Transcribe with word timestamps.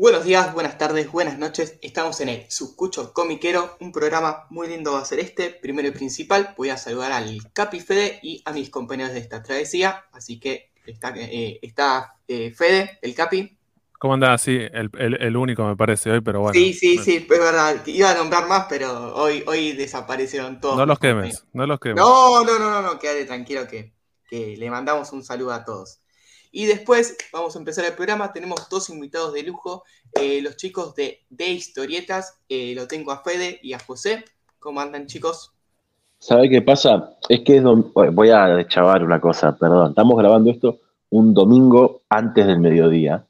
Buenos 0.00 0.24
días, 0.24 0.54
buenas 0.54 0.78
tardes, 0.78 1.10
buenas 1.10 1.38
noches. 1.38 1.76
Estamos 1.82 2.20
en 2.20 2.28
el 2.28 2.48
Subcucho 2.48 3.12
Comiquero, 3.12 3.76
un 3.80 3.90
programa 3.90 4.46
muy 4.48 4.68
lindo 4.68 4.92
va 4.92 5.00
a 5.00 5.04
ser 5.04 5.18
este. 5.18 5.50
Primero 5.50 5.88
y 5.88 5.90
principal, 5.90 6.54
voy 6.56 6.70
a 6.70 6.76
saludar 6.76 7.10
al 7.10 7.40
Capi 7.52 7.80
Fede 7.80 8.20
y 8.22 8.40
a 8.44 8.52
mis 8.52 8.70
compañeros 8.70 9.12
de 9.12 9.18
esta 9.18 9.42
travesía. 9.42 10.04
Así 10.12 10.38
que 10.38 10.70
está, 10.86 11.12
eh, 11.16 11.58
está 11.62 12.14
eh, 12.28 12.52
Fede, 12.52 13.00
el 13.02 13.12
Capi. 13.12 13.58
¿Cómo 13.98 14.14
andás? 14.14 14.40
Sí, 14.42 14.56
el, 14.56 14.88
el- 14.96 15.20
el 15.20 15.36
único 15.36 15.64
me 15.64 15.74
parece 15.74 16.12
hoy, 16.12 16.20
pero 16.20 16.42
bueno. 16.42 16.54
sí, 16.54 16.72
sí, 16.72 16.98
sí, 16.98 17.16
es 17.16 17.28
verdad. 17.28 17.84
Iba 17.84 18.12
a 18.12 18.14
nombrar 18.14 18.46
más, 18.46 18.66
pero 18.68 19.16
hoy, 19.16 19.42
hoy 19.48 19.72
desaparecieron 19.72 20.60
todos. 20.60 20.76
No 20.76 20.86
los 20.86 21.00
quemes, 21.00 21.44
no 21.52 21.66
los 21.66 21.80
quemes. 21.80 21.96
No, 21.96 22.44
no, 22.44 22.56
no, 22.60 22.70
no, 22.70 22.82
no, 22.82 22.98
quédate 23.00 23.24
tranquilo 23.24 23.66
que, 23.66 23.92
que 24.30 24.56
le 24.56 24.70
mandamos 24.70 25.10
un 25.12 25.24
saludo 25.24 25.52
a 25.52 25.64
todos. 25.64 25.98
Y 26.50 26.66
después 26.66 27.16
vamos 27.32 27.54
a 27.54 27.58
empezar 27.58 27.84
el 27.84 27.92
programa. 27.94 28.32
Tenemos 28.32 28.68
dos 28.70 28.88
invitados 28.90 29.32
de 29.34 29.42
lujo, 29.42 29.84
eh, 30.14 30.40
los 30.42 30.56
chicos 30.56 30.94
de, 30.94 31.20
de 31.28 31.48
Historietas. 31.48 32.38
eh, 32.48 32.74
lo 32.74 32.86
tengo 32.86 33.12
a 33.12 33.22
Fede 33.22 33.58
y 33.62 33.72
a 33.74 33.78
José. 33.78 34.24
¿Cómo 34.58 34.80
andan, 34.80 35.06
chicos? 35.06 35.52
¿Sabe 36.18 36.48
qué 36.48 36.62
pasa? 36.62 37.16
Es 37.28 37.40
que 37.40 37.58
es 37.58 37.62
dom- 37.62 37.92
voy 38.12 38.30
a 38.30 38.46
deschavar 38.48 39.04
una 39.04 39.20
cosa, 39.20 39.56
perdón. 39.56 39.90
Estamos 39.90 40.18
grabando 40.18 40.50
esto 40.50 40.80
un 41.10 41.32
domingo 41.32 42.02
antes 42.08 42.46
del 42.46 42.58
mediodía. 42.58 43.24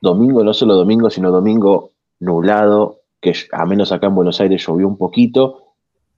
Domingo, 0.00 0.44
no 0.44 0.54
solo 0.54 0.74
domingo, 0.74 1.10
sino 1.10 1.30
domingo 1.30 1.90
nublado, 2.20 3.00
que 3.20 3.34
a 3.50 3.64
menos 3.66 3.90
acá 3.92 4.06
en 4.06 4.14
Buenos 4.14 4.40
Aires 4.40 4.64
llovió 4.64 4.86
un 4.86 4.96
poquito, 4.96 5.62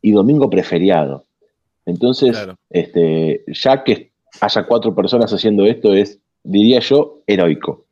y 0.02 0.12
domingo 0.12 0.50
preferiado. 0.50 1.24
Entonces, 1.86 2.32
Claro. 2.36 2.56
este, 2.70 3.44
ya 3.48 3.82
que 3.82 4.12
haya 4.40 4.66
cuatro 4.66 4.94
personas 4.94 5.32
haciendo 5.32 5.64
esto 5.66 5.94
es, 5.94 6.20
diría 6.42 6.80
yo, 6.80 7.20
heroico. 7.26 7.86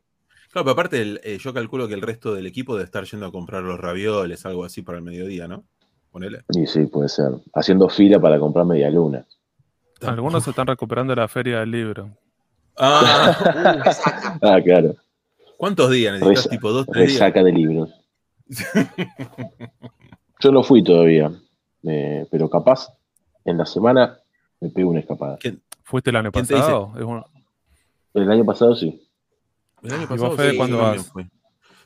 Claro, 0.52 0.64
pero 0.64 0.70
aparte 0.72 1.02
el- 1.02 1.20
eh, 1.24 1.38
yo 1.38 1.52
calculo 1.52 1.86
que 1.88 1.94
el 1.94 2.02
resto 2.02 2.34
del 2.34 2.46
equipo 2.46 2.74
debe 2.74 2.84
estar 2.84 3.04
yendo 3.04 3.26
a 3.26 3.32
comprar 3.32 3.62
los 3.62 3.78
ravioles, 3.78 4.46
algo 4.46 4.64
así 4.64 4.82
para 4.82 4.98
el 4.98 5.04
mediodía, 5.04 5.46
¿no? 5.48 5.64
Ponele. 6.10 6.40
Y 6.54 6.66
sí, 6.66 6.86
puede 6.86 7.08
ser. 7.10 7.30
Haciendo 7.54 7.88
fila 7.88 8.18
para 8.18 8.38
comprar 8.38 8.64
media 8.64 8.90
luna. 8.90 9.26
Algunos 10.02 10.44
se 10.44 10.50
están 10.50 10.66
recuperando 10.66 11.14
de 11.14 11.20
la 11.20 11.28
feria 11.28 11.60
del 11.60 11.70
libro. 11.70 12.10
Ah. 12.78 14.38
Ah, 14.42 14.58
claro. 14.62 14.94
¿Cuántos 15.56 15.90
días 15.90 16.12
necesitas? 16.14 16.44
Resa- 16.44 16.50
tipo 16.50 16.70
dos, 16.72 16.86
tres 16.86 17.08
días. 17.08 17.20
Resaca 17.20 17.42
de 17.42 17.52
libros. 17.52 17.90
Yo 20.40 20.52
no 20.52 20.62
fui 20.62 20.82
todavía, 20.84 21.30
eh, 21.84 22.26
pero 22.30 22.48
capaz 22.50 22.88
en 23.44 23.58
la 23.58 23.66
semana 23.66 24.18
me 24.60 24.68
pego 24.70 24.90
una 24.90 25.00
escapada. 25.00 25.38
¿Fuiste 25.86 26.10
el 26.10 26.16
año 26.16 26.32
¿Quién 26.32 26.46
te 26.46 26.54
dice? 26.54 26.66
pasado? 26.66 26.92
El 28.12 28.30
año 28.30 28.44
pasado 28.44 28.74
sí. 28.74 29.00
El 29.84 29.92
año 29.92 30.02
¿Y 30.02 30.06
pasado 30.06 30.28
vos, 30.30 30.36
Fede, 30.36 30.50
sí, 30.50 30.56
cuándo 30.56 30.78
vas? 30.78 31.12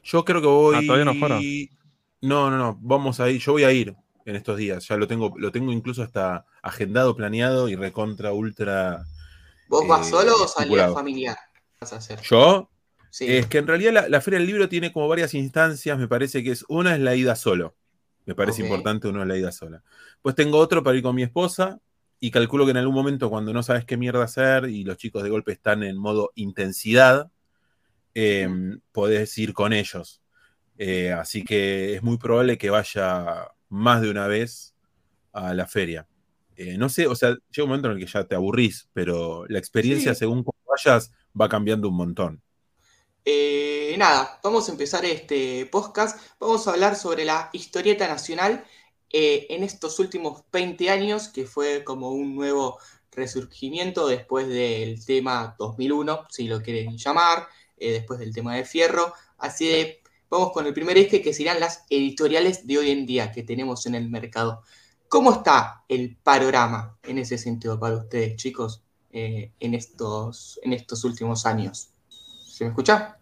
Yo 0.03 0.25
creo 0.25 0.41
que 0.41 0.47
voy. 0.47 0.77
Ah, 0.77 0.81
¿todavía 0.87 1.05
no 1.05 1.15
fueron? 1.15 1.43
No, 2.23 2.51
no, 2.51 2.57
no. 2.57 2.79
Vamos 2.81 3.21
a 3.21 3.29
ir. 3.29 3.41
Yo 3.41 3.53
voy 3.53 3.65
a 3.65 3.73
ir 3.73 3.95
en 4.25 4.37
estos 4.37 4.57
días. 4.57 4.89
Ya 4.89 4.97
lo 4.97 5.07
tengo, 5.07 5.35
lo 5.37 5.53
tengo 5.53 5.71
incluso 5.71 6.03
hasta 6.03 6.47
agendado, 6.63 7.15
planeado 7.15 7.69
y 7.69 7.77
recontra 7.77 8.33
ultra. 8.33 9.05
¿Vos 9.69 9.87
vas 9.87 10.09
Eh, 10.09 10.11
solo 10.11 10.33
o 10.35 10.49
salías 10.49 10.95
familiar? 10.95 11.37
¿Vas 11.79 11.93
a 11.93 11.97
hacer? 11.97 12.21
¿Yo? 12.23 12.71
Sí. 13.11 13.27
Es 13.29 13.47
que 13.49 13.59
en 13.59 13.67
realidad 13.67 13.93
la, 13.93 14.09
la 14.09 14.21
Feria 14.23 14.39
del 14.39 14.47
Libro 14.47 14.69
tiene 14.69 14.93
como 14.93 15.09
varias 15.09 15.35
instancias, 15.35 15.99
me 15.99 16.09
parece 16.09 16.43
que 16.43 16.53
es, 16.53 16.65
una 16.69 16.95
es 16.95 17.01
la 17.01 17.17
ida 17.17 17.35
solo, 17.37 17.75
me 18.25 18.35
parece 18.37 18.63
importante 18.63 19.09
uno 19.09 19.21
es 19.21 19.29
la 19.29 19.37
ida 19.37 19.53
sola. 19.53 19.83
Pues 20.23 20.35
tengo 20.37 20.59
otro 20.59 20.83
para 20.83 20.97
ir 20.97 21.03
con 21.03 21.15
mi 21.17 21.23
esposa 21.25 21.81
y 22.21 22.31
calculo 22.31 22.65
que 22.67 22.73
en 22.73 22.77
algún 22.77 22.95
momento 22.95 23.31
cuando 23.31 23.53
no 23.53 23.63
sabes 23.63 23.85
qué 23.85 23.97
mierda 23.97 24.23
hacer 24.25 24.67
y 24.69 24.85
los 24.85 24.99
chicos 24.99 25.23
de 25.23 25.31
golpe 25.31 25.53
están 25.53 25.83
en 25.83 25.97
modo 25.97 26.31
intensidad, 26.35 27.31
eh, 28.15 28.49
podés 28.93 29.37
ir 29.39 29.55
con 29.55 29.73
ellos. 29.73 30.21
Eh, 30.79 31.13
así 31.13 31.45
que 31.45 31.95
es 31.95 32.03
muy 32.03 32.19
probable 32.19 32.59
que 32.59 32.71
vaya 32.71 33.49
más 33.69 34.01
de 34.03 34.11
una 34.11 34.27
vez 34.27 34.75
a 35.33 35.55
la 35.55 35.67
feria. 35.67 36.07
Eh, 36.57 36.77
no 36.77 36.89
sé, 36.91 37.07
o 37.07 37.15
sea, 37.15 37.31
llega 37.31 37.65
un 37.65 37.69
momento 37.71 37.89
en 37.89 37.95
el 37.97 38.05
que 38.05 38.11
ya 38.11 38.25
te 38.25 38.35
aburrís, 38.35 38.89
pero 38.93 39.47
la 39.49 39.59
experiencia 39.59 40.13
Sí. 40.15 40.21
según 40.21 40.45
cómo 40.45 40.59
vayas 40.69 41.13
va 41.39 41.49
cambiando 41.49 41.89
un 41.89 41.97
montón. 41.97 42.43
Eh, 43.25 43.95
nada, 43.99 44.41
vamos 44.43 44.69
a 44.69 44.73
empezar 44.73 45.05
este 45.05 45.67
podcast. 45.67 46.19
Vamos 46.39 46.67
a 46.67 46.73
hablar 46.73 46.97
sobre 46.97 47.25
la 47.25 47.51
historieta 47.53 48.09
nacional 48.09 48.65
eh, 49.13 49.47
en 49.51 49.65
estos 49.65 49.99
últimos 49.99 50.45
20 50.53 50.89
años, 50.91 51.29
que 51.29 51.45
fue 51.45 51.83
como 51.83 52.11
un 52.11 52.37
nuevo 52.37 52.79
resurgimiento 53.11 54.07
después 54.07 54.49
del 54.49 55.05
tema 55.05 55.57
2001, 55.59 56.27
si 56.29 56.47
lo 56.47 56.63
quieren 56.63 56.97
llamar, 56.97 57.49
eh, 57.77 57.93
después 57.93 58.21
del 58.21 58.33
tema 58.33 58.55
de 58.55 58.65
Fierro. 58.65 59.13
Así 59.39 59.67
de, 59.67 60.01
vamos 60.29 60.53
con 60.53 60.67
el 60.67 60.73
primer 60.73 60.97
eje, 60.97 61.23
que 61.23 61.35
serán 61.35 61.59
las 61.59 61.85
editoriales 61.91 62.67
de 62.67 62.79
hoy 62.79 62.91
en 62.91 63.07
día 63.07 63.33
que 63.33 63.43
tenemos 63.43 63.87
en 63.87 63.97
el 63.97 64.09
mercado. 64.09 64.63
¿Cómo 65.09 65.33
está 65.33 65.83
el 65.89 66.17
panorama 66.17 66.97
en 67.03 67.19
ese 67.19 67.37
sentido 67.37 67.81
para 67.81 67.97
ustedes, 67.97 68.37
chicos, 68.37 68.83
eh, 69.11 69.51
en, 69.59 69.75
estos, 69.75 70.61
en 70.63 70.73
estos 70.73 71.03
últimos 71.03 71.47
años? 71.47 71.89
¿Se 72.47 72.63
me 72.63 72.71
escucha? 72.71 73.17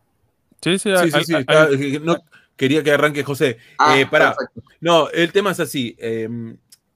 Sí, 0.60 0.78
sí, 0.78 0.91
Sí, 1.03 1.10
sí, 1.12 1.25
sí. 1.25 1.99
no, 2.03 2.16
quería 2.59 2.83
que 2.83 2.91
arranque 2.93 3.25
José. 3.25 3.57
Ah, 3.79 3.99
Eh, 3.99 4.05
pará. 4.07 4.35
perfecto. 4.37 4.61
No, 4.83 5.09
el 5.09 5.33
tema 5.33 5.53
es 5.53 5.61
así. 5.61 5.97
eh, 5.99 6.29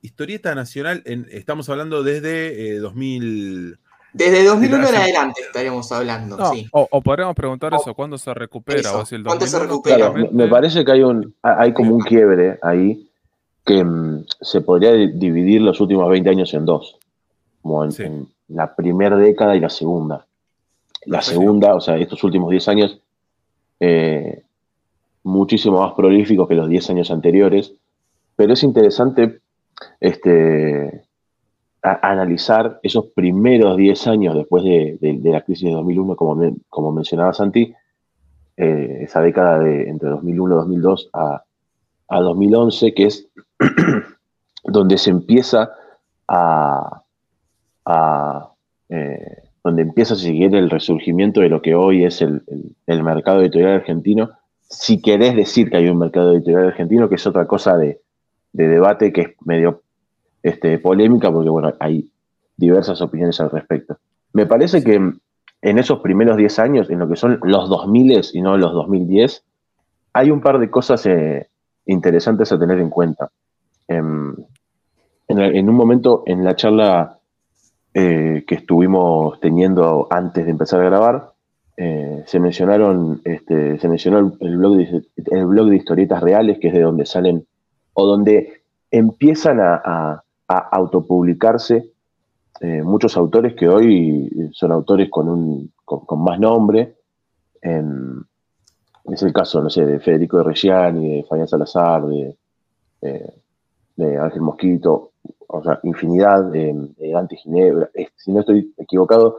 historieta 0.03 0.55
nacional, 0.55 1.03
en- 1.06 1.28
estamos 1.31 1.69
hablando 1.71 2.03
desde 2.03 2.75
eh, 2.75 2.78
2000. 2.78 3.78
Desde 4.12 4.45
2001 4.45 4.89
en 4.91 4.95
adelante 4.97 5.41
estaríamos 5.41 5.91
hablando, 5.91 6.37
no, 6.37 6.53
sí. 6.53 6.67
o, 6.72 6.87
o 6.91 7.01
podríamos 7.01 7.34
preguntar 7.34 7.72
eso, 7.72 7.95
¿cuándo 7.95 8.19
se 8.19 8.34
recupera? 8.34 8.81
Eso, 8.81 8.99
O 8.99 9.06
si 9.06 9.15
el 9.15 9.22
¿cuánto 9.25 9.47
se 9.47 9.53
2001 9.56 9.72
recupera? 9.72 10.12
Claro, 10.12 10.28
me, 10.33 10.49
parece 10.49 10.84
que 10.84 10.93
hay 10.93 11.03
un 11.03 11.34
hay 11.41 11.72
como 11.72 11.95
un 11.95 12.03
quiebre 12.03 12.59
ahí 12.62 13.09
que 13.65 13.83
mm, 13.83 14.27
se 14.41 14.61
podría 14.61 14.93
di- 14.93 15.12
dividir 15.12 15.62
los 15.62 15.81
últimos 15.81 16.11
20 16.11 16.28
años 16.28 16.53
en 16.53 16.67
dos, 16.67 16.99
como 17.62 17.84
en, 17.84 17.93
Sí. 17.93 18.03
en 18.03 18.28
la 18.49 18.75
primera 18.75 19.17
década 19.17 19.56
y 19.56 19.61
la 19.61 19.71
segunda. 19.71 20.27
La 21.06 21.19
Perfecto. 21.19 21.41
segunda, 21.41 21.75
o 21.75 21.81
sea, 21.81 21.97
estos 21.97 22.22
últimos 22.22 22.51
10 22.51 22.69
años, 22.69 22.99
eh, 23.81 24.43
muchísimo 25.25 25.81
más 25.81 25.94
prolíficos 25.94 26.49
que 26.49 26.55
los 26.55 26.69
10 26.69 26.91
años 26.91 27.10
anteriores, 27.10 27.75
pero 28.37 28.53
es 28.55 28.62
interesante 28.62 29.41
este, 30.00 31.05
analizar 31.83 32.78
esos 32.83 33.06
primeros 33.06 33.77
10 33.77 34.06
años 34.06 34.34
después 34.37 34.65
de, 34.65 34.99
la 35.25 35.41
crisis 35.43 35.69
de 35.69 35.75
2001, 35.75 36.16
como, 36.16 36.56
como 36.69 36.93
mencionaba 36.93 37.33
Santi, 37.33 37.75
eh, 38.56 38.99
esa 39.03 39.21
década 39.21 39.59
de 39.59 39.88
entre 39.88 40.09
2001 40.10 40.55
y 40.55 40.59
2002 40.59 41.10
a, 41.12 41.43
a 42.09 42.21
2011, 42.21 42.94
que 42.94 43.04
es 43.04 43.28
donde 44.65 44.99
se 44.99 45.10
empieza 45.10 45.71
a, 46.28 47.03
eh, 48.89 49.37
donde 49.65 49.83
empieza 49.83 50.15
a 50.15 50.16
seguir 50.16 50.54
el 50.54 50.71
resurgimiento 50.71 51.41
de 51.41 51.49
lo 51.49 51.62
que 51.62 51.75
hoy 51.75 52.04
es 52.04 52.22
el- 52.22 52.43
el 52.87 53.03
mercado 53.03 53.41
editorial 53.41 53.72
argentino, 53.72 54.31
si 54.72 55.00
querés 55.00 55.37
decir 55.37 55.71
que 55.71 55.77
hay 55.77 55.88
un 55.88 55.99
mercado 55.99 56.33
editorial 56.33 56.69
argentino, 56.69 57.09
que 57.09 57.16
es 57.16 57.27
otra 57.27 57.47
cosa 57.47 57.77
de, 57.77 58.00
de 58.53 58.69
debate 58.69 59.12
que 59.12 59.21
es 59.21 59.28
medio 59.44 59.83
este, 60.43 60.78
polémica, 60.78 61.31
porque 61.31 61.50
bueno, 61.50 61.72
hay 61.78 62.10
diversas 62.56 63.00
opiniones 63.00 63.38
al 63.41 63.50
respecto. 63.50 63.99
Me 64.33 64.47
parece 64.47 64.83
que 64.83 64.94
en 64.94 65.78
esos 65.78 66.00
primeros 66.00 66.37
10 66.37 66.59
años, 66.59 66.91
en 66.91 66.99
lo 66.99 67.09
que 67.09 67.16
son 67.16 67.38
los 67.43 67.69
2000 67.69 68.22
y 68.33 68.41
no 68.41 68.56
los 68.56 68.72
2010, 68.72 69.44
hay 70.15 70.30
un 70.30 70.41
par 70.41 70.59
de 70.59 70.71
cosas 70.71 71.04
eh, 71.07 71.48
interesantes 71.86 72.51
a 72.51 72.59
tener 72.59 72.78
en 72.78 72.91
cuenta. 72.91 73.30
Em, 73.89 74.34
en, 75.28 75.39
en 75.39 75.69
un 75.69 75.77
momento, 75.77 76.22
en 76.27 76.45
la 76.45 76.57
charla 76.57 77.19
eh, 77.95 78.45
que 78.47 78.54
estuvimos 78.54 79.39
teniendo 79.41 80.07
antes 80.10 80.47
de 80.47 80.51
empezar 80.51 80.80
a 80.80 80.84
grabar, 80.84 81.32
eh, 81.77 82.22
se 82.27 82.39
mencionaron, 82.39 83.21
este, 83.24 83.78
se 83.78 83.89
mencionó 83.89 84.36
el, 84.41 84.57
blog 84.57 84.77
de, 84.77 85.03
el 85.16 85.47
blog 85.47 85.69
de 85.71 85.77
historietas 85.77 86.22
reales, 86.22 86.59
que 86.59 86.69
es 86.69 86.74
de 86.74 86.83
donde 86.83 87.07
salen, 87.07 87.47
o 87.95 88.07
donde 88.07 88.63
empiezan 88.91 89.59
a, 89.60 90.22
autopublicarse 90.48 91.92
eh, 92.60 92.83
muchos 92.83 93.16
autores 93.16 93.54
que 93.54 93.66
hoy 93.66 94.51
son 94.53 94.71
autores 94.71 95.09
con, 95.09 95.27
un, 95.30 95.72
con, 95.83 96.22
más 96.22 96.39
nombre. 96.39 96.97
Es 97.63 99.22
el 99.22 99.33
caso, 99.33 99.63
no 99.63 99.71
sé, 99.71 99.86
de 99.86 99.98
Federico 99.98 100.36
de 100.36 100.45
Reggiani, 100.45 101.16
de 101.16 101.24
Fabián 101.24 101.48
Salazar, 101.48 102.04
de, 102.07 102.36
de 103.97 104.19
Ángel 104.19 104.42
Mosquito, 104.42 105.13
o 105.47 105.63
sea, 105.63 105.78
infinidad, 105.83 106.45
de, 106.45 106.91
Dante 107.13 107.36
Ginebra. 107.36 107.91
Eh, 107.95 108.09
si 108.16 108.33
no 108.33 108.41
estoy 108.41 108.72
equivocado, 108.78 109.39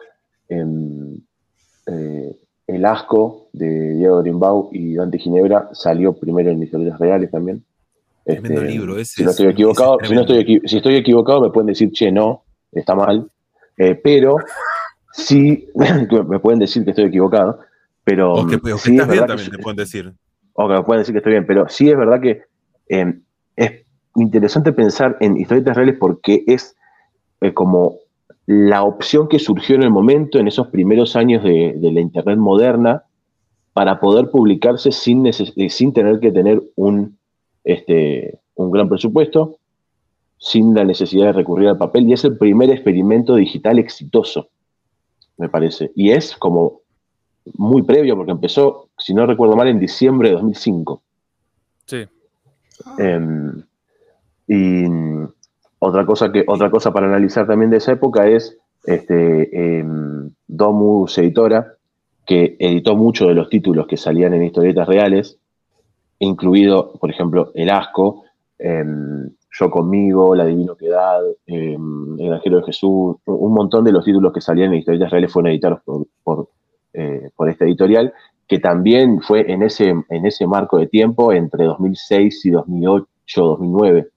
eh, 1.87 2.35
El 2.67 2.85
Asco 2.85 3.47
de 3.53 3.95
Diego 3.95 4.21
Grimbau 4.21 4.69
y 4.71 4.95
Dante 4.95 5.17
Ginebra 5.19 5.69
salió 5.73 6.13
primero 6.13 6.49
en 6.49 6.61
Historietas 6.63 6.99
Reales 6.99 7.29
también. 7.31 7.63
Tremendo 8.25 8.61
Este, 8.61 8.73
libro, 8.73 8.97
ese 8.97 9.15
si 9.15 9.23
no 9.23 9.29
es- 9.29 9.39
estoy 9.39 9.51
equivocado, 9.51 9.99
es 9.99 10.07
si, 10.09 10.15
no 10.15 10.21
estoy 10.21 10.59
si 10.65 10.77
equivocado 10.95 11.41
me 11.41 11.49
pueden 11.51 11.67
decir, 11.67 11.91
che, 11.91 12.11
no, 12.11 12.43
está 12.71 12.95
mal. 12.95 13.29
Eh, 13.77 13.95
pero 14.01 14.37
sí, 15.11 15.67
me 16.27 16.39
pueden 16.39 16.59
decir 16.59 16.83
que 16.83 16.91
estoy 16.91 17.05
equivocado, 17.05 17.59
Pero 18.05 18.33
O 18.33 18.47
que, 18.47 18.55
o 18.55 18.61
que 18.61 18.77
sí, 18.77 18.95
es 18.95 19.01
estás 19.01 19.07
bien 19.09 19.25
también, 19.27 19.49
que- 19.51 19.57
te 19.57 19.63
pueden 19.63 19.77
decir. 19.77 20.13
o 20.53 20.67
que 20.67 20.73
me 20.73 20.83
pueden 20.83 21.01
decir 21.01 21.13
que 21.13 21.17
estoy 21.19 21.33
bien, 21.33 21.45
pero 21.45 21.67
sí 21.69 21.89
es 21.89 21.97
verdad 21.97 22.21
que 22.21 22.43
eh, 22.89 23.19
es 23.55 23.71
interesante 24.15 24.71
pensar 24.73 25.17
en 25.19 25.37
historietas 25.37 25.75
reales 25.75 25.97
porque 25.99 26.43
es 26.47 26.75
eh, 27.41 27.53
como 27.53 27.95
la 28.45 28.83
opción 28.83 29.27
que 29.27 29.39
surgió 29.39 29.75
en 29.75 29.83
el 29.83 29.89
momento, 29.89 30.39
en 30.39 30.47
esos 30.47 30.67
primeros 30.67 31.15
años 31.15 31.43
de, 31.43 31.73
de 31.77 31.91
la 31.91 32.01
Internet 32.01 32.37
moderna, 32.37 33.03
para 33.73 33.99
poder 33.99 34.29
publicarse 34.29 34.91
sin, 34.91 35.25
eh, 35.25 35.33
sin 35.69 35.93
tener 35.93 36.19
que 36.19 36.31
tener 36.31 36.61
un, 36.75 37.17
este, 37.63 38.39
un 38.55 38.71
gran 38.71 38.87
presupuesto, 38.87 39.57
sin 40.37 40.73
la 40.73 40.83
necesidad 40.83 41.27
de 41.27 41.33
recurrir 41.33 41.69
al 41.69 41.77
papel, 41.77 42.07
y 42.07 42.13
es 42.13 42.23
el 42.23 42.37
primer 42.37 42.69
experimento 42.69 43.35
digital 43.35 43.79
exitoso, 43.79 44.49
me 45.37 45.49
parece. 45.49 45.91
Y 45.95 46.11
es 46.11 46.35
como 46.35 46.81
muy 47.57 47.81
previo, 47.81 48.15
porque 48.15 48.31
empezó, 48.31 48.89
si 48.97 49.13
no 49.13 49.25
recuerdo 49.25 49.55
mal, 49.55 49.67
en 49.67 49.79
diciembre 49.79 50.29
de 50.29 50.35
2005. 50.35 51.01
Sí. 51.85 52.05
Em, 52.99 53.63
y 54.47 54.85
otra 55.83 56.05
cosa, 56.05 56.31
que, 56.31 56.43
otra 56.47 56.71
cosa 56.71 56.91
para 56.91 57.07
analizar 57.07 57.45
también 57.45 57.69
de 57.69 57.77
esa 57.77 57.91
época 57.91 58.27
es 58.27 58.57
este, 58.85 59.79
em, 59.79 60.29
Domus 60.47 61.17
Editora, 61.17 61.73
que 62.25 62.55
editó 62.57 62.95
muchos 62.95 63.27
de 63.27 63.33
los 63.33 63.49
títulos 63.49 63.85
que 63.87 63.97
salían 63.97 64.33
en 64.33 64.43
historietas 64.43 64.87
reales, 64.87 65.37
incluido, 66.19 66.93
por 66.93 67.09
ejemplo, 67.09 67.51
El 67.53 67.69
Asco, 67.69 68.23
em, 68.57 69.29
Yo 69.51 69.69
conmigo, 69.69 70.33
La 70.33 70.45
Divino 70.45 70.75
Quedad, 70.75 71.21
em, 71.45 72.19
El 72.19 72.27
Granjero 72.27 72.57
de 72.57 72.63
Jesús, 72.63 73.17
un 73.25 73.53
montón 73.53 73.83
de 73.83 73.91
los 73.91 74.05
títulos 74.05 74.33
que 74.33 74.41
salían 74.41 74.71
en 74.71 74.79
historietas 74.79 75.11
reales 75.11 75.31
fueron 75.31 75.51
editados 75.51 75.81
por, 75.83 76.07
por, 76.23 76.49
eh, 76.93 77.29
por 77.35 77.49
esta 77.49 77.65
editorial, 77.65 78.13
que 78.47 78.59
también 78.59 79.21
fue 79.21 79.51
en 79.51 79.63
ese, 79.63 79.89
en 79.89 80.25
ese 80.25 80.47
marco 80.47 80.77
de 80.77 80.87
tiempo 80.87 81.33
entre 81.33 81.65
2006 81.65 82.45
y 82.45 82.49
2008, 82.51 83.05
2009. 83.35 84.09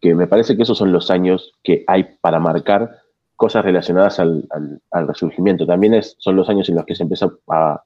Que 0.00 0.14
me 0.14 0.26
parece 0.26 0.56
que 0.56 0.62
esos 0.62 0.78
son 0.78 0.92
los 0.92 1.10
años 1.10 1.52
que 1.62 1.84
hay 1.86 2.04
para 2.20 2.38
marcar 2.38 2.98
cosas 3.36 3.64
relacionadas 3.64 4.18
al, 4.20 4.48
al- 4.90 5.08
resurgimiento. 5.08 5.66
También 5.66 5.94
es, 5.94 6.16
son 6.18 6.36
los 6.36 6.48
años 6.48 6.68
en 6.68 6.74
los 6.76 6.84
que 6.84 6.94
se 6.94 7.02
empieza 7.04 7.30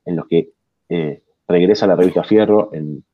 en 0.05 0.17
los 0.17 0.27
que 0.27 0.51
eh, 0.89 1.23
regresa 1.49 1.87
la 1.87 1.97
revista 1.97 2.25
Fierro 2.25 2.71
en, 2.73 3.05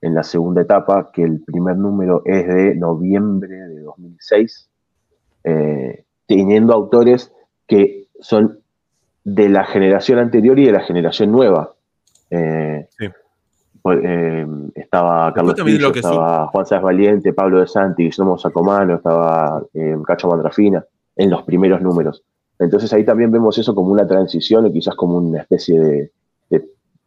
en 0.00 0.14
la 0.14 0.22
segunda 0.22 0.62
etapa, 0.62 1.10
que 1.12 1.22
el 1.22 1.40
primer 1.44 1.76
número 1.76 2.22
es 2.24 2.46
de 2.46 2.74
noviembre 2.76 3.54
de 3.54 3.80
2006, 3.80 4.68
eh, 5.44 6.04
teniendo 6.26 6.72
autores 6.74 7.32
que 7.66 8.06
son 8.20 8.60
de 9.24 9.48
la 9.48 9.64
generación 9.64 10.18
anterior 10.18 10.58
y 10.58 10.66
de 10.66 10.72
la 10.72 10.80
generación 10.80 11.30
nueva. 11.32 11.74
Eh, 12.30 12.86
Sí. 12.98 13.06
Eh, 14.02 14.46
estaba 14.74 15.32
Carlos 15.32 15.54
Pillo, 15.64 15.92
estaba 15.94 16.46
Juan 16.48 16.66
Sáenz 16.66 16.84
Valiente, 16.84 17.32
Pablo 17.32 17.60
de 17.60 17.66
Santi, 17.66 18.04
Guillermo 18.04 18.38
Sacomano, 18.38 18.96
estaba 18.96 19.62
eh, 19.74 19.96
Cacho 20.06 20.28
Mandrafina, 20.28 20.84
en 21.16 21.30
los 21.30 21.42
primeros 21.42 21.80
números. 21.80 22.22
Entonces 22.58 22.92
ahí 22.92 23.04
también 23.04 23.30
vemos 23.30 23.56
eso 23.58 23.74
como 23.74 23.90
una 23.92 24.06
transición 24.06 24.66
o 24.66 24.72
quizás 24.72 24.94
como 24.94 25.16
una 25.16 25.40
especie 25.40 25.80
de, 25.80 26.12
de 26.50 26.64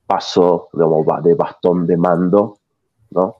paso, 0.07 0.69
digamos, 0.73 1.05
ba- 1.05 1.21
de 1.21 1.35
bastón 1.35 1.85
de 1.85 1.95
mando, 1.97 2.57
¿no? 3.11 3.35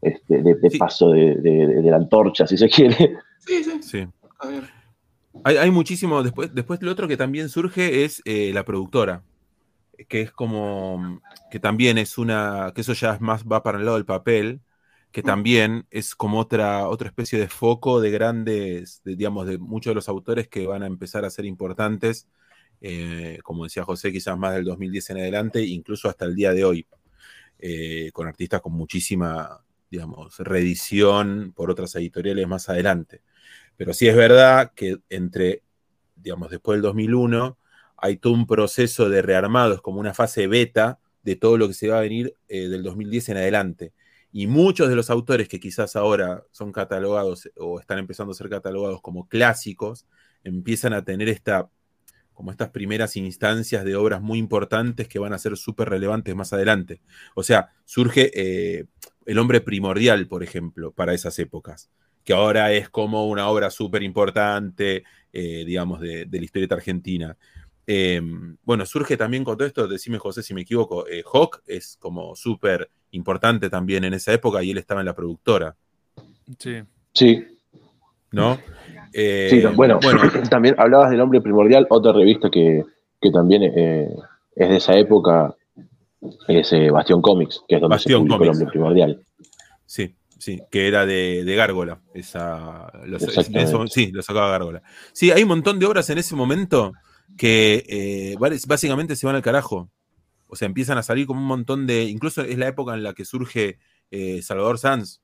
Este, 0.00 0.42
de, 0.42 0.54
de 0.54 0.70
Sí. 0.70 0.78
paso 0.78 1.10
de, 1.10 1.34
de- 1.36 1.66
de 1.82 1.90
la 1.90 1.96
antorcha, 1.96 2.46
si 2.46 2.56
se 2.56 2.68
quiere. 2.68 3.16
Sí, 3.38 3.64
sí. 3.64 3.82
Sí. 3.82 4.08
A 4.38 4.46
ver. 4.48 4.62
Hay, 5.44 5.56
hay 5.56 5.70
muchísimo. 5.72 6.22
Después, 6.22 6.54
después 6.54 6.80
lo 6.82 6.92
otro 6.92 7.08
que 7.08 7.16
también 7.16 7.48
surge 7.48 8.04
es 8.04 8.22
eh, 8.24 8.52
la 8.54 8.64
productora. 8.64 9.22
Que 10.08 10.22
es 10.22 10.32
como. 10.32 11.20
Que 11.50 11.60
también 11.60 11.98
es 11.98 12.18
una. 12.18 12.72
Que 12.74 12.82
eso 12.82 12.92
ya 12.94 13.14
es 13.14 13.20
más 13.20 13.44
va 13.44 13.62
para 13.62 13.78
el 13.78 13.84
lado 13.84 13.96
del 13.96 14.06
papel. 14.06 14.60
Que 15.10 15.22
también 15.22 15.86
es 15.90 16.14
como 16.14 16.38
otra, 16.40 16.88
otra 16.88 17.08
especie 17.08 17.38
de 17.38 17.48
foco 17.48 18.00
de 18.00 18.10
grandes, 18.10 19.02
de, 19.04 19.16
digamos, 19.16 19.46
de 19.46 19.58
muchos 19.58 19.90
de 19.90 19.94
los 19.96 20.08
autores 20.08 20.48
que 20.48 20.66
van 20.66 20.82
a 20.82 20.86
empezar 20.86 21.24
a 21.24 21.30
ser 21.30 21.44
importantes. 21.44 22.28
eh, 22.80 23.38
como 23.44 23.64
decía 23.64 23.84
José, 23.84 24.12
quizás 24.12 24.36
más 24.38 24.54
del 24.54 24.64
2010 24.64 25.10
en 25.10 25.18
adelante, 25.18 25.62
incluso 25.64 26.08
hasta 26.08 26.24
el 26.24 26.34
día 26.34 26.52
de 26.52 26.64
hoy. 26.64 26.86
eh, 27.58 28.10
con 28.12 28.26
artistas 28.28 28.60
con 28.60 28.72
muchísima, 28.72 29.64
digamos, 29.90 30.38
reedición 30.38 31.52
por 31.54 31.70
otras 31.70 31.94
editoriales 31.96 32.46
más 32.48 32.68
adelante. 32.68 33.22
Pero 33.76 33.94
sí 33.94 34.08
es 34.08 34.16
verdad 34.16 34.72
que 34.74 34.98
entre, 35.08 35.62
digamos, 36.16 36.50
después 36.50 36.76
del 36.76 36.82
2001 36.82 37.58
hay 38.02 38.16
todo 38.16 38.32
un 38.34 38.46
proceso 38.46 39.08
de 39.08 39.22
rearmado, 39.22 39.74
es 39.74 39.80
como 39.80 40.00
una 40.00 40.12
fase 40.12 40.48
beta 40.48 40.98
de 41.22 41.36
todo 41.36 41.56
lo 41.56 41.68
que 41.68 41.74
se 41.74 41.88
va 41.88 41.98
a 41.98 42.02
venir 42.02 42.36
eh, 42.48 42.68
del 42.68 42.82
2010 42.82 43.30
en 43.30 43.36
adelante. 43.36 43.92
Y 44.32 44.48
muchos 44.48 44.88
de 44.88 44.96
los 44.96 45.08
autores 45.08 45.48
que 45.48 45.60
quizás 45.60 45.94
ahora 45.94 46.42
son 46.50 46.72
catalogados 46.72 47.48
o 47.56 47.78
están 47.78 47.98
empezando 47.98 48.32
a 48.32 48.34
ser 48.34 48.48
catalogados 48.48 49.00
como 49.02 49.28
clásicos, 49.28 50.06
empiezan 50.42 50.94
a 50.94 51.04
tener 51.04 51.28
esta, 51.28 51.70
como 52.32 52.50
estas 52.50 52.70
primeras 52.70 53.16
instancias 53.16 53.84
de 53.84 53.94
obras 53.94 54.20
muy 54.20 54.38
importantes 54.38 55.06
que 55.06 55.20
van 55.20 55.32
a 55.32 55.38
ser 55.38 55.56
súper 55.56 55.88
relevantes 55.88 56.34
más 56.34 56.52
adelante. 56.52 57.02
O 57.36 57.44
sea, 57.44 57.70
surge 57.84 58.32
eh, 58.34 58.86
El 59.26 59.38
hombre 59.38 59.60
primordial, 59.60 60.26
por 60.26 60.42
ejemplo, 60.42 60.90
para 60.90 61.14
esas 61.14 61.38
épocas 61.38 61.88
que 62.24 62.32
ahora 62.32 62.72
es 62.72 62.88
como 62.88 63.28
una 63.28 63.48
obra 63.48 63.70
súper 63.70 64.02
importante, 64.02 65.02
eh, 65.32 65.64
digamos, 65.66 66.00
de, 66.00 66.26
de, 66.26 66.38
la 66.38 66.44
historieta 66.44 66.76
argentina. 66.76 67.36
Eh, 67.86 68.20
bueno, 68.62 68.86
surge 68.86 69.16
también 69.16 69.44
con 69.44 69.56
todo 69.56 69.66
esto, 69.66 69.88
decime 69.88 70.18
José 70.18 70.42
si 70.42 70.54
me 70.54 70.62
equivoco, 70.62 71.06
eh, 71.08 71.24
Hawk 71.30 71.62
es 71.66 71.96
como 72.00 72.36
súper 72.36 72.90
importante 73.10 73.68
también 73.70 74.04
en 74.04 74.14
esa 74.14 74.32
época 74.32 74.62
y 74.62 74.70
él 74.70 74.78
estaba 74.78 75.00
en 75.00 75.06
la 75.06 75.14
productora. 75.14 75.76
Sí. 76.58 76.82
Sí. 77.12 77.44
¿No? 78.30 78.58
Eh, 79.12 79.48
sí, 79.50 79.62
bueno, 79.74 79.98
bueno, 80.02 80.20
también 80.50 80.74
hablabas 80.78 81.10
del 81.10 81.20
Hombre 81.20 81.40
Primordial, 81.40 81.86
otra 81.90 82.12
revista 82.12 82.50
que, 82.50 82.82
que 83.20 83.30
también 83.30 83.62
eh, 83.62 84.08
es 84.56 84.68
de 84.68 84.76
esa 84.76 84.96
época, 84.96 85.54
es 86.48 86.72
eh, 86.72 86.90
Bastión 86.90 87.20
Comics, 87.20 87.62
que 87.68 87.76
es 87.76 87.80
donde 87.80 87.96
Bastión 87.96 88.22
se 88.22 88.28
publicó 88.28 88.38
Comics. 88.38 88.56
el 88.56 88.62
Hombre 88.62 88.72
Primordial. 88.72 89.26
Sí, 89.84 90.14
sí, 90.38 90.62
que 90.70 90.88
era 90.88 91.04
de, 91.04 91.44
de 91.44 91.54
Gárgola. 91.54 92.00
Esa, 92.14 92.90
los, 93.04 93.22
eso, 93.22 93.86
sí, 93.86 94.10
lo 94.12 94.22
sacaba 94.22 94.50
Gárgola. 94.50 94.82
Sí, 95.12 95.30
hay 95.30 95.42
un 95.42 95.48
montón 95.48 95.78
de 95.78 95.86
obras 95.86 96.08
en 96.08 96.18
ese 96.18 96.34
momento 96.34 96.92
que 97.36 97.84
eh, 97.88 98.36
básicamente 98.66 99.16
se 99.16 99.26
van 99.26 99.36
al 99.36 99.42
carajo. 99.42 99.90
O 100.46 100.56
sea, 100.56 100.66
empiezan 100.66 100.98
a 100.98 101.02
salir 101.02 101.26
como 101.26 101.40
un 101.40 101.46
montón 101.46 101.86
de. 101.86 102.04
Incluso 102.04 102.42
es 102.42 102.58
la 102.58 102.68
época 102.68 102.94
en 102.94 103.02
la 103.02 103.14
que 103.14 103.24
surge 103.24 103.78
eh, 104.10 104.42
Salvador 104.42 104.78
Sanz 104.78 105.20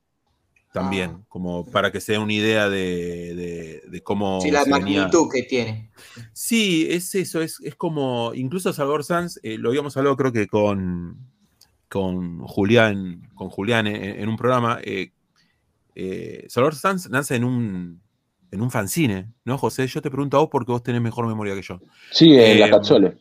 también, 0.73 1.11
ah. 1.15 1.25
como 1.29 1.65
para 1.65 1.91
que 1.91 1.99
se 1.99 2.13
den 2.13 2.21
una 2.21 2.33
idea 2.33 2.69
de, 2.69 3.35
de, 3.35 3.83
de 3.89 4.01
cómo. 4.01 4.41
Sí, 4.41 4.51
la 4.51 4.65
magnitud 4.65 5.27
venía. 5.27 5.31
que 5.31 5.43
tiene. 5.43 5.91
Sí, 6.33 6.87
es 6.89 7.13
eso, 7.15 7.41
es, 7.41 7.59
es 7.61 7.75
como. 7.75 8.33
Incluso 8.33 8.73
Salvador 8.73 9.03
Sanz, 9.03 9.39
eh, 9.43 9.57
lo 9.57 9.69
habíamos 9.69 9.95
hablado 9.97 10.17
creo 10.17 10.31
que 10.31 10.47
con, 10.47 11.17
con 11.89 12.39
Julián, 12.39 13.29
con 13.35 13.49
Julián 13.49 13.87
en, 13.87 13.95
en 14.03 14.29
un 14.29 14.37
programa. 14.37 14.79
Salvador 16.47 16.75
Sanz 16.75 17.09
nace 17.09 17.35
en 17.35 17.43
un, 17.43 18.01
en 18.51 18.61
un 18.61 18.71
fanzine, 18.71 19.27
¿no, 19.45 19.57
José? 19.57 19.87
Yo 19.87 20.01
te 20.01 20.09
pregunto 20.09 20.37
a 20.37 20.41
vos 20.41 20.49
porque 20.51 20.71
vos 20.71 20.83
tenés 20.83 21.01
mejor 21.01 21.27
memoria 21.27 21.55
que 21.55 21.61
yo. 21.61 21.79
Sí, 22.11 22.37
en 22.37 22.59
la 22.59 22.69
Cazzole. 22.69 23.17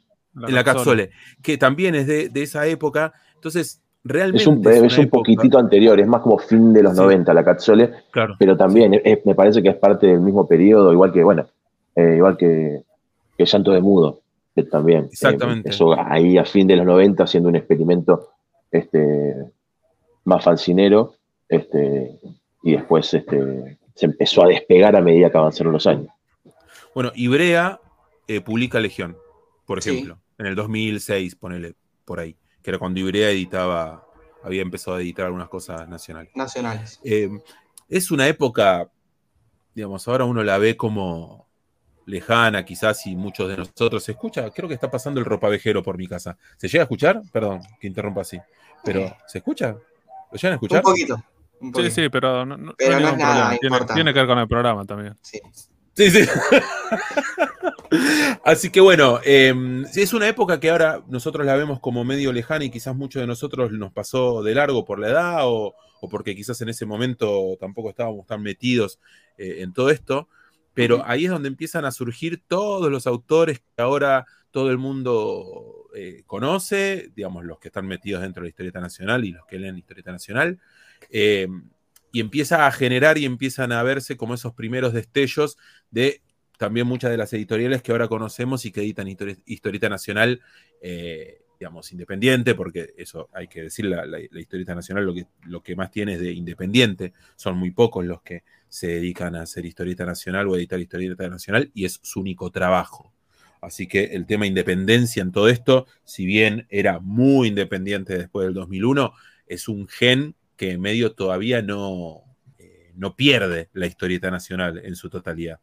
En 0.46 0.54
la 0.54 0.64
Cazzole, 0.64 1.10
que 1.42 1.58
también 1.58 1.94
es 1.94 2.06
de, 2.06 2.28
de, 2.28 2.42
esa 2.42 2.66
época. 2.66 3.12
Entonces, 3.34 3.82
realmente. 4.04 4.42
Es 4.42 4.46
un, 4.46 4.66
es 4.66 4.92
es 4.92 4.98
un 4.98 5.04
época... 5.04 5.18
poquitito 5.18 5.58
anterior, 5.58 5.98
es 6.00 6.06
más 6.06 6.22
como 6.22 6.38
fin 6.38 6.72
de 6.72 6.82
los 6.82 6.92
sí. 6.92 7.00
90, 7.00 7.34
la 7.34 7.44
Cazzole. 7.44 7.90
Claro. 8.10 8.36
Pero 8.38 8.56
también 8.56 8.92
sí. 8.92 9.00
es, 9.04 9.26
me 9.26 9.34
parece 9.34 9.62
que 9.62 9.70
es 9.70 9.76
parte 9.76 10.06
del 10.06 10.20
mismo 10.20 10.46
periodo, 10.46 10.92
igual 10.92 11.12
que, 11.12 11.22
bueno, 11.22 11.46
eh, 11.96 12.14
igual 12.16 12.36
que, 12.36 12.82
que 13.36 13.44
Llanto 13.44 13.72
de 13.72 13.80
Mudo, 13.80 14.20
que 14.54 14.62
también. 14.62 15.08
Exactamente. 15.10 15.68
Eh, 15.68 15.72
eso 15.72 15.94
ahí 15.98 16.38
a 16.38 16.44
fin 16.44 16.66
de 16.66 16.76
los 16.76 16.86
90, 16.86 17.24
haciendo 17.24 17.48
un 17.48 17.56
experimento 17.56 18.30
este, 18.70 19.34
más 20.24 20.44
fancinero. 20.44 21.14
Este, 21.48 22.18
y 22.62 22.72
después 22.72 23.12
este, 23.14 23.78
se 23.98 24.06
empezó 24.06 24.44
a 24.44 24.46
despegar 24.46 24.94
a 24.94 25.00
medida 25.00 25.28
que 25.28 25.38
avanzaron 25.38 25.72
los 25.72 25.84
años. 25.88 26.06
Bueno, 26.94 27.10
Ibrea 27.16 27.80
eh, 28.28 28.40
publica 28.40 28.78
Legión, 28.78 29.16
por 29.66 29.80
ejemplo, 29.80 30.14
sí. 30.14 30.34
en 30.38 30.46
el 30.46 30.54
2006, 30.54 31.34
ponele 31.34 31.74
por 32.04 32.20
ahí, 32.20 32.36
que 32.62 32.70
era 32.70 32.78
cuando 32.78 33.00
Ibrea 33.00 33.30
editaba, 33.30 34.06
había 34.44 34.62
empezado 34.62 34.98
a 34.98 35.00
editar 35.00 35.26
algunas 35.26 35.48
cosas 35.48 35.88
nacionales. 35.88 36.30
Nacionales. 36.36 37.00
Eh, 37.02 37.28
es 37.88 38.12
una 38.12 38.28
época, 38.28 38.88
digamos, 39.74 40.06
ahora 40.06 40.26
uno 40.26 40.44
la 40.44 40.58
ve 40.58 40.76
como 40.76 41.48
lejana, 42.06 42.64
quizás, 42.64 43.04
y 43.08 43.16
muchos 43.16 43.48
de 43.48 43.56
nosotros 43.56 44.04
se 44.04 44.12
escucha. 44.12 44.48
Creo 44.50 44.68
que 44.68 44.74
está 44.74 44.92
pasando 44.92 45.18
el 45.18 45.26
ropavejero 45.26 45.82
por 45.82 45.98
mi 45.98 46.06
casa. 46.06 46.38
¿Se 46.56 46.68
llega 46.68 46.82
a 46.82 46.84
escuchar? 46.84 47.20
Perdón, 47.32 47.62
que 47.80 47.88
interrumpa 47.88 48.20
así. 48.20 48.38
Pero, 48.84 49.12
¿se 49.26 49.38
escucha? 49.38 49.76
¿Lo 50.30 50.36
llegan 50.36 50.52
a 50.52 50.54
escuchar? 50.54 50.82
Un 50.84 50.92
poquito. 50.92 51.24
Sí, 51.74 51.90
sí, 51.90 52.08
pero 52.08 52.46
no, 52.46 52.56
no, 52.56 52.74
pero 52.76 52.94
no, 52.94 53.00
no 53.00 53.08
es 53.08 53.16
nada 53.16 53.58
tiene, 53.58 53.78
tiene, 53.94 54.12
que 54.12 54.18
ver 54.20 54.28
con 54.28 54.38
el 54.38 54.48
programa 54.48 54.84
también. 54.84 55.16
Sí, 55.22 55.40
sí. 55.94 56.10
sí. 56.10 56.28
Así 58.44 58.70
que 58.70 58.80
bueno, 58.80 59.20
eh, 59.24 59.54
es 59.94 60.12
una 60.12 60.28
época 60.28 60.60
que 60.60 60.70
ahora 60.70 61.02
nosotros 61.08 61.46
la 61.46 61.56
vemos 61.56 61.80
como 61.80 62.04
medio 62.04 62.32
lejana 62.32 62.64
y 62.64 62.70
quizás 62.70 62.94
muchos 62.94 63.20
de 63.20 63.26
nosotros 63.26 63.72
nos 63.72 63.92
pasó 63.92 64.42
de 64.42 64.54
largo 64.54 64.84
por 64.84 64.98
la 64.98 65.08
edad 65.08 65.38
o, 65.42 65.74
porque 66.10 66.36
quizás 66.36 66.60
en 66.60 66.68
ese 66.68 66.86
momento 66.86 67.56
tampoco 67.58 67.90
estábamos 67.90 68.26
tan 68.26 68.42
metidos 68.42 69.00
eh, 69.36 69.56
en 69.60 69.72
todo 69.72 69.90
esto, 69.90 70.28
pero 70.74 71.02
ahí 71.06 71.24
es 71.24 71.30
donde 71.30 71.48
empiezan 71.48 71.84
a 71.84 71.90
surgir 71.90 72.42
todos 72.46 72.90
los 72.90 73.06
autores 73.06 73.60
que 73.60 73.82
ahora 73.82 74.26
todo 74.50 74.70
el 74.70 74.78
mundo 74.78 75.88
eh, 75.94 76.22
conoce, 76.26 77.10
digamos, 77.14 77.44
los 77.44 77.58
que 77.58 77.68
están 77.68 77.86
metidos 77.86 78.22
dentro 78.22 78.42
de 78.42 78.46
la 78.46 78.50
historieta 78.50 78.80
nacional 78.80 79.24
y 79.24 79.32
los 79.32 79.46
que 79.46 79.58
leen 79.58 79.78
historieta 79.78 80.12
nacional, 80.12 80.60
eh, 81.10 81.48
y 82.12 82.20
empieza 82.20 82.66
a 82.66 82.72
generar 82.72 83.18
y 83.18 83.24
empiezan 83.24 83.72
a 83.72 83.82
verse 83.82 84.16
como 84.16 84.34
esos 84.34 84.54
primeros 84.54 84.92
destellos 84.92 85.58
de 85.90 86.22
también 86.58 86.86
muchas 86.86 87.10
de 87.10 87.16
las 87.16 87.32
editoriales 87.32 87.82
que 87.82 87.92
ahora 87.92 88.08
conocemos 88.08 88.64
y 88.64 88.72
que 88.72 88.80
editan 88.80 89.08
historieta 89.46 89.88
nacional, 89.88 90.40
eh, 90.82 91.42
digamos, 91.58 91.92
independiente, 91.92 92.54
porque 92.54 92.94
eso 92.96 93.28
hay 93.32 93.46
que 93.46 93.62
decir, 93.62 93.86
la, 93.86 94.04
historieta 94.20 94.74
nacional 94.74 95.04
lo 95.04 95.14
que, 95.14 95.26
lo 95.46 95.62
que 95.62 95.76
más 95.76 95.90
tiene 95.90 96.14
es 96.14 96.20
de 96.20 96.32
independiente, 96.32 97.12
son 97.36 97.56
muy 97.56 97.70
pocos 97.70 98.04
los 98.04 98.22
que 98.22 98.42
se 98.68 98.88
dedican 98.88 99.36
a 99.36 99.42
hacer 99.42 99.64
historieta 99.64 100.04
nacional 100.04 100.48
o 100.48 100.56
editar 100.56 100.80
historieta 100.80 101.28
nacional 101.28 101.70
y 101.74 101.84
es 101.84 102.00
su 102.02 102.20
único 102.20 102.50
trabajo. 102.50 103.12
Así 103.60 103.86
que 103.86 104.04
el 104.04 104.26
tema 104.26 104.46
independencia 104.46 105.22
en 105.22 105.32
todo 105.32 105.48
esto, 105.48 105.86
si 106.04 106.26
bien 106.26 106.66
era 106.70 107.00
muy 107.00 107.48
independiente 107.48 108.16
después 108.16 108.46
del 108.46 108.54
2001, 108.54 109.12
es 109.46 109.68
un 109.68 109.88
gen 109.88 110.34
que 110.58 110.76
medio 110.76 111.12
todavía 111.14 111.62
no, 111.62 112.24
eh, 112.58 112.92
no 112.94 113.16
pierde 113.16 113.70
la 113.72 113.86
historieta 113.86 114.30
nacional 114.30 114.82
en 114.84 114.94
su 114.96 115.08
totalidad. 115.08 115.60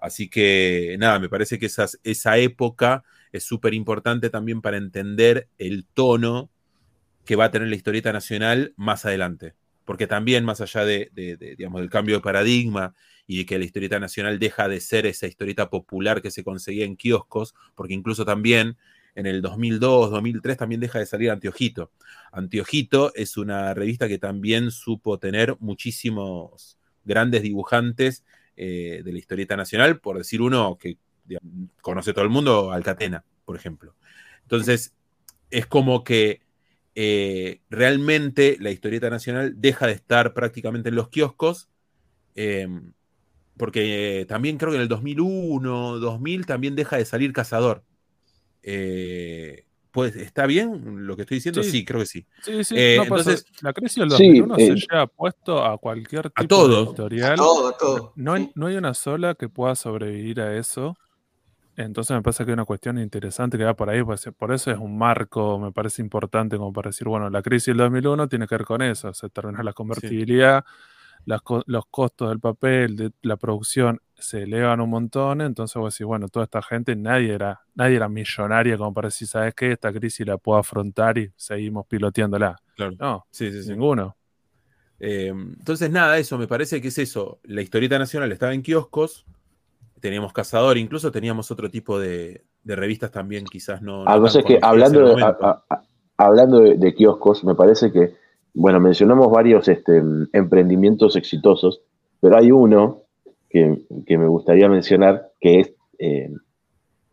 Así 0.00 0.28
que 0.28 0.96
nada, 0.98 1.20
me 1.20 1.28
parece 1.28 1.60
que 1.60 1.66
esa 1.66 2.38
época 2.38 3.04
es 3.30 3.44
súper 3.44 3.74
importante 3.74 4.30
también 4.30 4.60
para 4.60 4.76
entender 4.76 5.48
el 5.58 5.86
tono 5.86 6.50
que 7.24 7.36
va 7.36 7.44
a 7.46 7.50
tener 7.50 7.68
la 7.68 7.76
historieta 7.76 8.12
nacional 8.12 8.72
más 8.76 9.04
adelante. 9.04 9.54
Porque 9.84 10.06
también, 10.06 10.44
más 10.44 10.60
allá 10.60 10.84
de, 10.84 11.10
digamos, 11.56 11.80
del 11.80 11.90
cambio 11.90 12.16
de 12.16 12.22
paradigma 12.22 12.94
y 13.26 13.38
de 13.38 13.46
que 13.46 13.58
la 13.58 13.64
historieta 13.64 13.98
nacional 13.98 14.38
deja 14.38 14.68
de 14.68 14.80
ser 14.80 15.06
esa 15.06 15.26
historieta 15.26 15.68
popular 15.70 16.22
que 16.22 16.30
se 16.30 16.44
conseguía 16.44 16.84
en 16.84 16.96
kioscos, 16.96 17.54
porque 17.74 17.94
incluso 17.94 18.24
también 18.24 18.76
en 19.18 19.26
el 19.26 19.42
2002, 19.42 20.12
2003 20.12 20.56
también 20.56 20.80
deja 20.80 21.00
de 21.00 21.06
salir 21.06 21.32
Antiojito. 21.32 21.90
Antiojito 22.30 23.12
es 23.16 23.36
una 23.36 23.74
revista 23.74 24.06
que 24.06 24.18
también 24.18 24.70
supo 24.70 25.18
tener 25.18 25.56
muchísimos 25.58 26.78
grandes 27.04 27.42
dibujantes 27.42 28.24
eh, 28.56 29.02
de 29.04 29.12
la 29.12 29.18
historieta 29.18 29.56
nacional, 29.56 29.98
por 29.98 30.18
decir 30.18 30.40
uno 30.40 30.78
que 30.78 30.98
conoce 31.80 32.12
todo 32.12 32.22
el 32.22 32.30
mundo, 32.30 32.70
Alcatena, 32.70 33.24
por 33.44 33.56
ejemplo. 33.56 33.96
Entonces, 34.42 34.94
es 35.50 35.66
como 35.66 36.04
que 36.04 36.42
eh, 36.94 37.60
realmente 37.70 38.56
la 38.60 38.70
historieta 38.70 39.10
nacional 39.10 39.54
deja 39.60 39.88
de 39.88 39.94
estar 39.94 40.32
prácticamente 40.32 40.90
en 40.90 40.94
los 40.94 41.08
kioscos, 41.08 41.68
em, 42.36 42.92
porque 43.56 44.26
también 44.28 44.58
creo 44.58 44.70
que 44.70 44.76
en 44.76 44.82
el 44.82 44.88
2001, 44.88 45.98
2000 45.98 46.46
también 46.46 46.76
deja 46.76 46.96
de 46.98 47.04
salir 47.04 47.32
Cazador. 47.32 47.82
Eh, 48.70 49.64
pues, 49.90 50.14
¿está 50.14 50.46
bien 50.46 51.06
lo 51.06 51.16
que 51.16 51.22
estoy 51.22 51.38
diciendo? 51.38 51.62
Sí, 51.62 51.84
creo 51.84 52.00
que 52.00 52.06
sí. 52.06 52.26
Sí, 52.42 52.62
sí. 52.64 52.74
Eh, 52.76 52.96
entonces, 53.02 53.46
la 53.62 53.72
crisis 53.72 53.96
del 53.96 54.10
2001 54.10 54.56
se 54.56 54.74
lleva 54.74 55.06
puesto 55.06 55.64
a 55.64 55.78
cualquier 55.78 56.30
tipo 56.30 56.68
de 56.68 56.82
editorial. 56.82 57.36
todo, 57.36 58.12
No, 58.14 58.34
hay, 58.34 58.52
no 58.54 58.66
hay 58.66 58.76
una 58.76 58.92
sola 58.92 59.34
que 59.34 59.48
pueda 59.48 59.74
sobrevivir 59.74 60.42
a 60.42 60.54
eso. 60.56 60.96
Entonces 61.76 62.14
me 62.14 62.22
parece 62.22 62.44
que 62.44 62.50
hay 62.50 62.54
una 62.54 62.64
cuestión 62.64 62.98
interesante 62.98 63.56
que 63.56 63.64
va 63.64 63.74
por 63.74 63.88
ahí, 63.88 64.02
pues, 64.02 64.28
por 64.36 64.52
eso 64.52 64.70
es 64.70 64.78
un 64.78 64.98
marco, 64.98 65.60
me 65.60 65.70
parece 65.70 66.02
importante 66.02 66.58
como 66.58 66.72
para 66.72 66.88
decir, 66.90 67.06
bueno, 67.06 67.30
la 67.30 67.40
crisis 67.40 67.68
del 67.68 67.76
2001 67.76 68.28
tiene 68.28 68.48
que 68.48 68.56
ver 68.56 68.64
con 68.64 68.82
eso, 68.82 69.14
se 69.14 69.30
termina 69.30 69.62
la 69.62 69.72
convertibilidad, 69.72 70.64
los 71.24 71.86
costos 71.88 72.30
del 72.30 72.40
papel, 72.40 72.96
de 72.96 73.12
la 73.22 73.36
producción 73.36 74.00
se 74.18 74.42
elevan 74.42 74.80
un 74.80 74.90
montón, 74.90 75.40
entonces 75.40 75.76
vos 75.76 75.94
decís, 75.94 76.06
bueno, 76.06 76.28
toda 76.28 76.44
esta 76.44 76.60
gente, 76.60 76.96
nadie 76.96 77.32
era, 77.32 77.60
nadie 77.74 77.96
era 77.96 78.08
millonaria 78.08 78.76
como 78.76 78.92
para 78.92 79.08
decir, 79.08 79.28
¿sabes 79.28 79.54
qué? 79.54 79.72
Esta 79.72 79.92
crisis 79.92 80.26
la 80.26 80.38
puedo 80.38 80.58
afrontar 80.58 81.18
y 81.18 81.30
seguimos 81.36 81.86
piloteándola. 81.86 82.56
Claro. 82.74 82.92
No, 82.98 83.26
sí, 83.30 83.50
sí, 83.50 83.70
ninguno. 83.70 84.16
Eh, 84.98 85.28
entonces, 85.28 85.90
nada, 85.90 86.18
eso 86.18 86.36
me 86.36 86.48
parece 86.48 86.82
que 86.82 86.88
es 86.88 86.98
eso. 86.98 87.38
La 87.44 87.62
historieta 87.62 87.98
nacional 87.98 88.32
estaba 88.32 88.52
en 88.52 88.62
kioscos, 88.62 89.24
teníamos 90.00 90.32
Cazador, 90.32 90.76
incluso 90.78 91.12
teníamos 91.12 91.50
otro 91.52 91.70
tipo 91.70 92.00
de, 92.00 92.44
revistas 92.64 93.12
también, 93.12 93.44
quizás 93.44 93.82
no. 93.82 94.04
Ah, 94.06 94.18
no 94.18 94.44
que 94.44 94.58
hablando, 94.60 95.14
de, 95.14 95.34
hablando 96.16 96.60
de, 96.60 96.94
kioscos, 96.94 97.44
me 97.44 97.54
parece 97.54 97.92
que, 97.92 98.16
bueno, 98.52 98.80
mencionamos 98.80 99.30
varios 99.30 99.68
este, 99.68 100.02
emprendimientos 100.32 101.14
exitosos, 101.14 101.82
pero 102.20 102.36
hay 102.36 102.50
uno 102.50 103.04
que, 103.50 103.76
me 104.08 104.26
gustaría 104.26 104.68
mencionar, 104.68 105.30
que 105.40 105.60
es, 105.60 105.72
eh, 105.98 106.30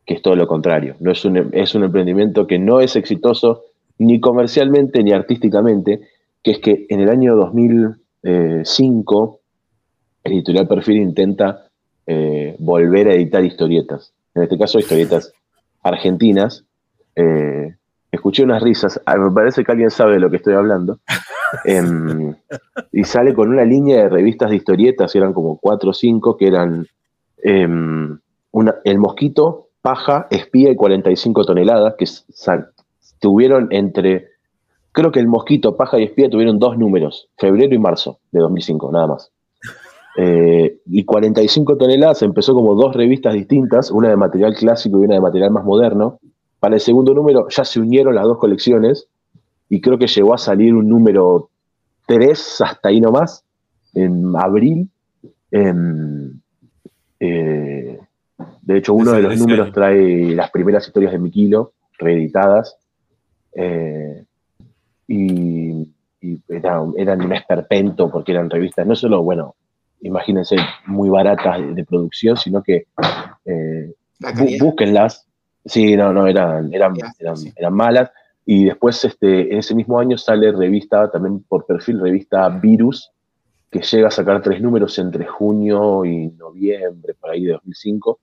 que 0.05 0.15
es 0.15 0.21
todo 0.21 0.35
lo 0.35 0.47
contrario. 0.47 0.95
No 0.99 1.11
es, 1.11 1.23
un, 1.25 1.49
es 1.53 1.75
un 1.75 1.83
emprendimiento 1.83 2.47
que 2.47 2.59
no 2.59 2.79
es 2.79 2.95
exitoso 2.95 3.63
ni 3.97 4.19
comercialmente 4.19 5.03
ni 5.03 5.11
artísticamente, 5.11 6.01
que 6.43 6.51
es 6.51 6.59
que 6.59 6.85
en 6.89 6.99
el 6.99 7.09
año 7.09 7.35
2005 7.35 9.39
el 10.23 10.33
editorial 10.33 10.67
Perfil 10.67 10.97
intenta 10.97 11.69
eh, 12.07 12.55
volver 12.59 13.07
a 13.07 13.13
editar 13.13 13.43
historietas. 13.43 14.13
En 14.33 14.43
este 14.43 14.57
caso, 14.57 14.79
historietas 14.79 15.31
argentinas. 15.81 16.65
Eh, 17.15 17.75
escuché 18.11 18.43
unas 18.43 18.61
risas, 18.61 18.99
ah, 19.05 19.17
me 19.17 19.31
parece 19.31 19.63
que 19.63 19.71
alguien 19.71 19.91
sabe 19.91 20.13
de 20.13 20.19
lo 20.19 20.29
que 20.29 20.37
estoy 20.37 20.55
hablando. 20.55 20.99
Em, 21.63 22.35
y 22.91 23.03
sale 23.03 23.33
con 23.33 23.49
una 23.49 23.63
línea 23.63 24.03
de 24.03 24.09
revistas 24.09 24.49
de 24.49 24.57
historietas, 24.57 25.15
eran 25.15 25.33
como 25.33 25.57
cuatro 25.57 25.91
o 25.91 25.93
cinco, 25.93 26.35
que 26.37 26.47
eran 26.47 26.87
em, 27.43 28.19
El 28.83 28.97
Mosquito, 28.99 29.69
Paja, 29.81 30.27
Espía 30.29 30.71
y 30.71 30.75
45 30.75 31.45
toneladas, 31.45 31.95
que 31.97 32.05
tuvieron 33.19 33.67
entre, 33.71 34.29
creo 34.91 35.11
que 35.11 35.19
El 35.19 35.27
Mosquito, 35.27 35.77
Paja 35.77 35.99
y 35.99 36.03
Espía 36.03 36.29
tuvieron 36.29 36.59
dos 36.59 36.77
números, 36.77 37.29
febrero 37.37 37.73
y 37.75 37.79
marzo 37.79 38.19
de 38.31 38.39
2005, 38.39 38.91
nada 38.91 39.07
más. 39.07 39.31
Eh, 40.17 40.79
y 40.85 41.03
45 41.03 41.77
toneladas 41.77 42.21
empezó 42.21 42.53
como 42.53 42.73
dos 42.75 42.95
revistas 42.95 43.33
distintas, 43.33 43.91
una 43.91 44.09
de 44.09 44.15
material 44.15 44.55
clásico 44.55 44.99
y 44.99 45.05
una 45.05 45.15
de 45.15 45.21
material 45.21 45.51
más 45.51 45.65
moderno. 45.65 46.19
Para 46.59 46.75
el 46.75 46.81
segundo 46.81 47.13
número 47.13 47.47
ya 47.49 47.65
se 47.65 47.79
unieron 47.79 48.15
las 48.15 48.23
dos 48.23 48.37
colecciones 48.37 49.09
y 49.69 49.81
creo 49.81 49.97
que 49.97 50.07
llegó 50.07 50.33
a 50.33 50.37
salir 50.37 50.73
un 50.73 50.87
número 50.87 51.49
3 52.07 52.61
hasta 52.61 52.89
ahí 52.89 53.01
nomás, 53.01 53.43
en 53.93 54.33
abril. 54.35 54.89
Eh, 57.19 57.99
de 58.61 58.77
hecho, 58.77 58.93
uno 58.93 59.11
de 59.13 59.21
los 59.21 59.37
números 59.37 59.71
trae 59.71 60.35
las 60.35 60.51
primeras 60.51 60.85
historias 60.87 61.11
de 61.11 61.19
Miquilo, 61.19 61.73
reeditadas. 61.97 62.77
Eh, 63.53 64.23
y, 65.07 65.91
eran 66.49 67.21
un 67.21 67.33
esperpento 67.33 68.09
porque 68.09 68.31
eran 68.31 68.49
revistas, 68.49 68.87
no 68.87 68.95
solo, 68.95 69.21
bueno, 69.21 69.53
imagínense, 70.01 70.55
muy 70.87 71.07
baratas 71.07 71.75
de, 71.75 71.85
producción, 71.85 72.35
sino 72.35 72.63
que 72.63 72.87
eh, 73.45 73.93
búsquenlas. 74.59 75.27
Sí, 75.63 75.95
no, 75.95 76.11
no, 76.11 76.25
eran, 76.25 76.73
eran, 76.73 76.95
eran 77.55 77.73
malas. 77.73 78.09
Y 78.45 78.65
después, 78.65 79.03
este, 79.03 79.51
en 79.51 79.59
ese 79.59 79.73
mismo 79.73 79.99
año 79.99 80.17
sale 80.17 80.51
revista, 80.51 81.09
también 81.09 81.43
por 81.47 81.65
perfil, 81.65 81.99
revista 81.99 82.47
Virus, 82.49 83.11
que 83.71 83.81
llega 83.81 84.07
a 84.07 84.11
sacar 84.11 84.41
tres 84.41 84.61
números 84.61 84.97
entre 84.99 85.25
junio 85.25 86.05
y 86.05 86.27
noviembre, 86.27 87.15
por 87.19 87.31
ahí 87.31 87.45
de 87.45 87.53
2005, 87.53 88.19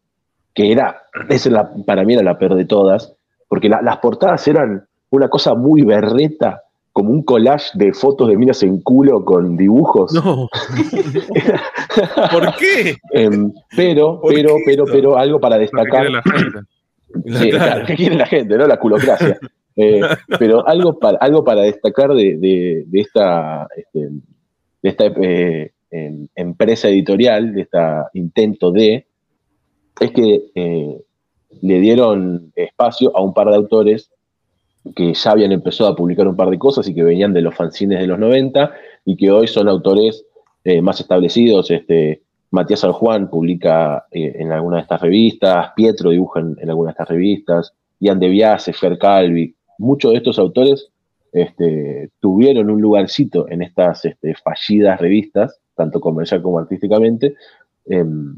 que 0.54 0.70
era, 0.70 1.02
esa 1.28 1.70
para 1.84 2.04
mí 2.04 2.14
era 2.14 2.22
la 2.22 2.38
peor 2.38 2.54
de 2.54 2.64
todas, 2.64 3.14
porque 3.48 3.68
las 3.68 3.98
portadas 3.98 4.46
eran 4.48 4.86
una 5.10 5.28
cosa 5.28 5.54
muy 5.54 5.82
berreta, 5.82 6.62
como 6.92 7.10
un 7.10 7.22
collage 7.22 7.70
de 7.74 7.92
fotos 7.92 8.28
de 8.28 8.36
minas 8.36 8.62
en 8.62 8.80
culo 8.80 9.24
con 9.24 9.56
dibujos. 9.56 10.12
No. 10.12 10.48
¿Por 12.32 12.54
qué? 12.56 12.96
Em, 13.12 13.52
pero, 13.74 14.20
pero, 14.28 14.56
pero, 14.64 14.84
pero, 14.84 15.18
algo 15.18 15.40
para 15.40 15.58
destacar. 15.58 16.06
¿Qué 17.86 17.94
quiere 17.96 18.16
la 18.16 18.26
gente? 18.26 18.56
¿no? 18.56 18.66
La 18.66 18.78
culocracia. 18.78 19.38
Eh, 19.76 20.00
pero 20.38 20.66
algo 20.66 20.98
para, 20.98 21.18
algo 21.18 21.44
para 21.44 21.62
destacar 21.62 22.12
de, 22.14 22.84
esta, 22.92 23.68
este, 23.76 24.08
de 24.82 24.88
esta 24.88 25.06
eh, 25.06 25.72
em, 25.90 26.28
empresa 26.34 26.88
editorial, 26.88 27.54
de 27.54 27.62
este 27.62 27.78
intento 28.14 28.70
de, 28.72 29.06
es 30.00 30.10
que 30.10 30.42
eh, 30.54 30.98
le 31.60 31.80
dieron 31.80 32.52
espacio 32.56 33.16
a 33.16 33.22
un 33.22 33.34
par 33.34 33.48
de 33.48 33.56
autores 33.56 34.10
que 34.96 35.14
ya 35.14 35.30
habían 35.30 35.52
empezado 35.52 35.90
a 35.90 35.96
publicar 35.96 36.26
un 36.26 36.34
par 36.34 36.50
de 36.50 36.58
cosas 36.58 36.88
y 36.88 36.94
que 36.94 37.04
venían 37.04 37.32
de 37.32 37.42
los 37.42 37.54
fanzines 37.54 38.00
de 38.00 38.06
los 38.06 38.18
90 38.18 38.72
y 39.04 39.16
que 39.16 39.30
hoy 39.30 39.46
son 39.46 39.68
autores 39.68 40.24
más 40.80 41.00
establecidos, 41.00 41.70
este, 41.72 42.22
Matías 42.52 42.80
San 42.80 42.92
Juan 42.92 43.28
publica 43.28 44.06
en 44.12 44.52
alguna 44.52 44.76
de 44.76 44.82
estas 44.82 45.00
revistas, 45.00 45.70
Pietro 45.74 46.10
dibuja 46.10 46.38
en, 46.40 46.56
en 46.60 46.70
alguna 46.70 46.88
de 46.88 46.92
estas 46.92 47.08
revistas, 47.08 47.74
Ian 48.02 48.18
de 48.18 48.28
Biase, 48.28 48.72
Fer 48.72 48.98
Calvi, 48.98 49.54
muchos 49.78 50.12
de 50.12 50.18
estos 50.18 50.38
autores 50.38 50.88
este, 51.32 52.10
tuvieron 52.20 52.70
un 52.70 52.80
lugarcito 52.80 53.48
en 53.48 53.62
estas 53.62 54.04
este, 54.04 54.34
fallidas 54.34 55.00
revistas, 55.00 55.60
tanto 55.74 56.00
comercial 56.00 56.42
como 56.42 56.58
artísticamente. 56.58 57.34
Em, 57.86 58.36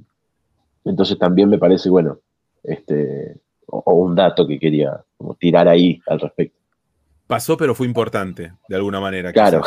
entonces 0.85 1.19
también 1.19 1.49
me 1.49 1.59
parece, 1.59 1.91
bueno, 1.91 2.19
este, 2.62 3.37
o, 3.67 3.95
un 3.95 4.14
dato 4.14 4.47
que 4.47 4.59
quería 4.59 5.03
tirar 5.38 5.69
ahí 5.69 6.00
al 6.07 6.21
respecto. 6.21 6.59
Pasó, 7.26 7.57
pero 7.57 7.75
fue 7.75 7.87
importante, 7.87 8.53
de 8.69 8.76
alguna 8.76 9.00
manera. 9.00 9.33
Claro. 9.33 9.62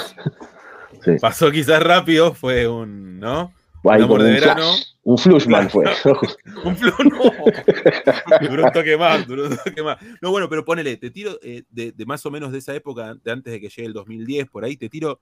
Pasó 1.22 1.52
quizás 1.52 1.82
rápido, 1.84 2.34
fue 2.34 2.68
un, 2.68 3.20
¿no? 3.20 3.52
Un 3.96 4.04
amor 4.04 4.24
de 4.24 4.32
verano. 4.32 4.74
Un 5.08 5.18
flushman 5.18 5.70
fue. 5.70 5.86
un 6.66 6.76
flush, 6.76 6.94
no. 7.06 8.50
duró 8.50 8.66
un 8.66 8.72
toque 8.74 8.98
más, 8.98 9.26
duró 9.26 9.48
un 9.48 9.56
toque 9.56 9.82
más. 9.82 9.98
No, 10.22 10.32
bueno, 10.32 10.50
pero 10.50 10.66
ponele, 10.66 10.98
te 10.98 11.12
tiro 11.12 11.40
eh, 11.42 11.64
de, 11.70 11.94
más 12.06 12.26
o 12.26 12.32
menos 12.32 12.52
de 12.52 12.58
esa 12.58 12.76
época, 12.76 13.16
de 13.16 13.32
antes 13.32 13.54
de 13.54 13.62
que 13.62 13.70
llegue 13.70 13.86
el 13.86 13.94
2010, 13.94 14.50
por 14.50 14.66
ahí, 14.66 14.76
te 14.76 14.90
tiro 14.90 15.22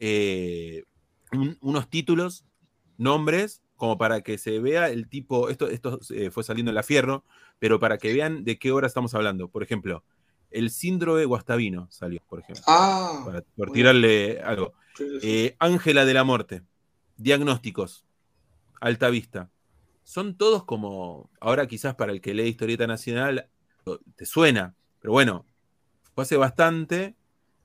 eh, 0.00 0.82
unos 1.60 1.88
títulos, 1.88 2.44
nombres, 2.98 3.62
como 3.76 3.96
para 3.98 4.22
que 4.22 4.36
se 4.36 4.58
vea 4.58 4.88
el 4.88 5.08
tipo, 5.08 5.48
esto, 5.48 5.68
esto 5.68 6.00
eh, 6.12 6.32
fue 6.32 6.42
saliendo 6.42 6.70
en 6.70 6.74
la 6.74 6.82
fierro, 6.82 7.24
pero 7.60 7.78
para 7.78 7.98
que 7.98 8.12
vean 8.12 8.42
de 8.42 8.58
qué 8.58 8.72
hora 8.72 8.88
estamos 8.88 9.14
hablando. 9.14 9.48
Por 9.48 9.62
ejemplo, 9.62 10.02
el 10.50 10.70
síndrome 10.70 11.24
guastavino 11.24 11.86
salió, 11.92 12.20
por 12.28 12.40
ejemplo. 12.40 12.64
Ah, 12.66 13.22
para, 13.24 13.42
por 13.56 13.70
tirarle 13.70 14.40
algo. 14.40 14.72
Ángela 15.60 16.04
de 16.04 16.14
la 16.14 16.24
Muerte, 16.24 16.62
diagnósticos, 17.20 18.04
Alta 18.80 19.10
Vista. 19.10 19.50
Son 20.02 20.36
todos 20.36 20.64
como, 20.64 21.30
ahora 21.40 21.66
quizás 21.66 21.94
para 21.94 22.12
el 22.12 22.20
que 22.20 22.34
lee 22.34 22.48
Historieta 22.48 22.86
Nacional 22.86 23.48
te 24.16 24.26
suena, 24.26 24.74
pero 25.00 25.12
bueno, 25.12 25.46
fue 26.14 26.22
hace 26.22 26.36
bastante, 26.36 27.14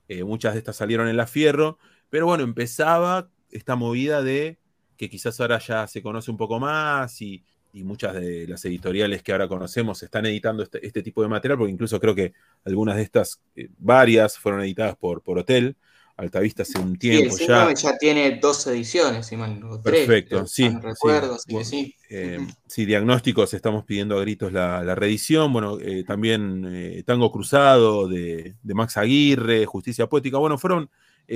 eh, 0.08 0.24
muchas 0.24 0.52
de 0.54 0.58
estas 0.58 0.76
salieron 0.76 1.08
en 1.08 1.16
la 1.16 1.26
Fierro, 1.26 1.78
pero 2.10 2.26
bueno, 2.26 2.44
empezaba 2.44 3.30
esta 3.50 3.76
movida 3.76 4.22
de 4.22 4.58
que 4.96 5.08
quizás 5.08 5.40
ahora 5.40 5.58
ya 5.58 5.86
se 5.86 6.02
conoce 6.02 6.30
un 6.30 6.36
poco 6.36 6.58
más 6.60 7.20
y, 7.20 7.44
muchas 7.74 8.14
de 8.14 8.48
las 8.48 8.64
editoriales 8.64 9.22
que 9.22 9.32
ahora 9.32 9.48
conocemos 9.48 10.02
están 10.02 10.24
editando 10.24 10.62
este, 10.62 10.86
este, 10.86 11.02
tipo 11.02 11.20
de 11.20 11.28
material, 11.28 11.58
porque 11.58 11.74
incluso 11.74 12.00
creo 12.00 12.14
que 12.14 12.32
algunas 12.64 12.96
de 12.96 13.02
estas, 13.02 13.42
eh, 13.54 13.68
varias, 13.76 14.38
fueron 14.38 14.62
editadas 14.62 14.96
por, 14.96 15.20
por 15.20 15.38
Hotel, 15.38 15.76
Altavista 16.16 16.62
hace 16.62 16.78
un 16.78 16.96
tiempo 16.96 17.36
ya. 17.36 17.72
ya 17.74 17.98
tiene 17.98 18.38
dos 18.40 18.66
ediciones, 18.66 19.26
si 19.26 19.36
mal 19.36 19.60
Perfecto, 19.84 20.46
sí. 20.46 20.68
Recuerdo, 20.80 21.36
sí. 21.38 21.62
sí. 21.62 21.94
Eh, 22.08 22.38
sí, 22.66 22.86
diagnósticos, 22.86 23.52
estamos 23.52 23.84
pidiendo 23.84 24.16
a 24.16 24.22
gritos 24.22 24.50
la, 24.50 24.94
reedición. 24.94 25.52
Bueno, 25.52 25.78
eh, 25.78 26.04
también 26.04 26.66
eh, 26.70 27.02
Tango 27.04 27.30
Cruzado 27.30 28.08
de, 28.08 28.54
Max 28.62 28.96
Aguirre, 28.96 29.66
Justicia 29.66 30.06
Poética. 30.06 30.38
Bueno, 30.38 30.56
fueron 30.56 30.88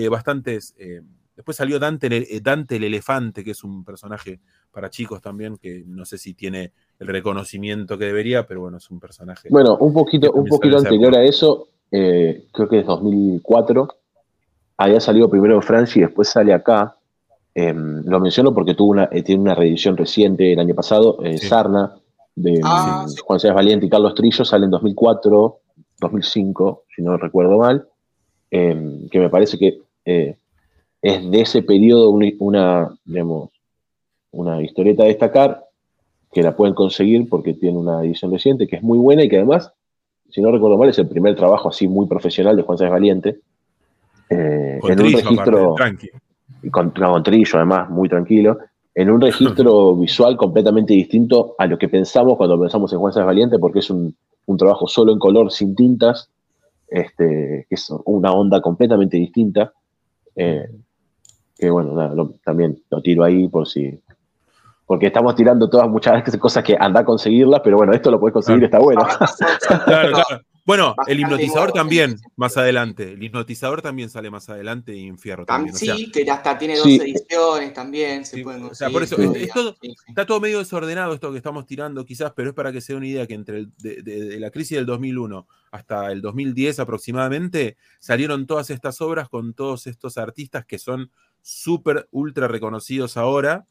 bastantes. 0.08 0.74
después 1.36 1.58
salió 1.58 1.78
Dante, 1.78 2.40
Dante 2.40 2.76
el 2.76 2.84
Elefante, 2.84 3.44
que 3.44 3.50
es 3.50 3.62
un 3.62 3.84
personaje 3.84 4.40
para 4.70 4.88
chicos 4.88 5.20
también, 5.20 5.58
que 5.58 5.82
no 5.86 6.06
sé 6.06 6.16
si 6.16 6.32
tiene 6.32 6.72
el 6.98 7.08
reconocimiento 7.08 7.98
que 7.98 8.06
debería, 8.06 8.46
pero 8.46 8.60
bueno, 8.60 8.78
es 8.78 8.90
un 8.90 8.98
personaje. 8.98 9.48
Bueno, 9.50 9.76
un 9.76 9.92
poquito, 9.92 10.32
un 10.32 10.46
poquito 10.46 10.78
anterior 10.78 11.14
a 11.16 11.22
eso, 11.22 11.68
creo 11.90 12.68
que 12.68 12.78
es 12.78 12.86
2004 12.86 13.99
había 14.80 14.98
salido 14.98 15.28
primero 15.28 15.56
en 15.56 15.62
Francia 15.62 16.00
y 16.00 16.02
después 16.04 16.28
sale 16.28 16.54
acá. 16.54 16.96
Em, 17.54 18.02
lo 18.06 18.18
menciono 18.18 18.54
porque 18.54 18.74
tuvo 18.74 18.92
una, 18.92 19.10
eh, 19.12 19.22
tiene 19.22 19.42
una 19.42 19.54
reedición 19.54 19.94
reciente 19.94 20.54
el 20.54 20.58
año 20.58 20.74
pasado, 20.74 21.18
eh, 21.22 21.36
Sarna, 21.36 21.96
de 22.34 22.60
ah, 22.64 23.04
Juan 23.22 23.38
César 23.38 23.54
Valiente 23.54 23.84
y 23.84 23.90
Carlos 23.90 24.14
Trillo, 24.14 24.42
sale 24.42 24.64
en 24.64 24.70
2004, 24.70 25.58
2005, 26.00 26.84
si 26.96 27.02
no 27.02 27.18
recuerdo 27.18 27.58
mal, 27.58 27.86
em, 28.50 29.06
que 29.10 29.18
me 29.18 29.28
parece 29.28 29.58
que 29.58 29.82
eh, 30.06 30.36
es 31.02 31.30
de 31.30 31.40
ese 31.42 31.62
periodo 31.62 32.08
una, 32.08 32.90
digamos, 33.04 33.50
una 34.30 34.62
historieta 34.62 35.02
a 35.02 35.06
destacar, 35.06 35.66
que 36.32 36.42
la 36.42 36.56
pueden 36.56 36.74
conseguir 36.74 37.28
porque 37.28 37.52
tiene 37.52 37.76
una 37.76 38.02
edición 38.02 38.30
reciente, 38.30 38.66
que 38.66 38.76
es 38.76 38.82
muy 38.82 38.96
buena 38.96 39.24
y 39.24 39.28
que 39.28 39.36
además, 39.36 39.72
si 40.30 40.40
no 40.40 40.50
recuerdo 40.50 40.78
mal, 40.78 40.88
es 40.88 40.98
el 40.98 41.08
primer 41.08 41.36
trabajo 41.36 41.68
así 41.68 41.86
muy 41.86 42.06
profesional 42.06 42.56
de 42.56 42.62
Juan 42.62 42.78
César 42.78 42.92
Valiente. 42.92 43.40
Eh, 44.30 44.78
en 44.82 45.00
un 45.00 45.12
registro 45.12 45.74
y 46.62 46.70
con, 46.70 46.90
con, 46.90 47.22
trillo 47.24 47.56
además 47.56 47.90
muy 47.90 48.08
tranquilo 48.08 48.58
en 48.94 49.10
un 49.10 49.20
registro 49.20 49.96
visual 49.96 50.36
completamente 50.36 50.94
distinto 50.94 51.56
a 51.58 51.66
lo 51.66 51.76
que 51.76 51.88
pensamos 51.88 52.36
cuando 52.36 52.60
pensamos 52.60 52.92
en 52.92 53.00
Juan 53.00 53.12
Sáenz 53.12 53.26
Valiente 53.26 53.58
porque 53.58 53.80
es 53.80 53.90
un, 53.90 54.14
trabajo 54.56 54.86
solo 54.86 55.12
en 55.12 55.18
color 55.18 55.50
sin 55.50 55.74
tintas 55.74 56.28
este, 56.88 57.66
que 57.68 57.74
es 57.74 57.88
una 58.04 58.32
onda 58.32 58.60
completamente 58.60 59.16
distinta 59.16 59.72
eh, 60.36 60.68
que 61.58 61.70
bueno 61.70 62.32
también 62.44 62.80
lo 62.88 63.02
tiro 63.02 63.24
ahí 63.24 63.48
por 63.48 63.66
si 63.66 64.00
porque 64.86 65.06
estamos 65.06 65.36
tirando 65.36 65.70
todas 65.70 65.88
muchas 65.88 66.14
veces 66.14 66.40
cosas 66.40 66.64
que 66.64 66.76
anda 66.76 67.02
a 67.02 67.04
conseguirlas, 67.04 67.60
pero 67.62 67.76
bueno, 67.76 67.92
esto 67.92 68.10
lo 68.10 68.18
puedes 68.18 68.32
conseguir, 68.32 68.64
está 68.64 68.80
bueno. 68.80 69.02
claro, 69.84 70.10
claro. 70.10 70.42
Bueno, 70.70 70.94
el 71.08 71.18
hipnotizador 71.18 71.72
también, 71.72 72.16
más 72.36 72.56
adelante. 72.56 73.14
El 73.14 73.20
hipnotizador 73.20 73.82
también 73.82 74.08
sale 74.08 74.30
más 74.30 74.48
adelante 74.50 74.94
y 74.94 75.08
en 75.08 75.18
Fierro 75.18 75.44
también. 75.44 75.74
Sí, 75.74 76.12
que 76.12 76.30
hasta 76.30 76.56
tiene 76.56 76.76
dos 76.76 76.86
ediciones 76.86 77.72
también. 77.72 78.24
Se 78.24 78.40
pueden 78.44 78.62
o 78.66 78.72
sea, 78.72 78.88
por 78.88 79.02
eso 79.02 79.16
está 80.06 80.26
todo 80.26 80.40
medio 80.40 80.60
desordenado 80.60 81.12
esto 81.12 81.32
que 81.32 81.38
estamos 81.38 81.66
tirando, 81.66 82.04
quizás, 82.04 82.32
pero 82.36 82.50
es 82.50 82.54
para 82.54 82.70
que 82.70 82.80
se 82.80 82.92
dé 82.92 82.98
una 82.98 83.08
idea 83.08 83.26
que 83.26 83.34
entre 83.34 83.66
de, 83.78 84.36
la 84.38 84.52
crisis 84.52 84.76
del 84.76 84.86
2001 84.86 85.48
hasta 85.72 86.12
el 86.12 86.22
2010 86.22 86.78
aproximadamente 86.78 87.76
salieron 87.98 88.46
todas 88.46 88.70
estas 88.70 89.00
obras 89.00 89.28
con 89.28 89.54
todos 89.54 89.88
estos 89.88 90.18
artistas 90.18 90.66
que 90.66 90.78
son 90.78 91.10
súper, 91.42 92.06
ultra 92.12 92.46
reconocidos 92.46 93.16
ahora. 93.16 93.66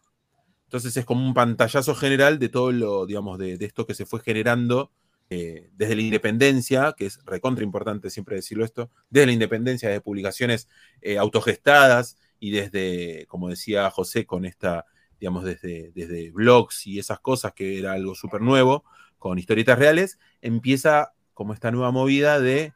Entonces 0.65 0.97
es 0.97 1.05
como 1.05 1.25
un 1.25 1.33
pantallazo 1.33 1.95
general 1.95 2.39
de 2.39 2.49
todo 2.49 2.73
lo, 2.73 3.05
digamos, 3.05 3.39
de, 3.39 3.57
de 3.57 3.65
esto 3.65 3.85
que 3.85 3.93
se 3.93 4.05
fue 4.05 4.19
generando 4.19 4.91
eh, 5.31 5.69
desde 5.73 5.95
la 5.95 6.01
independencia, 6.01 6.95
que 6.97 7.05
es 7.05 7.23
recontra 7.23 7.63
importante 7.63 8.09
siempre 8.09 8.35
decirlo 8.35 8.65
esto, 8.65 8.89
desde 9.09 9.27
la 9.27 9.33
independencia, 9.33 9.89
de 9.89 10.01
publicaciones 10.01 10.67
eh, 11.01 11.17
autogestadas 11.17 12.17
y 12.39 12.51
desde, 12.51 13.25
como 13.27 13.49
decía 13.49 13.89
José, 13.91 14.25
con 14.25 14.45
esta, 14.45 14.85
digamos, 15.19 15.43
desde, 15.43 15.91
desde 15.93 16.31
blogs 16.31 16.87
y 16.87 16.97
esas 16.97 17.19
cosas, 17.19 17.53
que 17.53 17.77
era 17.77 17.93
algo 17.93 18.15
súper 18.15 18.41
nuevo, 18.41 18.85
con 19.19 19.37
historietas 19.37 19.77
reales, 19.77 20.17
empieza 20.41 21.13
como 21.33 21.53
esta 21.53 21.69
nueva 21.71 21.91
movida 21.91 22.39
de 22.39 22.73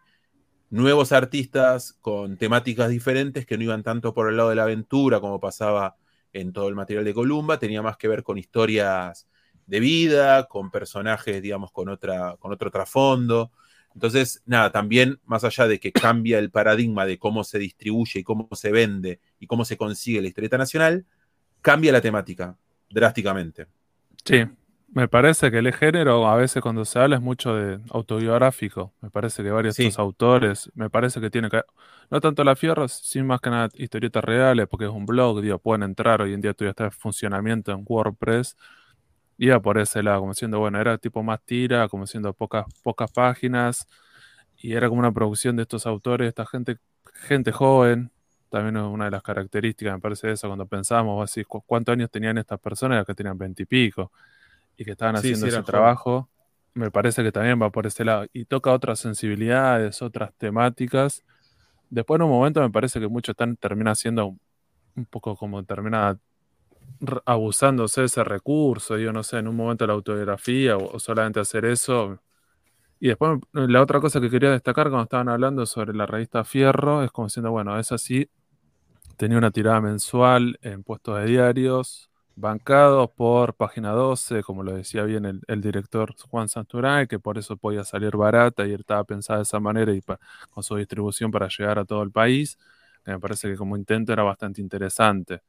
nuevos 0.69 1.11
artistas 1.11 1.93
con 2.01 2.37
temáticas 2.37 2.89
diferentes 2.89 3.45
que 3.45 3.57
no 3.57 3.63
iban 3.63 3.83
tanto 3.83 4.13
por 4.13 4.29
el 4.29 4.37
lado 4.37 4.49
de 4.49 4.55
la 4.55 4.63
aventura 4.63 5.19
como 5.19 5.39
pasaba 5.39 5.97
en 6.33 6.51
todo 6.51 6.67
el 6.67 6.75
material 6.75 7.05
de 7.05 7.13
Columba, 7.13 7.59
tenía 7.59 7.81
más 7.81 7.97
que 7.97 8.07
ver 8.07 8.23
con 8.23 8.37
historias 8.37 9.27
de 9.65 9.79
vida, 9.79 10.45
con 10.45 10.71
personajes, 10.71 11.41
digamos, 11.41 11.71
con, 11.71 11.89
otra, 11.89 12.35
con 12.39 12.51
otro 12.51 12.71
trasfondo. 12.71 13.51
Entonces, 13.93 14.41
nada, 14.45 14.71
también 14.71 15.19
más 15.25 15.43
allá 15.43 15.67
de 15.67 15.79
que 15.79 15.91
cambia 15.91 16.39
el 16.39 16.49
paradigma 16.49 17.05
de 17.05 17.19
cómo 17.19 17.43
se 17.43 17.59
distribuye 17.59 18.21
y 18.21 18.23
cómo 18.23 18.49
se 18.53 18.71
vende 18.71 19.19
y 19.39 19.47
cómo 19.47 19.65
se 19.65 19.77
consigue 19.77 20.21
la 20.21 20.27
historieta 20.27 20.57
nacional, 20.57 21.05
cambia 21.61 21.91
la 21.91 22.01
temática 22.01 22.57
drásticamente. 22.89 23.67
Sí, 24.25 24.45
me 24.93 25.07
parece 25.07 25.51
que 25.51 25.57
el 25.57 25.73
género 25.73 26.27
a 26.27 26.35
veces 26.35 26.61
cuando 26.61 26.85
se 26.85 26.99
habla 26.99 27.15
es 27.17 27.21
mucho 27.21 27.55
de 27.55 27.79
autobiográfico. 27.89 28.93
Me 29.01 29.09
parece 29.09 29.43
que 29.43 29.51
varios 29.51 29.79
autores, 29.97 30.71
me 30.75 30.89
parece 30.89 31.19
que 31.19 31.29
tiene 31.29 31.49
que... 31.49 31.61
No 32.09 32.21
tanto 32.21 32.43
la 32.43 32.55
fierro, 32.55 32.87
sino 32.87 33.25
más 33.25 33.41
que 33.41 33.49
nada 33.49 33.69
historietas 33.73 34.23
reales, 34.23 34.67
porque 34.67 34.85
es 34.85 34.91
un 34.91 35.05
blog, 35.05 35.41
digo, 35.41 35.57
pueden 35.57 35.83
entrar, 35.83 36.21
hoy 36.21 36.33
en 36.33 36.41
día 36.41 36.53
todavía 36.53 36.71
está 36.71 36.85
en 36.85 36.91
funcionamiento 36.91 37.71
en 37.71 37.83
WordPress 37.87 38.55
iba 39.37 39.59
por 39.59 39.77
ese 39.77 40.03
lado, 40.03 40.21
como 40.21 40.33
siendo, 40.33 40.59
bueno, 40.59 40.79
era 40.79 40.97
tipo 40.97 41.23
más 41.23 41.41
tira, 41.43 41.87
como 41.87 42.07
siendo 42.07 42.33
pocas, 42.33 42.65
pocas 42.83 43.11
páginas, 43.11 43.87
y 44.57 44.73
era 44.73 44.87
como 44.89 44.99
una 44.99 45.11
producción 45.11 45.55
de 45.55 45.63
estos 45.63 45.85
autores, 45.85 46.27
esta 46.27 46.45
gente, 46.45 46.77
gente 47.13 47.51
joven, 47.51 48.11
también 48.49 48.77
es 48.77 48.83
una 48.83 49.05
de 49.05 49.11
las 49.11 49.23
características, 49.23 49.95
me 49.95 49.99
parece 49.99 50.31
eso, 50.31 50.47
cuando 50.47 50.65
pensamos, 50.65 51.23
así, 51.23 51.43
cuántos 51.43 51.93
años 51.93 52.09
tenían 52.11 52.37
estas 52.37 52.59
personas, 52.59 53.05
que 53.05 53.15
tenían 53.15 53.37
veintipico, 53.37 54.11
y, 54.77 54.85
que 54.85 54.91
estaban 54.91 55.15
haciendo 55.15 55.47
ese 55.47 55.63
trabajo, 55.63 56.29
me 56.73 56.89
parece 56.89 57.23
que 57.23 57.31
también 57.31 57.61
va 57.61 57.69
por 57.69 57.87
ese 57.87 58.05
lado, 58.05 58.25
y 58.33 58.45
toca 58.45 58.71
otras 58.71 58.99
sensibilidades, 58.99 60.01
otras 60.01 60.33
temáticas. 60.37 61.23
Después 61.89 62.19
en 62.19 62.23
un 62.23 62.31
momento 62.31 62.61
me 62.61 62.71
parece 62.71 62.99
que 62.99 63.07
mucho 63.07 63.31
están, 63.31 63.55
termina 63.55 63.93
siendo 63.93 64.25
un, 64.25 64.39
un 64.95 65.05
poco 65.05 65.35
como 65.35 65.63
termina 65.63 66.17
abusándose 67.25 68.01
de 68.01 68.07
ese 68.07 68.23
recurso, 68.23 68.97
yo 68.97 69.13
no 69.13 69.23
sé, 69.23 69.37
en 69.39 69.47
un 69.47 69.55
momento 69.55 69.85
la 69.87 69.93
autobiografía 69.93 70.77
o, 70.77 70.99
solamente 70.99 71.39
hacer 71.39 71.65
eso. 71.65 72.19
Y 72.99 73.09
después 73.09 73.39
la 73.53 73.81
otra 73.81 73.99
cosa 73.99 74.21
que 74.21 74.29
quería 74.29 74.51
destacar 74.51 74.89
cuando 74.89 75.03
estaban 75.03 75.29
hablando 75.29 75.65
sobre 75.65 75.93
la 75.93 76.05
revista 76.05 76.43
Fierro 76.45 77.03
es 77.03 77.11
como 77.11 77.27
diciendo, 77.27 77.51
bueno, 77.51 77.77
es 77.79 77.91
así, 77.91 78.29
tenía 79.17 79.37
una 79.37 79.51
tirada 79.51 79.81
mensual 79.81 80.57
en 80.61 80.83
puestos 80.83 81.19
de 81.19 81.25
diarios, 81.25 82.09
bancados 82.35 83.11
por 83.11 83.55
página 83.55 83.91
12, 83.91 84.43
como 84.43 84.63
lo 84.63 84.73
decía 84.73 85.03
bien 85.03 85.41
el, 85.47 85.61
director 85.61 86.15
Juan 86.29 86.49
Santurán, 86.49 87.07
que 87.07 87.19
por 87.19 87.37
eso 87.37 87.57
podía 87.57 87.83
salir 87.83 88.15
barata 88.17 88.65
y 88.67 88.73
estaba 88.73 89.03
pensada 89.03 89.39
de 89.39 89.43
esa 89.43 89.59
manera 89.59 89.93
y 89.93 90.01
con 90.49 90.63
su 90.63 90.75
distribución 90.75 91.31
para 91.31 91.47
llegar 91.47 91.79
a 91.79 91.85
todo 91.85 92.03
el 92.03 92.11
país, 92.11 92.57
me 93.05 93.19
parece 93.19 93.49
que 93.49 93.57
como 93.57 93.77
intento 93.77 94.13
era 94.13 94.23
bastante 94.23 94.61
interesante. 94.61 95.41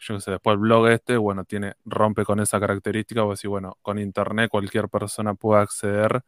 Yo 0.00 0.18
sé, 0.18 0.30
después 0.30 0.54
el 0.54 0.60
blog 0.60 0.88
este, 0.88 1.18
bueno, 1.18 1.44
tiene, 1.44 1.74
rompe 1.84 2.24
con 2.24 2.40
esa 2.40 2.58
característica, 2.58 3.22
o 3.22 3.30
decir, 3.30 3.50
bueno, 3.50 3.76
con 3.82 3.98
internet 3.98 4.50
cualquier 4.50 4.88
persona 4.88 5.34
puede 5.34 5.60
acceder, 5.60 6.22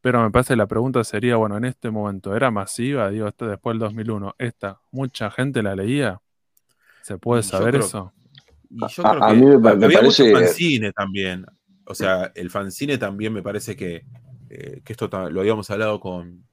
pero 0.00 0.20
me 0.22 0.30
parece 0.32 0.54
que 0.54 0.58
la 0.58 0.66
pregunta 0.66 1.04
sería, 1.04 1.36
bueno, 1.36 1.56
en 1.56 1.64
este 1.64 1.90
momento, 1.90 2.34
¿era 2.34 2.50
masiva? 2.50 3.08
Digo, 3.10 3.28
este, 3.28 3.46
después 3.46 3.74
del 3.74 3.78
2001, 3.80 4.34
¿esta 4.38 4.80
mucha 4.90 5.30
gente 5.30 5.62
la 5.62 5.76
leía? 5.76 6.20
¿Se 7.02 7.16
puede 7.16 7.44
saber 7.44 7.76
eso? 7.76 8.12
Y 8.68 8.80
yo 8.88 9.02
creo 9.02 9.18
que 9.20 9.24
a 9.24 9.32
mí 9.32 9.46
me, 9.58 9.68
había 9.70 10.02
mucho 10.02 10.24
fanzine 10.32 10.92
también. 10.92 11.46
O 11.86 11.94
sea, 11.94 12.32
el 12.34 12.50
fanzine 12.50 12.98
también 12.98 13.32
me 13.32 13.42
parece 13.42 13.76
que, 13.76 14.04
eh, 14.50 14.80
que 14.84 14.92
esto 14.92 15.08
lo 15.30 15.40
habíamos 15.40 15.70
hablado 15.70 16.00
con, 16.00 16.44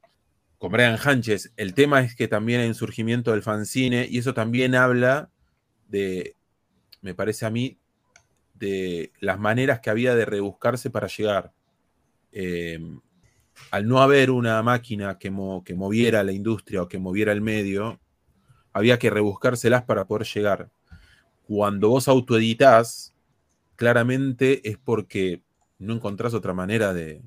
con 0.59 0.71
Brian 0.71 0.99
Hanches. 1.03 1.53
El 1.57 1.73
tema 1.73 2.01
es 2.01 2.15
que 2.15 2.27
también 2.27 2.61
hay 2.61 2.67
un 2.67 2.75
surgimiento 2.75 3.31
del 3.31 3.41
fanzine 3.41 4.07
y 4.07 4.19
eso 4.19 4.35
también 4.35 4.75
habla 4.75 5.31
de, 5.87 6.35
me 7.01 7.13
parece 7.15 7.45
a 7.45 7.49
mí, 7.49 7.77
de 8.53 9.11
las 9.19 9.39
maneras 9.39 9.79
que 9.79 9.89
había 9.89 10.15
de 10.15 10.25
rebuscarse 10.25 10.89
para 10.89 11.07
llegar. 11.07 11.51
Em, 12.31 13.01
al 13.71 13.87
no 13.87 14.01
haber 14.01 14.31
una 14.31 14.61
máquina 14.63 15.17
que, 15.17 15.31
que 15.65 15.75
moviera 15.75 16.23
la 16.23 16.31
industria 16.31 16.83
o 16.83 16.87
que 16.87 16.99
moviera 16.99 17.31
el 17.31 17.41
medio, 17.41 17.99
había 18.73 18.99
que 18.99 19.09
rebuscárselas 19.09 19.83
para 19.83 20.05
poder 20.05 20.27
llegar 20.27 20.71
cuando 21.51 21.89
vos 21.89 22.07
autoeditas, 22.07 23.13
claramente 23.75 24.69
es 24.69 24.77
porque 24.77 25.43
no 25.79 25.93
encontrás 25.95 26.33
otra 26.33 26.53
manera 26.53 26.93
de, 26.93 27.23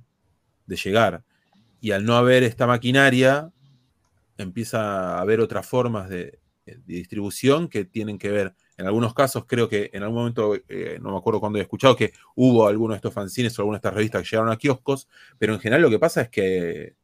llegar. 0.67 1.25
Y 1.83 1.91
al 1.91 2.07
no 2.07 2.17
haber 2.17 2.43
esta 2.43 2.67
maquinaria, 2.67 3.53
empieza 4.39 5.19
a 5.19 5.21
haber 5.21 5.41
otras 5.41 5.67
formas 5.67 6.09
de, 6.09 6.39
distribución 6.87 7.69
que 7.69 7.85
tienen 7.85 8.17
que 8.17 8.31
ver. 8.31 8.55
En 8.77 8.87
algunos 8.87 9.15
casos, 9.15 9.45
creo 9.47 9.69
que 9.69 9.91
en 9.93 10.03
algún 10.03 10.19
momento, 10.19 10.55
eh, 10.69 10.99
no 11.01 11.13
me 11.13 11.19
acuerdo 11.19 11.39
cuándo 11.39 11.59
he 11.59 11.63
escuchado, 11.63 11.95
que 11.95 12.13
hubo 12.35 12.67
algunos 12.67 12.95
de 12.95 12.97
estos 12.97 13.15
fanzines 13.15 13.57
o 13.59 13.63
algunas 13.63 13.81
de 13.81 13.89
estas 13.89 13.95
revistas 13.95 14.23
que 14.23 14.29
llegaron 14.31 14.53
a 14.53 14.57
kioscos, 14.57 15.09
pero 15.39 15.55
en 15.55 15.61
general 15.61 15.83
lo 15.83 15.91
que 15.91 16.01
pasa 16.01 16.23
es 16.23 16.29
que 16.29 16.95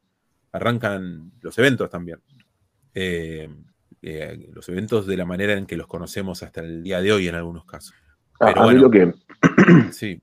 arrancan 0.52 1.30
los 1.40 1.56
eventos 1.59 1.88
también. 1.88 2.18
Eh, 2.92 3.48
eh, 4.02 4.48
los 4.52 4.68
eventos 4.68 5.06
de 5.06 5.16
la 5.16 5.24
manera 5.24 5.52
en 5.52 5.66
que 5.66 5.76
los 5.76 5.87
conocemos 5.87 6.42
hasta 6.42 6.61
el 6.61 6.83
día 6.83 7.00
de 7.00 7.12
hoy 7.12 7.28
en 7.28 7.37
algunos 7.37 7.64
casos. 7.64 7.94
a, 8.40 8.66
mí 8.66 8.74
lo 8.74 8.90
que, 8.90 9.14
sí. 9.92 10.20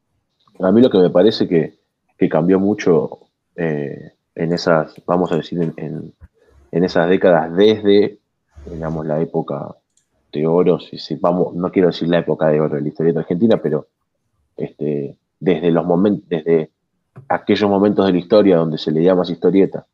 a 0.59 0.71
mí 0.71 0.81
lo 0.81 0.89
que 0.89 0.97
me 0.97 1.09
parece 1.09 1.47
que, 1.47 1.77
cambió 2.29 2.59
mucho 2.59 3.19
en 3.55 4.53
esas, 4.53 5.01
vamos 5.05 5.31
a 5.31 5.37
decir, 5.37 5.73
en, 5.77 6.13
esas 6.71 7.07
décadas 7.09 7.55
desde, 7.55 8.19
digamos, 8.65 9.05
la 9.05 9.21
época 9.21 9.75
de 10.31 10.45
oro, 10.45 10.79
si, 10.79 11.15
vamos, 11.15 11.53
no 11.55 11.71
quiero 11.71 11.87
decir 11.87 12.07
la 12.09 12.19
época 12.19 12.47
de 12.47 12.59
oro 12.59 12.75
de 12.75 12.81
la 12.81 12.87
historieta 12.87 13.19
argentina, 13.19 13.59
pero 13.61 13.87
este, 14.55 15.17
desde 15.39 15.71
los 15.71 15.85
momentos, 15.85 16.27
aquellos 17.27 17.69
momentos 17.69 18.05
de 18.05 18.11
la 18.11 18.19
historia 18.19 18.57
donde 18.57 18.77
se 18.77 18.91
leía 18.91 19.15
más 19.15 19.29
historieta 19.29 19.85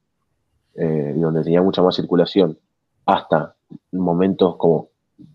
eh, 0.76 1.13
y 1.15 1.19
donde 1.19 1.43
tenía 1.43 1.62
mucha 1.62 1.82
más 1.82 1.96
circulación, 1.96 2.58
hasta 3.06 3.56
momentos 3.91 4.56
como 4.58 4.89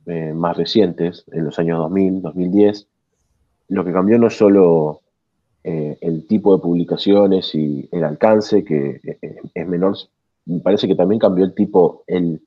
eh, 0.06 0.32
más 0.34 0.56
recientes, 0.56 1.24
en 1.32 1.44
los 1.44 1.58
años 1.58 1.78
2000, 1.78 2.22
2010, 2.22 2.86
lo 3.68 3.84
que 3.84 3.92
cambió 3.92 4.18
no 4.18 4.28
es 4.28 4.36
solo 4.36 5.02
eh, 5.62 5.98
el 6.00 6.26
tipo 6.26 6.56
de 6.56 6.62
publicaciones 6.62 7.54
y 7.54 7.88
el 7.92 8.04
alcance, 8.04 8.64
que 8.64 9.00
es 9.54 9.66
menor, 9.66 9.96
me 10.46 10.60
parece 10.60 10.88
que 10.88 10.94
también 10.94 11.18
cambió 11.18 11.44
el 11.44 11.54
tipo, 11.54 12.04
el, 12.06 12.40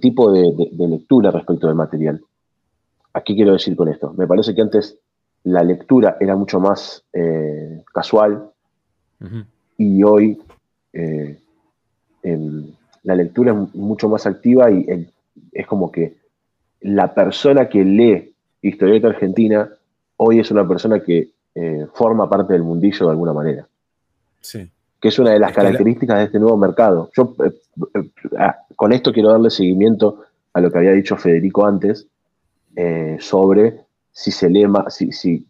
tipo 0.00 0.32
de, 0.32 0.52
lectura 0.88 1.30
respecto 1.30 1.66
del 1.66 1.76
material. 1.76 2.20
¿A 3.12 3.20
qué 3.22 3.34
quiero 3.34 3.52
decir 3.52 3.76
con 3.76 3.88
esto? 3.88 4.12
Me 4.16 4.26
parece 4.26 4.54
que 4.54 4.62
antes 4.62 4.98
la 5.44 5.62
lectura 5.62 6.16
era 6.20 6.36
mucho 6.36 6.60
más 6.60 7.04
casual 7.92 8.50
y 9.78 10.02
hoy 10.02 10.40
la 13.02 13.14
lectura 13.14 13.52
es 13.52 13.74
mucho 13.74 14.08
más 14.08 14.26
activa 14.26 14.70
y 14.70 14.84
el 14.88 15.10
es 15.52 15.66
como 15.66 15.90
que 15.90 16.16
la 16.80 17.14
persona 17.14 17.68
que 17.68 17.84
lee 17.84 18.34
historieta 18.62 19.08
argentina 19.08 19.68
hoy 20.16 20.40
es 20.40 20.50
una 20.50 20.66
persona 20.66 21.00
que 21.00 21.30
eh, 21.54 21.86
forma 21.94 22.28
parte 22.28 22.52
del 22.52 22.62
mundillo 22.62 23.06
de 23.06 23.10
alguna 23.10 23.32
manera. 23.32 23.66
Sí. 24.40 24.70
Que 25.00 25.08
es 25.08 25.18
una 25.18 25.30
de 25.30 25.38
las 25.38 25.52
características 25.52 26.18
de 26.18 26.24
este 26.24 26.38
nuevo 26.38 26.56
mercado. 26.56 27.10
Yo 27.16 27.34
eh, 27.44 27.52
eh, 27.94 28.10
ah, 28.38 28.56
con 28.76 28.92
esto 28.92 29.12
quiero 29.12 29.30
darle 29.30 29.50
seguimiento 29.50 30.22
a 30.52 30.60
lo 30.60 30.70
que 30.70 30.78
había 30.78 30.92
dicho 30.92 31.16
Federico 31.16 31.66
antes 31.66 32.06
sobre 33.18 33.86
si 34.16 34.30
se 34.30 34.48
lee 34.48 34.66
más, 34.66 34.94
si, 34.96 35.12
si, 35.12 35.46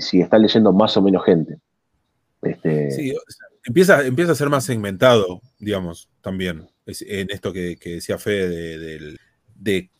si, 0.00 0.20
está 0.20 0.38
leyendo 0.38 0.72
más 0.72 0.96
o 0.96 1.02
menos 1.02 1.24
gente. 1.24 1.58
Este... 2.42 2.90
Sí, 2.90 3.14
empieza, 3.64 4.04
empieza 4.04 4.32
a 4.32 4.34
ser 4.34 4.48
más 4.48 4.64
segmentado, 4.64 5.40
digamos, 5.60 6.08
también, 6.20 6.68
en 6.86 7.30
esto 7.30 7.52
que, 7.52 7.78
decía 7.80 8.18
Fede 8.18 9.16
de, 9.54 9.90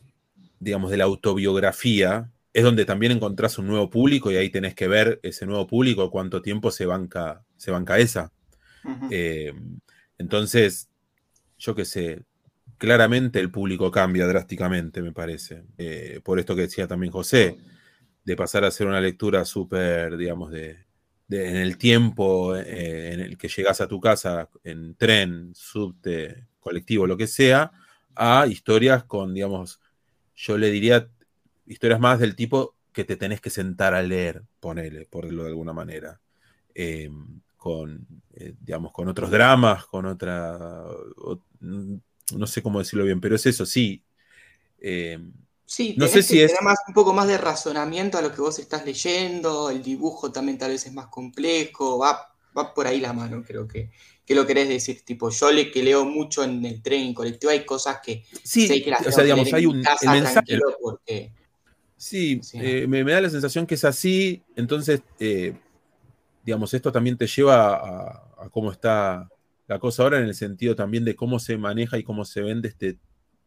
digamos, 0.59 0.91
de 0.91 0.97
la 0.97 1.05
autobiografía, 1.05 2.29
es 2.53 2.65
donde 2.65 2.85
también 2.85 3.13
encontrás 3.13 3.57
un 3.59 3.69
nuevo 3.69 3.89
público 3.89 4.33
y 4.33 4.37
ahí 4.37 4.51
tenés 4.51 4.75
que 4.75 4.89
ver 4.89 5.21
ese 5.23 5.47
nuevo 5.47 5.69
público, 5.69 6.11
cuánto 6.11 6.43
tiempo 6.43 6.73
se 6.73 6.87
banca, 6.87 7.45
se 7.57 7.71
banca 7.71 7.99
esa. 7.99 8.33
Eh, 9.11 9.53
entonces, 10.19 10.89
yo 11.57 11.77
qué 11.77 11.85
sé, 11.85 12.23
claramente 12.79 13.41
el 13.41 13.51
público 13.51 13.91
cambia 13.91 14.27
drásticamente, 14.27 15.03
me 15.03 15.13
parece. 15.13 15.65
Eh, 15.77 16.21
por 16.25 16.39
esto 16.39 16.55
que 16.57 16.63
decía 16.63 16.87
también 16.87 17.13
José, 17.13 17.59
de 18.25 18.37
pasar 18.37 18.65
a 18.65 18.69
hacer 18.69 18.87
una 18.87 19.01
lectura 19.01 19.45
súper, 19.45 20.17
digamos, 20.17 20.51
de, 20.51 20.87
en 21.29 21.57
el 21.57 21.77
tiempo 21.79 22.57
eh, 22.57 23.13
en 23.13 23.21
el 23.21 23.37
que 23.37 23.49
llegas 23.49 23.81
a 23.81 23.89
tu 23.89 24.01
casa, 24.01 24.49
en 24.65 24.95
tren, 24.95 25.53
subte, 25.55 26.47
colectivo, 26.61 27.07
lo 27.07 27.17
que 27.17 27.27
sea, 27.27 27.73
a 28.15 28.47
historias 28.47 29.05
con, 29.05 29.35
digamos, 29.35 29.81
yo 30.35 30.57
le 30.57 30.71
diría 30.71 31.09
historias 31.67 32.01
más 32.01 32.19
del 32.21 32.37
tipo 32.37 32.77
que 32.93 33.05
te 33.05 33.17
tenés 33.17 33.41
que 33.41 33.51
sentar 33.51 33.95
a 33.95 34.03
leer, 34.03 34.45
ponele, 34.61 35.07
por 35.07 35.25
decirlo 35.25 35.45
de 35.45 35.51
alguna 35.51 35.73
manera. 35.73 36.21
Em, 36.75 37.41
con, 37.57 38.07
eh, 38.35 38.55
digamos, 38.61 38.93
con 38.93 39.09
otros 39.09 39.31
dramas, 39.31 39.85
con 39.87 40.07
otra. 40.07 40.85
No 42.37 42.47
sé 42.47 42.63
cómo 42.63 42.79
decirlo 42.79 43.05
bien, 43.05 43.21
pero 43.21 43.37
es 43.37 43.47
eso, 43.47 43.67
sí. 43.67 44.03
Em, 44.81 45.33
sí, 45.65 45.95
no 45.97 46.07
sé 46.07 46.23
si 46.23 46.41
es. 46.41 46.53
Más, 46.63 46.79
un 46.87 46.95
poco 46.95 47.13
más 47.13 47.29
de 47.29 47.39
razonamiento 47.39 48.19
a 48.19 48.23
lo 48.23 48.33
que 48.33 48.41
vos 48.41 48.59
estás 48.59 48.85
leyendo, 48.85 49.71
el 49.71 49.83
dibujo 49.83 50.33
también 50.33 50.59
tal 50.59 50.71
vez 50.71 50.87
es 50.87 50.93
más 50.93 51.07
complejo, 51.07 51.99
va, 51.99 52.35
va 52.57 52.75
por 52.75 52.87
ahí 52.87 53.01
la 53.01 53.13
mano, 53.13 53.43
creo 53.47 53.67
que. 53.67 53.91
¿Qué 54.25 54.35
lo 54.35 54.47
querés 54.47 54.69
decir? 54.69 55.01
Tipo, 55.07 55.31
yo 55.31 55.51
le, 55.51 55.71
que 55.71 55.83
leo 55.83 56.05
mucho 56.05 56.45
en 56.45 56.63
el 56.67 56.83
tren 56.83 57.01
en 57.01 57.15
colectivo, 57.15 57.51
hay 57.51 57.65
cosas 57.65 58.01
que 58.05 58.25
sí, 58.45 58.69
que 58.83 58.93
o 58.93 59.11
sea, 59.11 59.25
digamos, 59.25 59.51
hay 59.55 59.65
un 59.65 59.79
mensaje. 59.79 60.59
Sí, 61.99 62.41
eh, 62.53 62.87
me, 62.87 63.03
da 63.03 63.21
la 63.21 63.29
sensación 63.29 63.67
que 63.67 63.75
es 63.75 63.85
así, 63.85 64.41
entonces, 64.55 65.03
eh, 65.19 65.53
digamos, 66.45 66.73
esto 66.73 66.93
también 66.93 67.19
te 67.19 67.27
lleva 67.27 67.75
a, 67.75 68.49
cómo 68.51 68.71
está 68.71 69.29
la 69.69 69.79
cosa 69.79 70.03
ahora 70.03 70.19
en 70.19 70.25
el 70.25 70.35
sentido 70.35 70.75
también 70.75 71.05
de 71.05 71.15
cómo 71.15 71.39
se 71.39 71.57
maneja 71.57 71.99
y 71.99 72.03
cómo 72.03 72.25
se 72.25 72.41
vende 72.41 72.69
este, 72.69 72.99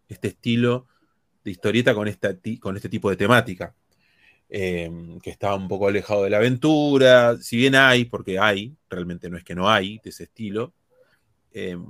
este 0.07 0.29
estilo 0.29 0.87
de 1.43 1.51
historieta 1.51 1.93
con, 1.93 2.07
esta, 2.07 2.35
con 2.59 2.75
este 2.75 2.89
tipo 2.89 3.09
de 3.09 3.17
temática. 3.17 3.75
Em, 4.53 5.17
que 5.21 5.29
está 5.29 5.55
un 5.55 5.69
poco 5.69 5.87
alejado 5.87 6.25
de 6.25 6.29
la 6.29 6.37
aventura, 6.37 7.37
si 7.37 7.55
bien 7.55 7.73
hay, 7.73 8.03
porque 8.03 8.37
hay, 8.37 8.75
realmente 8.89 9.29
no 9.29 9.37
es 9.37 9.45
que 9.45 9.55
no 9.55 9.69
hay 9.69 9.99
de 10.03 10.09
ese 10.09 10.25
estilo, 10.25 10.73
em, 11.53 11.85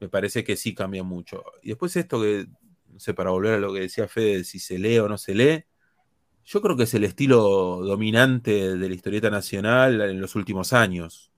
me 0.00 0.08
parece 0.08 0.44
que 0.44 0.56
sí 0.56 0.74
cambia 0.74 1.02
mucho. 1.02 1.44
Y 1.60 1.70
después 1.70 1.96
esto 1.96 2.22
que, 2.22 2.46
no 2.86 3.00
sé, 3.00 3.14
para 3.14 3.30
volver 3.30 3.54
a 3.54 3.58
lo 3.58 3.74
que 3.74 3.80
decía 3.80 4.06
Fede, 4.06 4.44
si 4.44 4.60
se 4.60 4.78
lee 4.78 4.98
o 5.00 5.08
no 5.08 5.18
se 5.18 5.34
lee, 5.34 5.64
yo 6.44 6.62
creo 6.62 6.76
que 6.76 6.84
es 6.84 6.94
el 6.94 7.02
estilo 7.02 7.80
dominante 7.84 8.76
de 8.76 8.88
la 8.88 8.94
historieta 8.94 9.28
nacional 9.28 10.00
en 10.00 10.20
los 10.20 10.36
últimos 10.36 10.72
años. 10.72 11.32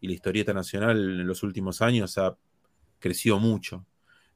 Y 0.00 0.08
la 0.08 0.14
historieta 0.14 0.52
nacional 0.52 0.98
en 0.98 1.26
los 1.26 1.42
últimos 1.42 1.82
años 1.82 2.18
ha 2.18 2.36
crecido 2.98 3.38
mucho. 3.38 3.86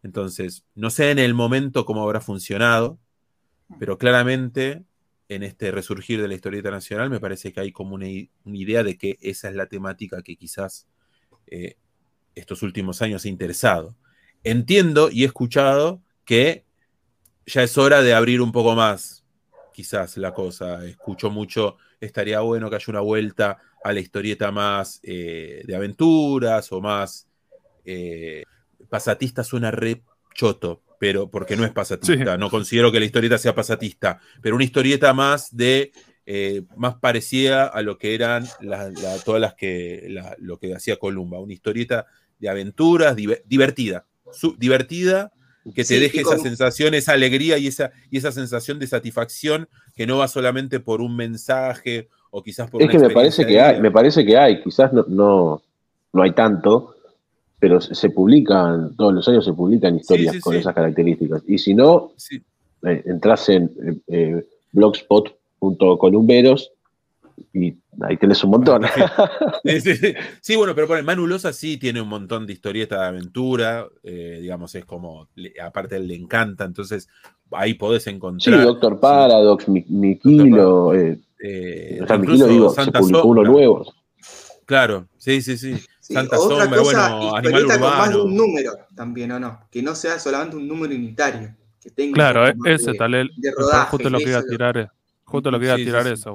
Entonces, 0.03 0.65
no 0.75 0.91
sé 0.91 1.11
en 1.11 1.19
el 1.19 1.35
momento 1.35 1.85
cómo 1.85 2.03
habrá 2.03 2.21
funcionado, 2.21 2.99
pero 3.79 3.99
claramente 3.99 4.85
en 5.29 5.43
este 5.45 5.71
resurgir 5.71 6.21
de 6.21 6.29
la 6.29 6.35
historieta 6.35 6.71
nacional, 6.71 7.09
me 7.09 7.21
parece 7.21 7.53
que 7.53 7.61
hay 7.61 7.73
como 7.73 7.95
una, 7.95 8.09
idea 8.09 8.83
de 8.83 8.99
que 8.99 9.17
esa 9.21 9.49
es 9.49 9.55
la 9.55 9.67
temática 9.67 10.23
que 10.23 10.37
quizás 10.37 10.89
eh, 11.47 11.77
estos 12.35 12.63
últimos 12.63 13.01
años 13.01 13.25
ha 13.25 13.29
interesado. 13.29 13.95
Entiendo 14.43 15.09
y 15.11 15.23
he 15.23 15.27
escuchado 15.27 16.03
que 16.25 16.65
ya 17.47 17.63
es 17.63 17.79
hora 17.79 18.03
de 18.03 18.15
abrir 18.15 18.41
un 18.41 18.53
poco 18.53 18.75
más 18.75 19.25
quizás 19.73 20.17
la 20.17 20.35
cosa. 20.35 20.85
Escucho 20.85 21.31
mucho, 21.31 21.77
estaría 22.01 22.41
bueno 22.41 22.69
que 22.69 22.77
haya 22.77 22.87
una 22.89 23.01
vuelta 23.01 23.59
a 23.83 23.93
la 23.93 24.01
historieta 24.01 24.51
más 24.53 25.01
eh, 25.03 25.63
de 25.67 25.77
aventuras 25.77 26.71
o 26.73 26.81
más 26.81 27.27
eh, 27.85 28.45
pasatista 28.89 29.45
suena 29.45 29.71
re 29.71 30.03
choto, 30.35 30.83
pero 30.99 31.31
porque 31.31 31.57
no 31.57 31.65
es 31.65 31.73
pasatista, 31.73 32.37
no 32.37 32.51
considero 32.51 32.93
que 32.93 33.01
la 33.01 33.07
historieta 33.07 33.39
sea 33.39 33.55
pasatista, 33.55 34.21
pero 34.43 34.55
una 34.55 34.65
historieta 34.65 35.13
más 35.13 35.57
de 35.57 35.93
eh, 36.27 36.63
más 36.77 36.95
parecida 36.97 37.67
a 37.67 37.83
lo 37.83 37.99
que 37.99 38.15
eran 38.15 38.47
todas 39.25 39.41
las 39.41 39.55
que 39.55 40.15
lo 40.39 40.59
que 40.59 40.75
hacía 40.75 40.97
Columba, 40.97 41.41
una 41.41 41.53
historieta 41.53 42.07
de 42.39 42.49
aventuras 42.49 43.17
divertida, 43.17 44.07
divertida 44.59 45.33
que 45.75 45.85
te 45.85 45.99
deje 45.99 46.21
esa 46.21 46.39
sensación, 46.39 46.95
esa 46.95 47.13
alegría 47.13 47.59
y 47.59 47.67
esa, 47.67 47.91
y 48.11 48.19
esa 48.19 48.33
sensación 48.33 48.79
de 48.79 48.87
satisfacción 48.87 49.69
que 49.95 50.07
no 50.07 50.19
va 50.19 50.29
solamente 50.29 50.81
por 50.81 51.01
un 51.01 51.17
mensaje 51.17 52.09
o 52.31 52.43
quizás 52.43 52.71
por 52.71 52.83
es 52.83 52.89
que 52.89 52.99
me 52.99 53.11
parece 53.11 53.47
que 53.47 53.61
hay, 53.61 53.81
me 53.81 53.91
parece 53.91 54.25
que 54.25 54.37
hay, 54.37 54.63
quizás 54.63 54.93
no, 54.93 55.63
no, 56.13 56.23
hay 56.23 56.33
tanto, 56.33 56.95
pero 57.59 57.81
se 57.81 58.11
publican, 58.11 58.95
todos 58.97 59.15
los 59.15 59.29
años 59.29 59.45
se 59.45 59.53
publican 59.53 59.97
historias 59.97 60.41
con 60.41 60.55
esas 60.55 60.75
características. 60.75 61.43
Y 61.47 61.59
si 61.59 61.75
no, 61.75 62.13
eh, 62.87 63.03
entras 63.05 63.49
en 63.49 64.03
eh, 64.07 64.45
blogspot.columberos 64.73 66.73
y 67.53 67.75
ahí 68.03 68.17
tenés 68.17 68.43
un 68.45 68.51
montón. 68.51 68.83
Sí, 70.41 70.57
bueno, 70.57 70.75
pero 70.75 70.87
por 70.87 71.03
Manulosa 71.03 71.53
sí 71.53 71.77
tiene 71.77 72.01
un 72.01 72.09
montón 72.09 72.47
de 72.47 72.53
historietas 72.53 73.01
de 73.01 73.07
aventura, 73.07 73.87
eh, 74.03 74.39
digamos, 74.41 74.75
es 74.75 74.85
como, 74.85 75.29
aparte 75.63 75.97
él 75.97 76.09
le 76.09 76.15
encanta, 76.15 76.65
entonces 76.65 77.09
ahí 77.53 77.75
podés 77.75 78.07
encontrar. 78.07 78.59
Sí, 78.59 78.65
Doctor 78.65 79.01
Paradox, 79.01 79.69
Mikilo, 79.69 80.95
eh, 80.95 81.19
eh, 81.43 82.01
digo, 82.49 82.71
Santa 82.71 82.99
se 82.99 83.03
publicó 83.03 83.29
uno 83.29 83.43
nuevo. 83.45 83.95
Claro, 84.67 85.09
sí, 85.17 85.43
sí, 85.43 85.57
sí. 85.57 85.77
Santa 86.01 86.39
otra 86.39 86.65
Sombra, 86.65 86.79
cosa, 86.79 87.17
bueno, 87.17 87.37
animal 87.37 87.65
urbano. 87.65 87.81
con 87.81 87.99
más 87.99 88.11
de 88.11 88.21
un 88.21 88.37
número 88.37 88.73
también, 88.95 89.33
¿o 89.33 89.41
no? 89.41 89.61
Que 89.71 89.83
no 89.83 89.95
sea 89.95 90.19
solamente 90.19 90.57
un 90.57 90.69
número 90.69 90.95
unitario. 90.95 91.55
Que 91.81 91.91
tenga 91.91 92.15
claro, 92.15 92.47
ese 92.67 92.95
tal, 92.95 93.15
el, 93.15 93.31
de 93.37 93.53
rodaje, 93.53 93.91
justo 93.91 94.11
lo 94.11 94.19
que 94.19 94.29
iba 94.29 94.39
a 94.39 94.45
tirar. 94.45 94.93
Justo 95.25 95.51
lo 95.53 95.61
que 95.61 95.67
iba 95.67 95.75
a 95.75 95.77
tirar 95.77 96.07
eso, 96.09 96.33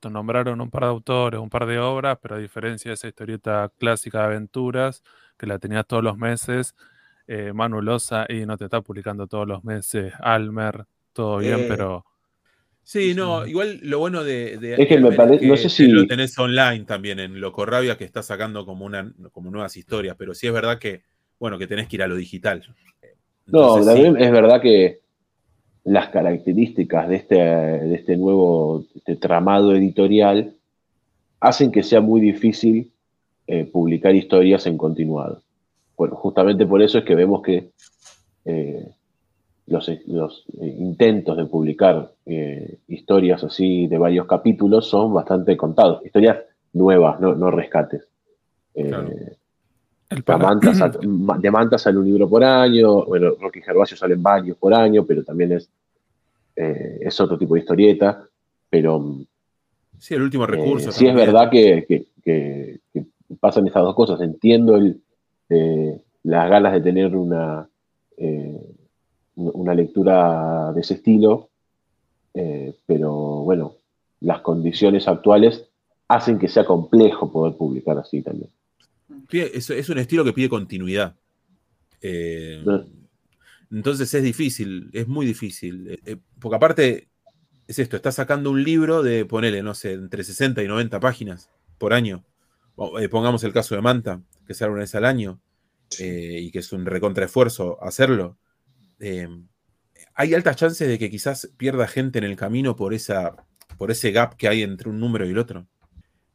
te 0.00 0.10
nombraron 0.10 0.60
un 0.60 0.68
par 0.68 0.82
de 0.82 0.88
autores, 0.88 1.40
un 1.40 1.48
par 1.48 1.66
de 1.66 1.78
obras, 1.78 2.18
pero 2.20 2.34
a 2.34 2.38
diferencia 2.38 2.90
de 2.90 2.94
esa 2.94 3.06
historieta 3.06 3.70
clásica 3.78 4.18
de 4.18 4.24
aventuras, 4.24 5.04
que 5.38 5.46
la 5.46 5.60
tenías 5.60 5.86
todos 5.86 6.02
los 6.02 6.18
meses, 6.18 6.74
eh, 7.28 7.52
Manulosa 7.54 8.26
y 8.28 8.44
no 8.44 8.56
te 8.56 8.64
está 8.64 8.80
publicando 8.80 9.28
todos 9.28 9.46
los 9.46 9.62
meses, 9.62 10.12
Almer, 10.20 10.84
todo 11.12 11.38
bien, 11.38 11.60
eh, 11.60 11.66
pero... 11.68 12.04
Sí, 12.84 13.14
no, 13.14 13.46
igual 13.46 13.80
lo 13.82 13.98
bueno 13.98 14.22
de... 14.22 14.76
es 14.78 14.86
que 14.86 14.98
me 14.98 15.12
parece, 15.12 15.46
no 15.46 15.56
sé 15.56 15.70
si... 15.70 15.88
Lo 15.88 16.06
tenés 16.06 16.38
online 16.38 16.84
también 16.84 17.18
en 17.18 17.40
Locorrabia, 17.40 17.96
que 17.96 18.04
está 18.04 18.22
sacando 18.22 18.66
como, 18.66 18.84
una, 18.84 19.10
como 19.32 19.50
nuevas 19.50 19.76
historias, 19.76 20.16
pero 20.18 20.34
sí 20.34 20.46
es 20.46 20.52
verdad 20.52 20.78
que, 20.78 21.00
bueno, 21.40 21.58
que 21.58 21.66
tenés 21.66 21.88
que 21.88 21.96
ir 21.96 22.02
a 22.02 22.06
lo 22.06 22.14
digital. 22.14 22.62
no, 23.46 23.82
también 23.82 24.20
es 24.20 24.30
verdad 24.30 24.60
que 24.60 25.00
las 25.84 26.08
características 26.10 27.08
de 27.08 27.16
este, 27.16 27.34
de 27.36 27.94
este 27.94 28.16
nuevo 28.16 28.84
este 28.94 29.16
tramado 29.16 29.74
editorial 29.74 30.54
hacen 31.40 31.70
que 31.70 31.82
sea 31.82 32.00
muy 32.00 32.20
difícil 32.20 32.90
eh, 33.46 33.64
publicar 33.64 34.14
historias 34.14 34.66
en 34.66 34.78
continuado. 34.78 35.42
Bueno, 35.96 36.16
justamente 36.16 36.66
por 36.66 36.82
eso 36.82 36.98
es 36.98 37.04
que 37.04 37.14
vemos 37.14 37.42
que 37.42 37.70
eh, 38.46 38.88
los, 39.66 39.90
los 40.06 40.44
eh, 40.60 40.66
intentos 40.78 41.36
de 41.36 41.46
publicar 41.46 42.10
historias 42.88 43.44
así 43.44 43.86
de 43.86 43.98
varios 43.98 44.26
capítulos 44.26 44.88
son 44.88 45.12
bastante 45.12 45.56
contados, 45.56 46.04
historias 46.04 46.38
nuevas, 46.72 47.20
no, 47.20 47.50
rescates. 47.50 48.06
de 48.74 49.36
Manta 51.50 51.78
sale 51.78 51.98
un 51.98 52.04
libro 52.06 52.28
por 52.28 52.42
año, 52.44 53.04
bueno, 53.04 53.32
Rocky 53.40 53.60
Gervasio 53.60 53.96
salen 53.96 54.22
varios 54.22 54.56
por 54.56 54.74
año, 54.74 55.04
pero 55.04 55.22
también 55.22 55.52
es, 55.52 55.70
eh, 56.56 56.98
es 57.00 57.20
otro 57.20 57.38
tipo 57.38 57.54
de 57.54 57.60
historieta, 57.60 58.26
pero... 58.70 59.18
Sí, 59.98 60.14
el 60.14 60.22
último 60.22 60.46
recurso. 60.46 60.90
Eh, 60.90 60.92
sí 60.92 61.06
es 61.06 61.14
verdad 61.14 61.50
que, 61.50 62.04
pasan 63.40 63.66
estas 63.66 63.82
dos 63.82 63.94
cosas. 63.94 64.20
Entiendo 64.20 64.78
eh, 65.48 66.00
las 66.24 66.50
ganas 66.50 66.72
de 66.72 66.80
tener 66.80 67.16
una, 67.16 67.68
una 69.36 69.74
lectura 69.74 70.72
de 70.72 70.80
ese 70.80 70.94
estilo, 70.94 71.50
pero 72.86 73.12
bueno, 73.42 73.76
las 74.20 74.40
condiciones 74.40 75.06
actuales 75.08 75.68
hacen 76.08 76.38
que 76.38 76.48
sea 76.48 76.64
complejo 76.64 77.32
poder 77.32 77.56
publicar 77.56 77.98
así 77.98 78.22
también. 78.22 78.50
Es, 79.30 79.88
un 79.88 79.98
estilo 79.98 80.24
que 80.24 80.32
pide 80.32 80.48
continuidad. 80.48 81.16
entonces 83.70 84.12
es 84.12 84.22
difícil, 84.22 84.90
es 84.92 85.08
muy 85.08 85.26
difícil. 85.26 85.90
Eh, 85.90 85.98
eh, 86.06 86.16
porque 86.40 86.56
aparte, 86.56 87.08
es 87.66 87.78
esto, 87.78 87.96
está 87.96 88.12
sacando 88.12 88.50
un 88.50 88.62
libro 88.62 89.02
de, 89.02 89.24
ponele, 89.24 89.62
no 89.62 89.74
sé, 89.74 89.92
entre 89.92 90.24
60 90.24 90.62
y 90.62 90.68
90 90.68 91.00
páginas 91.00 91.50
por 91.78 91.92
año. 91.92 92.24
Eh, 93.00 93.08
pongamos 93.08 93.44
el 93.44 93.52
caso 93.52 93.74
de 93.74 93.82
Manta, 93.82 94.22
que 94.46 94.54
sale 94.54 94.72
una 94.72 94.80
vez 94.80 94.94
al 94.94 95.04
año, 95.04 95.40
y 95.98 96.50
que 96.50 96.58
es 96.58 96.72
un 96.72 96.86
recontraesfuerzo 96.86 97.82
hacerlo. 97.82 98.36
Hay 100.14 100.34
altas 100.34 100.56
chances 100.56 100.88
de 100.88 100.98
que 100.98 101.10
quizás 101.10 101.50
pierda 101.56 101.86
gente 101.86 102.18
en 102.18 102.24
el 102.24 102.36
camino 102.36 102.76
por, 102.76 102.94
esa, 102.94 103.34
por 103.78 103.90
ese 103.90 104.12
gap 104.12 104.36
que 104.36 104.48
hay 104.48 104.62
entre 104.62 104.88
un 104.88 105.00
número 105.00 105.26
y 105.26 105.30
el 105.30 105.38
otro. 105.38 105.66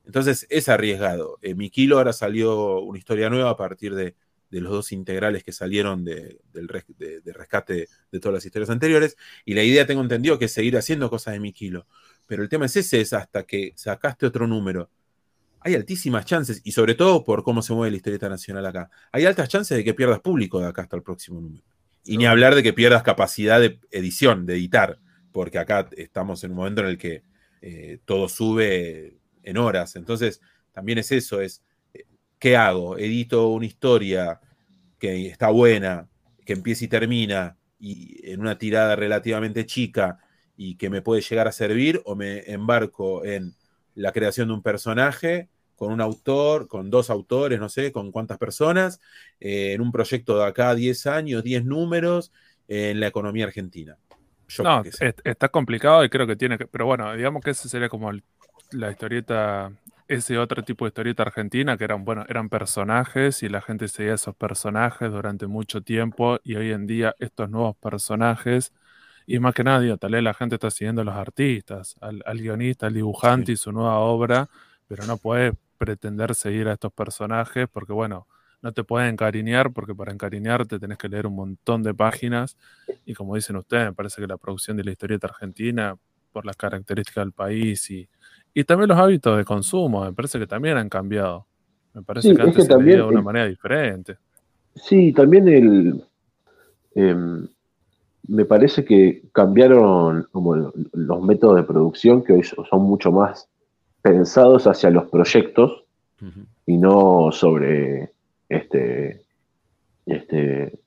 Entonces 0.05 0.47
es 0.49 0.69
arriesgado. 0.69 1.37
Eh, 1.41 1.53
mi 1.53 1.69
kilo 1.69 1.97
ahora 1.97 2.13
salió 2.13 2.79
una 2.79 2.97
historia 2.97 3.29
nueva 3.29 3.51
a 3.51 3.57
partir 3.57 3.93
de, 3.93 4.15
los 4.49 4.71
dos 4.71 4.91
integrales 4.91 5.43
que 5.43 5.51
salieron 5.51 6.03
de, 6.03 6.39
del 6.51 6.67
rescate 6.67 7.87
de 8.11 8.19
todas 8.19 8.33
las 8.33 8.45
historias 8.45 8.71
anteriores. 8.71 9.15
Y 9.45 9.53
la 9.53 9.61
idea, 9.63 9.85
tengo 9.85 10.01
entendido, 10.01 10.39
que 10.39 10.45
es 10.45 10.51
seguir 10.51 10.75
haciendo 10.77 11.11
cosas 11.11 11.35
de 11.35 11.39
mi 11.39 11.53
kilo. 11.53 11.85
Pero 12.25 12.41
el 12.41 12.49
tema 12.49 12.65
es 12.65 12.75
ese, 12.75 13.01
es 13.01 13.13
hasta 13.13 13.43
que 13.43 13.73
sacaste 13.75 14.25
otro 14.25 14.47
número. 14.47 14.89
Hay 15.59 15.75
altísimas 15.75 16.25
chances, 16.25 16.61
y 16.63 16.71
sobre 16.71 16.95
todo 16.95 17.23
por 17.23 17.43
cómo 17.43 17.61
se 17.61 17.73
mueve 17.73 17.91
la 17.91 17.97
historieta 17.97 18.29
nacional 18.29 18.65
acá, 18.65 18.89
hay 19.11 19.25
altas 19.25 19.47
chances 19.49 19.77
de 19.77 19.83
que 19.83 19.93
pierdas 19.93 20.21
público 20.21 20.59
de 20.59 20.67
acá 20.67 20.81
hasta 20.81 20.95
el 20.95 21.03
próximo 21.03 21.39
número. 21.39 21.63
Y 22.03 22.17
ni 22.17 22.25
hablar 22.25 22.55
de 22.55 22.63
que 22.63 22.73
pierdas 22.73 23.03
capacidad 23.03 23.59
de 23.59 23.79
edición, 23.91 24.45
de 24.45 24.55
editar, 24.55 24.99
porque 25.31 25.59
acá 25.59 25.87
estamos 25.97 26.43
en 26.43 26.51
un 26.51 26.57
momento 26.57 26.81
en 26.81 26.87
el 26.87 26.97
que 26.97 27.23
eh, 27.61 27.99
todo 28.05 28.29
sube 28.29 29.17
en 29.43 29.57
horas. 29.57 29.95
Entonces, 29.95 30.41
también 30.71 30.97
es 30.97 31.11
eso, 31.11 31.41
es, 31.41 31.63
eh, 31.93 32.05
¿qué 32.39 32.55
hago? 32.55 32.97
Edito 32.97 33.49
una 33.49 33.65
historia 33.65 34.39
que 34.97 35.27
está 35.27 35.49
buena, 35.49 36.09
que 36.45 36.53
empieza 36.53 36.85
y 36.85 36.87
termina, 36.87 37.57
y 37.79 38.19
en 38.31 38.41
una 38.41 38.57
tirada 38.57 38.95
relativamente 38.95 39.65
chica 39.65 40.19
y 40.57 40.75
que 40.75 40.89
me 40.89 41.01
puede 41.01 41.21
llegar 41.21 41.47
a 41.47 41.51
servir, 41.51 42.01
o 42.05 42.15
me 42.15 42.39
embarco 42.51 43.23
en 43.23 43.55
la 43.95 44.11
creación 44.11 44.49
de 44.49 44.53
un 44.55 44.63
personaje 44.63 45.49
con 45.79 45.91
un 45.91 46.01
autor, 46.01 46.67
con 46.67 46.91
dos 46.91 47.09
autores, 47.09 47.59
no 47.59 47.69
sé, 47.69 47.91
con 47.91 48.11
cuántas 48.11 48.37
personas, 48.37 49.01
eh, 49.39 49.73
en 49.73 49.81
un 49.81 49.91
proyecto 49.91 50.37
de 50.37 50.45
acá 50.45 50.75
10 50.75 51.07
años, 51.07 51.43
10 51.43 51.65
números, 51.65 52.31
en 52.67 52.99
la 52.99 53.07
economía 53.07 53.45
argentina. 53.45 53.97
no, 54.63 54.83
está 55.23 55.49
complicado 55.49 56.03
y 56.03 56.09
creo 56.09 56.27
que 56.27 56.35
tiene 56.35 56.57
que, 56.57 56.67
pero 56.67 56.85
bueno, 56.85 57.15
digamos 57.15 57.43
que 57.43 57.51
ese 57.51 57.67
sería 57.67 57.89
como 57.89 58.11
el 58.11 58.23
la 58.71 58.91
historieta, 58.91 59.71
ese 60.07 60.37
otro 60.37 60.63
tipo 60.63 60.85
de 60.85 60.89
historieta 60.89 61.23
argentina, 61.23 61.77
que 61.77 61.83
eran, 61.83 62.05
bueno, 62.05 62.25
eran 62.27 62.49
personajes 62.49 63.43
y 63.43 63.49
la 63.49 63.61
gente 63.61 63.87
seguía 63.87 64.13
esos 64.15 64.35
personajes 64.35 65.11
durante 65.11 65.47
mucho 65.47 65.81
tiempo 65.81 66.39
y 66.43 66.55
hoy 66.55 66.71
en 66.71 66.87
día 66.87 67.15
estos 67.19 67.49
nuevos 67.49 67.75
personajes, 67.77 68.73
y 69.25 69.39
más 69.39 69.53
que 69.53 69.63
nada, 69.63 69.97
tal 69.97 70.11
vez 70.11 70.23
la 70.23 70.33
gente 70.33 70.55
está 70.55 70.71
siguiendo 70.71 71.01
a 71.01 71.05
los 71.05 71.15
artistas, 71.15 71.95
al, 72.01 72.21
guionista, 72.39 72.87
al 72.87 72.95
dibujante 72.95 73.51
y 73.51 73.57
su 73.57 73.71
nueva 73.71 73.99
obra, 73.99 74.49
pero 74.87 75.05
no 75.05 75.17
puede 75.17 75.53
pretender 75.79 76.35
seguir 76.35 76.67
a 76.67 76.73
estos 76.73 76.93
personajes 76.93 77.67
porque, 77.71 77.93
bueno, 77.93 78.27
no 78.61 78.73
te 78.73 78.83
pueden 78.83 79.11
encariñar 79.11 79.71
porque 79.71 79.95
para 79.95 80.11
encariñarte 80.11 80.77
tenés 80.77 80.97
que 80.97 81.07
leer 81.07 81.25
un 81.25 81.35
montón 81.35 81.81
de 81.81 81.93
páginas 81.93 82.57
y 83.05 83.13
como 83.13 83.35
dicen 83.35 83.55
ustedes, 83.55 83.85
me 83.85 83.93
parece 83.93 84.21
que 84.21 84.27
la 84.27 84.37
producción 84.37 84.77
de 84.77 84.83
la 84.83 84.91
historieta 84.91 85.27
argentina, 85.27 85.95
por 86.31 86.45
las 86.45 86.57
características 86.57 87.23
del 87.23 87.31
país 87.31 87.89
y, 87.89 88.07
y 88.53 88.63
también 88.65 88.89
los 88.89 88.97
hábitos 88.97 89.37
de 89.37 89.45
consumo, 89.45 90.03
me 90.03 90.13
parece 90.13 90.37
que 90.37 90.45
también 90.45 90.77
han 90.77 90.89
cambiado. 90.89 91.47
Me 91.93 92.03
parece 92.03 92.35
que 92.35 92.41
antes 92.41 92.63
se 92.65 92.69
también, 92.69 92.97
de 92.97 93.03
una 93.03 93.21
manera 93.21 93.47
diferente. 93.47 94.17
Sí, 94.75 95.11
también 95.13 95.47
el. 95.47 96.03
Em, 96.93 97.47
me 98.27 98.45
parece 98.45 98.85
que 98.85 99.23
cambiaron 99.31 100.27
como 100.31 100.55
los 100.55 101.21
métodos 101.23 101.55
de 101.55 101.63
producción 101.63 102.23
que 102.23 102.33
hoy 102.33 102.43
son 102.43 102.83
mucho 102.83 103.11
más 103.11 103.49
pensados 104.01 104.67
hacia 104.67 104.89
los 104.89 105.09
proyectos 105.09 105.83
y 106.65 106.77
no 106.77 107.31
sobre 107.31 108.11
este, 108.47 109.21
este 110.05 110.79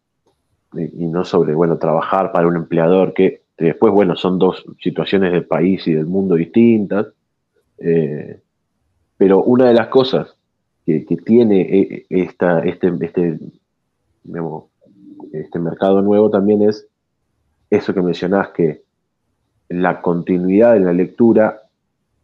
y 0.75 1.07
no 1.07 1.25
sobre 1.25 1.55
bueno 1.55 1.79
trabajar 1.79 2.33
para 2.33 2.47
un 2.47 2.57
empleador 2.57 3.13
que 3.13 3.43
después, 3.59 3.93
bueno, 3.93 4.17
son 4.17 4.39
dos 4.39 4.65
situaciones 4.81 5.33
del 5.33 5.45
país 5.45 5.87
y 5.87 5.93
del 5.93 6.07
mundo 6.07 6.35
distintas. 6.35 7.07
Eh, 7.79 8.41
pero 9.17 9.43
una 9.43 9.67
de 9.67 9.75
las 9.75 9.89
cosas 9.89 10.35
que, 10.85 11.01
tiene 11.25 11.61
eh, 11.61 12.07
esta, 12.11 12.61
este, 12.61 12.93
este, 13.01 13.39
este 15.33 15.59
mercado 15.59 16.03
nuevo 16.03 16.31
también 16.31 16.63
es 16.63 16.87
eso 17.71 17.95
que 17.95 18.03
mencionás, 18.03 18.49
que 18.49 18.83
la 19.69 20.03
continuidad 20.03 20.75
de 20.75 20.81
la 20.81 20.93
lectura 20.93 21.62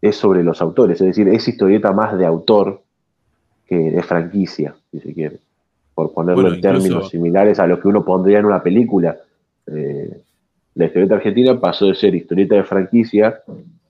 es 0.00 0.16
sobre 0.16 0.42
los 0.42 0.61
autores, 0.62 1.00
es 1.00 1.08
decir, 1.08 1.28
es 1.28 1.46
historieta 1.48 1.92
más 1.92 2.16
de 2.16 2.24
autor 2.26 2.82
que 3.66 3.76
de 3.76 4.02
franquicia, 4.02 4.74
si 4.90 5.00
se 5.00 5.12
quiere, 5.12 5.38
por 5.94 6.12
ponerlo 6.12 6.52
en 6.54 6.61
términos 6.61 7.11
similares 7.11 7.58
a 7.58 7.66
lo 7.66 7.80
que 7.80 7.88
uno 7.88 8.04
pondría 8.04 8.38
en 8.38 8.46
una 8.46 8.62
película. 8.62 9.16
Eh, 9.66 10.22
la 10.74 10.87
historieta 10.87 11.16
argentina 11.16 11.58
pasó 11.61 11.87
de 11.87 11.94
ser 11.94 12.14
historieta 12.14 12.54
de 12.54 12.64
franquicia, 12.64 13.40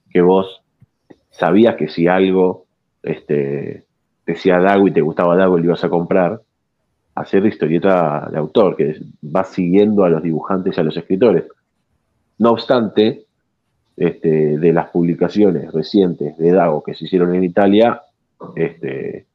que 0.09 0.21
vos 0.21 0.61
sabías 1.29 1.75
que 1.75 1.87
si 1.87 2.07
algo 2.07 2.65
este, 3.03 3.83
decía 4.25 4.59
Dago 4.59 4.87
y 4.87 4.91
te 4.91 5.01
gustaba 5.01 5.35
Dago 5.35 5.57
y 5.57 5.61
lo 5.61 5.67
ibas 5.67 5.83
a 5.83 5.89
comprar, 5.89 6.41
a 7.15 7.25
ser 7.25 7.45
historieta 7.45 8.27
de 8.31 8.37
autor, 8.37 8.75
que 8.75 8.95
va 9.23 9.43
siguiendo 9.43 10.03
a 10.03 10.09
los 10.09 10.23
dibujantes 10.23 10.77
y 10.77 10.81
a 10.81 10.83
los 10.83 10.97
escritores. 10.97 11.45
No 12.37 12.51
obstante, 12.51 13.25
este, 13.99 14.57
de 14.57 14.73
las 14.73 14.89
publicaciones 14.89 15.71
recientes 15.73 16.37
de 16.37 16.51
Dago 16.51 16.81
que 16.81 16.93
se 16.93 17.05
hicieron 17.05 17.35
en 17.35 17.43
Italia, 17.43 18.01
este, 18.55 19.25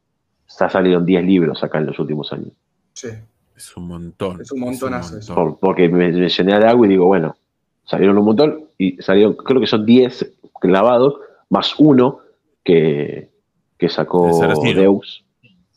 ha 0.58 0.70
salido 0.70 1.00
10 1.00 1.24
libros 1.24 1.62
acá 1.62 1.78
en 1.78 1.86
los 1.86 1.98
últimos 1.98 2.32
años. 2.32 2.52
Sí. 2.94 3.08
Es 3.54 3.76
un 3.76 3.86
montón. 3.86 4.40
Es 4.40 4.50
un 4.50 4.60
montonazo. 4.60 5.58
porque 5.60 5.88
me 5.88 6.10
mencioné 6.10 6.54
a 6.54 6.58
Dago 6.58 6.84
y 6.86 6.88
digo, 6.88 7.04
bueno, 7.06 7.36
salieron 7.84 8.16
un 8.18 8.24
montón 8.24 8.64
y 8.78 8.96
salieron, 9.02 9.34
creo 9.34 9.60
que 9.60 9.66
son 9.66 9.84
10 9.84 10.32
clavados, 10.60 11.16
más 11.50 11.74
uno 11.78 12.20
que, 12.64 13.30
que 13.78 13.88
sacó 13.90 14.40
Deus. 14.74 15.24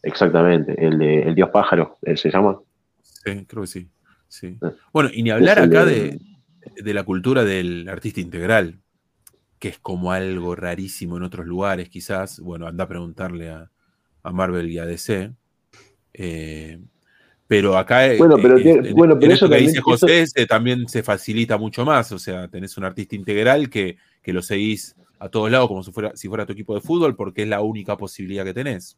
Exactamente, 0.02 0.74
el 0.84 0.98
de 0.98 1.24
El 1.24 1.36
Dios 1.36 1.50
Pájaro, 1.50 1.98
él 2.04 2.18
se 2.18 2.32
llama. 2.32 2.58
Sí, 3.02 3.46
creo 3.46 3.64
que 3.64 3.68
sí. 3.68 3.90
sí. 4.30 4.58
Ah. 4.62 4.72
Bueno, 4.94 5.10
y 5.14 5.24
ni 5.24 5.32
hablar 5.32 5.60
acá 5.60 5.84
de, 5.84 6.12
de 6.12 6.20
la 6.76 7.04
cultura 7.04 7.44
del 7.44 7.88
artista 7.90 8.20
integral, 8.20 8.80
que 9.60 9.70
es 9.70 9.80
como 9.80 10.12
algo 10.12 10.56
rarísimo 10.56 11.18
en 11.18 11.24
otros 11.24 11.46
lugares, 11.46 11.90
quizás. 11.90 12.40
Bueno, 12.40 12.68
anda 12.68 12.86
a 12.86 12.88
preguntarle 12.88 13.50
a, 13.50 13.70
Marvel 14.24 14.70
y 14.70 14.78
a 14.78 14.86
DC. 14.86 15.32
Eh, 16.14 16.80
pero 17.48 17.78
acá, 17.78 18.10
bueno, 18.18 18.36
pero, 18.42 18.58
bueno, 18.94 19.18
pero 19.18 19.34
eso 19.34 19.48
que 19.48 19.56
dice 19.56 19.80
José 19.80 20.26
también 20.50 20.88
se 20.90 21.02
facilita 21.02 21.58
mucho 21.58 21.86
más. 21.86 22.12
O 22.12 22.20
sea, 22.20 22.50
tenés 22.50 22.78
un 22.78 22.84
artista 22.84 23.16
integral 23.16 23.70
que, 23.70 23.98
que, 24.22 24.34
lo 24.34 24.42
seguís 24.42 24.96
a 25.18 25.30
todos 25.30 25.50
lados 25.50 25.70
como 25.70 25.82
si 25.82 25.92
fuera, 25.94 26.12
si 26.16 26.28
fuera 26.28 26.46
tu 26.46 26.52
equipo 26.52 26.76
de 26.76 26.82
fútbol, 26.82 27.16
porque 27.16 27.44
es 27.44 27.48
la 27.48 27.62
única 27.62 27.96
posibilidad 27.96 28.44
que 28.44 28.54
tenés. 28.54 28.98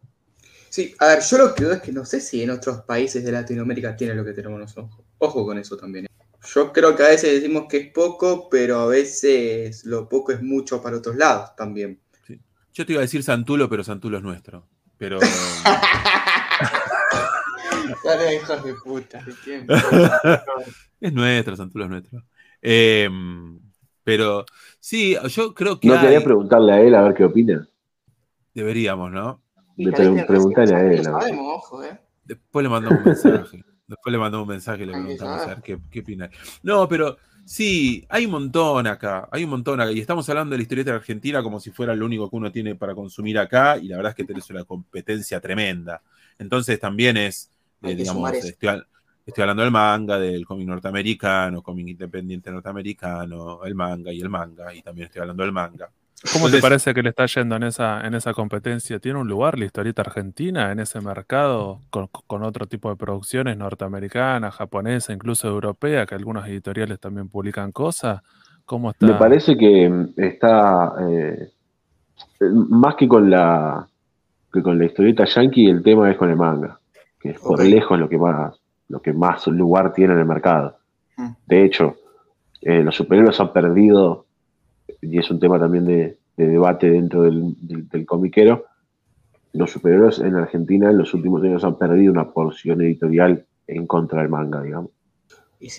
Sí, 0.69 0.95
a 0.99 1.07
ver, 1.07 1.19
yo 1.21 1.37
lo 1.37 1.55
que 1.55 1.63
veo 1.63 1.73
es 1.73 1.81
que 1.81 1.91
no 1.91 2.05
sé 2.05 2.21
si 2.21 2.43
en 2.43 2.51
otros 2.51 2.81
países 2.81 3.23
de 3.23 3.31
Latinoamérica 3.31 3.95
tiene 3.95 4.13
lo 4.13 4.23
que 4.23 4.33
tenemos 4.33 4.59
nosotros. 4.59 5.01
Ojo 5.17 5.45
con 5.45 5.57
eso 5.57 5.77
también. 5.77 6.05
¿eh? 6.05 6.09
Yo 6.45 6.71
creo 6.71 6.95
que 6.95 7.03
a 7.03 7.09
veces 7.09 7.41
decimos 7.41 7.65
que 7.69 7.77
es 7.77 7.91
poco, 7.91 8.47
pero 8.49 8.79
a 8.79 8.87
veces 8.87 9.85
lo 9.85 10.07
poco 10.07 10.31
es 10.31 10.41
mucho 10.41 10.81
para 10.81 10.97
otros 10.97 11.15
lados 11.15 11.55
también. 11.55 11.99
Yo 12.73 12.85
te 12.85 12.93
iba 12.93 13.01
a 13.01 13.03
decir 13.03 13.23
Santulo, 13.23 13.69
pero 13.69 13.83
Santulo 13.83 14.17
es 14.17 14.23
nuestro. 14.23 14.67
Pero. 14.97 15.19
Dale, 18.03 18.35
hijos 18.35 18.63
de 18.63 18.73
puta. 18.75 19.25
es 21.01 21.13
nuestro, 21.13 21.55
Santulo 21.55 21.85
es 21.85 21.89
nuestro. 21.89 22.23
Em, 22.61 23.59
pero 24.03 24.45
sí, 24.79 25.17
yo 25.27 25.53
creo 25.53 25.79
que. 25.79 25.89
No 25.89 25.99
quería 25.99 26.23
preguntarle 26.23 26.71
a 26.71 26.81
él 26.81 26.95
a 26.95 27.01
ver 27.01 27.15
qué 27.15 27.25
opina. 27.25 27.67
Deberíamos, 28.53 29.11
¿no? 29.11 29.41
preguntarle 30.27 30.75
a 30.75 30.85
él. 30.85 31.01
¿eh? 31.83 31.99
Después 32.23 32.63
le 32.63 32.69
mandamos 32.69 32.99
un 32.99 33.05
mensaje. 33.05 33.63
Después 33.89 34.11
le 34.11 34.19
mandamos 34.19 34.47
un 34.47 34.53
mensaje 34.53 34.83
y 34.83 34.85
le 34.85 34.91
preguntamos 34.93 35.41
a 35.41 35.47
ver 35.47 35.61
qué, 35.63 35.79
qué 35.89 36.01
opina. 36.01 36.29
No, 36.61 36.87
pero 36.87 37.17
sí, 37.43 38.05
hay 38.07 38.25
un 38.25 38.31
montón 38.31 38.85
acá, 38.85 39.27
hay 39.31 39.43
un 39.43 39.49
montón 39.49 39.81
acá. 39.81 39.91
Y 39.91 39.99
estamos 39.99 40.29
hablando 40.29 40.51
de 40.51 40.57
la 40.59 40.61
historieta 40.61 40.91
de 40.91 40.97
Argentina 40.97 41.41
como 41.41 41.59
si 41.59 41.71
fuera 41.71 41.95
lo 41.95 42.05
único 42.05 42.29
que 42.29 42.35
uno 42.35 42.51
tiene 42.51 42.75
para 42.75 42.93
consumir 42.93 43.39
acá, 43.39 43.77
y 43.77 43.87
la 43.87 43.97
verdad 43.97 44.11
es 44.11 44.15
que 44.15 44.23
tenés 44.23 44.47
una 44.51 44.63
competencia 44.63 45.41
tremenda. 45.41 46.03
Entonces 46.37 46.79
también 46.79 47.17
es, 47.17 47.51
eh, 47.81 47.95
digamos, 47.95 48.31
estoy, 48.31 48.83
estoy, 49.25 49.41
hablando 49.41 49.63
del 49.63 49.71
manga, 49.71 50.19
del 50.19 50.45
cómic 50.45 50.67
norteamericano, 50.67 51.63
cómic 51.63 51.87
independiente 51.87 52.51
norteamericano, 52.51 53.63
el 53.65 53.73
manga 53.73 54.13
y 54.13 54.21
el 54.21 54.29
manga, 54.29 54.71
y 54.71 54.83
también 54.83 55.07
estoy 55.07 55.21
hablando 55.21 55.41
del 55.41 55.51
manga. 55.51 55.89
¿Cómo 56.33 56.49
te 56.49 56.59
parece 56.59 56.93
que 56.93 57.01
le 57.01 57.09
está 57.09 57.25
yendo 57.27 57.55
en 57.55 57.63
esa, 57.63 58.05
en 58.05 58.13
esa 58.13 58.33
competencia? 58.33 58.99
¿Tiene 58.99 59.19
un 59.19 59.27
lugar 59.27 59.57
la 59.57 59.65
historieta 59.65 60.01
argentina 60.01 60.71
en 60.71 60.79
ese 60.79 60.99
mercado 60.99 61.79
con, 61.89 62.43
otro 62.43 62.67
tipo 62.67 62.89
de 62.89 62.97
producciones 62.97 63.57
norteamericanas, 63.57 64.55
japonesas, 64.55 65.15
incluso 65.15 65.47
europea, 65.47 66.05
que 66.05 66.15
algunos 66.15 66.45
editoriales 66.47 66.99
también 66.99 67.29
publican 67.29 67.71
cosas? 67.71 68.21
¿Cómo 68.65 68.91
está? 68.91 69.05
Me 69.05 69.13
parece 69.13 69.57
que 69.57 69.89
mm, 69.89 70.13
está 70.17 70.93
eh, 71.09 71.51
más 72.41 72.95
que 72.95 73.07
con 73.07 73.29
la 73.29 73.87
que 74.51 74.61
con 74.61 74.77
la 74.77 74.85
historieta 74.85 75.25
yankee, 75.25 75.69
el 75.69 75.83
tema 75.83 76.11
es 76.11 76.17
con 76.17 76.29
el 76.29 76.35
manga, 76.35 76.79
que 77.19 77.29
es 77.29 77.39
por 77.39 77.63
lejos 77.63 77.97
lo 77.97 78.09
que 78.09 78.17
más 78.17 78.59
lo 78.89 79.01
que 79.01 79.13
más 79.13 79.47
lugar 79.47 79.93
tiene 79.93 80.13
en 80.13 80.19
el 80.19 80.25
mercado. 80.25 80.77
Mm. 81.15 81.29
De 81.45 81.63
hecho, 81.63 81.95
eh, 82.61 82.83
los 82.83 82.95
superhéroes 82.95 83.39
han 83.39 83.53
perdido 83.53 84.25
y 85.01 85.17
es 85.17 85.29
un 85.31 85.39
tema 85.39 85.59
también 85.59 85.85
de, 85.85 86.17
debate 86.35 86.89
dentro 86.89 87.23
del, 87.23 87.55
comiquero, 88.05 88.65
los 89.53 89.71
superhéroes 89.71 90.19
en 90.19 90.35
Argentina 90.35 90.89
en 90.89 90.97
los 90.97 91.13
últimos 91.13 91.43
años 91.43 91.63
han 91.63 91.77
perdido 91.77 92.13
una 92.13 92.29
porción 92.31 92.81
editorial 92.81 93.45
en 93.67 93.87
contra 93.87 94.21
del 94.21 94.29
manga, 94.29 94.61
digamos. 94.61 94.91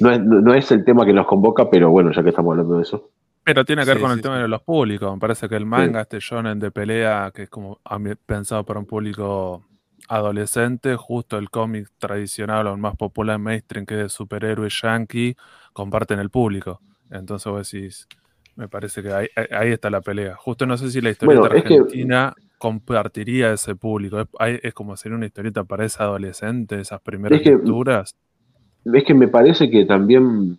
No, 0.01 0.55
es, 0.55 0.71
el 0.73 0.85
tema 0.85 1.07
que 1.07 1.15
nos 1.15 1.27
convoca, 1.27 1.71
pero 1.71 1.91
bueno, 1.91 2.13
ya 2.13 2.23
que 2.23 2.29
estamos 2.29 2.53
hablando 2.53 2.77
de 2.77 2.83
eso. 2.83 3.11
Pero 3.43 3.65
tiene 3.65 3.85
que 3.85 3.93
ver 3.93 4.01
con 4.01 4.11
el 4.11 4.21
tema 4.21 4.39
de 4.39 4.49
los 4.49 4.61
públicos. 4.63 5.11
Me 5.11 5.19
parece 5.19 5.49
que 5.49 5.57
el 5.57 5.65
manga, 5.65 6.03
este 6.03 6.19
shonen 6.21 6.59
de 6.59 6.71
pelea, 6.71 7.33
que 7.35 7.45
es 7.45 7.49
como 7.49 7.79
pensado 8.27 8.65
para 8.65 8.79
un 8.79 8.87
público 8.87 9.65
adolescente, 10.09 10.97
justo 10.97 11.39
el 11.39 11.51
cómic 11.51 11.89
tradicional 11.97 12.67
o 12.67 12.73
el 12.73 12.79
más 12.79 12.97
popular 12.97 13.39
mainstream 13.39 13.87
que 13.87 13.95
es 13.95 14.01
de 14.01 14.09
superhéroe 14.09 14.69
yankee, 14.69 15.37
comparten 15.73 16.19
el 16.19 16.31
público. 16.31 16.81
Entonces 17.11 17.51
vos 17.51 17.71
decís, 17.71 18.09
me 18.61 18.69
parece 18.69 19.03
que 19.03 19.11
ahí, 19.11 19.73
está 19.73 19.89
la 19.89 20.03
pelea. 20.03 20.37
Justo 20.37 20.67
no 20.67 20.77
sé 20.77 20.91
si 20.91 21.01
la 21.01 21.09
historieta 21.09 21.47
argentina 21.47 22.35
compartiría 22.59 23.55
ese 23.55 23.75
público. 23.75 24.19
Es, 24.39 24.75
como 24.75 24.95
ser 24.99 25.15
una 25.15 25.25
historieta 25.25 25.65
para 25.65 25.87
ese 25.87 26.03
adolescente, 26.03 26.79
esas 26.79 27.01
primeras 27.01 27.43
lecturas. 27.43 28.15
Es 28.85 29.05
que 29.05 29.15
me 29.15 29.29
parece 29.29 29.71
que 29.71 29.87
también 29.87 30.59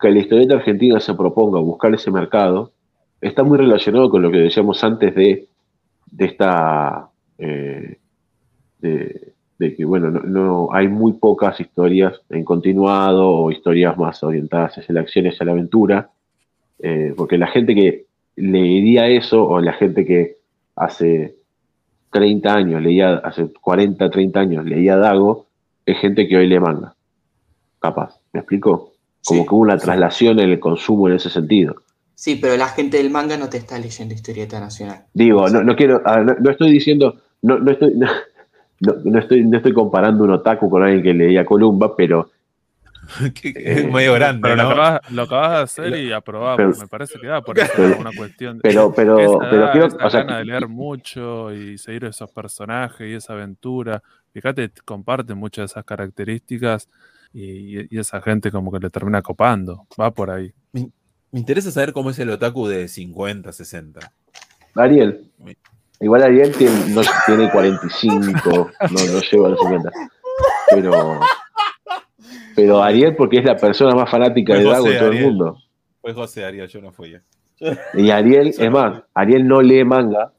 que 0.00 0.10
la 0.10 0.20
historieta 0.20 0.54
argentina 0.54 0.98
se 1.00 1.12
proponga 1.12 1.60
buscar 1.60 1.92
ese 1.92 2.10
mercado 2.10 2.72
está 3.20 3.42
muy 3.42 3.58
relacionado 3.58 4.08
con 4.08 4.22
lo 4.22 4.30
que 4.30 4.38
decíamos 4.38 4.82
antes 4.82 5.14
de, 5.14 5.48
de 6.10 6.24
esta. 6.24 7.10
Eh, 7.36 7.98
de, 8.80 9.76
que, 9.76 9.84
bueno, 9.84 10.10
no, 10.10 10.70
hay 10.72 10.88
muy 10.88 11.12
pocas 11.12 11.60
historias 11.60 12.20
en 12.30 12.42
continuado 12.42 13.28
o 13.28 13.50
historias 13.50 13.98
más 13.98 14.22
orientadas 14.24 14.78
hacia 14.78 14.94
la 14.94 15.02
acción 15.02 15.26
y 15.26 15.28
hacia 15.28 15.44
la 15.44 15.52
aventura 15.52 16.10
eh, 16.82 17.14
porque 17.16 17.38
la 17.38 17.46
gente 17.46 17.74
que 17.74 18.06
leería 18.36 19.08
eso, 19.08 19.46
o 19.46 19.60
la 19.60 19.72
gente 19.72 20.04
que 20.04 20.36
hace 20.74 21.36
30 22.10 22.54
años 22.54 22.82
leía, 22.82 23.14
hace 23.14 23.46
40, 23.52 24.10
30 24.10 24.40
años 24.40 24.64
leía 24.64 24.96
Dago, 24.96 25.46
es 25.86 25.98
gente 25.98 26.28
que 26.28 26.36
hoy 26.36 26.46
lee 26.48 26.60
manga. 26.60 26.94
Capaz, 27.80 28.20
¿me 28.32 28.40
explico? 28.40 28.92
Como 29.24 29.46
que 29.46 29.54
hubo 29.54 29.62
una 29.62 29.78
traslación 29.78 30.40
en 30.40 30.50
el 30.50 30.60
consumo 30.60 31.08
en 31.08 31.14
ese 31.14 31.30
sentido. 31.30 31.76
Sí, 32.14 32.36
pero 32.40 32.56
la 32.56 32.68
gente 32.68 32.98
del 32.98 33.10
manga 33.10 33.36
no 33.36 33.48
te 33.48 33.58
está 33.58 33.78
leyendo 33.78 34.14
historieta 34.14 34.60
nacional. 34.60 35.04
Digo, 35.14 35.48
no, 35.48 35.62
no 35.62 35.74
quiero, 35.76 36.02
no, 36.40 36.50
estoy 36.50 36.70
diciendo, 36.70 37.20
no, 37.42 37.58
no 37.58 37.70
estoy, 37.70 37.94
no, 38.80 39.18
estoy, 39.18 39.44
no 39.44 39.56
estoy 39.56 39.72
comparando 39.72 40.24
un 40.24 40.30
otaku 40.30 40.68
con 40.68 40.82
alguien 40.82 41.02
que 41.02 41.14
leía 41.14 41.44
Columba, 41.44 41.96
pero 41.96 42.30
es 43.42 43.88
muy 43.88 44.04
grande. 44.06 44.40
Pero 44.42 44.56
lo, 45.10 45.22
acabas, 45.22 45.74
de 45.74 45.82
hacer 45.84 45.96
y 45.98 46.12
aprobamos. 46.12 46.78
me 46.78 46.86
parece 46.86 47.18
que 47.18 47.26
da 47.26 47.42
por 47.42 47.58
eso 47.58 47.72
una 47.98 48.10
cuestión. 48.16 48.60
Pero, 48.62 48.92
pero, 48.94 49.38
pero 49.50 49.70
quiero. 49.72 49.88
o 50.00 50.10
sea, 50.10 50.24
de 50.24 50.44
leer 50.44 50.68
mucho 50.68 51.52
y 51.52 51.78
seguir 51.78 52.04
esos 52.04 52.30
personajes 52.30 53.08
y 53.08 53.14
esa 53.14 53.32
aventura. 53.32 54.02
Fíjate, 54.32 54.70
comparten 54.84 55.36
muchas 55.36 55.62
de 55.62 55.66
esas 55.66 55.84
características 55.84 56.88
y, 57.32 57.98
esa 57.98 58.20
gente 58.22 58.50
como 58.50 58.70
que 58.70 58.78
le 58.78 58.90
termina 58.90 59.22
copando. 59.22 59.86
Va 60.00 60.10
por 60.12 60.30
ahí. 60.30 60.52
Me, 60.72 60.90
interesa 61.32 61.70
saber 61.70 61.92
cómo 61.92 62.10
es 62.10 62.18
el 62.18 62.30
otaku 62.30 62.68
de 62.68 62.88
50, 62.88 63.52
60. 63.52 64.12
Ariel. 64.74 65.30
Igual 66.00 66.22
Ariel 66.22 66.52
tiene, 66.52 66.74
no, 66.88 67.02
tiene 67.26 67.50
45, 67.50 68.40
no, 68.44 68.68
no 68.90 69.20
lleva 69.20 69.46
a 69.46 69.50
los 69.50 69.60
50. 69.60 69.90
Pero 70.70 71.20
pero 72.54 72.82
Ariel, 72.82 73.14
porque 73.16 73.38
es 73.38 73.44
la 73.44 73.56
persona 73.56 73.94
más 73.94 74.10
fanática 74.10 74.54
de 74.54 74.64
Dago 74.64 74.86
en 74.86 74.98
todo 74.98 75.10
el 75.10 75.22
mundo. 75.22 75.58
Fue 76.00 76.12
José 76.12 76.44
Ariel, 76.44 76.68
yo 76.68 76.80
no 76.80 76.92
fui. 76.92 77.16
Y 77.94 78.10
Ariel, 78.10 78.48
es 78.48 78.70
más, 78.70 79.02
Ariel 79.14 79.46
no 79.46 79.62
lee 79.62 79.84
manga, 79.84 80.32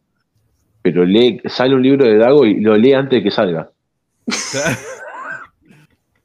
pero 0.82 1.06
lee, 1.06 1.42
sale 1.46 1.76
un 1.76 1.84
libro 1.84 2.06
de 2.06 2.18
Dago 2.18 2.46
y 2.46 2.60
lo 2.60 2.76
lee 2.76 2.94
antes 2.94 3.20
de 3.20 3.24
que 3.24 3.32
salga. 3.32 3.72
o 4.28 4.32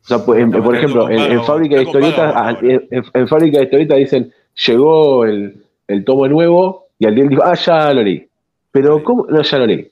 sea, 0.03 0.25
pues, 0.25 0.45
por 0.51 0.77
ejemplo, 0.77 1.09
en, 1.09 1.45
fábrica 1.45 1.77
de 1.77 1.83
historietas, 1.83 2.33
ah, 2.35 2.59
en, 2.61 3.29
fábrica 3.29 3.59
de 3.59 3.65
historietas 3.65 3.99
dicen, 3.99 4.33
llegó 4.67 5.25
el, 5.25 5.65
el 5.87 6.05
tomo 6.05 6.27
nuevo, 6.27 6.89
y 6.99 7.07
Ariel 7.07 7.29
dijo, 7.29 7.43
ah, 7.45 7.55
ya 7.55 7.93
lo 7.93 8.03
leí. 8.03 8.29
Pero, 8.73 9.03
¿cómo? 9.03 9.27
No, 9.29 9.43
ya 9.43 9.59
lo 9.59 9.67
leí. 9.67 9.91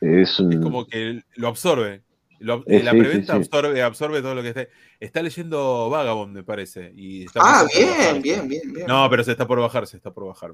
Es, 0.00 0.42
como 0.62 0.86
que 0.86 1.22
lo 1.36 1.48
absorbe. 1.48 2.00
Eh, 2.66 2.82
la 2.82 2.92
preventa 2.92 3.34
Absorbe, 3.34 3.82
absorbe 3.82 4.22
todo 4.22 4.34
lo 4.34 4.42
que 4.42 4.48
esté. 4.48 4.70
Está 4.98 5.22
leyendo 5.22 5.90
Vagabond, 5.90 6.34
me 6.34 6.42
parece. 6.42 6.92
Y 6.96 7.26
ah, 7.34 7.66
bien, 7.74 8.22
bien, 8.22 8.48
bien, 8.48 8.72
bien. 8.72 8.86
No, 8.86 9.08
pero 9.10 9.22
se 9.22 9.32
está 9.32 9.46
por 9.46 9.60
bajar, 9.60 9.86
se 9.86 9.98
está 9.98 10.12
por 10.12 10.26
bajar. 10.26 10.52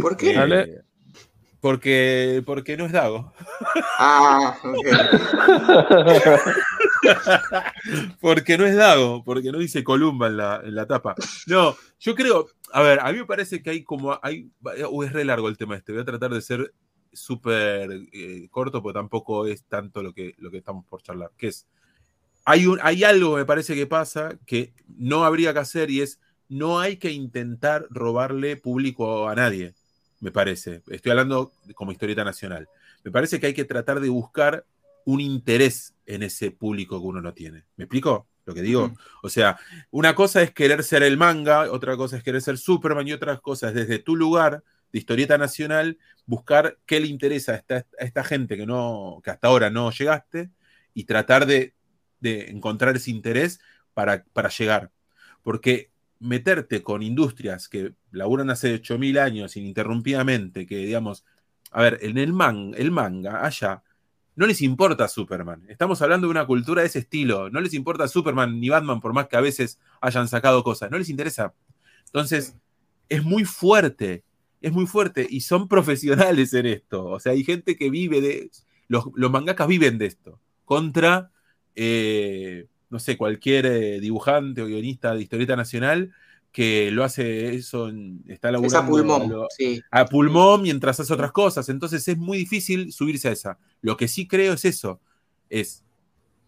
¿Por 0.00 0.16
qué? 0.16 0.34
Eh, 0.34 0.82
porque, 1.60 2.42
porque 2.44 2.76
no 2.76 2.84
es 2.84 2.92
Dago. 2.92 3.32
Ah, 3.98 4.54
ok. 4.62 4.86
porque 8.20 8.58
no 8.58 8.66
es 8.66 8.76
Dago, 8.76 9.24
porque 9.24 9.50
no 9.50 9.58
dice 9.58 9.82
Columba 9.82 10.26
en 10.26 10.36
la, 10.36 10.60
en 10.62 10.74
la 10.74 10.86
tapa. 10.86 11.14
No, 11.46 11.74
yo 12.00 12.14
creo, 12.14 12.48
a 12.70 12.82
ver, 12.82 13.00
a 13.00 13.10
mí 13.12 13.18
me 13.18 13.24
parece 13.24 13.62
que 13.62 13.70
hay 13.70 13.82
como, 13.82 14.18
hay, 14.22 14.50
es 15.02 15.12
re 15.12 15.24
largo 15.24 15.48
el 15.48 15.56
tema 15.56 15.76
este, 15.76 15.92
voy 15.92 16.02
a 16.02 16.04
tratar 16.04 16.32
de 16.32 16.42
ser 16.42 16.74
súper 17.14 17.90
eh, 18.12 18.48
corto, 18.50 18.82
porque 18.82 18.98
tampoco 18.98 19.46
es 19.46 19.64
tanto 19.64 20.02
lo 20.02 20.12
que, 20.12 20.34
lo 20.38 20.50
que 20.50 20.58
estamos 20.58 20.84
por 20.86 21.02
charlar, 21.02 21.30
que 21.36 21.48
es, 21.48 21.66
hay, 22.44 22.66
un, 22.66 22.78
hay 22.82 23.04
algo, 23.04 23.36
me 23.36 23.44
parece 23.44 23.74
que 23.74 23.86
pasa, 23.86 24.38
que 24.46 24.72
no 24.86 25.24
habría 25.24 25.52
que 25.52 25.60
hacer 25.60 25.90
y 25.90 26.02
es, 26.02 26.20
no 26.48 26.78
hay 26.80 26.98
que 26.98 27.10
intentar 27.10 27.86
robarle 27.90 28.56
público 28.56 29.28
a 29.28 29.34
nadie, 29.34 29.74
me 30.20 30.30
parece. 30.30 30.82
Estoy 30.88 31.10
hablando 31.10 31.52
como 31.74 31.92
historieta 31.92 32.24
nacional. 32.24 32.68
Me 33.02 33.10
parece 33.10 33.40
que 33.40 33.46
hay 33.46 33.54
que 33.54 33.64
tratar 33.64 34.00
de 34.00 34.08
buscar 34.08 34.64
un 35.04 35.20
interés 35.20 35.94
en 36.06 36.22
ese 36.22 36.50
público 36.50 37.00
que 37.00 37.06
uno 37.06 37.20
no 37.20 37.34
tiene. 37.34 37.64
¿Me 37.76 37.84
explico 37.84 38.26
lo 38.46 38.54
que 38.54 38.62
digo? 38.62 38.94
O 39.22 39.28
sea, 39.28 39.58
una 39.90 40.14
cosa 40.14 40.42
es 40.42 40.50
querer 40.52 40.82
ser 40.82 41.02
el 41.02 41.16
manga, 41.16 41.70
otra 41.70 41.96
cosa 41.96 42.16
es 42.16 42.22
querer 42.22 42.40
ser 42.40 42.58
Superman 42.58 43.08
y 43.08 43.12
otras 43.12 43.40
cosas 43.40 43.74
desde 43.74 43.98
tu 43.98 44.16
lugar 44.16 44.62
de 44.94 45.00
historieta 45.00 45.36
nacional, 45.38 45.98
buscar 46.24 46.78
qué 46.86 47.00
le 47.00 47.08
interesa 47.08 47.50
a 47.50 47.56
esta, 47.56 47.74
a 47.98 48.04
esta 48.04 48.22
gente 48.22 48.56
que, 48.56 48.64
no, 48.64 49.20
que 49.24 49.30
hasta 49.32 49.48
ahora 49.48 49.68
no 49.68 49.90
llegaste 49.90 50.50
y 50.94 51.02
tratar 51.02 51.46
de, 51.46 51.74
encontrar 52.22 52.94
ese 52.94 53.10
interés 53.10 53.58
para, 53.92 54.24
para 54.32 54.50
llegar. 54.50 54.92
Porque 55.42 55.90
meterte 56.20 56.84
con 56.84 57.02
industrias 57.02 57.68
que 57.68 57.94
laburan 58.12 58.50
hace 58.50 58.80
8.000 58.80 59.18
años 59.18 59.56
ininterrumpidamente, 59.56 60.64
que 60.64 60.76
digamos, 60.76 61.24
a 61.72 61.82
ver, 61.82 61.98
en 62.00 62.16
el, 62.16 62.32
man, 62.32 62.70
el 62.76 62.92
manga, 62.92 63.44
allá, 63.44 63.82
no 64.36 64.46
les 64.46 64.62
importa 64.62 65.08
Superman. 65.08 65.64
Estamos 65.68 66.02
hablando 66.02 66.28
de 66.28 66.30
una 66.30 66.46
cultura 66.46 66.82
de 66.82 66.86
ese 66.86 67.00
estilo. 67.00 67.50
No 67.50 67.60
les 67.60 67.74
importa 67.74 68.06
Superman 68.06 68.60
ni 68.60 68.68
Batman, 68.68 69.00
por 69.00 69.12
más 69.12 69.26
que 69.26 69.36
a 69.36 69.40
veces 69.40 69.80
hayan 70.00 70.28
sacado 70.28 70.62
cosas. 70.62 70.88
No 70.88 70.98
les 70.98 71.08
interesa. 71.08 71.52
Entonces, 72.06 72.56
es 73.08 73.24
muy 73.24 73.44
fuerte 73.44 74.22
es 74.66 74.72
muy 74.72 74.86
fuerte 74.86 75.26
y 75.28 75.40
son 75.40 75.68
profesionales 75.68 76.54
en 76.54 76.66
esto. 76.66 77.04
O 77.04 77.20
sea, 77.20 77.32
hay 77.32 77.44
gente 77.44 77.76
que 77.76 77.90
vive 77.90 78.20
de. 78.20 78.50
Los, 78.88 79.06
los 79.14 79.30
mangakas 79.30 79.66
viven 79.66 79.98
de 79.98 80.06
esto. 80.06 80.40
Contra, 80.64 81.30
eh, 81.74 82.66
no 82.90 82.98
sé, 82.98 83.16
cualquier 83.16 83.66
eh, 83.66 84.00
dibujante 84.00 84.62
o 84.62 84.66
guionista 84.66 85.14
de 85.14 85.22
historieta 85.22 85.56
nacional 85.56 86.12
que 86.52 86.92
lo 86.92 87.02
hace 87.02 87.56
eso, 87.56 87.90
está 88.28 88.52
laburando 88.52 88.78
a 88.78 88.86
pulmón, 88.86 89.32
a 89.90 90.04
pulmón 90.06 90.62
mientras 90.62 91.00
hace 91.00 91.12
otras 91.12 91.32
cosas. 91.32 91.68
Entonces 91.68 92.06
es 92.06 92.16
muy 92.16 92.38
difícil 92.38 92.92
subirse 92.92 93.28
a 93.28 93.32
esa. 93.32 93.58
Lo 93.80 93.96
que 93.96 94.06
sí 94.06 94.28
creo 94.28 94.52
es 94.52 94.64
eso, 94.64 95.00
es 95.50 95.84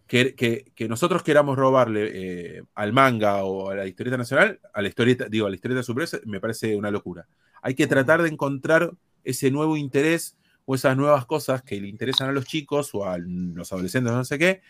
que, 0.07 0.37
que, 0.37 0.89
nosotros 0.89 1.25
queramos 1.25 1.59
robarle 1.59 2.11
eh, 2.15 2.63
al 2.77 2.93
manga 2.93 3.43
o 3.43 3.71
a 3.71 3.75
la 3.75 3.87
historieta 3.89 4.17
nacional, 4.17 4.61
a 4.73 4.81
la 4.81 4.87
historieta, 4.87 5.29
digo, 5.29 5.47
a 5.47 5.51
la 5.51 5.57
historieta 5.57 5.83
superior, 5.83 6.23
me 6.25 6.39
parece 6.39 6.77
una 6.77 6.93
locura. 6.93 7.27
Hay 7.63 7.75
que 7.75 7.87
tratar 7.87 8.23
de 8.23 8.29
encontrar 8.29 8.93
ese 9.25 9.51
nuevo 9.51 9.77
interés 9.77 10.37
o 10.65 10.75
esas 10.75 10.97
nuevas 10.97 11.27
cosas 11.27 11.63
que 11.63 11.81
le 11.81 11.89
interesan 11.89 12.29
a 12.29 12.33
los 12.33 12.45
chicos 12.45 12.95
o 12.95 13.05
a 13.05 13.19
los 13.19 13.73
adolescentes, 13.73 14.13
no 14.13 14.25
sé 14.25 14.39
qué, 14.39 14.63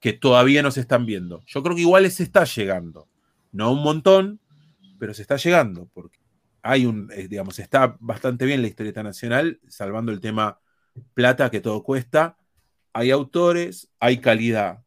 que 0.00 0.12
todavía 0.12 0.62
no 0.62 0.70
se 0.70 0.80
están 0.80 1.06
viendo. 1.06 1.42
Yo 1.46 1.62
creo 1.62 1.76
que 1.76 1.82
igual 1.82 2.10
se 2.10 2.22
está 2.22 2.44
llegando. 2.44 3.08
No 3.52 3.72
un 3.72 3.82
montón, 3.82 4.40
pero 4.98 5.14
se 5.14 5.22
está 5.22 5.36
llegando, 5.36 5.88
porque 5.92 6.18
hay 6.62 6.86
un, 6.86 7.10
eh, 7.12 7.28
digamos, 7.28 7.58
está 7.58 7.96
bastante 8.00 8.46
bien 8.46 8.62
la 8.62 8.68
historieta 8.68 9.02
nacional, 9.02 9.60
salvando 9.68 10.10
el 10.12 10.20
tema 10.20 10.58
plata 11.14 11.50
que 11.50 11.60
todo 11.60 11.82
cuesta. 11.82 12.38
Hay 12.92 13.10
autores, 13.10 13.90
hay 14.00 14.18
calidad. 14.18 14.84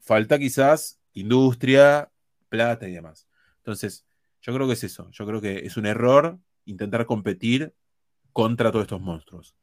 Falta 0.00 0.38
quizás 0.38 1.00
industria, 1.12 2.10
plata 2.48 2.88
y 2.88 2.92
demás. 2.92 3.26
Entonces, 3.58 4.06
yo 4.40 4.54
creo 4.54 4.66
que 4.66 4.74
es 4.74 4.84
eso. 4.84 5.10
Yo 5.10 5.26
creo 5.26 5.40
que 5.40 5.58
es 5.66 5.76
un 5.76 5.86
error 5.86 6.38
intentar 6.64 7.06
competir 7.06 7.74
contra 8.32 8.70
todos 8.70 8.84
estos 8.84 9.00
monstruos. 9.00 9.54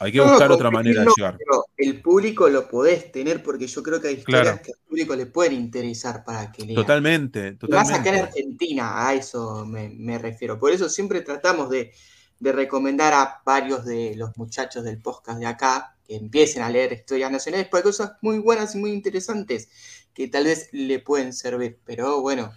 Hay 0.00 0.12
que 0.12 0.20
buscar 0.22 0.50
otra 0.50 0.70
manera 0.70 1.02
de 1.02 1.08
llegar. 1.14 1.38
el 1.76 2.00
público 2.00 2.48
lo 2.48 2.66
podés 2.66 3.12
tener 3.12 3.42
porque 3.42 3.66
yo 3.66 3.82
creo 3.82 4.00
que 4.00 4.08
hay 4.08 4.14
historias 4.14 4.60
que 4.62 4.72
al 4.72 4.78
público 4.88 5.14
le 5.14 5.26
pueden 5.26 5.52
interesar 5.52 6.24
para 6.24 6.50
que 6.50 6.64
lean. 6.64 6.76
Totalmente, 6.76 7.52
totalmente. 7.52 7.92
Más 7.92 8.00
acá 8.00 8.16
en 8.16 8.24
Argentina, 8.24 9.06
a 9.06 9.12
eso 9.12 9.66
me, 9.66 10.18
refiero. 10.18 10.58
Por 10.58 10.72
eso 10.72 10.88
siempre 10.88 11.20
tratamos 11.20 11.68
de, 11.68 11.92
recomendar 12.40 13.12
a 13.12 13.42
varios 13.44 13.84
de 13.84 14.14
los 14.16 14.34
muchachos 14.38 14.84
del 14.84 15.02
podcast 15.02 15.38
de 15.38 15.46
acá 15.46 15.98
que 16.02 16.16
empiecen 16.16 16.62
a 16.62 16.70
leer 16.70 16.94
historias 16.94 17.30
nacionales, 17.30 17.68
porque 17.68 17.88
hay 17.88 17.92
cosas 17.92 18.12
muy 18.22 18.38
buenas 18.38 18.74
y 18.74 18.78
muy 18.78 18.92
interesantes 18.92 19.68
que 20.14 20.28
tal 20.28 20.44
vez 20.44 20.70
le 20.72 21.00
pueden 21.00 21.34
servir. 21.34 21.78
Pero 21.84 22.22
bueno, 22.22 22.50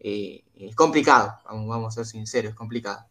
eh, 0.00 0.42
es 0.56 0.74
complicado, 0.74 1.38
vamos, 1.44 1.68
vamos 1.68 1.94
a 1.94 2.04
ser 2.04 2.06
sinceros, 2.06 2.50
es 2.50 2.56
complicado 2.56 3.06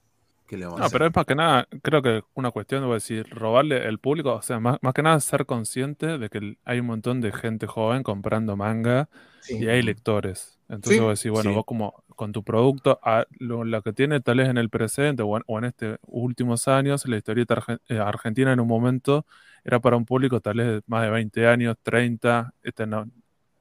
no, 0.56 0.90
pero 0.92 1.06
es 1.06 1.16
más 1.16 1.26
que 1.26 1.36
nada, 1.36 1.68
creo 1.82 2.02
que 2.02 2.24
una 2.34 2.52
cuestión, 2.52 2.88
de 2.88 2.94
decir, 2.94 3.28
robarle 3.30 3.86
el 3.88 4.00
público, 4.00 4.34
o 4.34 4.42
sea, 4.42 4.60
más, 4.60 4.80
que 4.94 5.04
nada 5.04 5.20
ser 5.20 5.46
consciente 5.46 6.18
de 6.18 6.30
que 6.30 6.58
hay 6.64 6.80
un 6.80 6.86
montón 6.86 7.20
de 7.22 7.32
gente 7.32 7.68
joven 7.68 8.04
comprando 8.04 8.56
manga 8.56 9.10
y 9.50 9.68
hay 9.68 9.82
lectores. 9.82 10.58
Entonces 10.70 11.02
vos 11.02 11.20
decís, 11.20 11.32
bueno, 11.32 11.54
vos 11.54 11.66
como 11.66 12.04
con 12.16 12.32
tu 12.32 12.44
producto, 12.44 13.00
lo, 13.40 13.82
que 13.82 13.94
tiene 13.94 14.20
tal 14.22 14.38
vez 14.38 14.50
en 14.50 14.58
el 14.58 14.70
presente 14.70 15.24
o 15.24 15.60
en, 15.60 15.64
estos 15.66 16.00
últimos 16.08 16.68
años, 16.68 17.08
la 17.08 17.18
historieta 17.18 17.64
eh, 17.88 18.00
argentina 18.00 18.52
en 18.54 18.60
un 18.60 18.68
momento 18.68 19.26
era 19.64 19.80
para 19.80 19.98
un 19.98 20.06
público 20.06 20.40
tal 20.40 20.58
vez 20.58 20.68
de 20.68 20.82
más 20.88 21.04
de 21.04 21.10
20 21.10 21.48
años, 21.48 21.76
30, 21.84 22.54
este 22.64 22.86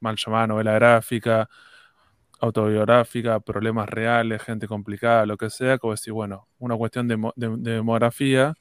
mal 0.01 0.17
llamada 0.17 0.47
novela 0.47 0.73
gráfica, 0.75 1.49
autobiográfica, 2.41 3.41
problemas 3.41 3.89
reales, 3.89 4.43
gente 4.43 4.69
complicada, 4.69 5.27
lo 5.27 5.37
que 5.37 5.51
sea, 5.51 5.79
como 5.79 5.93
decir, 5.93 6.13
bueno, 6.13 6.49
una 6.59 6.77
cuestión 6.77 7.09
de, 7.09 7.17
demografía 7.37 8.55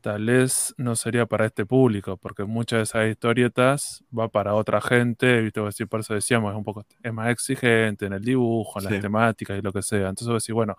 tal 0.00 0.24
vez 0.26 0.72
no 0.76 0.94
sería 0.94 1.26
para 1.26 1.46
este 1.46 1.66
público, 1.66 2.16
porque 2.16 2.44
muchas 2.44 2.78
de 2.78 2.82
esas 2.84 3.08
historietas 3.08 4.04
va 4.16 4.28
para 4.28 4.54
otra 4.54 4.80
gente, 4.80 5.40
¿viste? 5.40 5.60
Decir, 5.60 5.88
por 5.88 6.00
eso 6.00 6.14
decíamos, 6.14 6.52
es 6.52 6.56
un 6.56 6.62
poco 6.62 6.84
es 7.02 7.12
más 7.12 7.28
exigente 7.30 8.06
en 8.06 8.12
el 8.12 8.22
dibujo, 8.22 8.78
en 8.78 8.84
las 8.84 9.00
temáticas 9.00 9.58
y 9.58 9.62
lo 9.62 9.72
que 9.72 9.82
sea. 9.82 10.08
Entonces, 10.08 10.32
decir, 10.32 10.54
bueno, 10.54 10.76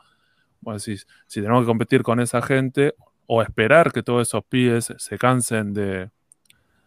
si, 0.77 0.95
si 0.97 1.41
tenemos 1.41 1.63
que 1.63 1.67
competir 1.67 2.03
con 2.03 2.21
esa 2.21 2.41
gente 2.41 2.95
o 3.25 3.41
esperar 3.41 3.91
que 3.91 4.01
todos 4.01 4.27
esos 4.27 4.45
pibes 4.45 4.93
se 4.97 5.17
cansen 5.17 5.73
de 5.73 6.09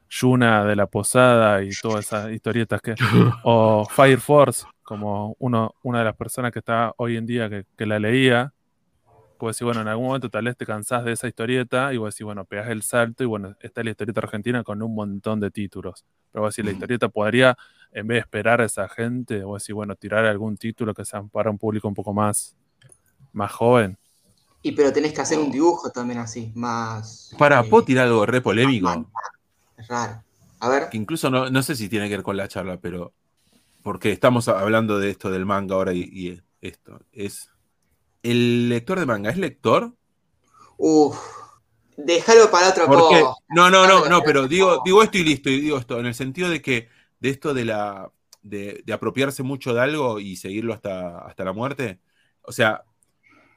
Yuna 0.09 0.64
de 0.64 0.76
la 0.76 0.86
Posada 0.86 1.62
y 1.62 1.70
todas 1.80 2.07
esas 2.07 2.32
historietas 2.32 2.80
que... 2.80 2.95
o 3.45 3.84
Fire 3.84 4.20
Force, 4.20 4.66
como 4.91 5.36
uno, 5.38 5.76
una 5.84 6.01
de 6.01 6.05
las 6.05 6.16
personas 6.16 6.51
que 6.51 6.59
está 6.59 6.93
hoy 6.97 7.16
en 7.16 7.24
día 7.24 7.49
que, 7.49 7.86
la 7.86 8.01
leía, 8.01 8.53
pues 9.38 9.55
decir, 9.55 9.64
bueno, 9.64 9.82
en 9.82 9.86
algún 9.86 10.07
momento 10.07 10.28
tal 10.28 10.47
vez 10.47 10.57
te 10.57 10.66
cansás 10.66 11.05
de 11.05 11.12
esa 11.12 11.28
historieta 11.28 11.95
y 11.95 11.97
vos 11.97 12.12
decís, 12.12 12.24
bueno, 12.24 12.45
pegas 12.45 12.68
el 12.70 12.82
salto 12.82 13.22
y 13.22 13.26
bueno, 13.26 13.55
está 13.61 13.84
la 13.84 13.91
historieta 13.91 14.18
argentina 14.18 14.64
con 14.64 14.82
un 14.82 14.93
montón 14.93 15.38
de 15.38 15.53
títulos. 15.53 16.05
Pero 16.32 16.43
vos 16.43 16.57
decís, 16.57 16.64
la 16.64 16.72
historieta 16.72 17.09
podría, 17.09 17.57
en 17.93 18.09
vez 18.09 18.16
de 18.16 18.18
esperar 18.22 18.61
a 18.61 18.64
esa 18.64 18.88
gente, 18.88 19.45
vos 19.45 19.62
decís, 19.62 19.76
bueno, 19.76 19.95
tirar 19.95 20.24
algún 20.24 20.57
título 20.57 20.93
que 20.93 21.05
sea 21.05 21.22
para 21.22 21.53
un 21.53 21.59
público 21.59 21.86
un 21.86 21.95
poco 21.95 22.12
más, 22.12 22.57
más 23.32 23.53
joven. 23.53 23.97
Y 24.61 24.72
pero 24.72 24.93
tenés 24.93 25.12
que 25.12 25.20
hacer 25.20 25.38
un 25.38 25.53
dibujo 25.53 25.93
también 25.93 26.18
así, 26.18 26.51
más... 26.57 27.32
Para, 27.38 27.62
¿puedo 27.62 27.84
tirar 27.84 28.09
algo 28.09 28.26
re 28.26 28.41
polémico? 28.41 29.09
Es 29.78 29.86
raro. 29.86 30.24
A 30.59 30.68
ver. 30.68 30.88
Que 30.91 30.97
incluso 30.97 31.30
no, 31.30 31.49
no 31.49 31.62
sé 31.62 31.76
si 31.76 31.88
tiene 31.88 32.09
que 32.09 32.16
ver 32.16 32.24
con 32.24 32.36
la 32.36 32.49
charla, 32.49 32.80
pero 32.80 33.12
porque 33.82 34.12
estamos 34.12 34.48
hablando 34.48 34.98
de 34.98 35.10
esto 35.10 35.30
del 35.30 35.46
manga 35.46 35.74
ahora 35.74 35.92
y, 35.92 36.40
esto, 36.60 37.00
es, 37.12 37.50
¿el 38.22 38.68
lector 38.68 38.98
de 38.98 39.06
manga 39.06 39.30
es 39.30 39.38
lector? 39.38 39.94
Uf, 40.76 41.18
déjalo 41.96 42.50
para 42.50 42.68
otro 42.68 42.86
poco. 42.86 43.36
No, 43.48 43.70
no, 43.70 43.86
no, 43.86 44.06
no, 44.08 44.22
pero 44.22 44.46
digo, 44.46 44.80
digo 44.84 45.02
esto 45.02 45.18
y 45.18 45.24
listo, 45.24 45.48
y 45.50 45.60
digo 45.60 45.78
esto, 45.78 45.98
en 45.98 46.06
el 46.06 46.14
sentido 46.14 46.48
de 46.48 46.60
que 46.60 46.88
de 47.20 47.30
esto 47.30 47.54
de 47.54 47.64
la 47.64 48.10
de, 48.42 48.84
apropiarse 48.92 49.42
mucho 49.42 49.74
de 49.74 49.80
algo 49.80 50.20
y 50.20 50.36
seguirlo 50.36 50.72
hasta, 50.72 51.18
hasta 51.18 51.44
la 51.44 51.52
muerte, 51.52 52.00
O 52.42 52.52
sea, 52.52 52.84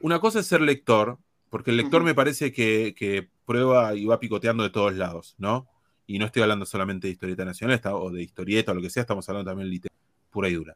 una 0.02 0.20
cosa 0.20 0.40
es 0.40 0.48
ser 0.48 0.62
lector, 0.62 1.18
porque 1.50 1.72
el 1.72 1.78
lector 1.78 2.04
me 2.04 2.16
parece 2.16 2.52
que, 2.52 3.30
prueba 3.46 3.94
y 3.94 4.06
va 4.06 4.20
picoteando 4.20 4.64
de 4.64 4.70
todos 4.70 4.94
lados, 4.96 5.36
¿no? 5.38 5.68
Y 6.08 6.18
no 6.18 6.26
estoy 6.26 6.44
hablando 6.44 6.66
solamente 6.66 7.08
de 7.08 7.14
historieta 7.14 7.44
nacional 7.44 7.82
o 7.92 8.10
de 8.10 8.24
historieta 8.24 8.72
o 8.72 8.76
lo 8.76 8.82
que 8.82 8.90
sea, 8.90 9.02
estamos 9.02 9.28
hablando 9.28 9.52
también 9.52 9.70
de 9.70 9.90
pura 10.34 10.50
y 10.50 10.56
dura. 10.56 10.76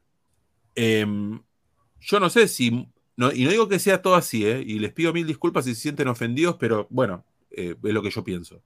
Em, 0.76 1.42
yo 2.00 2.20
no 2.22 2.30
sé 2.30 2.48
si, 2.48 2.68
y 2.68 2.86
no 3.18 3.30
digo 3.32 3.68
que 3.68 3.80
sea 3.80 4.02
todo 4.02 4.16
así, 4.16 4.46
¿eh? 4.46 4.64
y 4.66 4.80
les 4.80 4.94
pido 4.94 5.12
mil 5.12 5.28
disculpas 5.28 5.66
si 5.66 5.76
se 5.76 5.82
sienten 5.82 6.08
ofendidos, 6.08 6.56
pero 6.58 6.88
bueno, 6.90 7.26
eh, 7.52 7.76
es 7.84 7.94
lo 7.94 8.02
que 8.02 8.12
yo 8.12 8.24
pienso. 8.24 8.62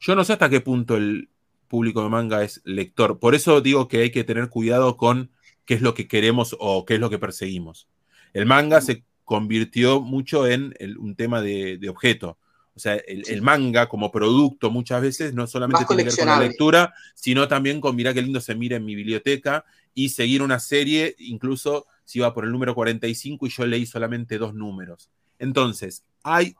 Yo 0.00 0.16
no 0.16 0.24
sé 0.24 0.32
hasta 0.32 0.48
qué 0.48 0.60
punto 0.60 0.96
el 0.96 1.28
público 1.68 2.02
de 2.02 2.08
manga 2.08 2.42
es 2.42 2.60
lector. 2.64 3.18
Por 3.18 3.34
eso 3.34 3.60
digo 3.60 3.86
que 3.86 3.98
hay 3.98 4.10
que 4.10 4.24
tener 4.24 4.48
cuidado 4.48 4.96
con 4.96 5.30
qué 5.64 5.74
es 5.74 5.82
lo 5.82 5.94
que 5.94 6.08
queremos 6.08 6.56
o 6.58 6.84
qué 6.84 6.94
es 6.94 7.00
lo 7.00 7.10
que 7.10 7.18
perseguimos. 7.18 7.88
El 8.32 8.46
manga 8.46 8.80
se 8.80 9.04
convirtió 9.24 10.00
mucho 10.00 10.46
en 10.46 10.74
un 10.98 11.14
tema 11.14 11.40
de, 11.40 11.78
objeto. 11.88 12.38
O 12.74 12.80
sea, 12.80 12.94
el, 12.94 13.42
manga 13.42 13.88
como 13.88 14.10
producto 14.10 14.70
muchas 14.70 15.02
veces 15.02 15.34
no 15.34 15.46
solamente 15.46 15.84
tiene 15.86 16.04
que 16.04 16.10
ver 16.10 16.18
con 16.18 16.26
la 16.26 16.40
lectura, 16.40 16.94
sino 17.14 17.46
también 17.46 17.80
con 17.80 17.94
mirar 17.94 18.14
qué 18.14 18.22
lindo 18.22 18.40
se 18.40 18.54
mira 18.54 18.76
en 18.76 18.84
mi 18.84 18.94
biblioteca 18.94 19.66
y 19.92 20.08
seguir 20.08 20.42
una 20.42 20.58
serie, 20.58 21.14
incluso 21.18 21.86
si 22.04 22.20
iba 22.20 22.32
por 22.32 22.44
el 22.44 22.52
número 22.52 22.74
45 22.74 23.46
y 23.46 23.50
yo 23.50 23.66
leí 23.66 23.84
solamente 23.84 24.38
dos 24.38 24.54
números. 24.54 25.10
Entonces, 25.38 26.04
hay, 26.22 26.56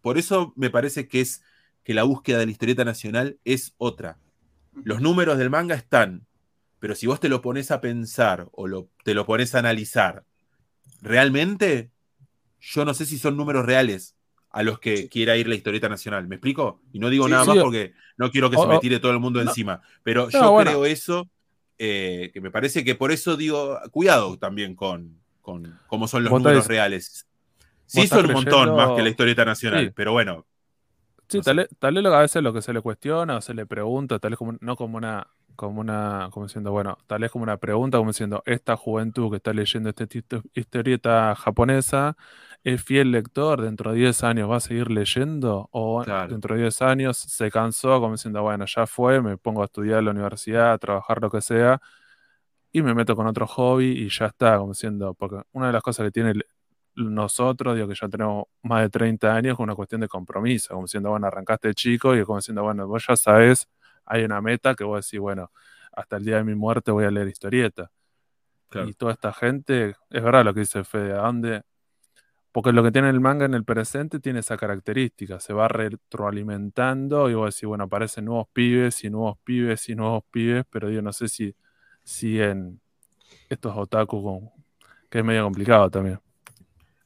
por 0.00 0.18
eso 0.18 0.52
me 0.56 0.68
parece 0.68 1.06
que 1.06 1.20
es 1.20 1.42
que 1.84 1.94
la 1.94 2.02
búsqueda 2.02 2.38
de 2.38 2.46
la 2.46 2.52
historieta 2.52 2.84
nacional 2.84 3.38
es 3.44 3.74
otra. 3.78 4.18
Los 4.82 5.00
números 5.00 5.38
del 5.38 5.50
manga 5.50 5.76
están, 5.76 6.26
pero 6.80 6.96
si 6.96 7.06
vos 7.06 7.20
te 7.20 7.28
lo 7.28 7.40
pones 7.40 7.70
a 7.70 7.80
pensar 7.80 8.48
o 8.52 8.88
te 9.04 9.14
lo 9.14 9.26
pones 9.26 9.54
a 9.54 9.60
analizar, 9.60 10.24
realmente 11.00 11.90
yo 12.60 12.84
no 12.84 12.94
sé 12.94 13.06
si 13.06 13.18
son 13.18 13.36
números 13.36 13.64
reales 13.64 14.16
a 14.52 14.62
los 14.62 14.78
que 14.78 15.08
quiera 15.08 15.36
ir 15.36 15.48
la 15.48 15.54
historieta 15.54 15.88
nacional. 15.88 16.28
¿Me 16.28 16.36
explico? 16.36 16.80
Y 16.92 16.98
no 16.98 17.08
digo 17.08 17.28
nada 17.28 17.44
más 17.44 17.58
porque 17.58 17.94
no 18.16 18.30
quiero 18.30 18.50
que 18.50 18.58
se 18.58 18.66
me 18.66 18.78
tire 18.78 19.00
todo 19.00 19.12
el 19.12 19.18
mundo 19.18 19.40
encima. 19.40 19.80
Pero 20.02 20.28
yo 20.28 20.56
creo 20.58 20.84
eso, 20.84 21.28
eh, 21.78 22.30
que 22.32 22.40
me 22.40 22.50
parece 22.50 22.84
que 22.84 22.94
por 22.94 23.12
eso 23.12 23.36
digo, 23.36 23.78
cuidado 23.90 24.38
también 24.38 24.76
con, 24.76 25.18
con 25.40 25.78
cómo 25.86 26.06
son 26.06 26.24
los 26.24 26.32
números 26.32 26.66
reales. 26.66 27.26
Sí, 27.86 28.06
son 28.06 28.26
un 28.26 28.32
montón 28.32 28.76
más 28.76 28.94
que 28.96 29.02
la 29.02 29.08
historieta 29.08 29.44
nacional, 29.44 29.92
pero 29.94 30.12
bueno. 30.12 30.46
Sí, 31.28 31.40
tal, 31.40 31.56
vez 31.56 31.68
a 31.80 32.20
veces 32.20 32.42
lo 32.42 32.52
que 32.52 32.60
se 32.60 32.74
le 32.74 32.82
cuestiona 32.82 33.38
o 33.38 33.40
se 33.40 33.54
le 33.54 33.64
pregunta, 33.64 34.18
tal 34.18 34.32
vez 34.32 34.38
como, 34.38 34.56
no 34.60 34.76
como 34.76 34.98
una 34.98 35.26
como 35.56 35.80
una, 35.80 36.28
como 36.32 36.46
diciendo, 36.46 36.72
bueno, 36.72 36.98
tal 37.06 37.20
vez 37.20 37.30
como 37.30 37.42
una 37.42 37.56
pregunta, 37.58 37.98
como 37.98 38.10
diciendo, 38.10 38.42
esta 38.46 38.76
juventud 38.76 39.30
que 39.30 39.36
está 39.36 39.52
leyendo 39.52 39.90
esta 39.90 40.06
historieta 40.54 41.34
japonesa, 41.34 42.16
¿es 42.64 42.82
fiel 42.82 43.10
lector? 43.12 43.60
¿Dentro 43.62 43.92
de 43.92 43.98
10 43.98 44.22
años 44.24 44.50
va 44.50 44.56
a 44.56 44.60
seguir 44.60 44.90
leyendo? 44.90 45.68
¿O 45.72 46.06
dentro 46.26 46.54
de 46.54 46.62
10 46.62 46.82
años 46.82 47.18
se 47.18 47.50
cansó, 47.50 48.00
como 48.00 48.12
diciendo, 48.12 48.42
bueno, 48.42 48.64
ya 48.66 48.86
fue, 48.86 49.20
me 49.22 49.36
pongo 49.38 49.62
a 49.62 49.66
estudiar 49.66 49.98
en 50.00 50.04
la 50.06 50.10
universidad, 50.12 50.72
a 50.72 50.78
trabajar 50.78 51.20
lo 51.22 51.30
que 51.30 51.40
sea, 51.40 51.80
y 52.72 52.82
me 52.82 52.94
meto 52.94 53.16
con 53.16 53.26
otro 53.26 53.46
hobby 53.46 53.86
y 53.92 54.08
ya 54.08 54.26
está, 54.26 54.58
como 54.58 54.72
diciendo, 54.72 55.14
porque 55.14 55.42
una 55.52 55.66
de 55.68 55.72
las 55.74 55.82
cosas 55.82 56.06
que 56.06 56.10
tiene 56.12 56.32
nosotros, 56.94 57.74
digo 57.74 57.88
que 57.88 57.94
ya 57.94 58.08
tenemos 58.08 58.44
más 58.62 58.82
de 58.82 58.90
30 58.90 59.34
años, 59.34 59.54
es 59.54 59.60
una 59.60 59.74
cuestión 59.74 60.00
de 60.02 60.08
compromiso, 60.08 60.68
como 60.74 60.84
diciendo, 60.84 61.10
bueno, 61.10 61.26
arrancaste 61.26 61.74
chico 61.74 62.16
y 62.16 62.24
como 62.24 62.38
diciendo, 62.38 62.62
bueno, 62.62 62.86
vos 62.86 63.04
ya 63.08 63.16
sabes 63.16 63.68
hay 64.04 64.24
una 64.24 64.40
meta 64.40 64.74
que 64.74 64.84
vos 64.84 65.04
decís, 65.06 65.20
bueno, 65.20 65.52
hasta 65.92 66.16
el 66.16 66.24
día 66.24 66.36
de 66.36 66.44
mi 66.44 66.54
muerte 66.54 66.90
voy 66.90 67.04
a 67.04 67.10
leer 67.10 67.28
historieta. 67.28 67.90
Y 68.78 68.94
toda 68.94 69.12
esta 69.12 69.32
gente, 69.32 69.96
es 70.10 70.22
verdad 70.22 70.44
lo 70.44 70.54
que 70.54 70.60
dice 70.60 70.84
Fede, 70.84 71.12
¿a 71.14 71.18
dónde? 71.22 71.62
Porque 72.52 72.72
lo 72.72 72.82
que 72.82 72.92
tiene 72.92 73.08
el 73.08 73.20
manga 73.20 73.46
en 73.46 73.54
el 73.54 73.64
presente 73.64 74.20
tiene 74.20 74.40
esa 74.40 74.58
característica, 74.58 75.40
se 75.40 75.54
va 75.54 75.68
retroalimentando 75.68 77.30
y 77.30 77.34
vos 77.34 77.54
decís, 77.54 77.66
bueno, 77.66 77.84
aparecen 77.84 78.26
nuevos 78.26 78.46
pibes 78.52 79.02
y 79.04 79.10
nuevos 79.10 79.38
pibes 79.42 79.88
y 79.88 79.94
nuevos 79.94 80.22
pibes, 80.30 80.64
pero 80.70 80.90
yo 80.90 81.00
no 81.00 81.12
sé 81.12 81.28
si, 81.28 81.54
si 82.04 82.40
en 82.40 82.80
estos 83.48 83.74
otaku, 83.74 84.52
que 85.08 85.20
es 85.20 85.24
medio 85.24 85.44
complicado 85.44 85.90
también. 85.90 86.20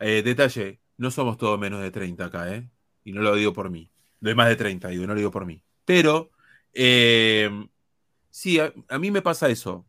Eh, 0.01 0.23
detalle, 0.23 0.81
no 0.99 1.11
somos 1.11 1.39
todos 1.39 1.59
menos 1.59 1.81
de 1.81 1.91
30 1.91 2.27
acá, 2.27 2.53
¿eh? 2.53 2.69
Y 3.05 3.13
no 3.13 3.23
lo 3.23 3.35
digo 3.37 3.53
por 3.53 3.71
mí. 3.71 3.91
No 4.21 4.29
hay 4.29 4.35
más 4.35 4.49
de 4.49 4.57
30, 4.57 4.89
digo, 4.89 5.07
no 5.07 5.15
lo 5.15 5.19
digo 5.19 5.31
por 5.31 5.47
mí. 5.47 5.63
Pero 5.85 6.31
eh, 6.73 7.49
sí, 8.31 8.59
a, 8.61 8.99
mí 8.99 9.11
me 9.11 9.23
pasa 9.23 9.49
eso, 9.49 9.87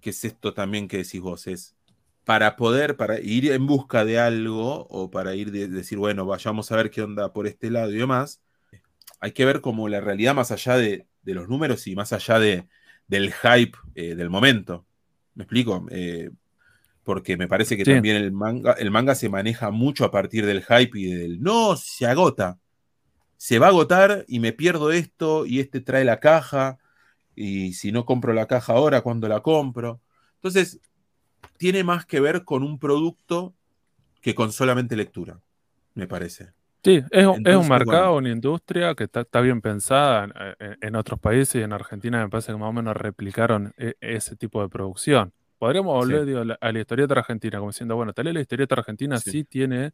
que 0.00 0.10
es 0.10 0.24
esto 0.24 0.54
también 0.54 0.86
que 0.86 0.98
decís 0.98 1.20
vos, 1.20 1.46
es 1.46 1.74
para 2.28 2.56
poder, 2.56 2.98
para 2.98 3.18
ir 3.20 3.50
en 3.50 3.66
busca 3.66 4.04
de 4.04 4.18
algo 4.18 4.86
o 4.90 5.10
para 5.10 5.34
ir 5.34 5.50
de, 5.50 5.66
decir, 5.66 5.96
bueno, 5.96 6.26
vayamos 6.26 6.70
a 6.70 6.76
ver 6.76 6.90
qué 6.90 7.00
onda 7.00 7.32
por 7.32 7.46
este 7.46 7.70
lado 7.70 7.90
y 7.90 7.96
demás, 7.96 8.42
hay 9.18 9.32
que 9.32 9.46
ver 9.46 9.62
como 9.62 9.88
la 9.88 10.02
realidad 10.02 10.34
más 10.34 10.52
allá 10.52 10.76
de, 10.76 11.06
los 11.24 11.48
números 11.48 11.86
y 11.86 11.96
más 11.96 12.12
allá 12.12 12.38
de, 12.38 12.68
del 13.06 13.32
hype 13.32 13.78
eh, 13.94 14.14
del 14.14 14.28
momento. 14.28 14.84
¿Me 15.36 15.44
explico? 15.44 15.86
Eh, 15.90 16.28
porque 17.02 17.38
me 17.38 17.48
parece 17.48 17.78
que 17.78 17.84
también 17.84 18.16
el 18.16 18.30
manga, 18.30 18.72
el 18.72 18.90
manga 18.90 19.14
se 19.14 19.30
maneja 19.30 19.70
mucho 19.70 20.04
a 20.04 20.10
partir 20.10 20.44
del 20.44 20.62
hype 20.62 20.98
y 20.98 21.06
del 21.06 21.40
no, 21.40 21.78
se 21.78 22.04
agota 22.04 22.58
se 23.38 23.58
va 23.58 23.68
a 23.68 23.70
agotar 23.70 24.26
y 24.28 24.40
me 24.40 24.52
pierdo 24.52 24.92
esto 24.92 25.46
y 25.46 25.60
este 25.60 25.80
trae 25.80 26.04
la 26.04 26.20
caja 26.20 26.76
y 27.34 27.72
si 27.72 27.90
no 27.90 28.04
compro 28.04 28.34
la 28.34 28.46
caja 28.46 28.74
ahora, 28.74 29.00
¿cuándo 29.00 29.28
la 29.28 29.40
compro? 29.40 30.02
Entonces, 30.34 30.80
tiene 31.56 31.84
más 31.84 32.06
que 32.06 32.20
ver 32.20 32.44
con 32.44 32.62
un 32.62 32.78
producto 32.78 33.54
que 34.20 34.34
con 34.34 34.52
solamente 34.52 34.96
lectura, 34.96 35.40
me 35.94 36.06
parece. 36.06 36.52
Sí, 36.84 37.02
es, 37.10 37.26
un 37.26 37.68
mercado, 37.68 38.16
una 38.16 38.30
industria 38.30 38.94
que 38.94 39.04
está, 39.04 39.40
bien 39.40 39.60
pensada 39.60 40.54
en, 40.80 40.96
otros 40.96 41.18
países 41.18 41.56
y 41.56 41.62
en 41.62 41.72
Argentina 41.72 42.22
me 42.22 42.30
parece 42.30 42.52
que 42.52 42.58
más 42.58 42.68
o 42.68 42.72
menos 42.72 42.96
replicaron 42.96 43.74
e, 43.76 43.94
ese 44.00 44.36
tipo 44.36 44.62
de 44.62 44.68
producción. 44.68 45.32
Podríamos 45.58 45.92
volver 45.94 46.56
a 46.60 46.72
la 46.72 46.80
historieta 46.80 47.14
argentina, 47.14 47.58
como 47.58 47.70
diciendo, 47.70 47.96
bueno, 47.96 48.12
tal 48.12 48.26
vez 48.26 48.34
la 48.34 48.40
historieta 48.40 48.76
argentina 48.76 49.18
sí. 49.18 49.42
tiene 49.42 49.92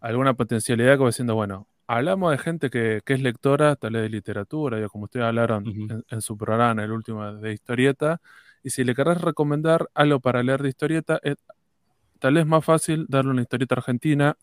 alguna 0.00 0.32
potencialidad, 0.34 0.96
como 0.96 1.10
diciendo, 1.10 1.34
bueno, 1.34 1.68
hablamos 1.86 2.30
de 2.32 2.38
gente 2.38 2.70
que, 2.70 3.02
es 3.04 3.20
lectora, 3.20 3.76
tal 3.76 3.92
vez 3.92 4.02
de 4.02 4.08
literatura, 4.08 4.88
como 4.88 5.04
ustedes 5.04 5.26
hablaron 5.26 6.04
en, 6.08 6.20
su 6.22 6.36
programa, 6.36 6.82
el 6.82 6.92
último 6.92 7.30
de 7.34 7.52
historieta, 7.52 8.20
y 8.62 8.70
si 8.70 8.84
le 8.84 8.94
querés 8.94 9.20
recomendar 9.20 9.88
algo 9.94 10.20
para 10.20 10.42
leer 10.42 10.62
de 10.62 10.68
historieta, 10.68 11.18
es, 11.22 11.36
tal 12.18 12.34
vez 12.34 12.46
más 12.46 12.64
fácil 12.64 13.06
darle 13.08 13.30
una 13.30 13.42
historieta 13.42 13.76
argentina 13.76 14.36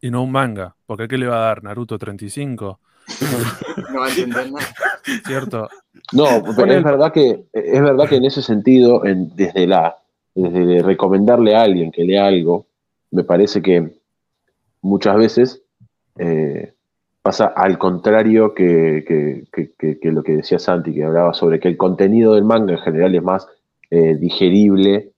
y 0.00 0.10
no 0.10 0.22
un 0.22 0.32
manga, 0.32 0.76
porque 0.86 1.08
¿qué 1.08 1.18
le 1.18 1.26
va 1.26 1.36
a 1.36 1.46
dar? 1.46 1.62
¿Naruto 1.62 1.98
35? 1.98 2.80
no 3.92 4.00
va 4.00 4.06
a 4.06 4.08
entender 4.10 4.52
nada. 4.52 4.66
¿Cierto? 5.26 5.68
No, 6.12 6.26
pero 6.56 6.72
es 6.72 6.84
verdad 6.84 7.12
que, 7.12 7.44
es 7.52 7.82
verdad 7.82 8.08
que 8.08 8.16
en 8.16 8.24
ese 8.24 8.42
sentido, 8.42 9.02
desde 9.04 9.66
la 9.66 9.96
desde 10.34 10.82
recomendarle 10.82 11.54
a 11.56 11.62
alguien 11.62 11.90
que 11.90 12.04
lea 12.04 12.26
algo, 12.26 12.66
me 13.10 13.24
parece 13.24 13.62
que 13.62 13.92
muchas 14.80 15.16
veces 15.16 15.62
eh, 16.18 16.74
pasa 17.22 17.46
al 17.54 17.78
contrario 17.78 18.54
que, 18.54 19.04
lo 20.02 20.22
que 20.22 20.36
decía 20.36 20.58
Santi, 20.58 20.94
que 20.94 21.04
hablaba 21.04 21.34
sobre 21.34 21.60
que 21.60 21.68
el 21.68 21.76
contenido 21.76 22.34
del 22.34 22.44
manga 22.44 22.72
en 22.72 22.78
general 22.78 23.14
es 23.14 23.22
más 23.22 23.46
eh, 23.90 24.16
digerible 24.16 25.12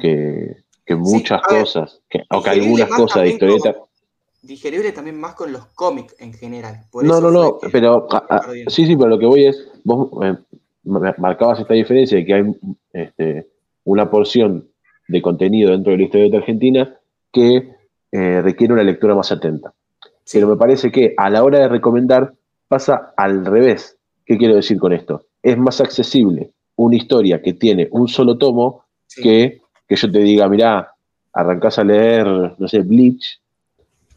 que, 0.00 0.56
muchas 0.90 1.42
cosas, 1.42 2.00
o 2.30 2.42
que 2.42 2.50
algunas 2.50 2.88
cosas 2.88 3.22
de 3.22 3.28
historieta. 3.30 3.76
digerible 4.42 4.92
también 4.92 5.20
más 5.20 5.34
con 5.34 5.52
los 5.52 5.66
cómics 5.66 6.16
en 6.18 6.32
general. 6.32 6.86
no, 6.92 7.20
no, 7.20 7.30
no, 7.30 7.58
pero 7.70 8.08
sí, 8.68 8.86
sí, 8.86 8.96
pero 8.96 9.08
lo 9.08 9.18
que 9.18 9.26
voy 9.26 9.44
es, 9.46 9.70
vos 9.84 10.10
eh, 10.24 10.36
marcabas 10.84 11.60
esta 11.60 11.74
diferencia 11.74 12.18
de 12.18 12.24
que 12.24 12.34
hay 12.34 12.56
este, 12.92 13.48
una 13.84 14.10
porción 14.10 14.68
de 15.08 15.22
contenido 15.22 15.70
dentro 15.70 15.92
de 15.92 15.98
la 15.98 16.04
historieta 16.04 16.38
argentina 16.38 16.96
que 17.32 17.74
requiere 18.10 18.72
una 18.72 18.82
lectura 18.82 19.14
más 19.14 19.30
atenta. 19.30 19.74
Pero 20.32 20.48
me 20.48 20.56
parece 20.56 20.90
que 20.90 21.14
a 21.16 21.30
la 21.30 21.42
hora 21.44 21.58
de 21.58 21.68
recomendar 21.68 22.34
pasa 22.68 23.12
al 23.16 23.44
revés. 23.44 23.96
¿Qué 24.24 24.36
quiero 24.36 24.56
decir 24.56 24.78
con 24.78 24.92
esto? 24.92 25.22
Es 25.42 25.56
más 25.56 25.80
accesible 25.80 26.52
una 26.76 26.96
historia 26.96 27.42
que 27.42 27.54
tiene 27.54 27.88
un 27.90 28.08
solo 28.08 28.36
tomo 28.38 28.84
que 29.22 29.62
que 29.88 29.96
yo 29.96 30.10
te 30.12 30.18
diga, 30.18 30.48
mirá, 30.48 30.94
arrancás 31.32 31.78
a 31.78 31.84
leer, 31.84 32.26
no 32.26 32.68
sé, 32.68 32.80
Bleach. 32.80 33.40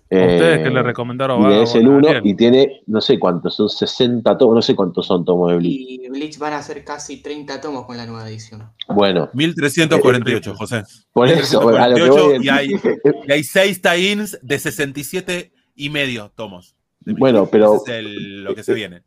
ustedes 0.03 0.63
que 0.63 0.69
le 0.69 0.79
eh, 0.81 0.83
recomendaron 0.83 1.49
y 1.49 1.61
es 1.61 1.73
el 1.75 1.87
uno 1.87 2.09
y 2.21 2.35
tiene, 2.35 2.81
no 2.87 2.99
sé 2.99 3.17
cuántos, 3.17 3.55
son 3.55 3.69
60 3.69 4.37
tomos, 4.37 4.55
no 4.55 4.61
sé 4.61 4.75
cuántos 4.75 5.07
son 5.07 5.23
tomos 5.23 5.49
de 5.51 5.57
Bleach. 5.57 5.79
Y 5.79 6.09
Bleach 6.09 6.37
van 6.37 6.53
a 6.53 6.61
ser 6.61 6.83
casi 6.83 7.21
30 7.21 7.61
tomos 7.61 7.85
con 7.85 7.95
la 7.95 8.05
nueva 8.05 8.27
edición. 8.27 8.69
Bueno. 8.89 9.29
1348, 9.33 10.55
José. 10.55 10.83
Por 11.13 11.29
eso, 11.29 11.69
a 11.69 11.87
lo 11.87 11.95
que 11.95 12.09
voy 12.09 12.45
y, 12.45 12.49
hay, 12.49 12.67
y 13.27 13.31
hay 13.31 13.43
6 13.43 13.81
tie-ins 13.81 14.39
de 14.41 14.59
67 14.59 15.51
y 15.75 15.89
medio 15.89 16.31
tomos. 16.35 16.75
Bueno, 17.05 17.47
pero. 17.51 17.81
es 17.85 18.03
lo 18.05 18.53
que 18.55 18.63
se 18.63 18.73
viene. 18.73 19.01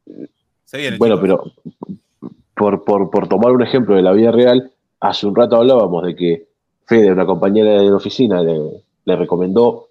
Se 0.64 0.78
viene 0.78 0.96
bueno, 0.96 1.20
pero 1.20 1.44
por, 2.54 2.84
por, 2.84 3.28
tomar 3.28 3.52
un 3.52 3.62
ejemplo 3.62 3.94
de 3.96 4.02
la 4.02 4.12
vida 4.12 4.32
real, 4.32 4.72
hace 5.00 5.26
un 5.26 5.36
rato 5.36 5.56
hablábamos 5.56 6.04
de 6.04 6.16
que 6.16 6.46
Fede, 6.86 7.12
una 7.12 7.26
compañera 7.26 7.80
de 7.80 7.88
la 7.88 7.96
oficina, 7.96 8.42
le, 8.42 8.58
le 9.04 9.16
recomendó 9.16 9.88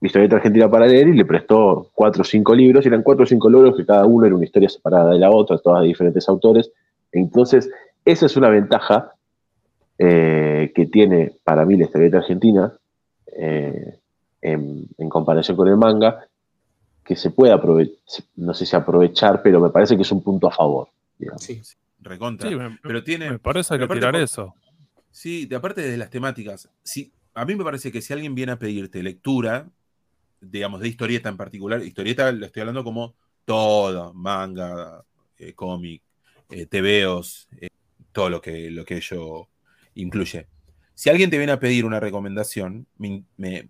historieta 0.00 0.36
argentina 0.36 0.70
para 0.70 0.86
leer 0.86 1.08
y 1.08 1.14
le 1.14 1.24
prestó 1.24 1.90
cuatro 1.94 2.22
o 2.22 2.24
cinco 2.24 2.54
libros, 2.54 2.84
y 2.84 2.88
eran 2.88 3.02
cuatro 3.02 3.24
o 3.24 3.26
cinco 3.26 3.50
libros 3.50 3.76
que 3.76 3.86
cada 3.86 4.06
uno 4.06 4.26
era 4.26 4.34
una 4.34 4.44
historia 4.44 4.68
separada 4.68 5.10
de 5.10 5.18
la 5.18 5.30
otra, 5.30 5.58
todas 5.58 5.82
de 5.82 5.88
diferentes 5.88 6.28
autores. 6.28 6.70
Entonces, 7.12 7.70
esa 8.04 8.26
es 8.26 8.36
una 8.36 8.48
ventaja 8.48 9.12
eh, 9.98 10.72
que 10.74 10.86
tiene 10.86 11.32
para 11.42 11.64
mí 11.64 11.76
la 11.76 11.84
historieta 11.84 12.18
argentina 12.18 12.72
eh, 13.38 13.98
en, 14.46 15.08
comparación 15.08 15.56
con 15.56 15.68
el 15.68 15.76
manga, 15.76 16.26
que 17.04 17.16
se 17.16 17.30
puede 17.30 17.52
aprovechar, 17.52 18.24
no 18.36 18.54
sé 18.54 18.66
si 18.66 18.76
aprovechar, 18.76 19.42
pero 19.42 19.60
me 19.60 19.70
parece 19.70 19.96
que 19.96 20.02
es 20.02 20.12
un 20.12 20.22
punto 20.22 20.48
a 20.48 20.50
favor. 20.50 20.88
Sí, 21.38 21.62
recontra. 22.00 22.50
pero 22.82 23.02
tiene, 23.02 23.30
me 23.30 23.38
parece 23.38 23.78
que 23.78 23.86
tirar 23.88 24.16
eso. 24.16 24.54
Sí, 25.10 25.46
de 25.46 25.56
aparte 25.56 25.80
de 25.80 25.96
las 25.96 26.10
temáticas, 26.10 26.68
sí, 26.82 27.12
a 27.34 27.44
mí 27.44 27.54
me 27.54 27.64
parece 27.64 27.90
que 27.90 28.02
si 28.02 28.12
alguien 28.12 28.34
viene 28.34 28.52
a 28.52 28.58
pedirte 28.58 29.02
lectura, 29.02 29.68
digamos, 30.40 30.80
de 30.80 30.88
historieta 30.88 31.28
en 31.28 31.36
particular, 31.36 31.82
historieta 31.82 32.30
lo 32.32 32.46
estoy 32.46 32.60
hablando 32.60 32.84
como 32.84 33.14
todo, 33.44 34.12
manga, 34.12 35.04
eh, 35.38 35.54
cómic, 35.54 36.02
eh, 36.50 36.66
tebeos, 36.66 37.48
eh, 37.60 37.68
todo 38.12 38.28
lo 38.28 38.40
que, 38.40 38.70
lo 38.70 38.84
que 38.84 38.96
ello 38.96 39.48
incluye. 39.94 40.46
Si 40.94 41.10
alguien 41.10 41.28
te 41.28 41.36
viene 41.36 41.52
a 41.52 41.60
pedir 41.60 41.84
una 41.84 42.00
recomendación, 42.00 42.86
me, 42.96 43.68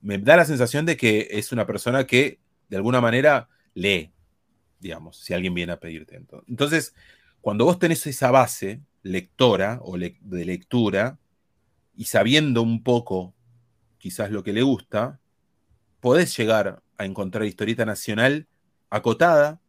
da 0.00 0.36
la 0.36 0.44
sensación 0.44 0.86
de 0.86 0.96
que 0.96 1.28
es 1.30 1.52
una 1.52 1.66
persona 1.66 2.06
que 2.06 2.40
de 2.68 2.76
alguna 2.76 3.00
manera 3.00 3.48
lee, 3.74 4.12
digamos, 4.80 5.18
si 5.18 5.34
alguien 5.34 5.54
viene 5.54 5.72
a 5.72 5.80
pedirte. 5.80 6.20
Entonces, 6.46 6.94
cuando 7.40 7.64
vos 7.64 7.78
tenés 7.78 8.06
esa 8.06 8.30
base 8.30 8.80
lectora 9.02 9.80
o 9.82 9.96
de 9.98 10.44
lectura 10.44 11.18
y 11.96 12.04
sabiendo 12.04 12.62
un 12.62 12.82
poco 12.82 13.34
quizás 13.98 14.30
lo 14.30 14.42
que 14.42 14.52
le 14.52 14.62
gusta, 14.62 15.20
podés 16.00 16.36
llegar 16.36 16.82
a 16.98 17.04
encontrar 17.04 17.44
historieta 17.44 17.84
nacional 17.84 18.48
acotada, 18.90 19.60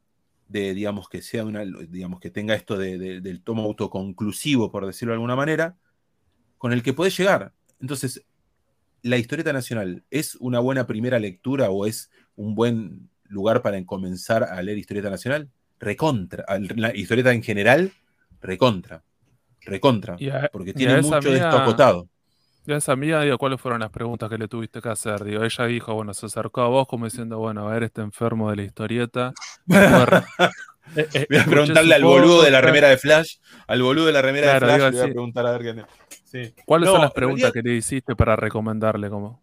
de, 0.47 0.74
digamos, 0.74 1.09
que 1.09 1.22
sea 1.22 1.45
una, 1.45 1.64
digamos, 1.64 2.20
que 2.20 2.30
tenga 2.30 2.53
esto 2.53 2.78
del 2.78 3.41
tomo 3.43 3.64
autoconclusivo, 3.64 4.72
por 4.72 4.86
decirlo 4.86 5.11
de 5.11 5.16
alguna 5.16 5.36
manera, 5.36 5.78
con 6.57 6.74
el 6.74 6.84
que 6.84 6.93
podés 6.93 7.18
llegar. 7.18 7.53
Entonces, 7.80 8.24
¿la 9.04 9.18
historieta 9.18 9.54
nacional 9.54 10.04
es 10.10 10.36
una 10.36 10.60
buena 10.60 10.88
primera 10.88 11.20
lectura 11.20 11.70
o 11.70 11.86
es 11.86 12.10
un 12.36 12.56
buen 12.56 13.10
lugar 13.26 13.62
para 13.62 13.84
comenzar 13.86 14.43
a 14.43 14.62
leer 14.62 14.78
historieta 14.78 15.10
nacional? 15.10 15.49
Recontra. 15.80 16.45
La 16.76 16.95
historieta 16.95 17.32
en 17.34 17.43
general, 17.43 17.91
recontra. 18.41 19.04
Recontra. 19.62 20.18
porque 20.51 20.74
tiene 20.74 21.01
mucho 21.01 21.20
de 21.30 21.36
esto 21.36 21.58
acotado. 21.58 22.10
Y 22.66 22.72
a 22.72 22.78
esa 22.78 22.93
amiga, 22.93 23.22
digo, 23.22 23.38
¿cuáles 23.38 23.60
fueron 23.60 23.82
las 23.82 23.89
preguntas 23.89 24.30
que 24.30 24.38
le 24.38 24.47
tuviste 24.47 24.82
que 24.82 24.88
hacer? 24.88 25.22
Digo, 25.26 25.43
ella 25.43 25.66
dijo, 25.66 25.93
bueno, 25.93 26.14
se 26.14 26.28
acercó 26.28 26.62
a 26.62 26.70
vos 26.70 26.88
como 26.88 27.04
diciendo, 27.06 27.38
bueno, 27.38 27.68
a 27.68 27.74
ver, 27.74 27.84
este 27.84 28.01
enfermo 28.01 28.49
de 28.49 28.56
la 28.56 28.64
historieta. 28.64 29.34
Eh, 30.96 31.08
eh, 31.14 31.28
voy 31.30 31.40
a 31.40 31.46
preguntarle 31.46 31.96
al 31.96 32.04
boludo 32.04 32.44
de 32.44 32.52
la 32.52 32.62
remera 32.62 32.90
de 32.90 32.98
Flash, 32.98 33.38
al 33.68 33.82
boludo 33.82 34.06
de 34.08 34.14
la 34.14 34.22
remera 34.22 34.54
de 34.54 34.60
Flash, 34.60 34.82
le 34.82 34.92
voy 34.92 35.00
a 35.00 35.14
preguntar 35.14 35.48
a 35.48 35.58
ver 35.58 35.86
sí. 36.26 36.54
¿Cuáles 36.66 36.90
son 36.90 37.02
las 37.02 37.12
preguntas 37.12 37.52
que 37.52 37.62
le 37.62 37.76
hiciste 37.76 38.16
para 38.16 38.36
recomendarle? 38.36 39.10
Como? 39.10 39.42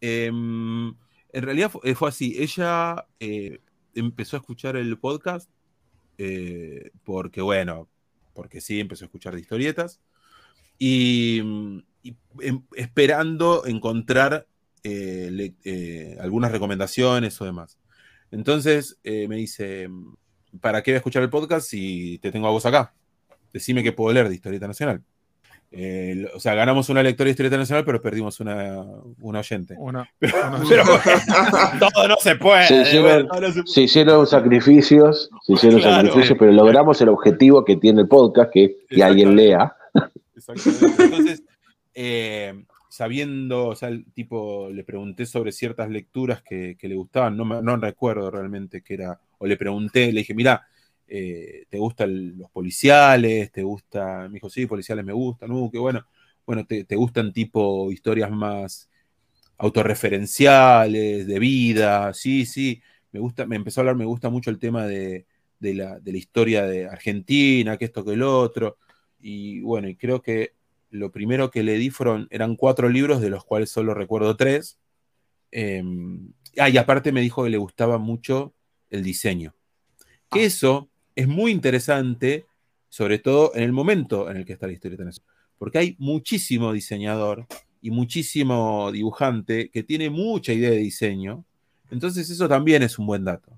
Em, 0.00 0.88
en 0.88 1.42
realidad 1.42 1.70
fue, 1.70 1.94
fue 1.94 2.08
así. 2.08 2.36
Ella 2.38 3.06
eh, 3.18 3.60
empezó 3.94 4.36
a 4.36 4.40
escuchar 4.40 4.76
el 4.76 4.98
podcast 4.98 5.50
porque, 7.04 7.40
bueno, 7.40 7.88
porque 8.34 8.60
sí, 8.60 8.80
empezó 8.80 9.04
a 9.04 9.06
escuchar 9.06 9.34
de 9.34 9.40
historietas. 9.40 10.00
Y 10.78 11.42
Em, 12.40 12.62
esperando 12.76 13.66
encontrar 13.66 14.46
eh, 14.84 15.52
eh, 15.64 16.16
algunas 16.20 16.52
recomendaciones 16.52 17.40
o 17.40 17.44
demás. 17.44 17.78
Entonces 18.30 18.98
eh, 19.02 19.26
me 19.28 19.36
dice, 19.36 19.88
¿para 20.60 20.82
qué 20.82 20.92
voy 20.92 20.96
a 20.96 20.98
escuchar 20.98 21.22
el 21.22 21.30
podcast 21.30 21.68
si 21.68 22.18
te 22.18 22.30
tengo 22.30 22.46
a 22.46 22.50
vos 22.50 22.66
acá? 22.66 22.92
Decime 23.52 23.82
que 23.82 23.92
puedo 23.92 24.12
leer 24.12 24.28
de 24.28 24.34
Historieta 24.34 24.66
Nacional. 24.66 25.02
o 26.34 26.40
sea, 26.40 26.54
ganamos 26.54 26.88
una 26.88 27.02
lectora 27.02 27.26
de 27.26 27.32
Historieta 27.32 27.56
Nacional, 27.56 27.84
pero 27.84 28.00
perdimos 28.02 28.40
una, 28.40 28.84
oyente. 29.22 29.74
todo 31.78 32.08
no 32.08 32.16
se 32.20 32.36
puede. 32.36 32.66
Se 32.66 33.82
hicieron, 33.82 34.26
sacrificios, 34.26 35.30
se 35.42 35.52
hicieron 35.52 35.80
sacrificios, 35.80 36.38
pero 36.38 36.52
logramos 36.52 37.00
el 37.00 37.08
objetivo 37.08 37.64
que 37.64 37.76
tiene 37.76 38.02
el 38.02 38.08
podcast, 38.08 38.50
que, 38.52 38.76
que 38.88 39.02
alguien 39.02 39.36
lea. 39.36 39.74
Exactamente. 40.36 41.04
Entonces, 41.04 41.42
eh, 41.94 42.64
sabiendo, 42.98 43.68
o 43.68 43.76
sea, 43.76 43.90
el 43.90 44.06
tipo, 44.12 44.70
le 44.70 44.82
pregunté 44.82 45.24
sobre 45.24 45.52
ciertas 45.52 45.88
lecturas 45.88 46.42
que, 46.42 46.76
le 46.82 46.96
gustaban, 46.96 47.36
no, 47.36 47.44
no, 47.44 47.76
recuerdo 47.76 48.28
realmente 48.28 48.82
qué 48.82 48.94
era, 48.94 49.20
o 49.38 49.46
le 49.46 49.56
pregunté, 49.56 50.12
le 50.12 50.22
dije, 50.22 50.34
mira, 50.34 50.66
eh, 51.06 51.66
¿te 51.68 51.78
gustan 51.78 52.36
los 52.36 52.50
policiales? 52.50 53.52
¿Te 53.52 53.62
gusta? 53.62 54.26
Me 54.28 54.34
dijo, 54.34 54.50
sí, 54.50 54.66
policiales 54.66 55.04
me 55.04 55.12
gustan, 55.12 55.52
uh, 55.52 55.70
qué 55.70 55.78
bueno. 55.78 56.04
Bueno, 56.44 56.66
te, 56.66 56.96
gustan 56.96 57.32
tipo 57.32 57.92
historias 57.92 58.32
más 58.32 58.90
autorreferenciales, 59.58 61.24
de 61.28 61.38
vida, 61.38 62.12
sí, 62.14 62.46
sí, 62.46 62.82
me 63.12 63.20
gusta, 63.20 63.46
me 63.46 63.54
empezó 63.54 63.80
a 63.80 63.82
hablar, 63.82 63.96
me 63.96 64.06
gusta 64.06 64.28
mucho 64.28 64.50
el 64.50 64.58
tema 64.58 64.86
de, 64.88 65.24
la, 65.60 66.00
de 66.00 66.12
la 66.12 66.18
historia 66.18 66.64
de 66.64 66.86
Argentina, 66.88 67.76
que 67.76 67.84
esto, 67.84 68.04
que 68.04 68.14
el 68.14 68.22
otro, 68.24 68.78
y 69.20 69.60
bueno, 69.60 69.88
y 69.88 69.94
creo 69.94 70.20
que 70.20 70.57
lo 70.90 71.10
primero 71.10 71.50
que 71.50 71.62
le 71.62 71.76
di 71.78 71.90
fueron, 71.90 72.28
eran 72.30 72.56
cuatro 72.56 72.88
libros, 72.88 73.20
de 73.20 73.30
los 73.30 73.44
cuales 73.44 73.70
solo 73.70 73.94
recuerdo 73.94 74.36
tres. 74.36 74.78
Em, 75.50 76.32
ah, 76.58 76.68
y 76.68 76.76
aparte 76.76 77.12
me 77.12 77.20
dijo 77.20 77.44
que 77.44 77.50
le 77.50 77.58
gustaba 77.58 77.98
mucho 77.98 78.54
el 78.90 79.02
diseño. 79.02 79.54
Que 80.30 80.40
ah. 80.40 80.44
eso 80.44 80.90
es 81.14 81.28
muy 81.28 81.50
interesante, 81.50 82.46
sobre 82.88 83.18
todo 83.18 83.52
en 83.54 83.62
el 83.62 83.72
momento 83.72 84.30
en 84.30 84.38
el 84.38 84.44
que 84.44 84.54
está 84.54 84.66
la 84.66 84.72
historia 84.72 84.98
Porque 85.58 85.78
hay 85.78 85.96
muchísimo 85.98 86.72
diseñador 86.72 87.46
y 87.80 87.90
muchísimo 87.90 88.90
dibujante 88.92 89.70
que 89.70 89.82
tiene 89.82 90.10
mucha 90.10 90.52
idea 90.52 90.70
de 90.70 90.78
diseño. 90.78 91.44
Entonces 91.90 92.28
eso 92.30 92.48
también 92.48 92.82
es 92.82 92.98
un 92.98 93.06
buen 93.06 93.24
dato. 93.24 93.52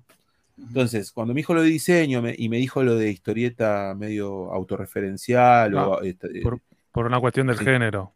Entonces, 0.57 1.11
cuando 1.11 1.33
me 1.33 1.39
dijo 1.39 1.53
lo 1.53 1.63
de 1.63 1.69
diseño 1.69 2.21
y 2.37 2.49
me 2.49 2.57
dijo 2.57 2.83
lo 2.83 2.95
de 2.95 3.11
historieta 3.11 3.95
medio 3.97 4.53
autorreferencial 4.53 5.73
o, 5.75 5.95
ah, 5.95 5.99
este, 6.03 6.29
por 6.91 7.05
una 7.05 7.19
cuestión 7.19 7.47
del 7.47 7.57
género. 7.57 8.13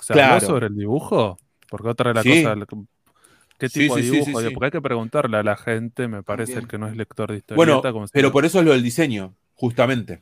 ¿Se 0.00 0.20
habló 0.20 0.46
sobre 0.46 0.66
el 0.66 0.76
dibujo? 0.76 1.38
Porque 1.68 1.88
otra 1.88 2.12
de 2.12 2.14
las 2.14 2.24
cosas. 2.24 2.86
¿Qué 3.58 3.68
tipo 3.68 3.96
de 3.96 4.02
dibujo? 4.02 4.32
Porque 4.32 4.64
hay 4.66 4.70
que 4.70 4.82
preguntarle 4.82 5.38
a 5.38 5.42
la 5.42 5.56
gente, 5.56 6.08
me 6.08 6.22
parece, 6.22 6.54
el 6.54 6.68
que 6.68 6.78
no 6.78 6.88
es 6.88 6.96
lector 6.96 7.30
de 7.30 7.38
historieta. 7.38 7.56
Bueno, 7.56 8.08
pero 8.12 8.30
por 8.30 8.44
eso 8.44 8.58
es 8.60 8.64
lo 8.64 8.72
del 8.72 8.82
diseño, 8.82 9.34
justamente. 9.54 10.20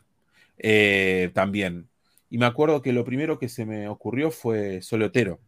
Eh, 0.59 1.30
también. 1.34 1.88
Y 2.30 2.38
me 2.38 2.46
acuerdo 2.46 2.80
que 2.80 2.92
lo 2.92 3.05
primero 3.05 3.38
que 3.38 3.48
se 3.48 3.66
me 3.66 3.88
ocurrió 3.88 4.30
fue 4.30 4.82
Solotero. 4.82 5.40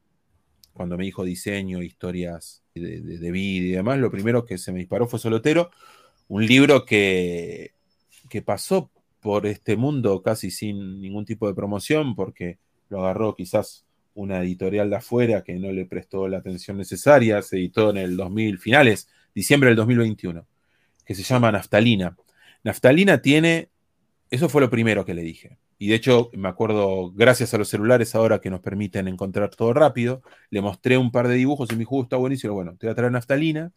Cuando 0.72 0.98
me 0.98 1.04
dijo 1.04 1.24
diseño, 1.24 1.82
historias 1.82 2.62
de, 2.74 3.00
de, 3.00 3.30
vida 3.30 3.66
y 3.66 3.70
demás, 3.70 3.98
lo 3.98 4.10
primero 4.10 4.44
que 4.44 4.58
se 4.58 4.72
me 4.72 4.80
disparó 4.80 5.06
fue 5.06 5.18
Solotero. 5.18 5.70
Un 6.28 6.44
libro 6.44 6.84
que, 6.84 7.72
que 8.28 8.42
pasó 8.42 8.90
por 9.26 9.44
este 9.44 9.76
mundo 9.76 10.22
casi 10.22 10.52
sin 10.52 11.00
ningún 11.00 11.24
tipo 11.24 11.48
de 11.48 11.54
promoción, 11.54 12.14
porque 12.14 12.60
lo 12.88 13.00
agarró 13.00 13.34
quizás 13.34 13.84
una 14.14 14.40
editorial 14.40 14.88
de 14.88 14.94
afuera 14.94 15.42
que 15.42 15.54
no 15.54 15.72
le 15.72 15.84
prestó 15.84 16.28
la 16.28 16.38
atención 16.38 16.76
necesaria, 16.76 17.42
se 17.42 17.56
editó 17.56 17.90
en 17.90 17.96
el 17.96 18.16
2000, 18.16 18.60
finales, 18.60 19.08
diciembre 19.34 19.70
del 19.70 19.78
2021, 19.78 20.46
que 21.04 21.16
se 21.16 21.24
llama 21.24 21.50
Naftalina. 21.50 22.16
Naftalina 22.62 23.20
tiene, 23.20 23.68
eso 24.30 24.48
fue 24.48 24.60
lo 24.60 24.70
primero 24.70 25.04
que 25.04 25.14
le 25.14 25.22
dije. 25.22 25.58
Y 25.76 25.88
de 25.88 25.96
hecho, 25.96 26.30
me 26.32 26.48
acuerdo, 26.48 27.10
gracias 27.10 27.52
a 27.52 27.58
los 27.58 27.68
celulares 27.68 28.14
ahora 28.14 28.40
que 28.40 28.48
nos 28.48 28.60
permiten 28.60 29.08
encontrar 29.08 29.50
todo 29.56 29.72
rápido, 29.72 30.22
le 30.50 30.60
mostré 30.60 30.98
un 30.98 31.10
par 31.10 31.26
de 31.26 31.34
dibujos 31.34 31.68
y 31.72 31.74
me 31.74 31.80
dijo, 31.80 32.00
está 32.00 32.16
buenísimo, 32.16 32.54
bueno, 32.54 32.76
te 32.78 32.86
voy 32.86 32.92
a 32.92 32.94
traer 32.94 33.10
naftalina. 33.10 33.72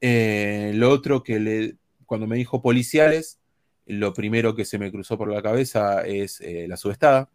Eh, 0.00 0.70
lo 0.76 0.90
otro 0.90 1.24
que 1.24 1.40
le, 1.40 1.74
cuando 2.06 2.28
me 2.28 2.36
dijo 2.36 2.62
policiales, 2.62 3.39
lo 3.90 4.12
primero 4.12 4.54
que 4.54 4.64
se 4.64 4.78
me 4.78 4.90
cruzó 4.90 5.18
por 5.18 5.28
la 5.28 5.42
cabeza 5.42 6.02
es 6.02 6.40
eh, 6.40 6.66
La 6.68 6.76
Subestada 6.76 7.28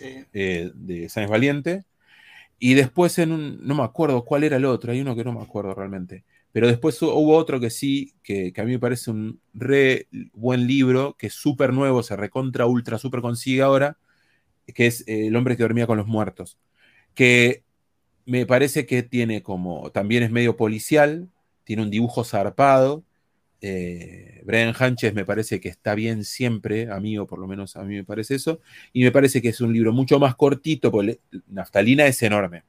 eh, 0.00 0.70
de 0.74 1.08
Sáenz 1.08 1.30
Valiente. 1.30 1.84
Y 2.58 2.74
después 2.74 3.18
en 3.18 3.32
un, 3.32 3.66
no 3.66 3.74
me 3.74 3.82
acuerdo 3.82 4.24
cuál 4.24 4.44
era 4.44 4.56
el 4.56 4.64
otro, 4.64 4.92
hay 4.92 5.00
uno 5.00 5.14
que 5.14 5.24
no 5.24 5.32
me 5.32 5.42
acuerdo 5.42 5.74
realmente. 5.74 6.24
Pero 6.52 6.68
después 6.68 7.00
hubo 7.02 7.36
otro 7.36 7.60
que 7.60 7.70
sí, 7.70 8.14
que, 8.22 8.52
a 8.56 8.64
mí 8.64 8.72
me 8.72 8.78
parece 8.78 9.10
un 9.10 9.40
re 9.52 10.08
buen 10.32 10.66
libro, 10.66 11.14
que 11.18 11.26
es 11.26 11.34
súper 11.34 11.72
nuevo, 11.72 12.02
se 12.02 12.16
recontra, 12.16 12.66
ultra, 12.66 12.98
súper 12.98 13.20
consigue 13.20 13.62
ahora, 13.62 13.98
que 14.74 14.86
es 14.86 15.02
eh, 15.06 15.26
El 15.26 15.36
hombre 15.36 15.56
que 15.56 15.64
dormía 15.64 15.86
con 15.86 15.98
los 15.98 16.06
muertos. 16.06 16.58
Que 17.14 17.64
me 18.24 18.46
parece 18.46 18.86
que 18.86 19.02
tiene 19.02 19.42
como, 19.42 19.90
también 19.92 20.22
es 20.22 20.30
medio 20.30 20.56
policial, 20.56 21.28
tiene 21.64 21.82
un 21.82 21.90
dibujo 21.90 22.24
zarpado, 22.24 23.04
eh, 23.68 24.42
Brian 24.44 24.74
Hanches 24.78 25.12
me 25.12 25.24
parece 25.24 25.60
que 25.60 25.68
está 25.68 25.94
bien 25.94 26.24
siempre, 26.24 26.90
a 26.90 27.00
mí 27.00 27.18
o 27.18 27.26
por 27.26 27.40
lo 27.40 27.48
menos 27.48 27.76
a 27.76 27.82
mí 27.82 27.96
me 27.96 28.04
parece 28.04 28.36
eso, 28.36 28.60
y 28.92 29.02
me 29.02 29.10
parece 29.10 29.42
que 29.42 29.48
es 29.48 29.60
un 29.60 29.72
libro 29.72 29.92
mucho 29.92 30.20
más 30.20 30.36
cortito, 30.36 30.92
porque 30.92 31.18
Naftalina 31.48 32.06
es 32.06 32.22
enorme. 32.22 32.62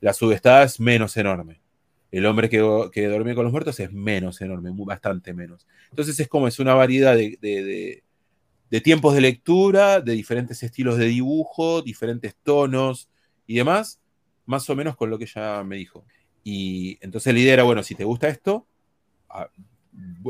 La 0.00 0.14
subestada 0.14 0.64
es 0.64 0.80
menos 0.80 1.16
enorme. 1.16 1.60
El 2.10 2.26
hombre 2.26 2.48
que, 2.48 2.58
que 2.92 3.06
duerme 3.06 3.34
con 3.34 3.44
los 3.44 3.52
muertos 3.52 3.78
es 3.80 3.92
menos 3.92 4.40
enorme, 4.40 4.70
bastante 4.72 5.34
menos. 5.34 5.66
Entonces 5.90 6.18
es 6.18 6.28
como 6.28 6.48
es 6.48 6.58
una 6.58 6.74
variedad 6.74 7.14
de, 7.14 8.02
de 8.70 8.80
tiempos 8.80 9.14
de 9.14 9.20
lectura, 9.20 10.00
de 10.00 10.12
diferentes 10.12 10.62
estilos 10.62 10.96
de 10.96 11.06
dibujo, 11.06 11.82
diferentes 11.82 12.34
tonos 12.42 13.10
y 13.46 13.56
demás, 13.56 14.00
más 14.46 14.68
o 14.70 14.76
menos 14.76 14.96
con 14.96 15.10
lo 15.10 15.18
que 15.18 15.24
ella 15.24 15.62
me 15.64 15.76
dijo. 15.76 16.04
Y 16.42 16.98
entonces 17.00 17.32
la 17.32 17.40
idea 17.40 17.54
era, 17.54 17.62
bueno, 17.64 17.82
si 17.82 17.94
te 17.94 18.04
gusta 18.04 18.28
esto, 18.28 18.66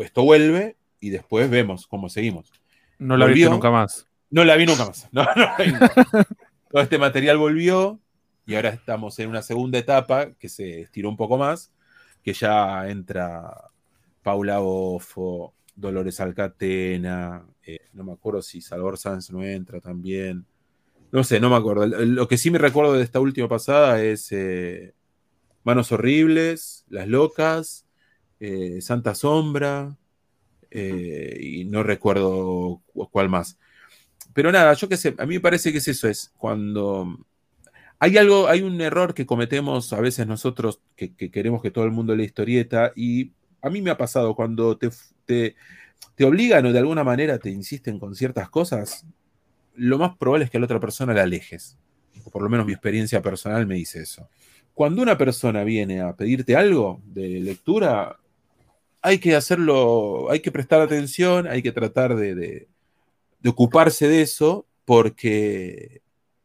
esto 0.02 0.22
vuelve 0.22 0.76
y 1.00 1.10
después 1.10 1.50
vemos 1.50 1.86
cómo 1.86 2.08
seguimos. 2.08 2.52
No 2.98 3.16
la 3.16 3.26
vi 3.26 3.44
nunca 3.44 3.70
más. 3.70 4.06
No 4.30 4.44
la 4.44 4.56
vi 4.56 4.66
nunca 4.66 4.86
más. 4.86 5.08
Todo 6.70 6.82
este 6.82 6.98
material 6.98 7.38
volvió 7.38 8.00
y 8.46 8.56
ahora 8.56 8.70
estamos 8.70 9.16
en 9.20 9.28
una 9.28 9.42
segunda 9.42 9.78
etapa 9.78 10.32
que 10.32 10.48
se 10.48 10.80
estiró 10.80 11.08
un 11.08 11.16
poco 11.16 11.38
más, 11.38 11.72
que 12.22 12.32
ya 12.32 12.88
entra 12.88 13.70
Paula 14.22 14.60
Offo, 14.60 15.54
Dolores 15.76 16.20
Alcatena, 16.20 17.46
eh, 17.62 17.78
no 17.92 18.04
me 18.04 18.12
acuerdo 18.12 18.42
si 18.42 18.60
Salvador 18.60 18.98
Sanz 18.98 19.30
no 19.30 19.42
entra 19.42 19.80
también. 19.80 20.44
No 21.12 21.22
sé, 21.22 21.38
no 21.38 21.48
me 21.48 21.56
acuerdo. 21.56 21.86
Lo 21.86 22.26
que 22.26 22.36
sí 22.36 22.50
me 22.50 22.58
recuerdo 22.58 22.94
de 22.94 23.04
esta 23.04 23.20
última 23.20 23.48
pasada 23.48 24.02
es 24.02 24.32
eh, 24.32 24.94
Manos 25.62 25.92
Horribles, 25.92 26.84
Las 26.88 27.06
Locas, 27.08 27.83
eh, 28.46 28.82
Santa 28.82 29.14
Sombra, 29.14 29.96
eh, 30.70 31.38
y 31.40 31.64
no 31.64 31.82
recuerdo 31.82 32.82
cuál 33.10 33.30
más. 33.30 33.58
Pero 34.34 34.52
nada, 34.52 34.74
yo 34.74 34.86
qué 34.86 34.98
sé, 34.98 35.14
a 35.16 35.24
mí 35.24 35.36
me 35.36 35.40
parece 35.40 35.72
que 35.72 35.78
es 35.78 35.88
eso, 35.88 36.08
es 36.08 36.30
cuando 36.36 37.24
hay 37.98 38.18
algo, 38.18 38.48
hay 38.48 38.60
un 38.60 38.78
error 38.82 39.14
que 39.14 39.24
cometemos 39.24 39.94
a 39.94 40.00
veces 40.00 40.26
nosotros 40.26 40.80
que, 40.94 41.14
queremos 41.14 41.62
que 41.62 41.70
todo 41.70 41.84
el 41.84 41.90
mundo 41.90 42.14
lea 42.14 42.26
historieta 42.26 42.92
y 42.94 43.32
a 43.62 43.70
mí 43.70 43.80
me 43.80 43.90
ha 43.90 43.96
pasado 43.96 44.34
cuando 44.34 44.76
te, 44.76 44.90
te, 45.24 45.56
te, 46.14 46.24
obligan 46.24 46.66
o 46.66 46.72
de 46.72 46.78
alguna 46.80 47.04
manera 47.04 47.38
te 47.38 47.48
insisten 47.50 47.98
con 47.98 48.14
ciertas 48.14 48.50
cosas, 48.50 49.06
lo 49.74 49.96
más 49.96 50.18
probable 50.18 50.44
es 50.44 50.50
que 50.50 50.58
a 50.58 50.60
la 50.60 50.66
otra 50.66 50.80
persona 50.80 51.14
la 51.14 51.22
alejes. 51.22 51.78
O 52.24 52.30
por 52.30 52.42
lo 52.42 52.50
menos 52.50 52.66
mi 52.66 52.72
experiencia 52.72 53.22
personal 53.22 53.66
me 53.66 53.76
dice 53.76 54.02
eso 54.02 54.28
cuando 54.74 55.02
una 55.02 55.16
persona 55.16 55.62
viene 55.64 56.00
a 56.00 56.14
pedirte 56.14 56.56
algo 56.56 57.00
de 57.06 57.40
lectura, 57.40 58.18
hay 59.04 59.18
que 59.18 59.36
hacerlo, 59.36 60.30
hay 60.30 60.40
que 60.40 60.50
prestar 60.50 60.80
atención, 60.80 61.46
hay 61.46 61.62
que 61.62 61.72
tratar 61.72 62.16
de, 62.16 62.68
ocuparse 63.46 64.08
de 64.08 64.22
eso, 64.22 64.66
porque, 64.86 66.00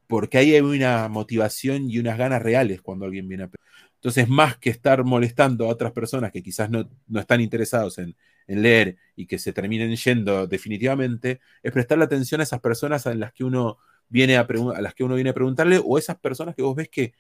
porque 0.08 0.38
ahí 0.38 0.54
hay 0.54 0.60
una 0.60 1.08
motivación 1.08 1.90
y 1.90 2.00
unas 2.00 2.18
ganas 2.18 2.42
reales 2.42 2.82
cuando 2.82 3.06
alguien 3.06 3.30
viene 3.30 3.46
a. 3.46 3.50
Entonces, 3.96 4.28
más 4.28 4.58
que 4.58 4.70
estar 4.72 5.06
molestando 5.06 5.66
a 5.66 5.70
otras 5.70 5.94
personas 5.94 6.34
que 6.34 6.44
quizás 6.44 6.70
no, 6.70 6.90
están 7.16 7.40
interesados 7.40 7.98
en, 7.98 8.16
leer 8.48 8.98
y 9.16 9.26
que 9.26 9.40
se 9.40 9.54
terminen 9.54 9.96
yendo 9.96 10.46
definitivamente, 10.46 11.40
es 11.64 11.72
prestarle 11.72 12.04
atención 12.04 12.42
a 12.42 12.44
esas 12.44 12.60
personas 12.60 13.08
a 13.08 13.14
las 13.14 13.32
que 13.32 13.46
uno 13.46 13.78
viene 14.10 14.36
a, 14.36 14.42
a 14.42 14.82
las 14.82 14.94
que 14.96 15.06
uno 15.06 15.16
viene 15.16 15.30
a 15.30 15.34
preguntarle 15.34 15.80
o 15.82 15.98
esas 15.98 16.18
personas 16.18 16.56
que 16.56 16.64
vos 16.64 16.76
ves 16.76 16.90
que, 16.90 17.14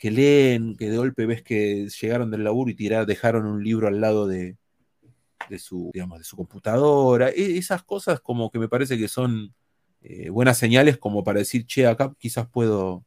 que 0.00 0.10
leen, 0.10 0.76
que 0.76 0.88
de 0.88 0.96
golpe 0.96 1.26
ves 1.26 1.42
que 1.42 1.86
llegaron 2.00 2.30
del 2.30 2.42
laburo 2.42 2.70
y 2.70 2.74
tirar, 2.74 3.04
dejaron 3.04 3.44
un 3.44 3.62
libro 3.62 3.86
al 3.86 4.00
lado 4.00 4.26
de, 4.26 4.56
su, 5.58 5.90
digamos, 5.92 6.18
de 6.18 6.24
su 6.24 6.36
computadora. 6.38 7.28
E, 7.28 7.58
esas 7.58 7.82
cosas 7.82 8.18
como 8.18 8.50
que 8.50 8.58
me 8.58 8.66
parece 8.66 8.96
que 8.96 9.08
son 9.08 9.54
eh, 10.00 10.30
buenas 10.30 10.56
señales 10.56 10.96
como 10.96 11.22
para 11.22 11.40
decir, 11.40 11.66
che, 11.66 11.86
acá 11.86 12.14
quizás 12.18 12.48
puedo, 12.48 13.04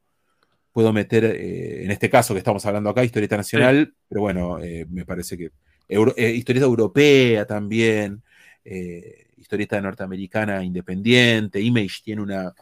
puedo 0.72 0.94
meter, 0.94 1.26
eh, 1.26 1.84
en 1.84 1.90
este 1.90 2.12
caso 2.12 2.36
que 2.36 2.38
estamos 2.38 2.64
hablando 2.68 2.92
acá, 2.92 3.04
historieta 3.04 3.38
nacional, 3.38 3.96
pero 4.08 4.22
bueno, 4.22 4.60
eh, 4.60 4.86
me 4.88 5.04
parece 5.04 5.36
que 5.36 5.50
historieta 5.90 6.68
europea 6.68 7.46
también, 7.48 8.22
historieta 9.36 9.82
norteamericana 9.82 10.64
independiente, 10.64 11.60
Image 11.60 12.04
tiene 12.04 12.22
una, 12.22 12.54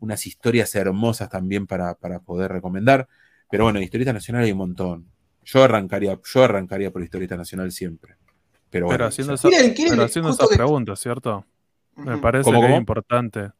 unas 0.00 0.26
historias 0.26 0.74
hermosas 0.74 1.30
también 1.30 1.66
para, 1.66 1.94
para 1.94 2.20
poder 2.20 2.52
recomendar. 2.52 3.08
Pero 3.50 3.64
bueno, 3.64 3.80
historieta 3.80 4.12
nacional 4.12 4.44
hay 4.44 4.52
un 4.52 4.58
montón. 4.58 5.06
Yo 5.44 5.64
arrancaría, 5.64 6.18
yo 6.22 6.44
arrancaría 6.44 6.90
por 6.90 7.02
historieta 7.02 7.36
nacional 7.36 7.72
siempre. 7.72 8.16
Pero, 8.70 8.86
bueno, 8.86 9.06
haciendo, 9.06 9.34
esa, 9.34 9.48
haciendo 9.48 10.30
esas 10.30 10.48
preguntas, 10.48 11.00
¿cierto? 11.00 11.44
Me 11.96 12.18
parece 12.18 12.50
que 12.50 12.66
es 12.66 12.78
importante. 12.78 13.50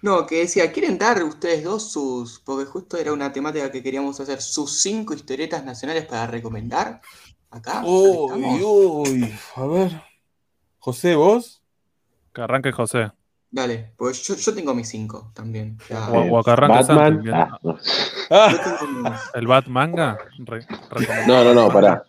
No, 0.00 0.26
que 0.26 0.40
decía, 0.40 0.72
¿quieren 0.72 0.98
dar 0.98 1.22
ustedes 1.22 1.62
dos 1.62 1.92
sus, 1.92 2.40
porque 2.40 2.64
justo 2.64 2.96
era 2.96 3.12
una 3.12 3.32
temática 3.32 3.70
que 3.70 3.82
queríamos 3.82 4.18
hacer, 4.18 4.40
sus 4.40 4.80
cinco 4.80 5.14
historietas 5.14 5.64
nacionales 5.64 6.06
para 6.06 6.26
recomendar? 6.26 7.00
Acá. 7.50 7.82
Uy, 7.84 8.62
uy, 8.64 9.32
a 9.54 9.66
ver. 9.66 10.02
José, 10.78 11.14
¿vos? 11.14 11.62
Que 12.32 12.40
arranque 12.40 12.72
José. 12.72 13.12
Dale, 13.52 13.92
pues 13.98 14.26
yo, 14.26 14.54
tengo 14.54 14.74
mis 14.74 14.88
cinco 14.88 15.30
también. 15.34 15.76
O, 16.10 16.42
Batman. 16.42 17.22
Ah, 17.34 17.58
ah. 18.30 19.20
¿El 19.34 19.46
Batmanga? 19.46 20.16
no, 21.28 21.44
no, 21.44 21.52
no, 21.52 21.68
pará. 21.68 22.02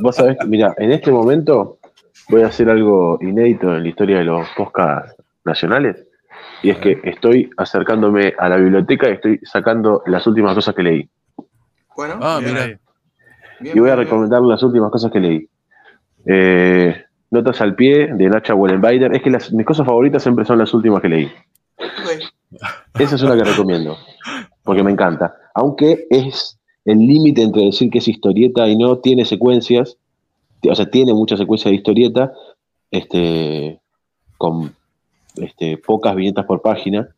Vos 0.00 0.16
sabés, 0.16 0.36
mira, 0.44 0.74
en 0.78 0.90
este 0.90 1.12
momento 1.12 1.78
voy 2.28 2.42
a 2.42 2.48
hacer 2.48 2.68
algo 2.68 3.16
inédito 3.22 3.76
en 3.76 3.84
la 3.84 3.88
historia 3.88 4.18
de 4.18 4.24
los 4.24 4.48
podcasts 4.56 5.14
nacionales. 5.44 6.04
Y 6.64 6.70
es 6.70 6.78
que 6.78 7.00
estoy 7.04 7.48
acercándome 7.56 8.34
a 8.36 8.48
la 8.48 8.56
biblioteca 8.56 9.08
y 9.08 9.12
estoy 9.12 9.40
sacando 9.44 10.02
las 10.06 10.26
últimas 10.26 10.52
cosas 10.56 10.74
que 10.74 10.82
leí. 10.82 11.08
Bueno, 11.96 12.18
ah, 12.20 12.40
mira. 12.42 12.76
y 13.60 13.78
voy 13.78 13.90
a 13.90 13.94
recomendar 13.94 14.42
las 14.42 14.60
últimas 14.64 14.90
cosas 14.90 15.12
que 15.12 15.20
leí. 15.20 15.48
Eh, 16.26 17.04
Notas 17.32 17.62
al 17.62 17.74
pie 17.74 18.12
de 18.14 18.28
Nacha 18.28 18.54
Wallenbider. 18.54 19.14
Es 19.14 19.22
que 19.22 19.30
las, 19.30 19.52
mis 19.52 19.64
cosas 19.64 19.86
favoritas 19.86 20.22
siempre 20.22 20.44
son 20.44 20.58
las 20.58 20.72
últimas 20.74 21.00
que 21.00 21.08
leí. 21.08 21.30
Esa 22.98 23.14
es 23.16 23.22
una 23.22 23.34
que 23.34 23.44
recomiendo, 23.44 23.96
porque 24.62 24.82
me 24.82 24.90
encanta. 24.90 25.34
Aunque 25.54 26.06
es 26.10 26.60
el 26.84 26.98
límite 26.98 27.42
entre 27.42 27.64
decir 27.64 27.88
que 27.90 27.98
es 27.98 28.08
historieta 28.08 28.68
y 28.68 28.76
no, 28.76 28.98
tiene 28.98 29.24
secuencias, 29.24 29.96
o 30.68 30.74
sea, 30.74 30.90
tiene 30.90 31.14
muchas 31.14 31.38
secuencias 31.38 31.70
de 31.70 31.76
historieta, 31.76 32.32
este, 32.90 33.80
con 34.36 34.74
este, 35.36 35.78
pocas 35.78 36.14
viñetas 36.14 36.44
por 36.44 36.60
página. 36.60 37.08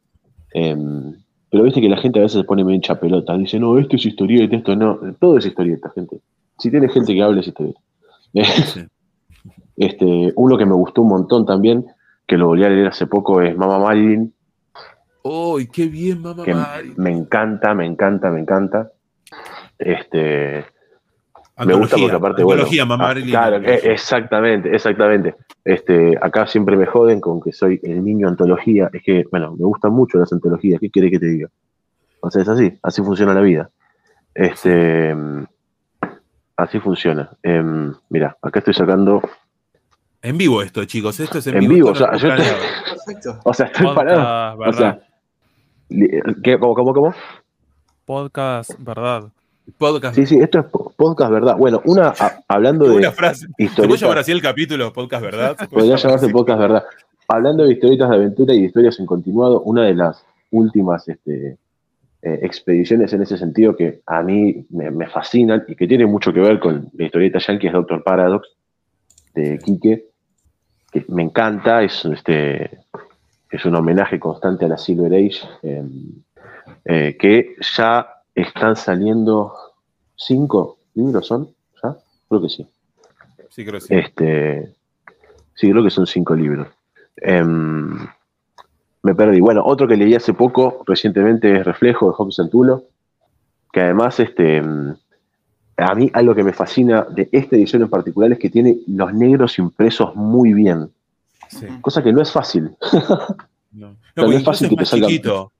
Em, 0.52 1.16
pero 1.50 1.64
viste 1.64 1.80
que 1.80 1.88
la 1.88 1.96
gente 1.96 2.20
a 2.20 2.22
veces 2.22 2.40
se 2.40 2.44
pone 2.44 2.62
medio 2.62 2.76
hincha 2.76 3.00
pelota. 3.00 3.36
Dice, 3.36 3.58
no, 3.58 3.76
esto 3.80 3.96
es 3.96 4.06
historieta, 4.06 4.54
esto 4.54 4.76
no. 4.76 5.00
Todo 5.18 5.38
es 5.38 5.46
historieta, 5.46 5.90
gente. 5.92 6.20
Si 6.58 6.70
tiene 6.70 6.88
gente 6.88 7.12
que 7.12 7.22
hable, 7.22 7.40
es 7.40 7.48
historieta. 7.48 7.80
Este, 9.76 10.32
uno 10.36 10.56
que 10.56 10.66
me 10.66 10.74
gustó 10.74 11.02
un 11.02 11.08
montón 11.08 11.46
también, 11.46 11.86
que 12.26 12.36
lo 12.36 12.46
volví 12.48 12.64
a 12.64 12.68
leer 12.68 12.88
hace 12.88 13.06
poco, 13.06 13.40
es 13.40 13.56
Mama 13.56 13.78
Marilyn. 13.78 14.32
¡Uy, 15.22 15.68
qué 15.68 15.88
bien, 15.88 16.22
Mama 16.22 16.44
Marilyn! 16.46 16.94
Me 16.96 17.10
encanta, 17.10 17.74
me 17.74 17.86
encanta, 17.86 18.30
me 18.30 18.40
encanta. 18.40 18.92
Este, 19.78 20.64
me 21.64 21.74
gusta 21.74 21.96
porque 21.96 22.16
aparte, 22.16 22.42
bueno. 22.42 22.64
Mama 22.86 23.10
ah, 23.10 23.14
Claro, 23.14 23.56
e, 23.56 23.92
exactamente, 23.92 24.74
exactamente. 24.74 25.36
Este, 25.64 26.18
acá 26.20 26.46
siempre 26.46 26.76
me 26.76 26.86
joden 26.86 27.20
con 27.20 27.40
que 27.40 27.52
soy 27.52 27.80
el 27.84 28.04
niño 28.04 28.28
antología. 28.28 28.90
Es 28.92 29.02
que, 29.02 29.24
bueno, 29.30 29.52
me 29.52 29.64
gustan 29.64 29.92
mucho 29.92 30.18
las 30.18 30.32
antologías. 30.32 30.80
¿Qué 30.80 30.90
quiere 30.90 31.10
que 31.10 31.20
te 31.20 31.26
diga? 31.26 31.48
O 32.20 32.30
sea, 32.30 32.42
es 32.42 32.48
así, 32.48 32.76
así 32.82 33.02
funciona 33.02 33.34
la 33.34 33.40
vida. 33.40 33.70
Este, 34.34 35.14
así 36.56 36.80
funciona. 36.80 37.30
Em, 37.42 37.94
mira, 38.08 38.36
acá 38.42 38.58
estoy 38.58 38.74
sacando 38.74 39.22
en 40.24 40.38
vivo 40.38 40.62
esto, 40.62 40.84
chicos. 40.86 41.20
Esto 41.20 41.38
es 41.38 41.46
en, 41.46 41.58
en 41.58 41.68
vivo. 41.68 41.90
o, 41.90 41.94
sea, 41.94 42.16
yo 42.16 42.28
estoy, 42.28 42.46
o 43.44 43.54
sea, 43.54 43.66
estoy 43.66 43.94
parado. 43.94 44.58
O 44.58 44.72
sea, 44.72 44.98
¿qué, 46.42 46.58
cómo, 46.58 46.74
cómo, 46.74 46.94
cómo? 46.94 47.14
Podcast, 48.06 48.72
verdad. 48.78 49.24
Podcast. 49.76 50.14
Sí, 50.16 50.24
sí, 50.24 50.38
esto 50.38 50.60
es 50.60 50.66
podcast, 50.96 51.30
verdad. 51.30 51.56
Bueno, 51.58 51.82
una, 51.84 52.14
hablando 52.48 52.86
de. 52.88 52.96
Una 52.96 53.12
frase. 53.12 53.46
¿Se 53.58 53.82
puede 53.82 53.98
llamar 53.98 54.18
así 54.18 54.32
el 54.32 54.40
capítulo, 54.40 54.92
podcast, 54.94 55.22
verdad? 55.22 55.56
Podría 55.70 55.96
llamarse 55.96 56.28
podcast, 56.30 56.58
verdad. 56.58 56.84
Hablando 57.28 57.64
de 57.64 57.72
historietas 57.74 58.08
de 58.08 58.16
aventura 58.16 58.54
y 58.54 58.64
historias 58.64 58.98
en 59.00 59.06
continuado, 59.06 59.60
una 59.60 59.84
de 59.84 59.94
las 59.94 60.24
últimas 60.50 61.06
este, 61.06 61.58
eh, 62.22 62.38
expediciones 62.42 63.12
en 63.12 63.22
ese 63.22 63.36
sentido 63.36 63.76
que 63.76 64.00
a 64.06 64.22
mí 64.22 64.66
me, 64.70 64.90
me, 64.90 65.06
fascinan 65.08 65.64
y 65.68 65.74
que 65.74 65.86
tiene 65.86 66.06
mucho 66.06 66.32
que 66.32 66.40
ver 66.40 66.60
con 66.60 66.90
la 66.94 67.04
historieta 67.04 67.38
yankee 67.38 67.66
es 67.66 67.72
Doctor 67.72 68.02
Paradox, 68.04 68.48
de 69.34 69.58
Quique 69.58 70.13
me 71.08 71.22
encanta, 71.22 71.82
es, 71.82 72.04
este, 72.04 72.78
es 73.50 73.64
un 73.64 73.74
homenaje 73.74 74.18
constante 74.18 74.64
a 74.64 74.68
la 74.68 74.78
Silver 74.78 75.12
Age, 75.12 75.40
em, 75.62 76.22
eh, 76.84 77.16
que 77.18 77.56
ya 77.76 78.22
están 78.34 78.76
saliendo 78.76 79.52
cinco 80.16 80.78
libros, 80.94 81.26
¿son? 81.26 81.48
¿Ya? 81.82 81.96
Creo 82.28 82.42
que 82.42 82.48
sí. 82.48 82.66
Sí, 83.50 83.64
creo 83.64 83.80
que 83.80 83.86
sí. 83.86 83.94
Este, 83.94 84.72
sí, 85.54 85.70
creo 85.70 85.84
que 85.84 85.90
son 85.90 86.06
cinco 86.06 86.34
libros. 86.34 86.68
Em, 87.16 88.06
me 89.02 89.14
perdí. 89.14 89.40
Bueno, 89.40 89.62
otro 89.64 89.86
que 89.86 89.96
leí 89.96 90.14
hace 90.14 90.32
poco, 90.32 90.82
recientemente, 90.86 91.58
es 91.58 91.64
Reflejo 91.64 92.08
de 92.08 92.14
Hobson 92.16 92.50
Tulo, 92.50 92.84
que 93.72 93.80
además 93.80 94.18
este, 94.20 94.62
a 95.76 95.94
mí 95.94 96.10
algo 96.12 96.34
que 96.34 96.44
me 96.44 96.52
fascina 96.52 97.06
de 97.10 97.28
esta 97.32 97.56
edición 97.56 97.82
en 97.82 97.88
particular 97.88 98.32
es 98.32 98.38
que 98.38 98.50
tiene 98.50 98.78
los 98.86 99.12
negros 99.12 99.58
impresos 99.58 100.14
muy 100.14 100.52
bien. 100.52 100.90
Cosa 101.80 102.02
que 102.02 102.12
no 102.12 102.22
es 102.22 102.32
fácil. 102.32 102.70
No, 103.76 103.96
no, 104.14 104.30
es 104.30 104.44
fácil 104.44 104.68
que 104.68 104.76
te 104.76 104.86
salga. 104.86 105.08
Chiquito. 105.08 105.52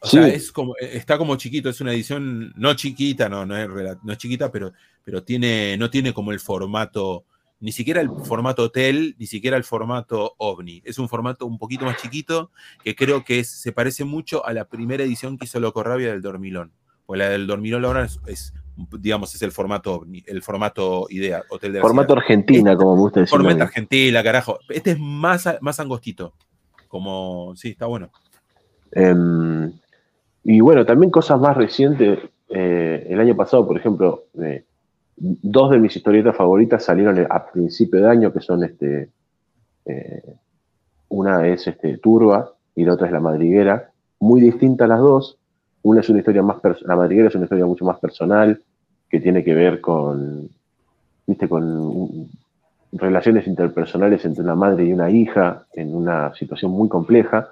O 0.00 0.08
sea, 0.08 0.26
es 0.26 0.50
como, 0.50 0.74
está 0.80 1.16
como 1.16 1.36
chiquito, 1.36 1.68
es 1.68 1.80
una 1.80 1.92
edición 1.92 2.52
no 2.56 2.74
chiquita, 2.74 3.28
no, 3.28 3.46
no, 3.46 3.56
es, 3.56 3.68
no 4.02 4.12
es 4.12 4.18
chiquita, 4.18 4.50
pero, 4.50 4.72
pero 5.04 5.22
tiene, 5.22 5.76
no 5.78 5.88
tiene 5.88 6.12
como 6.12 6.32
el 6.32 6.40
formato, 6.40 7.24
ni 7.60 7.70
siquiera 7.70 8.00
el 8.00 8.10
formato 8.24 8.64
hotel, 8.64 9.14
ni 9.20 9.26
siquiera 9.26 9.56
el 9.56 9.62
formato 9.62 10.34
ovni. 10.38 10.82
Es 10.84 10.98
un 10.98 11.08
formato 11.08 11.46
un 11.46 11.56
poquito 11.56 11.84
más 11.84 12.02
chiquito 12.02 12.50
que 12.82 12.96
creo 12.96 13.22
que 13.22 13.44
se 13.44 13.70
parece 13.70 14.02
mucho 14.02 14.44
a 14.44 14.52
la 14.52 14.64
primera 14.64 15.04
edición 15.04 15.38
que 15.38 15.44
hizo 15.44 15.60
Loco 15.60 15.84
Rabia 15.84 16.10
del 16.10 16.22
Dormilón. 16.22 16.72
Pues 17.06 17.18
la 17.18 17.28
del 17.28 17.46
Dormilón 17.46 17.84
ahora 17.84 18.08
es 18.26 18.52
digamos, 18.98 19.34
es 19.34 19.42
el 19.42 19.52
formato 19.52 20.04
el 20.26 20.42
formato 20.42 21.06
idea, 21.10 21.42
Hotel 21.48 21.72
de 21.72 21.80
Formato 21.80 22.14
Argentina, 22.14 22.76
como 22.76 22.94
me 22.94 23.00
gusta 23.02 23.20
decir. 23.20 23.30
Formato 23.30 23.62
Argentina, 23.62 24.22
carajo. 24.22 24.58
Este 24.68 24.92
es 24.92 24.98
más, 24.98 25.48
más 25.60 25.80
angostito. 25.80 26.34
Como, 26.88 27.54
sí, 27.56 27.70
está 27.70 27.86
bueno. 27.86 28.10
Em, 28.92 29.72
y 30.44 30.60
bueno, 30.60 30.84
también 30.84 31.10
cosas 31.10 31.40
más 31.40 31.56
recientes. 31.56 32.18
Eh, 32.48 33.06
el 33.08 33.20
año 33.20 33.34
pasado, 33.34 33.66
por 33.66 33.76
ejemplo, 33.76 34.24
eh, 34.42 34.64
dos 35.16 35.70
de 35.70 35.78
mis 35.78 35.96
historietas 35.96 36.36
favoritas 36.36 36.84
salieron 36.84 37.26
a 37.28 37.46
principio 37.46 38.00
de 38.00 38.08
año, 38.08 38.32
que 38.32 38.40
son 38.40 38.64
este. 38.64 39.10
Eh, 39.86 40.36
una 41.08 41.46
es 41.46 41.66
este, 41.66 41.98
Turba 41.98 42.54
y 42.74 42.84
la 42.84 42.94
otra 42.94 43.06
es 43.06 43.12
La 43.12 43.20
Madriguera. 43.20 43.90
Muy 44.20 44.40
distintas 44.40 44.88
las 44.88 45.00
dos, 45.00 45.38
una 45.84 46.00
es 46.00 46.08
una 46.08 46.18
historia 46.18 46.42
más, 46.42 46.56
la 46.82 46.96
madriguera 46.96 47.28
es 47.28 47.34
una 47.34 47.44
historia 47.44 47.66
mucho 47.66 47.84
más 47.84 47.98
personal, 47.98 48.60
que 49.08 49.20
tiene 49.20 49.44
que 49.44 49.54
ver 49.54 49.80
con, 49.80 50.48
viste, 51.26 51.48
con 51.48 52.28
relaciones 52.92 53.46
interpersonales 53.46 54.24
entre 54.24 54.42
una 54.42 54.54
madre 54.54 54.84
y 54.84 54.92
una 54.92 55.10
hija 55.10 55.66
en 55.74 55.94
una 55.94 56.34
situación 56.34 56.72
muy 56.72 56.88
compleja, 56.88 57.50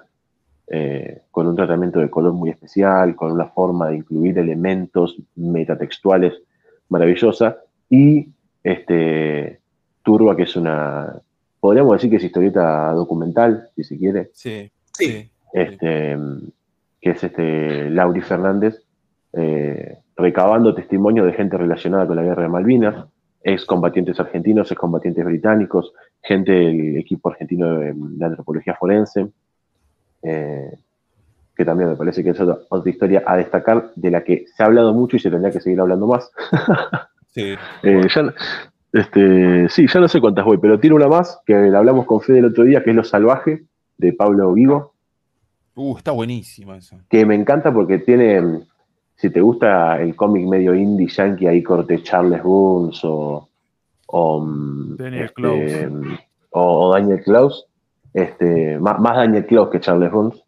eh, 0.67 1.21
con 1.29 1.47
un 1.47 1.55
tratamiento 1.55 1.99
de 1.99 2.09
color 2.09 2.33
muy 2.33 2.49
especial, 2.49 3.15
con 3.15 3.31
una 3.31 3.45
forma 3.49 3.89
de 3.89 3.97
incluir 3.97 4.37
elementos 4.39 5.15
metatextuales 5.35 6.33
maravillosa, 6.89 7.57
y 7.87 8.29
este, 8.63 9.59
Turba, 10.01 10.35
que 10.35 10.43
es 10.43 10.55
una, 10.55 11.21
podríamos 11.59 11.93
decir 11.93 12.09
que 12.09 12.15
es 12.15 12.23
historieta 12.23 12.91
documental, 12.93 13.69
si 13.75 13.83
se 13.83 13.97
quiere. 13.97 14.31
Sí, 14.33 14.71
sí. 14.91 15.29
Este, 15.53 16.17
que 17.03 17.09
es 17.09 17.21
este 17.21 17.89
Lauri 17.89 18.21
Fernández, 18.21 18.81
eh, 19.33 19.97
recabando 20.15 20.73
testimonio 20.73 21.25
de 21.25 21.33
gente 21.33 21.57
relacionada 21.57 22.07
con 22.07 22.15
la 22.15 22.23
guerra 22.23 22.43
de 22.43 22.49
Malvinas, 22.49 23.05
excombatientes 23.43 24.17
argentinos, 24.21 24.71
excombatientes 24.71 25.25
británicos, 25.25 25.91
gente 26.21 26.53
del 26.53 26.95
equipo 26.95 27.29
argentino 27.29 27.77
de, 27.77 27.93
antropología 28.25 28.75
forense, 28.75 29.27
eh, 30.21 30.77
que 31.53 31.65
también 31.65 31.89
me 31.89 31.97
parece 31.97 32.23
que 32.23 32.29
es 32.29 32.39
otra, 32.39 32.59
historia 32.89 33.21
a 33.27 33.35
destacar 33.35 33.91
de 33.95 34.09
la 34.09 34.23
que 34.23 34.45
se 34.55 34.63
ha 34.63 34.67
hablado 34.67 34.93
mucho 34.93 35.17
y 35.17 35.19
se 35.19 35.29
tendría 35.29 35.51
que 35.51 35.59
seguir 35.59 35.81
hablando 35.81 36.07
más. 36.07 36.31
sí. 37.31 37.55
Eh, 37.83 38.07
ya, 38.15 38.33
este, 38.93 39.67
sí, 39.67 39.87
ya 39.87 39.99
no 39.99 40.07
sé 40.07 40.21
cuántas 40.21 40.45
voy, 40.45 40.57
pero 40.57 40.79
tiene 40.79 40.95
una 40.95 41.09
más 41.09 41.41
que 41.45 41.53
la 41.53 41.79
hablamos 41.79 42.05
con 42.05 42.21
Fede 42.21 42.39
el 42.39 42.45
otro 42.45 42.63
día, 42.63 42.81
que 42.81 42.91
es 42.91 42.95
Lo 42.95 43.03
Salvaje, 43.03 43.65
de 43.97 44.13
Pablo 44.13 44.53
Vigo, 44.53 44.92
Uh, 45.75 45.97
está 45.97 46.11
buenísima 46.11 46.77
esa. 46.77 46.99
Que 47.09 47.25
me 47.25 47.35
encanta 47.35 47.73
porque 47.73 47.99
tiene, 47.99 48.61
si 49.15 49.29
te 49.29 49.41
gusta 49.41 50.01
el 50.01 50.15
cómic 50.15 50.47
medio 50.47 50.75
indie 50.75 51.07
yankee, 51.07 51.47
ahí 51.47 51.63
corte 51.63 52.03
Charles 52.03 52.43
Burns 52.43 53.01
o, 53.03 53.49
o 54.07 54.47
Daniel 54.97 55.25
este, 55.25 55.89
o, 56.51 56.93
Daniel 56.93 57.21
Klaus, 57.23 57.65
este, 58.13 58.77
más, 58.79 59.01
Daniel 59.01 59.45
Klaus 59.45 59.69
que 59.69 59.79
Charles 59.79 60.11
Burns, 60.11 60.43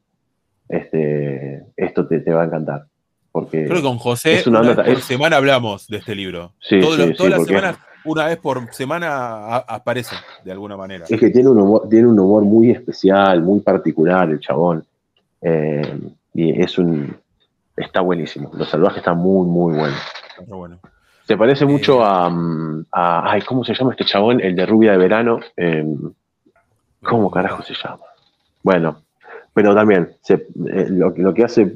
este, 0.70 1.66
esto 1.76 2.08
te, 2.08 2.20
va 2.32 2.44
a 2.44 2.46
encantar. 2.46 2.86
Porque 3.32 3.66
Creo 3.66 3.78
que 3.78 3.84
con 3.84 3.98
José 3.98 4.44
una, 4.48 4.76
por 4.76 5.02
semana 5.02 5.38
hablamos 5.38 5.88
de 5.88 5.98
este 5.98 6.16
libro. 6.16 6.54
Sí, 6.60 6.80
todas 6.80 7.20
las 7.30 7.46
semanas, 7.46 7.78
una 8.06 8.28
vez 8.28 8.38
por 8.38 8.74
semana 8.74 9.58
aparece 9.58 10.16
de 10.44 10.52
alguna 10.52 10.78
manera. 10.78 11.06
Es 11.10 11.20
que 11.20 11.32
tiene 11.32 11.50
un 11.50 11.60
humor, 11.60 11.90
tiene 11.90 12.08
un 12.08 12.20
humor 12.20 12.44
muy 12.44 12.70
especial, 12.70 13.42
muy 13.42 13.60
particular 13.60 14.30
el 14.30 14.40
chabón. 14.40 14.86
Eh, 15.48 16.00
y 16.34 16.60
es 16.60 16.78
un. 16.80 17.16
Está 17.78 18.02
buenísimo. 18.02 18.50
Los 18.56 18.68
salvajes 18.68 18.98
están 18.98 19.18
muy, 19.18 19.48
muy 19.48 19.76
buenos. 19.76 20.00
bueno. 20.48 20.80
Se 21.24 21.38
parece 21.38 21.66
mucho 21.66 22.02
eh, 22.02 22.84
a, 22.92 23.32
Ay, 23.32 23.42
¿cómo 23.42 23.64
se 23.64 23.76
llama 23.76 23.92
este 23.92 24.06
chabón? 24.06 24.42
El 24.42 24.56
de 24.56 24.66
Rubia 24.66 24.94
de 24.94 24.98
Verano. 24.98 25.40
Em, 25.56 25.98
¿Cómo 27.04 27.30
carajo 27.30 27.62
se 27.62 27.76
llama? 27.76 28.04
Bueno, 28.64 29.04
pero 29.54 29.76
también 29.76 30.16
eh, 30.28 30.88
lo, 30.90 31.34
que 31.34 31.44
hace. 31.44 31.76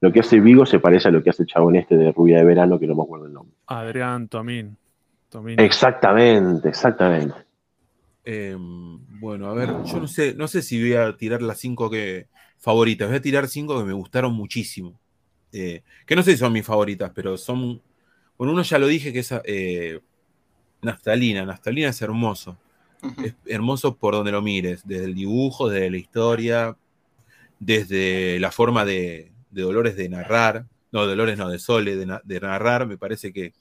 lo 0.00 0.12
que 0.12 0.20
hace 0.20 0.40
Vigo 0.40 0.64
se 0.64 0.78
parece 0.78 1.08
a 1.08 1.10
lo 1.10 1.22
que 1.22 1.30
hace 1.30 1.42
el 1.42 1.48
chabón 1.48 1.76
este 1.76 1.96
de 1.96 2.12
Rubia 2.12 2.38
de 2.38 2.44
Verano, 2.44 2.78
que 2.78 2.86
no 2.86 2.94
me 2.94 3.02
acuerdo 3.02 3.26
el 3.26 3.34
nombre. 3.34 3.54
Adrián 3.66 4.28
Tomín. 4.28 4.78
Exactamente, 5.58 6.70
exactamente. 6.70 7.34
Em, 8.24 8.98
bueno, 9.20 9.48
a 9.48 9.54
ver, 9.54 9.68
yo 9.84 10.00
no 10.00 10.06
sé, 10.06 10.34
no 10.34 10.48
sé 10.48 10.62
si 10.62 10.80
voy 10.80 10.94
a 10.94 11.16
tirar 11.16 11.42
las 11.42 11.58
cinco 11.58 11.90
que, 11.90 12.28
favoritas. 12.58 13.08
Voy 13.08 13.16
a 13.16 13.22
tirar 13.22 13.48
cinco 13.48 13.78
que 13.78 13.84
me 13.84 13.92
gustaron 13.92 14.34
muchísimo. 14.34 14.98
Eh, 15.52 15.82
que 16.06 16.16
no 16.16 16.22
sé 16.22 16.32
si 16.32 16.38
son 16.38 16.52
mis 16.52 16.66
favoritas, 16.66 17.10
pero 17.14 17.36
son. 17.36 17.82
Bueno, 18.36 18.52
uno 18.52 18.62
ya 18.62 18.78
lo 18.78 18.86
dije 18.86 19.12
que 19.12 19.20
es 19.20 19.32
eh, 19.44 20.00
Naftalina. 20.82 21.44
Naftalina 21.44 21.88
es 21.88 22.02
hermoso. 22.02 22.56
Es 23.24 23.34
hermoso 23.46 23.96
por 23.96 24.14
donde 24.14 24.32
lo 24.32 24.42
mires, 24.42 24.82
desde 24.84 25.04
el 25.04 25.14
dibujo, 25.14 25.68
desde 25.68 25.90
la 25.90 25.98
historia, 25.98 26.76
desde 27.60 28.40
la 28.40 28.50
forma 28.50 28.84
de, 28.84 29.32
Dolores 29.50 29.96
de 29.96 30.08
narrar. 30.08 30.66
No, 30.90 31.06
Dolores 31.06 31.38
no, 31.38 31.48
de 31.48 31.58
Sole, 31.58 31.96
de, 31.96 32.40
narrar. 32.40 32.86
Me 32.86 32.98
parece 32.98 33.32
que, 33.32 33.52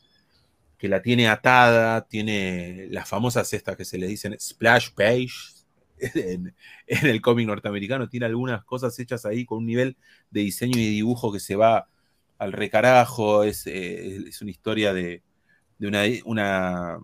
que 0.77 0.87
la 0.87 1.01
tiene 1.01 1.27
atada, 1.27 2.07
tiene 2.07 2.87
las 2.89 3.07
famosas 3.07 3.51
estas 3.53 3.77
que 3.77 3.85
se 3.85 3.97
le 3.97 4.07
dicen 4.07 4.35
splash 4.39 4.89
page, 4.95 5.56
en, 6.15 6.53
el 6.87 7.21
cómic 7.21 7.47
norteamericano, 7.47 8.09
tiene 8.09 8.25
algunas 8.25 8.63
cosas 8.63 8.97
hechas 8.99 9.25
ahí 9.25 9.45
con 9.45 9.59
un 9.59 9.65
nivel 9.65 9.97
de 10.29 10.41
diseño 10.41 10.77
y 10.77 10.87
dibujo 10.89 11.31
que 11.31 11.39
se 11.39 11.55
va 11.55 11.87
al 12.37 12.53
recarajo, 12.53 13.43
es, 13.43 13.65
eh, 13.67 14.23
una 14.41 14.51
historia 14.51 14.93
de, 14.93 15.23
una, 15.79 16.99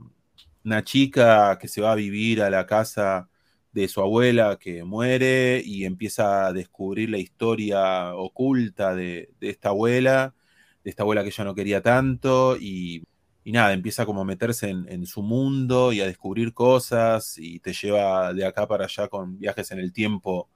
una, 0.63 0.83
chica 0.83 1.57
que 1.59 1.67
se 1.67 1.81
va 1.81 1.93
a 1.93 1.95
vivir 1.95 2.41
a 2.41 2.49
la 2.49 2.65
casa 2.65 3.29
de 3.71 3.87
su 3.87 4.01
abuela 4.01 4.57
que 4.59 4.83
muere 4.83 5.61
y 5.65 5.85
empieza 5.85 6.47
a 6.47 6.53
descubrir 6.53 7.09
la 7.09 7.17
historia 7.17 8.13
oculta 8.15 8.95
de, 8.95 9.31
de 9.39 9.49
esta 9.49 9.69
abuela, 9.69 10.35
de 10.83 10.89
esta 10.91 11.03
abuela 11.03 11.23
que 11.23 11.29
ella 11.29 11.43
no 11.43 11.55
quería 11.55 11.81
tanto 11.81 12.57
y 12.59 13.03
y 13.43 13.51
nada, 13.51 13.73
empieza 13.73 14.05
como 14.05 14.21
a 14.21 14.25
meterse 14.25 14.69
en, 14.69 15.05
su 15.05 15.21
mundo 15.21 15.91
y 15.91 16.01
a 16.01 16.05
descubrir 16.05 16.53
cosas 16.53 17.37
y 17.37 17.59
te 17.59 17.73
lleva 17.73 18.33
de 18.33 18.45
acá 18.45 18.67
para 18.67 18.85
allá 18.85 19.09
con 19.09 19.37
viajes 19.37 19.71
en 19.71 19.79
el 19.79 19.91
tiempo, 19.91 20.49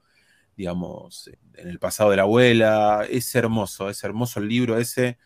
digamos, 0.56 1.30
en 1.54 1.68
el 1.68 1.78
pasado 1.78 2.10
de 2.10 2.16
la 2.16 2.22
abuela. 2.22 3.06
Es 3.10 3.34
hermoso, 3.34 3.90
es 3.90 4.02
hermoso 4.04 4.40
el 4.40 4.48
libro 4.48 4.78
ese. 4.78 5.18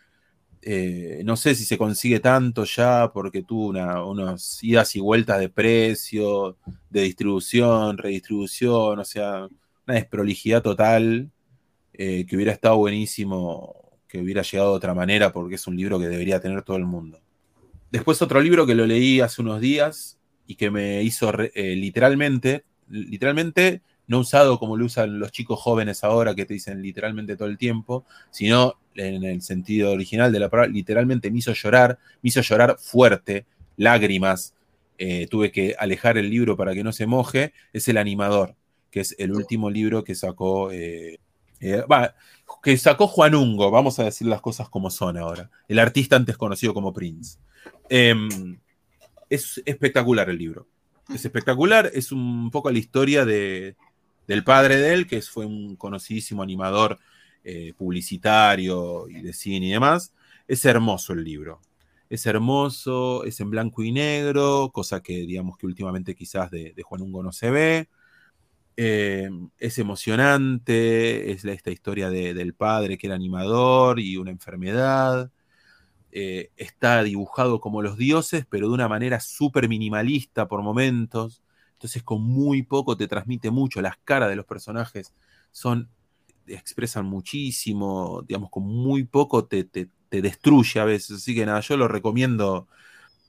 Eh, 0.63 1.23
no 1.25 1.37
sé 1.37 1.55
si 1.55 1.65
se 1.65 1.79
consigue 1.79 2.21
tanto 2.21 2.65
ya 2.65 3.11
porque 3.13 3.43
tuvo 3.43 3.69
una, 3.69 4.05
unas 4.05 4.63
idas 4.63 4.95
y 4.97 5.01
vueltas 5.01 5.41
de 5.41 5.49
precio, 5.49 6.59
de 6.91 7.03
distribución, 7.03 7.99
redistribución, 7.99 8.99
o 9.01 9.05
sea, 9.05 9.49
una 9.87 9.95
desprolijidad 9.97 10.63
total 10.63 11.31
eh, 11.93 12.27
que 12.27 12.37
hubiera 12.37 12.53
estado 12.53 12.77
buenísimo 12.79 13.83
que 14.13 14.21
hubiera 14.21 14.43
llegado 14.43 14.73
de 14.73 14.77
otra 14.77 14.95
manera 14.95 15.33
porque 15.33 15.55
es 15.55 15.67
un 15.67 15.75
libro 15.77 15.99
que 15.99 16.07
debería 16.07 16.39
tener 16.39 16.63
todo 16.63 16.77
el 16.77 16.85
mundo. 16.85 17.23
Después 17.93 18.23
otro 18.23 18.41
libro 18.41 18.65
que 18.65 18.75
lo 18.75 18.87
leí 18.87 19.21
hace 19.21 19.43
unos 19.43 19.61
días 19.61 20.19
y 20.47 20.55
que 20.55 20.71
me 20.71 21.03
hizo 21.03 21.31
eh, 21.39 21.77
literalmente, 21.77 22.65
literalmente 22.89 23.83
no 24.07 24.21
usado 24.21 24.59
como 24.59 24.79
lo 24.79 24.87
usan 24.87 25.19
los 25.19 25.31
chicos 25.31 25.61
jóvenes 25.61 26.03
ahora 26.03 26.35
que 26.35 26.47
te 26.47 26.55
dicen 26.55 26.81
literalmente 26.81 27.37
todo 27.37 27.49
el 27.49 27.59
tiempo, 27.59 28.07
sino 28.31 28.79
en 28.95 29.25
el 29.25 29.43
sentido 29.43 29.93
original 29.93 30.33
de 30.33 30.41
la 30.41 30.49
palabra, 30.49 30.73
literalmente 30.73 31.31
me 31.31 31.41
hizo 31.41 31.53
llorar, 31.53 31.99
me 32.23 32.29
hizo 32.29 32.41
llorar 32.41 32.79
fuerte, 32.79 33.45
lágrimas, 33.77 34.55
eh, 34.97 35.27
tuve 35.31 35.53
que 35.53 35.77
alejar 35.79 36.17
el 36.17 36.31
libro 36.31 36.57
para 36.57 36.73
que 36.73 36.83
no 36.83 36.93
se 36.93 37.05
moje, 37.05 37.53
es 37.75 37.89
El 37.89 37.99
Animador, 37.99 38.57
que 38.91 39.01
es 39.01 39.15
el 39.19 39.33
último 39.33 39.69
libro 39.69 40.03
que 40.03 40.15
sacó, 40.15 40.73
eh, 40.73 41.19
que 42.63 42.79
sacó 42.79 43.07
Juan 43.07 43.35
Ungo, 43.35 43.71
vamos 43.71 43.99
a 43.99 44.05
decir 44.05 44.29
las 44.29 44.41
cosas 44.41 44.71
como 44.71 44.89
son 44.89 45.19
ahora, 45.19 45.51
el 45.69 45.79
artista 45.79 46.17
antes 46.17 46.39
conocido 46.39 46.73
como 46.73 46.95
Prince. 46.95 47.37
Em, 47.95 48.59
es 49.29 49.61
espectacular 49.67 50.31
el 50.31 50.39
libro. 50.39 50.67
Es 51.13 51.27
espectacular, 51.27 51.91
es 51.93 52.11
un 52.11 52.51
poco 52.51 52.71
la 52.71 52.79
historia 52.79 53.27
de, 53.27 53.77
del 54.27 54.45
padre 54.45 54.77
de 54.79 54.95
él, 54.95 55.07
que 55.07 55.21
fue 55.21 55.45
un 55.45 55.77
conocidísimo 55.77 56.43
animador 56.43 56.99
eh, 57.45 57.75
publicitario 57.77 59.11
y 59.11 59.21
de 59.21 59.35
cine 59.35 59.67
y 59.67 59.73
demás, 59.73 60.15
Es 60.49 60.65
hermoso 60.65 61.13
el 61.13 61.23
libro. 61.23 61.61
Es 62.09 62.25
hermoso, 62.25 63.25
es 63.25 63.41
en 63.41 63.51
blanco 63.51 63.83
y 63.83 63.93
negro, 63.93 64.71
cosa 64.73 65.03
que 65.03 65.27
digamos 65.27 65.59
que 65.59 65.67
últimamente 65.67 66.15
quizás 66.15 66.51
de, 66.51 66.75
Juan 66.83 67.03
Ungo 67.03 67.23
no 67.23 67.33
se 67.33 67.51
ve. 67.51 67.89
Eh, 68.79 69.29
es 69.59 69.79
emocionante, 69.79 71.31
es 71.31 71.45
esta 71.45 71.71
historia 71.71 72.09
del 72.09 72.55
padre 72.55 72.97
que 72.97 73.07
era 73.09 73.17
animador 73.17 74.01
y 74.01 74.17
una 74.17 74.31
enfermedad. 74.31 75.31
Eh, 76.15 76.51
está 76.59 77.03
dibujado 77.03 77.59
como 77.59 77.81
los 77.81 77.97
dioses, 77.97 78.45
pero 78.49 78.69
de 78.69 78.75
una 78.75 78.87
manera 78.87 79.19
súper 79.19 79.67
minimalista 79.67 80.47
por 80.47 80.63
momentos. 80.63 81.43
Entonces 81.73 82.03
con 82.03 82.23
muy 82.23 82.63
poco 82.63 82.97
te 82.99 83.09
transmite 83.09 83.51
mucho. 83.51 83.81
Las 83.81 83.97
caras 84.05 84.29
de 84.29 84.37
los 84.37 84.45
personajes 84.45 85.15
son, 85.51 85.89
expresan 86.47 87.07
muchísimo, 87.07 88.23
digamos, 88.29 88.51
con 88.51 88.65
muy 88.65 89.05
poco 89.05 89.47
te, 89.47 89.67
destruye 90.11 90.81
a 90.81 90.85
veces. 90.85 91.17
Así 91.17 91.35
que 91.35 91.47
nada, 91.47 91.61
yo 91.61 91.79
lo 91.79 91.89
recomiendo. 91.89 92.69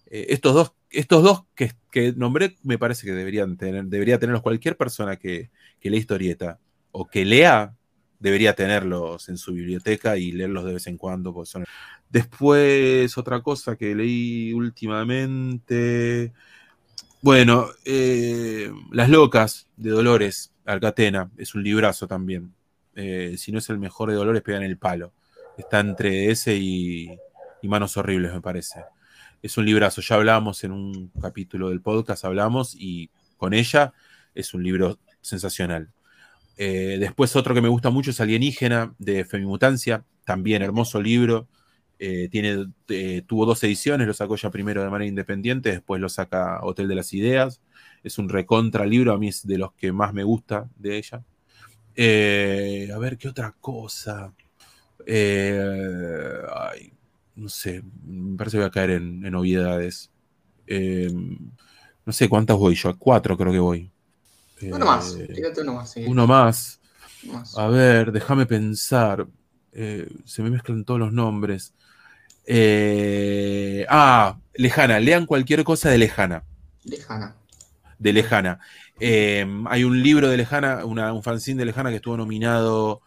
Eh, 0.08 0.28
estos 0.30 0.54
dos, 0.54 0.74
estos 0.90 1.24
dos 1.24 1.46
que, 1.56 1.72
nombré 2.18 2.58
me 2.64 2.78
parece 2.78 3.08
que 3.08 3.14
deberían 3.14 3.56
tener, 3.56 3.86
debería 3.86 4.20
tenerlos 4.20 4.42
cualquier 4.42 4.76
persona 4.76 5.16
que, 5.16 5.52
que 5.80 5.90
lea 5.90 6.00
historieta 6.00 6.60
o 6.92 7.08
que 7.08 7.24
lea 7.24 7.76
debería 8.24 8.56
tenerlos 8.56 9.28
en 9.28 9.38
su 9.38 9.52
biblioteca 9.52 10.16
y 10.18 10.32
leerlos 10.32 10.64
de 10.64 10.74
vez 10.76 10.88
en 10.88 10.98
cuando. 10.98 11.44
Después, 12.10 13.18
otra 13.18 13.42
cosa 13.42 13.76
que 13.76 13.94
leí 13.94 14.54
últimamente. 14.54 16.32
Bueno, 17.22 17.68
eh, 17.84 18.72
Las 18.92 19.10
Locas 19.10 19.68
de 19.76 19.90
Dolores 19.90 20.54
Alcatena 20.64 21.30
es 21.38 21.54
un 21.54 21.64
librazo 21.64 22.08
también. 22.08 22.54
Eh, 22.96 23.36
si 23.38 23.52
no 23.52 23.58
es 23.58 23.70
el 23.70 23.78
mejor 23.78 24.10
de 24.10 24.16
Dolores, 24.16 24.42
pegan 24.42 24.64
el 24.64 24.78
palo. 24.78 25.12
Está 25.58 25.82
entre 25.82 26.32
ese 26.32 26.56
y, 26.56 27.10
y, 27.62 27.68
Manos 27.68 27.98
Horribles, 27.98 28.32
me 28.32 28.40
parece. 28.40 28.86
Es 29.42 29.58
un 29.58 29.66
librazo. 29.66 30.00
Ya 30.00 30.16
hablamos 30.16 30.64
en 30.64 30.72
un 30.72 31.12
capítulo 31.22 31.70
del 31.70 31.82
podcast, 31.82 32.24
hablamos 32.24 32.74
y 32.74 33.10
con 33.36 33.54
ella 33.54 33.94
es 34.34 34.54
un 34.54 34.64
libro 34.64 34.98
sensacional. 35.20 35.92
Eh, 36.58 36.98
después 37.00 37.36
otro 37.36 37.56
que 37.56 37.62
me 37.62 37.70
gusta 37.70 37.90
mucho 37.90 38.12
es 38.12 38.22
Alienígena 38.22 38.94
de 39.00 39.26
Femimutancia, 39.26 40.06
también 40.26 40.62
hermoso 40.62 41.02
libro. 41.02 41.48
Eh, 42.00 42.28
tiene, 42.30 42.68
eh, 42.90 43.24
tuvo 43.26 43.46
dos 43.46 43.64
ediciones, 43.64 44.08
lo 44.08 44.14
sacó 44.14 44.36
ya 44.36 44.50
primero 44.52 44.84
de 44.84 44.90
manera 44.90 45.08
independiente, 45.08 45.72
después 45.72 46.02
lo 46.02 46.10
saca 46.10 46.60
Hotel 46.64 46.88
de 46.88 46.96
las 46.96 47.14
Ideas. 47.14 47.62
Es 48.04 48.18
un 48.18 48.30
recontra 48.30 48.86
libro, 48.86 49.14
a 49.14 49.18
mí 49.18 49.30
es 49.30 49.46
de 49.48 49.58
los 49.58 49.74
que 49.74 49.92
más 49.92 50.14
me 50.14 50.24
gusta 50.24 50.70
de 50.76 50.98
ella. 50.98 51.24
a 52.96 53.00
ver, 53.00 53.18
¿qué 53.18 53.30
otra 53.30 53.56
cosa? 53.60 54.34
no 57.36 57.50
sé, 57.50 57.84
me 58.06 58.38
parece 58.38 58.58
que 58.58 58.62
voy 58.62 58.68
a 58.68 58.72
caer 58.72 58.92
en, 58.92 59.26
en 59.26 59.36
obviedades. 59.36 60.12
no 62.06 62.14
sé 62.14 62.30
cuántas 62.30 62.58
voy 62.58 62.76
yo, 62.76 62.90
a 62.90 62.98
cuatro 62.98 63.38
creo 63.38 63.52
que 63.52 63.60
voy. 63.60 63.93
Uno 64.72 64.86
más, 64.86 65.18
tírate 65.34 65.62
uno 65.62 65.74
más. 65.74 65.96
Uno 65.98 66.28
más. 66.28 66.80
A 67.56 67.68
ver, 67.68 68.12
déjame 68.12 68.46
pensar. 68.46 69.28
Eh, 69.72 70.08
se 70.26 70.44
me 70.44 70.50
mezclan 70.50 70.86
todos 70.86 71.00
los 71.00 71.14
nombres. 71.14 71.74
Eh, 72.46 73.86
ah, 73.90 74.38
Lejana. 74.54 75.00
Lean 75.00 75.26
cualquier 75.26 75.64
cosa 75.64 75.90
de 75.90 75.98
Lejana. 75.98 76.44
Lejana. 76.84 77.36
De 77.98 78.14
Lejana. 78.14 78.60
Eh, 79.00 79.46
hay 79.68 79.84
un 79.84 80.02
libro 80.02 80.30
de 80.30 80.38
Lejana, 80.38 80.86
un 80.86 81.24
fanzine 81.24 81.60
de 81.60 81.66
Lejana 81.66 81.90
que 81.90 81.98
estuvo 81.98 82.18
nominado 82.18 83.02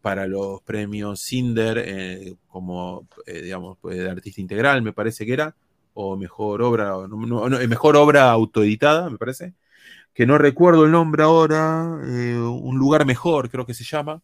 para 0.00 0.26
los 0.26 0.62
premios 0.62 1.20
Cinder 1.20 2.36
como, 2.46 3.08
digamos, 3.26 3.78
pues, 3.80 3.98
de 3.98 4.10
artista 4.10 4.40
integral, 4.40 4.82
me 4.82 4.92
parece 4.92 5.26
que 5.26 5.32
era, 5.32 5.54
o 5.94 6.16
mejor 6.16 6.62
obra, 6.62 6.94
mejor 7.68 7.96
obra 7.96 8.30
autoeditada, 8.30 9.10
me 9.10 9.18
parece 9.18 9.54
que 10.16 10.24
no 10.24 10.38
recuerdo 10.38 10.86
el 10.86 10.92
nombre 10.92 11.22
ahora, 11.22 12.00
eh, 12.02 12.38
Un 12.38 12.78
lugar 12.78 13.04
mejor 13.04 13.50
creo 13.50 13.66
que 13.66 13.74
se 13.74 13.84
llama, 13.84 14.22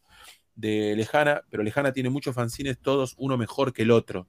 de 0.57 0.97
Lejana, 0.97 1.43
pero 1.51 1.63
Lejana 1.63 1.93
tiene 1.93 2.09
muchos 2.09 2.35
fanzines, 2.35 2.79
todos 2.79 3.15
uno 3.19 3.37
mejor 3.37 3.75
que 3.75 3.83
el 3.83 3.91
otro. 3.91 4.27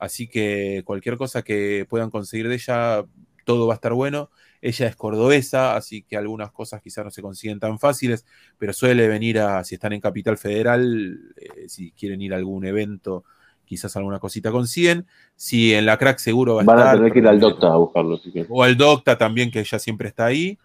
Así 0.00 0.26
que 0.26 0.82
cualquier 0.84 1.16
cosa 1.16 1.42
que 1.42 1.86
puedan 1.88 2.10
conseguir 2.10 2.48
de 2.48 2.56
ella, 2.56 3.04
todo 3.44 3.68
va 3.68 3.74
a 3.74 3.76
estar 3.76 3.92
bueno. 3.92 4.30
Ella 4.60 4.88
es 4.88 4.96
cordobesa, 4.96 5.76
así 5.76 6.02
que 6.02 6.16
algunas 6.16 6.50
cosas 6.50 6.82
quizás 6.82 7.04
no 7.04 7.12
se 7.12 7.22
consiguen 7.22 7.60
tan 7.60 7.78
fáciles, 7.78 8.26
pero 8.58 8.72
suele 8.72 9.06
venir 9.06 9.38
a, 9.38 9.62
si 9.62 9.76
están 9.76 9.92
en 9.92 10.00
Capital 10.00 10.36
Federal, 10.36 11.32
eh, 11.36 11.68
si 11.68 11.92
quieren 11.92 12.22
ir 12.22 12.34
a 12.34 12.38
algún 12.38 12.64
evento, 12.64 13.22
quizás 13.64 13.96
alguna 13.96 14.18
cosita 14.18 14.50
consiguen. 14.50 15.06
Si 15.36 15.74
en 15.74 15.86
la 15.86 15.96
crack 15.96 16.18
seguro 16.18 16.56
va 16.56 16.62
a 16.62 16.64
estar. 16.64 16.76
Van 16.76 16.88
a 16.88 16.92
tener 16.94 17.12
que 17.12 17.20
ir 17.20 17.28
al 17.28 17.38
Docta 17.38 17.68
a 17.68 17.76
buscarlo. 17.76 18.20
O 18.48 18.64
al 18.64 18.76
Docta 18.76 19.16
también, 19.16 19.52
que 19.52 19.60
ella 19.60 19.78
siempre 19.78 20.08
está 20.08 20.26
ahí. 20.26 20.58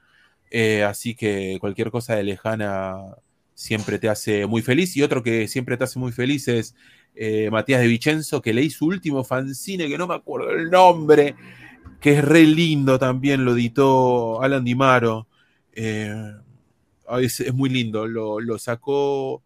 Eh, 0.51 0.83
así 0.83 1.15
que 1.15 1.57
cualquier 1.59 1.91
cosa 1.91 2.15
de 2.15 2.23
lejana 2.23 3.15
siempre 3.53 3.99
te 3.99 4.09
hace 4.09 4.45
muy 4.45 4.61
feliz. 4.61 4.95
Y 4.97 5.03
otro 5.03 5.23
que 5.23 5.47
siempre 5.47 5.77
te 5.77 5.83
hace 5.83 5.99
muy 5.99 6.11
feliz 6.11 6.47
es 6.47 6.75
eh, 7.15 7.49
Matías 7.51 7.81
de 7.81 7.87
Vicenzo, 7.87 8.41
que 8.41 8.53
leí 8.53 8.69
su 8.69 8.85
último 8.85 9.23
fanzine, 9.23 9.87
que 9.87 9.97
no 9.97 10.07
me 10.07 10.15
acuerdo 10.15 10.51
el 10.51 10.69
nombre, 10.69 11.35
que 11.99 12.17
es 12.17 12.25
re 12.25 12.43
lindo 12.43 12.97
también, 12.97 13.45
lo 13.45 13.53
editó 13.53 14.41
Alan 14.41 14.63
Dimaro. 14.63 15.27
Eh, 15.73 16.33
es, 17.21 17.53
muy 17.53 17.69
lindo, 17.69 18.07
lo, 18.07 18.59
sacó, 18.59 19.41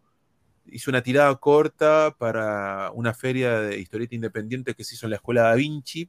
hizo 0.70 0.90
una 0.90 1.02
tirada 1.02 1.34
corta 1.36 2.14
para 2.16 2.90
una 2.92 3.14
feria 3.14 3.60
de 3.60 3.78
historieta 3.78 4.14
independiente 4.14 4.74
que 4.74 4.84
se 4.84 4.94
hizo 4.94 5.06
en 5.06 5.10
la 5.10 5.16
Escuela 5.16 5.42
Da 5.42 5.54
Vinci. 5.54 6.08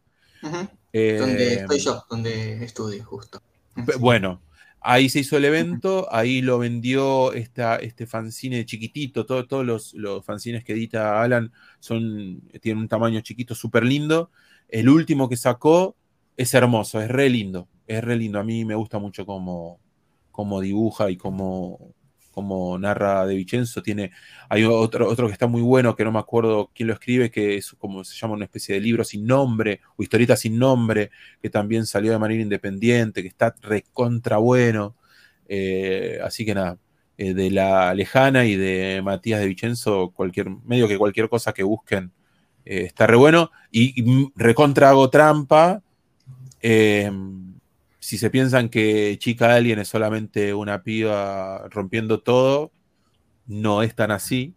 donde 0.91 1.53
estoy 1.53 1.79
yo, 1.79 2.05
donde 2.09 2.63
estudio 2.63 3.05
justo. 3.05 3.41
Bueno, 3.99 4.41
Ahí 4.87 5.09
se 5.09 5.19
hizo 5.21 5.35
el 5.37 5.45
evento, 5.45 6.07
ahí 6.13 6.43
lo 6.43 6.59
vendió 6.59 7.33
esta, 7.33 7.77
este 7.77 8.05
fanzine 8.05 8.65
chiquitito, 8.65 9.25
todos 9.25 9.65
los, 9.65 9.95
los, 9.95 10.23
fanzines 10.23 10.63
que 10.63 10.73
edita 10.73 11.23
Alan 11.23 11.51
son, 11.79 12.41
tienen 12.61 12.83
un 12.83 12.87
tamaño 12.87 13.19
chiquito 13.21 13.55
súper 13.55 13.83
lindo. 13.83 14.29
El 14.69 14.89
último 14.89 15.27
que 15.27 15.37
sacó 15.37 15.95
es 16.37 16.53
hermoso, 16.53 17.01
es 17.01 17.09
re 17.09 17.31
lindo, 17.31 17.67
es 17.87 18.03
re 18.03 18.15
lindo. 18.15 18.37
A 18.39 18.43
mí 18.43 18.63
me 18.63 18.75
gusta 18.75 18.99
mucho 18.99 19.25
cómo, 19.25 19.79
cómo 20.31 20.61
dibuja 20.61 21.09
y 21.09 21.17
cómo, 21.17 21.95
como 22.35 22.77
narra 22.77 23.25
De 23.25 23.33
Vicenzo, 23.33 23.81
tiene, 23.81 24.11
hay 24.49 24.65
otro, 24.65 25.07
otro 25.09 25.27
que 25.27 25.33
está 25.33 25.47
muy 25.47 25.61
bueno, 25.61 25.95
que 25.95 26.03
no 26.03 26.11
me 26.11 26.19
acuerdo 26.19 26.69
quién 26.75 26.87
lo 26.87 26.93
escribe, 26.93 27.31
que 27.31 27.55
es 27.55 27.71
como 27.79 28.03
se 28.03 28.15
llama 28.15 28.33
una 28.35 28.45
especie 28.45 28.75
de 28.75 28.81
libro 28.81 29.03
sin 29.05 29.25
nombre, 29.25 29.79
o 29.95 30.03
historieta 30.03 30.35
sin 30.35 30.59
nombre, 30.59 31.09
que 31.41 31.49
también 31.49 31.85
salió 31.85 32.11
de 32.11 32.19
manera 32.19 32.41
independiente, 32.41 33.21
que 33.21 33.29
está 33.29 33.55
recontra 33.61 34.37
bueno. 34.37 34.95
Eh, 35.47 36.19
así 36.23 36.45
que 36.45 36.53
nada, 36.53 36.77
eh, 37.17 37.33
de 37.33 37.49
la 37.51 37.93
lejana 37.93 38.45
y 38.45 38.55
de 38.57 39.01
Matías 39.03 39.39
de 39.39 39.47
Vicenzo, 39.47 40.11
cualquier, 40.13 40.49
medio 40.65 40.87
que 40.87 40.97
cualquier 40.97 41.29
cosa 41.29 41.53
que 41.53 41.63
busquen 41.63 42.11
eh, 42.65 42.81
está 42.85 43.07
re 43.07 43.15
bueno. 43.15 43.51
Y, 43.71 44.29
recontra 44.35 44.89
hago 44.89 45.09
trampa 45.09 45.81
si 48.05 48.19
se 48.19 48.29
piensan 48.29 48.69
que 48.69 49.17
Chica 49.17 49.55
Alien 49.55 49.79
es 49.79 49.87
solamente 49.87 50.53
una 50.53 50.83
piba 50.83 51.67
rompiendo 51.69 52.19
todo, 52.19 52.69
no 53.47 53.81
es 53.81 53.95
tan 53.95 54.11
así. 54.11 54.53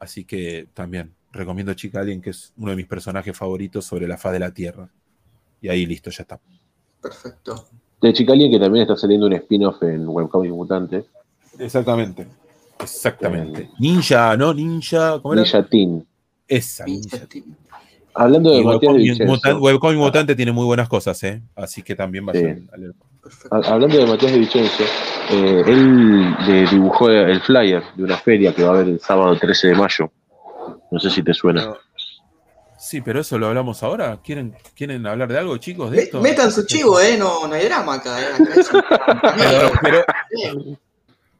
Así 0.00 0.24
que 0.24 0.70
también 0.72 1.12
recomiendo 1.30 1.74
Chica 1.74 2.00
Alien, 2.00 2.22
que 2.22 2.30
es 2.30 2.54
uno 2.56 2.70
de 2.70 2.76
mis 2.76 2.86
personajes 2.86 3.36
favoritos 3.36 3.84
sobre 3.84 4.08
la 4.08 4.16
faz 4.16 4.32
de 4.32 4.38
la 4.38 4.50
Tierra. 4.50 4.88
Y 5.60 5.68
ahí 5.68 5.84
listo, 5.84 6.08
ya 6.08 6.22
está. 6.22 6.40
Perfecto. 7.02 7.66
De 8.00 8.14
Chica 8.14 8.32
Alien, 8.32 8.50
que 8.50 8.58
también 8.58 8.84
está 8.84 8.96
saliendo 8.96 9.26
un 9.26 9.34
spin-off 9.34 9.82
en 9.82 10.08
Webcomic 10.08 10.52
Mutante. 10.52 11.04
Exactamente. 11.58 12.26
Exactamente. 12.80 13.60
Eh, 13.60 13.70
Ninja, 13.78 14.38
¿no? 14.38 14.54
Ninja. 14.54 15.20
¿cómo 15.20 15.34
era? 15.34 15.42
Ninja 15.42 15.66
Teen. 15.68 16.06
Esa. 16.48 16.86
Ninja 16.86 17.26
Teen. 17.26 17.54
Hablando 18.16 18.50
de 18.50 18.64
Matías 18.64 18.92
de 18.94 18.98
Vicenzo. 18.98 19.58
Webcomic 19.58 19.98
Mutante 19.98 20.34
tiene 20.34 20.52
muy 20.52 20.64
buenas 20.64 20.88
cosas, 20.88 21.22
¿eh? 21.24 21.42
Así 21.54 21.82
que 21.82 21.94
también 21.94 22.26
va 22.26 22.32
a 22.32 23.72
Hablando 23.72 23.98
de 23.98 24.06
Matías 24.06 24.32
de 24.32 24.38
Vicenzo, 24.38 24.84
eh, 25.30 25.62
él 25.66 26.34
dibujó 26.70 27.10
el 27.10 27.40
flyer 27.42 27.82
de 27.96 28.04
una 28.04 28.16
feria 28.16 28.54
que 28.54 28.62
va 28.62 28.70
a 28.70 28.74
haber 28.76 28.88
el 28.88 29.00
sábado 29.00 29.36
13 29.36 29.68
de 29.68 29.74
mayo. 29.74 30.10
No 30.90 31.00
sé 31.00 31.10
si 31.10 31.22
te 31.22 31.34
suena. 31.34 31.74
sí, 32.78 33.00
pero 33.00 33.20
eso 33.20 33.38
lo 33.38 33.48
hablamos 33.48 33.82
ahora. 33.82 34.20
¿Quieren, 34.22 34.54
¿Quieren 34.74 35.06
hablar 35.06 35.28
de 35.28 35.38
algo, 35.38 35.56
chicos? 35.58 35.90
De 35.90 36.02
esto? 36.02 36.20
Metan 36.22 36.50
su 36.52 36.64
chivo, 36.64 37.00
¿eh? 37.00 37.16
No, 37.18 37.46
no 37.46 37.54
hay 37.54 37.64
drama 37.66 37.94
acá. 37.94 38.18
¿eh? 38.20 38.24
pero, 39.82 40.04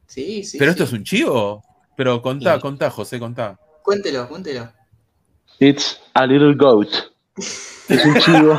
sí, 0.07 0.43
sí, 0.45 0.59
pero 0.59 0.72
esto 0.72 0.85
es 0.85 0.93
un 0.93 1.05
chivo. 1.05 1.62
Pero 1.97 2.20
contá, 2.20 2.61
contá, 2.61 2.91
José, 2.91 3.18
contá. 3.18 3.59
Cuéntelo, 3.83 4.29
cuéntelo. 4.29 4.68
It's 5.59 5.98
a 6.14 6.26
little 6.26 6.54
goat. 6.54 6.88
Es 7.36 8.04
un 8.04 8.14
chivo. 8.16 8.59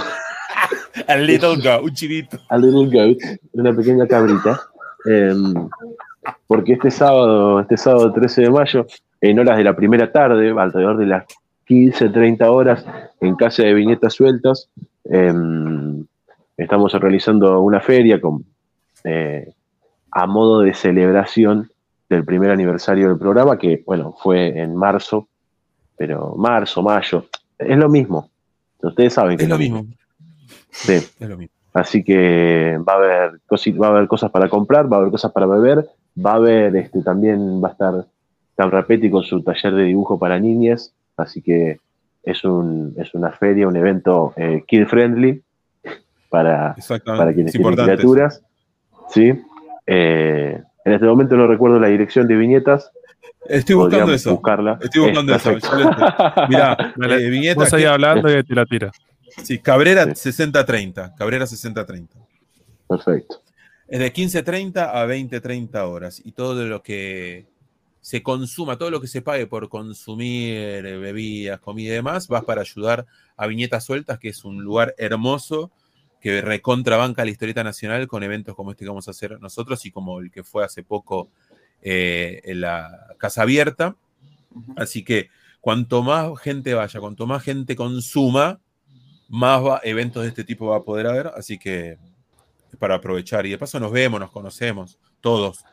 a 1.08 1.16
little 1.18 1.56
goat, 1.58 1.84
un 1.84 1.94
chivito. 1.94 2.40
A 2.50 2.58
little 2.58 2.88
goat, 2.88 3.20
una 3.54 3.74
pequeña 3.74 4.08
cabrita. 4.08 4.60
Em, 5.06 5.54
porque 6.48 6.74
este 6.74 6.90
sábado, 6.90 7.60
este 7.60 7.78
sábado 7.78 8.12
13 8.14 8.42
de 8.42 8.50
mayo, 8.50 8.88
en 9.22 9.40
horas 9.40 9.58
de 9.58 9.64
la 9.64 9.76
primera 9.76 10.12
tarde, 10.12 10.50
alrededor 10.58 10.98
de 10.98 11.06
las 11.06 11.26
15, 11.66 12.10
30 12.10 12.52
horas 12.52 12.86
en 13.22 13.36
casa 13.36 13.64
de 13.64 13.74
viñetas 13.74 14.14
sueltas. 14.14 14.70
Em, 15.04 16.04
estamos 16.58 16.94
realizando 16.94 17.62
una 17.62 17.80
feria 17.80 18.20
con, 18.20 18.44
eh, 19.04 19.54
a 20.12 20.26
modo 20.26 20.62
de 20.62 20.74
celebración 20.74 21.70
del 22.10 22.26
primer 22.26 22.50
aniversario 22.50 23.10
del 23.10 23.20
programa, 23.20 23.60
que 23.60 23.84
bueno, 23.86 24.16
fue 24.18 24.60
en 24.60 24.76
marzo, 24.76 25.28
pero 25.98 26.36
marzo, 26.38 26.82
mayo, 26.82 27.26
es 27.58 27.78
lo 27.78 27.90
mismo. 27.90 28.30
Ustedes 28.82 29.14
saben 29.14 29.38
que 29.38 29.44
es 29.44 29.50
lo 29.50 29.58
mismo. 29.58 29.86
Sí. 30.72 30.94
Es 31.20 31.30
lo 31.30 31.38
mismo. 31.38 31.56
Así 31.74 32.04
que 32.04 32.80
va 32.88 32.94
a 32.94 32.96
haber 32.96 33.40
va 33.80 33.88
a 33.88 33.90
haber 33.92 34.08
cosas 34.08 34.32
para 34.32 34.50
comprar, 34.50 34.92
va 34.92 34.98
a 34.98 35.00
haber 35.00 35.12
cosas 35.12 35.32
para 35.32 35.46
beber, 35.46 35.88
va 36.18 36.32
a 36.32 36.36
haber 36.36 36.76
este 36.76 37.04
también 37.04 37.62
va 37.64 37.70
a 37.70 37.72
estar 37.72 38.06
Tan 38.56 38.72
Rapetti 38.72 39.12
con 39.12 39.22
su 39.22 39.44
taller 39.44 39.76
de 39.76 39.84
dibujo 39.84 40.18
para 40.18 40.40
niñas, 40.40 40.92
así 41.16 41.44
que 41.44 41.80
es, 42.24 42.44
un, 42.44 42.96
es 42.98 43.14
una 43.14 43.32
feria, 43.32 43.68
un 43.68 43.76
evento 43.76 44.34
eh, 44.36 44.64
kid 44.68 44.88
friendly 44.88 45.44
para, 46.30 46.76
para 47.06 47.34
quienes 47.34 47.54
tienen 47.54 47.76
criaturas. 47.76 48.42
¿sí? 49.10 49.34
Eh, 49.86 50.62
en 50.84 50.94
este 50.94 51.06
momento 51.06 51.38
no 51.38 51.48
recuerdo 51.48 51.80
la 51.80 51.88
dirección 51.88 52.28
de 52.28 52.36
viñetas. 52.36 52.92
Estoy 53.50 53.76
buscando 53.76 54.14
eso. 54.14 54.32
Buscarla. 54.32 54.80
Estoy 54.82 55.02
buscando 55.02 55.36
eso. 55.36 55.52
Mirá, 56.50 56.94
eh, 57.20 57.30
viñetas. 57.30 57.72
Vos 57.72 57.84
hablando 57.84 58.36
y 58.36 58.44
te 58.44 58.56
la 58.56 58.66
tira. 58.66 58.92
Sí, 59.44 59.60
Cabrera 59.60 60.06
60-30. 60.06 61.16
Cabrera 61.16 61.46
60-30. 61.46 62.08
Perfecto. 62.88 63.42
Es 63.88 64.00
de 64.00 64.14
15-30 64.14 64.92
a 64.94 65.06
20-30 65.06 65.76
horas. 65.88 66.22
Y 66.24 66.32
todo 66.32 66.66
lo 66.66 66.82
que 66.82 67.48
se 68.02 68.24
consuma, 68.24 68.78
todo 68.78 68.90
lo 68.90 69.02
que 69.02 69.08
se 69.08 69.22
pague 69.22 69.48
por 69.48 69.70
consumir 69.70 70.86
eh, 70.86 70.98
bebidas, 70.98 71.60
comida 71.60 71.90
y 71.90 71.96
demás, 71.96 72.28
vas 72.28 72.44
para 72.44 72.62
ayudar 72.62 73.06
a 73.36 73.48
Viñetas 73.48 73.86
Sueltas, 73.86 74.20
que 74.20 74.30
es 74.30 74.46
un 74.46 74.64
lugar 74.64 74.96
hermoso 74.98 75.72
que 76.20 76.42
recontrabanca 76.42 77.24
la 77.24 77.32
historieta 77.32 77.64
nacional 77.64 78.08
con 78.08 78.24
eventos 78.24 78.56
como 78.56 78.72
este 78.72 78.86
que 78.86 78.90
vamos 78.90 79.08
a 79.08 79.12
hacer 79.12 79.40
nosotros 79.40 79.86
y 79.86 79.92
como 79.92 80.20
el 80.20 80.32
que 80.32 80.44
fue 80.44 80.64
hace 80.64 80.84
poco 80.84 81.30
eh, 81.82 82.42
en 82.44 82.62
la 82.62 83.16
Casa 83.18 83.44
Abierta. 83.44 83.96
Así 84.76 85.04
que 85.04 85.30
cuanto 85.62 86.04
más 86.04 86.40
gente 86.40 86.74
vaya, 86.74 87.00
cuanto 87.00 87.28
más 87.28 87.44
gente 87.44 87.76
consuma, 87.76 88.60
más 89.30 89.62
eventos 89.84 90.24
de 90.24 90.30
este 90.30 90.44
tipo 90.44 90.68
va 90.68 90.78
a 90.78 90.84
poder 90.84 91.08
haber. 91.08 91.28
Así 91.36 91.58
que 91.58 91.98
para 92.80 92.96
aprovechar. 92.96 93.46
Y 93.46 93.52
de 93.52 93.58
paso 93.58 93.80
nos 93.80 93.92
vemos, 93.92 94.20
nos 94.20 94.32
conocemos, 94.32 95.00
todos. 95.22 95.64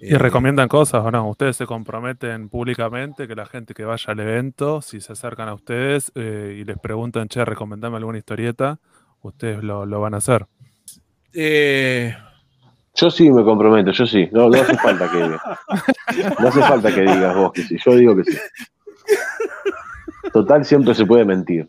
¿Y 0.00 0.14
recomiendan 0.14 0.68
cosas 0.68 1.04
o 1.04 1.10
no? 1.10 1.28
¿Ustedes 1.28 1.56
se 1.56 1.66
comprometen 1.66 2.48
públicamente 2.48 3.26
que 3.26 3.34
la 3.34 3.46
gente 3.46 3.74
que 3.74 3.84
vaya 3.84 4.12
al 4.12 4.20
evento, 4.20 4.82
si 4.82 5.00
se 5.00 5.12
acercan 5.12 5.48
a 5.48 5.54
ustedes 5.54 6.12
eh, 6.14 6.58
y 6.60 6.64
les 6.64 6.78
preguntan, 6.78 7.28
che, 7.28 7.44
recomendame 7.44 7.96
alguna 7.96 8.18
historieta, 8.18 8.80
ustedes 9.22 9.62
lo, 9.62 9.86
van 10.00 10.14
a 10.14 10.18
hacer? 10.18 10.46
Eh, 11.32 12.14
yo 12.94 13.10
sí 13.10 13.30
me 13.30 13.42
comprometo, 13.44 13.90
yo 13.90 14.06
sí. 14.06 14.28
No, 14.32 14.48
no 14.48 14.60
hace 14.60 14.76
falta 14.76 15.10
que 15.10 15.18
no 16.40 16.48
hace 16.48 16.60
falta 16.60 16.94
que 16.94 17.00
digas 17.00 17.36
vos 17.36 17.52
que 17.52 17.62
sí. 17.62 17.76
Yo 17.84 17.96
digo 17.96 18.16
que 18.16 18.24
sí. 18.24 18.38
Total, 20.32 20.64
siempre 20.64 20.94
se 20.94 21.04
puede 21.04 21.24
mentir. 21.24 21.68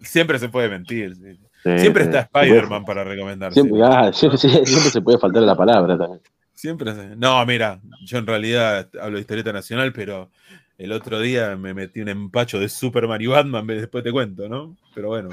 Siempre 0.00 0.38
se 0.38 0.48
puede 0.48 0.68
mentir. 0.68 1.16
siempre 1.62 2.04
está 2.04 2.20
Spider-Man 2.20 2.84
para 2.84 3.04
recomendar. 3.04 3.50
Ah, 3.50 4.12
siempre, 4.12 4.38
siempre, 4.38 4.90
se 4.90 5.00
puede 5.00 5.18
faltar 5.18 5.42
la 5.42 5.56
palabra 5.56 5.96
también. 5.96 6.20
Siempre. 6.52 6.92
No, 7.16 7.44
mira, 7.46 7.80
yo 8.04 8.18
en 8.18 8.26
realidad 8.26 8.88
hablo 9.00 9.16
de 9.16 9.20
historieta 9.20 9.52
nacional, 9.52 9.92
pero 9.92 10.30
el 10.78 10.92
otro 10.92 11.20
día 11.20 11.56
me 11.56 11.74
metí 11.74 12.00
un 12.00 12.08
empacho 12.08 12.58
de 12.58 12.68
Super 12.68 13.06
Mario 13.06 13.32
Batman, 13.32 13.66
después 13.66 14.02
te 14.02 14.12
cuento, 14.12 14.48
¿no? 14.48 14.76
Pero 14.94 15.08
bueno, 15.08 15.30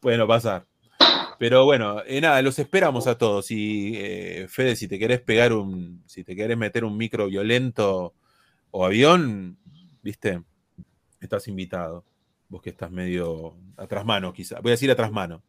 puede 0.00 0.18
no 0.18 0.26
pasar. 0.26 0.64
Pero 1.42 1.64
bueno, 1.64 2.04
eh, 2.06 2.20
nada, 2.20 2.40
los 2.40 2.56
esperamos 2.60 3.08
a 3.08 3.18
todos. 3.18 3.50
Y 3.50 3.94
eh, 3.96 4.46
Fede, 4.48 4.76
si 4.76 4.86
te 4.86 4.96
querés 4.96 5.20
pegar 5.22 5.52
un, 5.52 6.00
si 6.06 6.22
te 6.22 6.36
querés 6.36 6.56
meter 6.56 6.84
un 6.84 6.96
micro 6.96 7.26
violento 7.26 8.14
o 8.70 8.86
avión, 8.86 9.58
viste, 10.04 10.40
estás 11.20 11.48
invitado. 11.48 12.04
Vos 12.48 12.62
que 12.62 12.70
estás 12.70 12.92
medio 12.92 13.56
atrás 13.76 14.04
mano, 14.04 14.32
quizá. 14.32 14.60
Voy 14.60 14.70
a 14.70 14.74
decir 14.74 14.88
atrás 14.92 15.10
mano. 15.10 15.42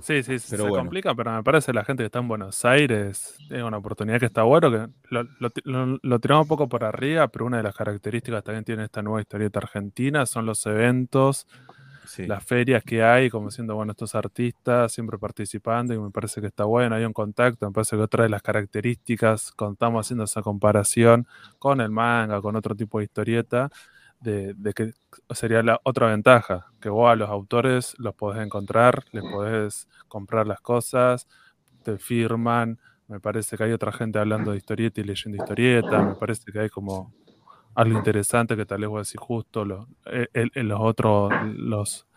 Sí, 0.00 0.22
sí, 0.22 0.38
se 0.38 0.56
complica, 0.56 1.14
pero 1.14 1.30
me 1.30 1.42
parece 1.42 1.74
la 1.74 1.84
gente 1.84 2.04
que 2.04 2.06
está 2.06 2.20
en 2.20 2.28
Buenos 2.28 2.64
Aires 2.64 3.36
es 3.50 3.62
una 3.62 3.76
oportunidad 3.76 4.18
que 4.20 4.26
está 4.26 4.44
bueno, 4.44 4.70
que 4.70 4.88
lo, 5.10 6.20
tiramos 6.20 6.44
un 6.44 6.48
poco 6.48 6.70
por 6.70 6.84
arriba, 6.84 7.28
pero 7.28 7.44
una 7.44 7.58
de 7.58 7.64
las 7.64 7.76
características 7.76 8.42
también 8.42 8.64
tiene 8.64 8.84
esta 8.84 9.02
nueva 9.02 9.20
historieta 9.20 9.58
argentina 9.58 10.24
son 10.24 10.46
los 10.46 10.64
eventos, 10.64 11.46
las 12.16 12.44
ferias 12.44 12.82
que 12.84 13.02
hay, 13.02 13.30
como 13.30 13.50
siendo, 13.50 13.74
bueno, 13.74 13.92
estos 13.92 14.14
artistas 14.14 14.92
siempre 14.92 15.18
participando 15.18 15.94
y 15.94 15.98
me 15.98 16.10
parece 16.10 16.40
que 16.40 16.46
está 16.46 16.64
bueno, 16.64 16.94
hay 16.94 17.04
un 17.04 17.12
contacto, 17.12 17.66
me 17.66 17.72
parece 17.72 17.96
que 17.96 18.02
otra 18.02 18.24
de 18.24 18.30
las 18.30 18.42
características, 18.42 19.52
contamos 19.52 20.06
haciendo 20.06 20.24
esa 20.24 20.42
comparación 20.42 21.26
con 21.58 21.80
el 21.80 21.90
manga, 21.90 22.40
con 22.40 22.56
otro 22.56 22.74
tipo 22.74 22.98
de 22.98 23.04
historieta, 23.04 23.70
de, 24.20 24.54
que 24.74 24.92
sería 25.30 25.62
la 25.62 25.80
otra 25.84 26.08
ventaja, 26.08 26.66
que 26.80 26.88
vos 26.88 27.10
a 27.10 27.16
los 27.16 27.28
autores 27.28 27.94
los 27.98 28.14
podés 28.14 28.44
encontrar, 28.44 29.04
les 29.12 29.22
podés 29.22 29.88
comprar 30.08 30.46
las 30.46 30.60
cosas, 30.60 31.28
te 31.82 31.98
firman, 31.98 32.78
me 33.06 33.20
parece 33.20 33.56
que 33.56 33.64
hay 33.64 33.72
otra 33.72 33.92
gente 33.92 34.18
hablando 34.18 34.50
de 34.50 34.58
historieta 34.58 35.00
y 35.00 35.04
leyendo 35.04 35.36
historieta, 35.36 36.02
me 36.02 36.14
parece 36.14 36.50
que 36.52 36.60
hay 36.60 36.68
como 36.68 37.12
algo 37.78 37.96
interesante 37.96 38.56
que 38.56 38.66
tal 38.66 38.80
vez 38.80 38.88
voy 38.88 38.98
a 38.98 39.00
decir 39.02 39.20
justo 39.20 39.64
los, 39.64 39.86
eh, 40.06 40.26
los 40.54 40.80
otros, 40.80 41.32
los, 41.54 42.08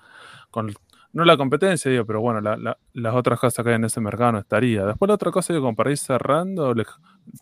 con, 0.50 0.74
no 1.14 1.24
la 1.24 1.38
competencia, 1.38 1.92
digo, 1.92 2.04
pero 2.04 2.20
bueno, 2.20 2.42
las 2.42 3.16
otras 3.16 3.40
cosas 3.40 3.64
que 3.64 3.70
hay 3.70 3.76
en 3.76 3.84
ese 3.84 4.02
mercado 4.02 4.32
no 4.32 4.40
estaría. 4.40 4.86
Después 4.86 5.08
la 5.08 5.14
otra 5.14 5.30
cosa, 5.30 5.54
digo, 5.54 5.66
como 5.66 5.76
para 5.76 5.92
ir 5.92 6.00
cerrando, 6.00 6.74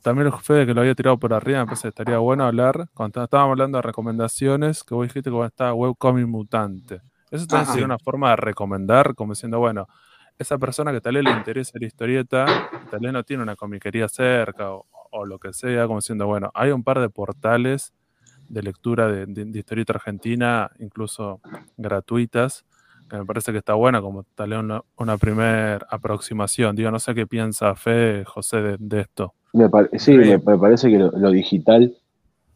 también 0.03 0.27
el 0.27 0.33
Fede 0.33 0.65
que 0.65 0.73
lo 0.73 0.81
había 0.81 0.95
tirado 0.95 1.17
por 1.17 1.33
arriba, 1.33 1.65
me 1.65 1.73
estaría 1.73 2.17
bueno 2.17 2.43
hablar, 2.43 2.89
cuando 2.93 3.23
estábamos 3.23 3.53
hablando 3.53 3.77
de 3.77 3.83
recomendaciones, 3.83 4.83
que 4.83 4.95
vos 4.95 5.07
dijiste 5.07 5.31
que 5.31 5.45
estaba 5.45 5.73
Webcomic 5.73 6.27
Mutante. 6.27 7.01
Eso 7.31 7.47
también 7.47 7.67
sería 7.67 7.85
una 7.85 7.99
forma 7.99 8.31
de 8.31 8.35
recomendar, 8.35 9.15
como 9.15 9.31
diciendo, 9.31 9.59
bueno, 9.59 9.87
esa 10.37 10.57
persona 10.57 10.91
que 10.91 10.99
tal 10.99 11.15
vez 11.15 11.23
le 11.23 11.31
interesa 11.31 11.77
la 11.79 11.87
historieta, 11.87 12.45
tal 12.91 12.99
vez 12.99 13.13
no 13.13 13.23
tiene 13.23 13.43
una 13.43 13.55
comiquería 13.55 14.09
cerca 14.09 14.71
o, 14.71 15.25
lo 15.25 15.39
que 15.39 15.53
sea, 15.53 15.85
como 15.87 15.99
diciendo, 15.99 16.27
bueno, 16.27 16.51
hay 16.53 16.71
un 16.71 16.83
par 16.83 16.99
de 16.99 17.09
portales 17.09 17.93
de 18.49 18.63
lectura 18.63 19.07
de, 19.07 19.25
de 19.25 19.59
historieta 19.59 19.93
argentina, 19.93 20.69
incluso 20.79 21.39
gratuitas, 21.77 22.65
que 23.09 23.17
me 23.17 23.25
parece 23.25 23.51
que 23.51 23.57
está 23.57 23.73
buena 23.73 24.01
como 24.01 24.23
tal 24.35 24.53
una, 24.53 24.81
una 24.97 25.17
primera 25.17 25.79
aproximación. 25.89 26.75
Digo, 26.75 26.91
no 26.91 26.99
sé 26.99 27.13
qué 27.15 27.27
piensa 27.27 27.75
Fe, 27.75 28.23
José, 28.23 28.77
de, 28.79 29.01
esto. 29.01 29.33
sí, 29.97 30.13
me, 30.13 30.39
parece 30.39 30.89
que 30.89 30.97
lo, 30.97 31.31
digital, 31.31 31.93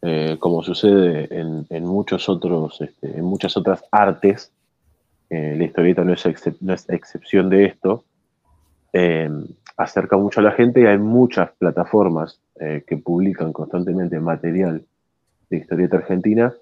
eh, 0.00 0.36
como 0.38 0.62
sucede 0.62 1.28
en, 1.30 1.84
muchos 1.84 2.28
otros, 2.28 2.80
este, 2.80 3.18
en 3.18 3.24
muchas 3.24 3.56
otras 3.56 3.84
artes, 3.90 4.52
eh, 5.28 5.54
la 5.58 5.64
historieta 5.64 6.04
no 6.04 6.12
es, 6.12 6.24
no 6.60 6.72
es, 6.72 6.88
excepción 6.88 7.50
de 7.50 7.64
esto, 7.66 8.04
eh, 8.92 9.28
acerca 9.76 10.16
mucho 10.16 10.38
a 10.38 10.44
la 10.44 10.52
gente 10.52 10.82
y 10.82 10.86
hay 10.86 10.98
muchas 10.98 11.50
plataformas 11.58 12.40
que 12.86 12.96
publican 12.96 13.52
constantemente 13.52 14.20
material 14.20 14.84
de 15.54 15.60
historieta 15.60 15.96
argentina 15.98 16.54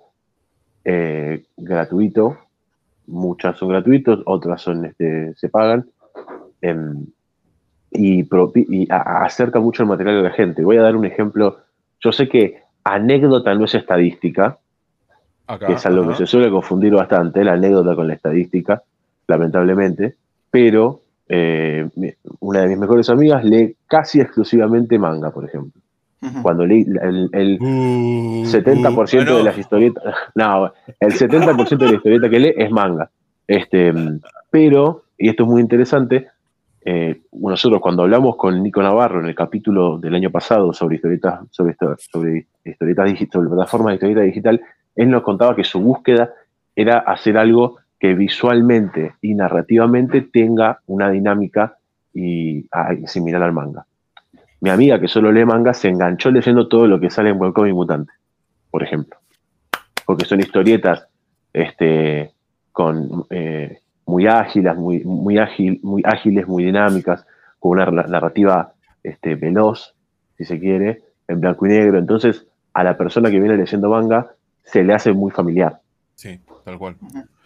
gratuito 1.56 2.38
muchas 3.06 3.56
son 3.58 3.68
gratuitos, 3.68 4.22
otras 4.26 4.60
son 4.60 4.84
este, 4.84 5.34
se 5.34 5.48
pagan. 5.48 5.86
Em, 6.60 7.06
y, 7.90 8.26
acerca 8.90 9.60
mucho 9.60 9.82
el 9.82 9.88
material 9.88 10.16
de 10.16 10.22
la 10.22 10.30
gente. 10.30 10.64
Voy 10.64 10.78
a 10.78 10.82
dar 10.82 10.96
un 10.96 11.04
ejemplo. 11.04 11.58
Yo 12.00 12.10
sé 12.10 12.28
que 12.28 12.62
anécdota 12.84 13.54
no 13.54 13.66
es 13.66 13.74
estadística, 13.74 14.58
que 15.66 15.74
es 15.74 15.84
algo 15.84 16.08
que 16.08 16.14
se 16.14 16.26
suele 16.26 16.50
confundir 16.50 16.94
bastante, 16.94 17.44
la 17.44 17.52
anécdota 17.52 17.94
con 17.94 18.08
la 18.08 18.14
estadística, 18.14 18.82
lamentablemente, 19.28 20.16
pero 20.50 21.02
eh, 21.28 21.86
una 22.40 22.60
de 22.62 22.68
mis 22.68 22.78
mejores 22.78 23.10
amigas 23.10 23.44
lee 23.44 23.76
casi 23.86 24.20
exclusivamente 24.20 24.98
manga, 24.98 25.30
por 25.30 25.44
ejemplo. 25.44 25.80
Cuando 26.42 26.64
leí 26.64 26.82
el, 26.82 27.58
70% 27.58 28.94
uh, 28.94 29.32
uh, 29.32 29.36
de 29.38 29.42
las 29.42 29.58
historietas, 29.58 30.04
no, 30.36 30.72
el 31.00 31.12
70% 31.12 31.78
de 31.78 31.86
la 31.86 31.94
historieta 31.94 32.30
que 32.30 32.38
lee 32.38 32.54
es 32.56 32.70
manga. 32.70 33.10
Este, 33.46 33.92
pero, 34.50 35.04
y 35.18 35.28
esto 35.28 35.42
es 35.42 35.48
muy 35.48 35.60
interesante, 35.60 36.28
eh, 36.84 37.22
nosotros 37.32 37.80
cuando 37.80 38.02
hablamos 38.02 38.36
con 38.36 38.62
Nico 38.62 38.82
Navarro 38.82 39.20
en 39.20 39.26
el 39.26 39.34
capítulo 39.34 39.98
del 39.98 40.14
año 40.14 40.30
pasado 40.30 40.72
sobre 40.72 40.96
historietas, 40.96 41.40
sobre, 41.50 41.76
sobre 41.98 42.46
historietas 42.64 43.10
sobre 43.32 43.48
plataformas 43.48 43.90
de 43.90 43.94
historieta 43.94 44.22
digital, 44.22 44.60
él 44.94 45.10
nos 45.10 45.22
contaba 45.22 45.56
que 45.56 45.64
su 45.64 45.80
búsqueda 45.80 46.30
era 46.74 46.98
hacer 46.98 47.36
algo 47.36 47.78
que 47.98 48.14
visualmente 48.14 49.14
y 49.20 49.34
narrativamente 49.34 50.22
tenga 50.22 50.80
una 50.86 51.10
dinámica 51.10 51.76
y, 52.12 52.66
similar 53.06 53.42
al 53.42 53.52
manga 53.52 53.86
mi 54.62 54.70
amiga 54.70 55.00
que 55.00 55.08
solo 55.08 55.32
lee 55.32 55.44
manga 55.44 55.74
se 55.74 55.88
enganchó 55.88 56.30
leyendo 56.30 56.68
todo 56.68 56.86
lo 56.86 57.00
que 57.00 57.10
sale 57.10 57.30
en 57.30 57.40
Webcomic 57.40 57.74
Mutante, 57.74 58.12
por 58.70 58.84
ejemplo. 58.84 59.18
Porque 60.06 60.24
son 60.24 60.38
historietas 60.38 61.08
este, 61.52 62.32
con, 62.70 63.26
eh, 63.30 63.80
muy 64.06 64.28
ágiles, 64.28 64.76
muy, 64.76 65.02
muy, 65.04 65.38
ágil, 65.38 65.80
muy 65.82 66.02
ágiles, 66.04 66.46
muy 66.46 66.62
dinámicas, 66.64 67.26
con 67.58 67.72
una 67.72 67.86
narrativa 67.86 68.72
este, 69.02 69.34
veloz, 69.34 69.96
si 70.36 70.44
se 70.44 70.60
quiere, 70.60 71.02
en 71.26 71.40
blanco 71.40 71.66
y 71.66 71.70
negro. 71.70 71.98
Entonces, 71.98 72.46
a 72.72 72.84
la 72.84 72.96
persona 72.96 73.32
que 73.32 73.40
viene 73.40 73.56
leyendo 73.56 73.90
manga 73.90 74.30
se 74.62 74.84
le 74.84 74.94
hace 74.94 75.12
muy 75.12 75.32
familiar. 75.32 75.80
Sí, 76.14 76.40
tal 76.64 76.78
cual. 76.78 76.96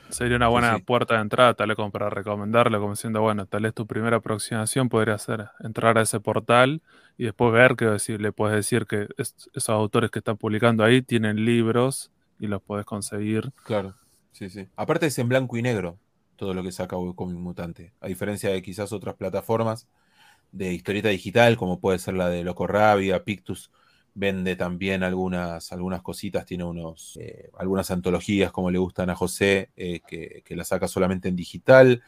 Sería 0.09 0.37
una 0.37 0.49
buena 0.49 0.79
puerta 0.79 1.15
de 1.15 1.21
entrada, 1.21 1.55
tal 1.55 1.69
vez 1.69 1.77
como 1.77 1.91
para 1.91 2.09
recomendarle, 2.09 2.79
como 2.79 2.93
diciendo, 2.93 3.21
bueno, 3.21 3.47
tal 3.47 3.63
vez 3.63 3.75
tu 3.75 3.87
primera 3.87 4.19
aproximación 4.19 4.89
podría 4.89 5.19
ser 5.19 5.49
entrar 5.61 5.99
a 5.99 6.03
ese 6.03 6.21
portal 6.21 6.81
y 7.19 7.25
después 7.25 7.53
ver 7.53 7.77
que 7.77 7.87
decir, 7.87 8.21
le 8.21 8.33
puedes 8.33 8.57
decir 8.57 8.87
que 8.87 9.09
esos 9.19 9.69
autores 9.69 10.11
que 10.11 10.21
están 10.21 10.37
publicando 10.37 10.85
ahí 10.85 11.03
tienen 11.03 11.45
libros 11.45 12.11
y 12.39 12.47
los 12.47 12.63
puedes 12.63 12.87
conseguir. 12.87 13.53
Claro, 13.65 13.95
sí, 14.33 14.49
sí. 14.49 14.69
Aparte 14.77 15.07
es 15.07 15.19
en 15.19 15.29
blanco 15.29 15.57
y 15.57 15.63
negro 15.63 15.99
todo 16.37 16.55
lo 16.55 16.63
que 16.63 16.73
saca 16.73 16.97
Webcomic 16.97 17.37
Mutante, 17.37 17.93
a 18.01 18.07
diferencia 18.07 18.51
de 18.51 18.63
quizás 18.63 18.93
otras 18.93 19.17
plataformas 19.17 19.89
de 20.53 20.73
historieta 20.73 21.09
digital, 21.09 21.57
como 21.57 21.81
puede 21.81 21.99
ser 21.99 22.15
la 22.15 22.29
de 22.29 22.45
Loco 22.45 22.67
Rabia, 22.67 23.25
Pictus, 23.25 23.71
vende 24.17 24.57
también 24.57 25.03
algunas, 25.03 25.73
algunas 25.73 26.01
cositas, 26.01 26.47
tiene 26.47 26.65
unos, 26.65 27.19
eh, 27.21 27.51
algunas 27.59 27.91
antologías 27.91 28.51
como 28.51 28.71
le 28.71 28.79
gustan 28.79 29.11
a 29.11 29.15
José, 29.15 29.71
eh, 29.77 30.01
que, 30.07 30.43
que 30.45 30.57
la 30.57 30.65
saca 30.65 30.89
solamente 30.89 31.29
en 31.29 31.37
digital. 31.37 32.03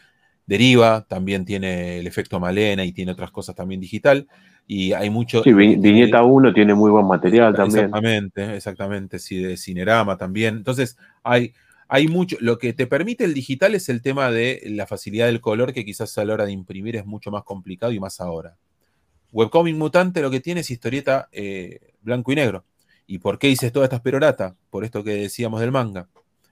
Deriva, 0.47 1.05
también 1.07 1.45
tiene 1.45 1.99
el 1.99 2.07
efecto 2.07 2.41
Malena 2.41 2.83
y 2.83 2.93
tiene 2.93 3.13
otras 3.13 3.31
cosas 3.31 3.55
también 3.55 3.83
digital. 3.83 4.27
Y 4.67 4.95
hay 4.95 5.11
mucho. 5.11 5.43
Sí, 5.43 5.53
Viñeta 5.53 6.23
1 6.23 6.55
tiene 6.55 6.75
muy 6.75 6.91
buen 6.91 7.07
material 7.07 7.55
también. 7.55 7.85
Exactamente, 7.85 8.57
exactamente, 8.57 9.19
sí, 9.19 9.43
de 9.43 9.59
Cinerama 9.59 10.17
también. 10.17 10.57
Entonces, 10.57 10.97
hay, 11.23 11.53
hay 11.89 12.09
mucho. 12.09 12.39
Lo 12.41 12.57
que 12.57 12.73
te 12.73 12.87
permite 12.87 13.25
el 13.25 13.35
digital 13.35 13.75
es 13.75 13.91
el 13.91 14.01
tema 14.01 14.31
de 14.31 14.63
la 14.67 14.87
facilidad 14.87 15.27
del 15.27 15.43
color, 15.43 15.75
que 15.75 15.85
quizás 15.85 16.17
a 16.17 16.25
la 16.25 16.33
hora 16.33 16.47
de 16.47 16.53
imprimir 16.53 16.97
es 16.97 17.05
mucho 17.05 17.31
más 17.31 17.45
complicado 17.45 17.93
y 17.93 18.01
más 18.01 18.19
ahora. 18.19 18.57
Webcomic 19.33 19.77
Mutante 19.77 20.23
lo 20.23 20.31
que 20.31 20.41
tiene 20.41 20.61
es 20.61 20.71
historieta 20.71 21.29
eh, 21.33 21.93
blanco 22.01 22.33
y 22.33 22.37
negro. 22.37 22.65
¿Y 23.07 23.19
por 23.19 23.39
qué 23.39 23.49
dices 23.49 23.73
toda 23.73 23.87
esta 23.87 24.03
perorata? 24.03 24.57
Por 24.71 24.85
esto 24.85 25.03
que 25.03 25.13
decíamos 25.13 25.61
del 25.61 25.73
manga 25.73 26.09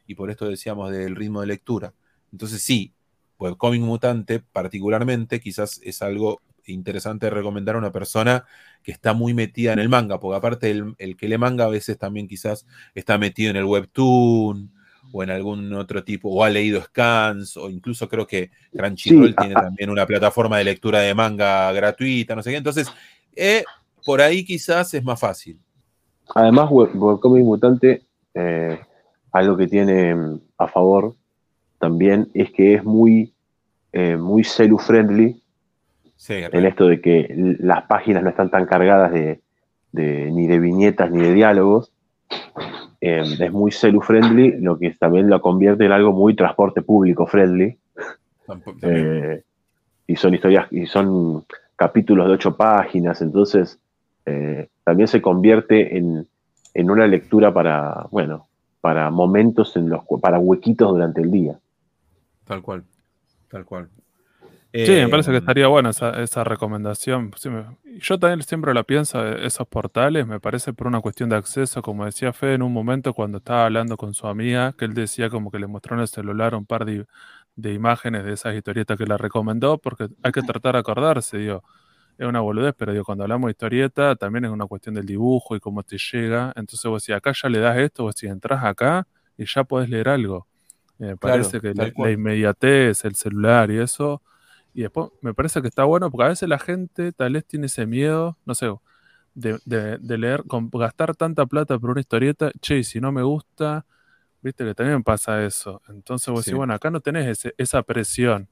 y 0.07 0.15
por 0.15 0.31
esto 0.31 0.49
decíamos 0.49 0.91
del 0.91 1.17
ritmo 1.17 1.41
de 1.41 1.49
lectura. 1.49 1.95
Entonces 2.33 2.63
sí, 2.63 2.95
Webcomic 3.39 3.83
Mutante 3.83 4.41
particularmente 4.41 5.41
quizás 5.41 5.81
es 5.83 6.03
algo 6.03 6.41
interesante 6.65 7.31
recomendar 7.31 7.77
a 7.77 7.79
una 7.79 7.93
persona 7.93 8.45
que 8.83 8.93
está 8.93 9.13
muy 9.13 9.35
metida 9.35 9.73
en 9.73 9.79
el 9.79 9.89
manga, 9.89 10.19
porque 10.19 10.37
aparte 10.37 10.71
el, 10.71 10.95
el 10.99 11.17
que 11.17 11.29
lee 11.29 11.39
manga 11.39 11.65
a 11.65 11.69
veces 11.69 11.99
también 11.99 12.29
quizás 12.29 12.67
está 12.95 13.19
metido 13.19 13.51
en 13.51 13.57
el 13.57 13.65
webtoon, 13.65 14.73
o 15.13 15.23
en 15.23 15.31
algún 15.31 15.73
otro 15.75 16.05
tipo, 16.05 16.31
o 16.31 16.45
ha 16.45 16.51
leído 16.51 16.83
scans, 16.83 17.57
o 17.57 17.71
incluso 17.71 18.09
creo 18.09 18.27
que 18.27 18.51
Crunchyroll 18.77 19.35
tiene 19.35 19.55
también 19.55 19.91
una 19.91 20.07
plataforma 20.07 20.59
de 20.59 20.65
lectura 20.65 21.01
de 21.01 21.15
manga 21.15 21.73
gratuita, 21.73 22.35
no 22.35 22.43
sé 22.43 22.51
qué. 22.51 22.57
Entonces, 22.57 22.93
eh, 23.35 23.65
por 24.05 24.21
ahí 24.21 24.45
quizás 24.45 24.93
es 24.95 25.03
más 25.03 25.19
fácil. 25.19 25.59
Además, 26.35 26.69
Webcomic 26.71 27.45
Mutante, 27.45 28.03
eh, 28.35 28.79
algo 29.33 29.57
que 29.57 29.69
tiene 29.69 30.15
mm, 30.15 30.41
a 30.59 30.69
favor 30.69 31.15
también 31.79 32.29
es 32.35 32.51
que 32.53 32.75
es 32.75 32.85
muy, 32.85 33.35
eh, 33.93 34.17
muy 34.17 34.43
celu-friendly 34.45 35.43
en 36.29 36.65
esto 36.65 36.87
de 36.87 37.01
que 37.01 37.29
las 37.61 37.83
páginas 37.85 38.23
no 38.23 38.31
están 38.31 38.51
tan 38.51 38.67
cargadas 38.67 39.13
de, 39.13 39.41
ni 39.93 40.47
de 40.47 40.59
viñetas 40.59 41.11
ni 41.11 41.23
de 41.23 41.35
diálogos, 41.35 41.93
eh, 43.01 43.23
es 43.39 43.53
muy 43.53 43.71
celu-friendly, 43.71 44.61
lo 44.61 44.79
que 44.79 44.91
también 44.93 45.29
lo 45.29 45.41
convierte 45.41 45.85
en 45.85 45.93
algo 45.93 46.13
muy 46.13 46.35
transporte 46.35 46.83
público-friendly. 46.83 47.79
Eh, 48.83 49.43
y 50.07 50.17
son 50.17 50.35
historias, 50.35 50.69
y 50.71 50.87
son 50.87 51.45
capítulos 51.75 52.27
de 52.29 52.35
ocho 52.35 52.57
páginas, 52.57 53.21
entonces 53.21 53.79
eh, 54.25 54.69
también 54.85 55.09
se 55.09 55.21
convierte 55.21 55.97
en, 55.97 56.27
una 56.75 57.07
lectura 57.07 57.53
para, 57.53 58.07
bueno, 58.11 58.47
para 58.81 59.11
momentos 59.11 59.77
en 59.77 59.89
los 59.89 60.03
para 60.21 60.39
huequitos 60.39 60.91
durante 60.91 61.23
el 61.23 61.31
día. 61.31 61.59
Tal 62.45 62.63
cual, 62.63 62.85
tal 63.51 63.65
cual. 63.65 63.89
Sí, 64.73 64.93
me 64.93 65.09
parece 65.09 65.31
que 65.31 65.39
estaría 65.39 65.69
buena 65.69 65.91
esa, 65.91 66.45
recomendación. 66.45 67.33
yo 67.99 68.19
también 68.19 68.43
siempre 68.43 68.75
la 68.75 68.83
pienso, 68.83 69.25
eh, 69.27 69.47
esos 69.47 69.67
portales, 69.67 70.27
me 70.27 70.41
parece 70.41 70.73
por 70.73 70.87
una 70.87 71.01
cuestión 71.01 71.31
de 71.31 71.37
acceso, 71.37 71.81
como 71.83 72.05
decía 72.05 72.33
Fe 72.33 72.55
en 72.55 72.63
un 72.63 72.73
momento 72.73 73.15
cuando 73.15 73.39
estaba 73.39 73.65
hablando 73.65 73.97
con 73.97 74.13
su 74.13 74.27
amiga, 74.27 74.75
que 74.77 74.85
él 74.85 74.95
decía 74.95 75.31
como 75.31 75.51
que 75.51 75.59
le 75.59 75.67
mostró 75.67 75.95
en 75.97 76.03
el 76.03 76.09
celular 76.09 76.55
un 76.55 76.67
par 76.67 76.85
de, 76.85 77.07
imágenes 77.73 78.25
de 78.25 78.33
esas 78.35 78.55
historietas 78.55 78.99
que 78.99 79.07
la 79.07 79.17
recomendó, 79.17 79.79
porque 79.79 80.09
hay 80.23 80.33
que 80.33 80.43
tratar 80.43 80.75
de 80.75 80.81
acordarse, 80.81 81.39
digo, 81.39 81.63
es 82.19 82.27
una 82.27 82.41
boludez, 82.41 82.75
pero 82.77 82.93
digo, 82.93 83.05
cuando 83.05 83.25
hablamos 83.25 83.49
de 83.49 83.53
historieta 83.53 84.17
también 84.17 84.47
es 84.47 84.51
una 84.51 84.67
cuestión 84.67 84.95
del 84.95 85.07
dibujo 85.07 85.55
y 85.55 85.61
cómo 85.61 85.83
te 85.83 85.99
llega. 85.99 86.53
Entonces 86.57 86.91
vos 86.91 87.03
si 87.03 87.13
acá 87.13 87.33
ya 87.35 87.49
le 87.51 87.59
das 87.59 87.77
esto, 87.77 88.05
vos 88.05 88.15
si 88.17 88.27
entras 88.27 88.65
acá 88.65 89.07
y 89.37 89.45
ya 89.45 89.65
podés 89.65 89.91
leer 89.91 90.09
algo. 90.09 90.47
Me 90.99 91.15
parece 91.19 91.61
que 91.61 91.75
la, 91.75 91.93
la 91.95 92.11
inmediatez, 92.11 93.05
el 93.05 93.15
celular 93.17 93.71
y 93.71 93.79
eso 93.79 94.23
y 94.77 94.83
después 94.83 95.09
me 95.23 95.33
parece 95.33 95.63
que 95.63 95.69
está 95.69 95.85
bueno 95.85 96.11
porque 96.11 96.25
a 96.27 96.29
veces 96.29 96.47
la 96.51 96.59
gente 96.59 97.11
tal 97.13 97.33
vez 97.33 97.47
tiene 97.47 97.65
ese 97.65 97.87
miedo, 97.87 98.37
no 98.45 98.55
sé, 98.55 98.71
de, 99.35 99.59
leer, 100.19 100.45
gastar 100.73 101.17
tanta 101.17 101.47
plata 101.47 101.79
por 101.79 101.91
una 101.93 102.01
historieta, 102.01 102.53
che, 102.61 102.81
y 102.81 102.85
si 102.85 103.01
no 103.01 103.11
me 103.11 103.23
gusta, 103.23 103.87
viste 104.43 104.67
que 104.67 104.75
también 104.75 105.03
pasa 105.03 105.43
eso. 105.47 105.81
Entonces 105.89 106.29
vos 106.29 106.45
decís, 106.45 106.55
bueno, 106.55 106.75
acá 106.75 106.91
no 106.91 107.01
tenés 107.01 107.49
esa 107.57 107.83
presión. 107.85 108.49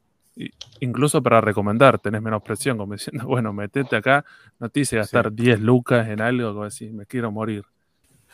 incluso 0.80 1.22
para 1.22 1.42
recomendar, 1.42 1.98
tenés 1.98 2.22
menos 2.22 2.42
presión, 2.42 2.78
como 2.78 2.94
diciendo, 2.94 3.26
bueno, 3.28 3.52
metete 3.52 3.94
acá, 3.94 4.24
no 4.59 4.70
te 4.70 4.80
hice 4.80 4.96
gastar 4.96 5.30
10 5.30 5.60
lucas 5.60 6.09
en 6.09 6.22
algo, 6.22 6.55
como 6.55 6.64
decir, 6.64 6.90
me 6.94 7.05
quiero 7.05 7.30
morir. 7.32 7.66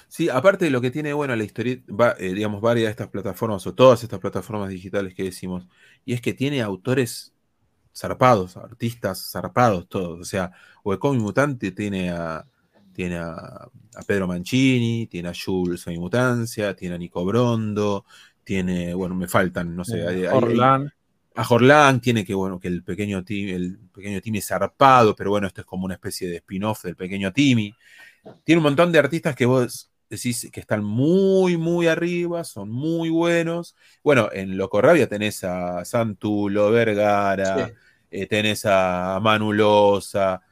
Sí, 0.07 0.29
aparte 0.29 0.67
de 0.67 0.71
lo 0.71 0.81
que 0.81 0.93
tiene 0.93 1.13
bueno 1.13 1.35
la 1.35 1.43
historia, 1.43 1.81
eh, 2.19 2.35
digamos, 2.35 2.61
varias 2.61 2.87
de 2.87 2.91
estas 2.93 3.09
plataformas 3.09 3.67
o 3.67 3.75
todas 3.75 4.05
estas 4.05 4.21
plataformas 4.21 4.69
digitales 4.69 5.13
que 5.13 5.25
decimos, 5.25 5.67
y 6.05 6.13
es 6.13 6.21
que 6.21 6.35
tiene 6.35 6.63
autores 6.63 7.35
zarpados, 7.95 8.57
artistas 8.57 9.31
zarpados 9.31 9.89
todos. 9.89 10.21
O 10.21 10.25
sea, 10.25 10.53
Webcomic 10.85 11.21
Mutante 11.21 11.73
tiene 11.73 12.11
a, 12.11 12.47
tiene 12.93 13.19
a, 13.19 13.69
Pedro 14.07 14.27
Mancini, 14.27 15.07
tiene 15.07 15.29
a 15.29 15.33
Jules 15.35 15.87
Mutancia, 15.89 16.75
tiene 16.75 16.95
a 16.95 16.99
Nico 16.99 17.25
Brondo, 17.25 18.05
tiene, 18.45 18.95
bueno, 18.95 19.15
me 19.15 19.29
faltan, 19.29 19.75
no 19.75 19.85
sé, 19.85 20.27
a 20.27 20.33
Jorlán. 20.33 20.93
A 21.35 21.45
Jorlán 21.45 22.01
tiene 22.01 22.25
que, 22.25 22.35
bueno, 22.35 22.59
que 22.59 22.69
el 22.69 22.83
pequeño 22.83 23.25
Timmy, 23.25 23.53
el 23.53 23.79
pequeño 23.93 24.21
Timmy 24.21 24.39
es 24.39 24.49
zarpado, 24.49 25.15
pero 25.15 25.31
bueno, 25.31 25.47
esto 25.47 25.61
es 25.61 25.67
como 25.67 25.85
una 25.85 25.95
especie 25.95 26.29
de 26.29 26.37
spin-off 26.37 26.85
del 26.85 26.97
pequeño 26.97 27.33
Timmy. 27.33 27.75
Tiene 28.45 28.59
un 28.59 28.65
montón 28.65 28.93
de 28.93 28.99
artistas 28.99 29.35
que 29.35 29.47
vos 29.47 29.90
decís 30.11 30.51
que 30.53 30.61
están 30.61 30.85
muy, 30.85 31.57
muy 31.57 31.87
arriba, 31.87 32.43
son 32.43 32.69
muy 32.69 33.09
buenos. 33.09 33.77
Bueno, 34.03 34.29
en 34.33 34.57
Loco 34.57 34.83
Rabia 34.83 35.09
tenés 35.09 35.45
a 35.45 35.85
Santulo, 35.85 36.73
Vergara, 36.73 37.73
eh, 38.11 38.27
tenés 38.27 38.67
a 38.67 39.21
Manulosa, 39.23 40.43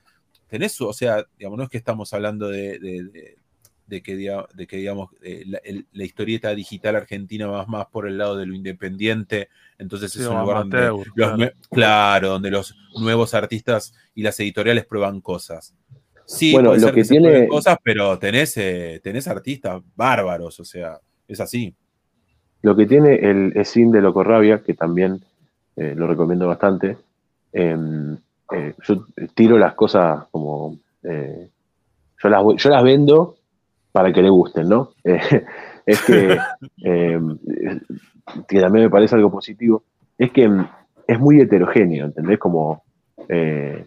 tenés, 0.47 0.81
o 0.81 0.93
sea, 0.93 1.27
digamos, 1.37 1.59
no 1.59 1.65
es 1.65 1.71
que 1.71 1.77
estamos 1.77 2.13
hablando 2.13 2.49
de, 2.49 2.79
que, 3.89 4.17
de 4.55 4.67
que, 4.69 4.77
digamos, 4.77 5.11
eh, 5.23 5.45
la, 5.91 6.05
historieta 6.05 6.55
digital 6.55 6.95
argentina 6.95 7.49
va 7.49 7.67
más 7.67 7.87
por 7.87 8.07
el 8.07 8.17
lado 8.17 8.37
de 8.37 8.47
lo 8.47 8.55
independiente, 8.55 9.49
entonces 9.77 10.15
es 10.15 10.27
un 10.29 10.39
lugar 10.41 10.59
donde, 10.59 10.87
los, 11.17 11.51
claro, 11.69 12.29
donde 12.29 12.51
los 12.53 12.77
nuevos 12.95 13.35
artistas 13.35 13.93
y 14.15 14.23
las 14.23 14.39
editoriales 14.39 14.87
prueban 14.87 15.21
cosas. 15.21 15.75
Sí, 16.29 16.53
bueno, 16.53 16.77
lo 16.77 16.93
que, 16.93 17.05
tiene 17.05 17.49
cosas, 17.49 17.79
pero 17.83 18.19
tenés, 18.19 18.57
eh, 18.59 19.01
tenés 19.03 19.27
artistas 19.29 19.83
bárbaros, 19.97 20.61
o 20.61 20.65
sea, 20.65 21.01
es 21.27 21.41
así. 21.41 21.75
Lo 22.61 22.77
que 22.77 22.87
tiene 22.87 23.15
el 23.15 23.65
Sin 23.65 23.91
de 23.91 24.03
Locorrabia, 24.03 24.63
que 24.63 24.75
también 24.75 25.21
lo 25.77 26.09
recomiendo 26.09 26.49
bastante, 26.49 26.97
Em, 27.53 28.17
eh, 28.53 28.75
yo 28.83 29.07
tiro 29.35 29.59
las 29.59 29.75
cosas 29.75 30.27
como. 30.31 30.79
Eh, 31.03 31.49
yo, 32.23 32.29
las, 32.29 32.43
yo 32.57 32.71
las 32.71 32.83
vendo 32.83 33.37
para 33.93 34.13
que 34.13 34.23
le 34.23 34.31
gusten, 34.31 34.69
¿no? 34.69 34.93
es 35.05 36.03
que, 36.03 36.39
em, 36.83 37.39
que 38.47 38.61
también 38.61 38.85
me 38.85 38.91
parece 38.91 39.15
algo 39.15 39.31
positivo. 39.31 39.85
Es 40.17 40.31
que 40.33 40.45
em, 40.45 40.67
es 41.07 41.19
muy 41.19 41.41
heterogéneo, 41.41 42.07
¿entendés? 42.07 42.39
Como. 42.39 42.83
Eh, 43.29 43.87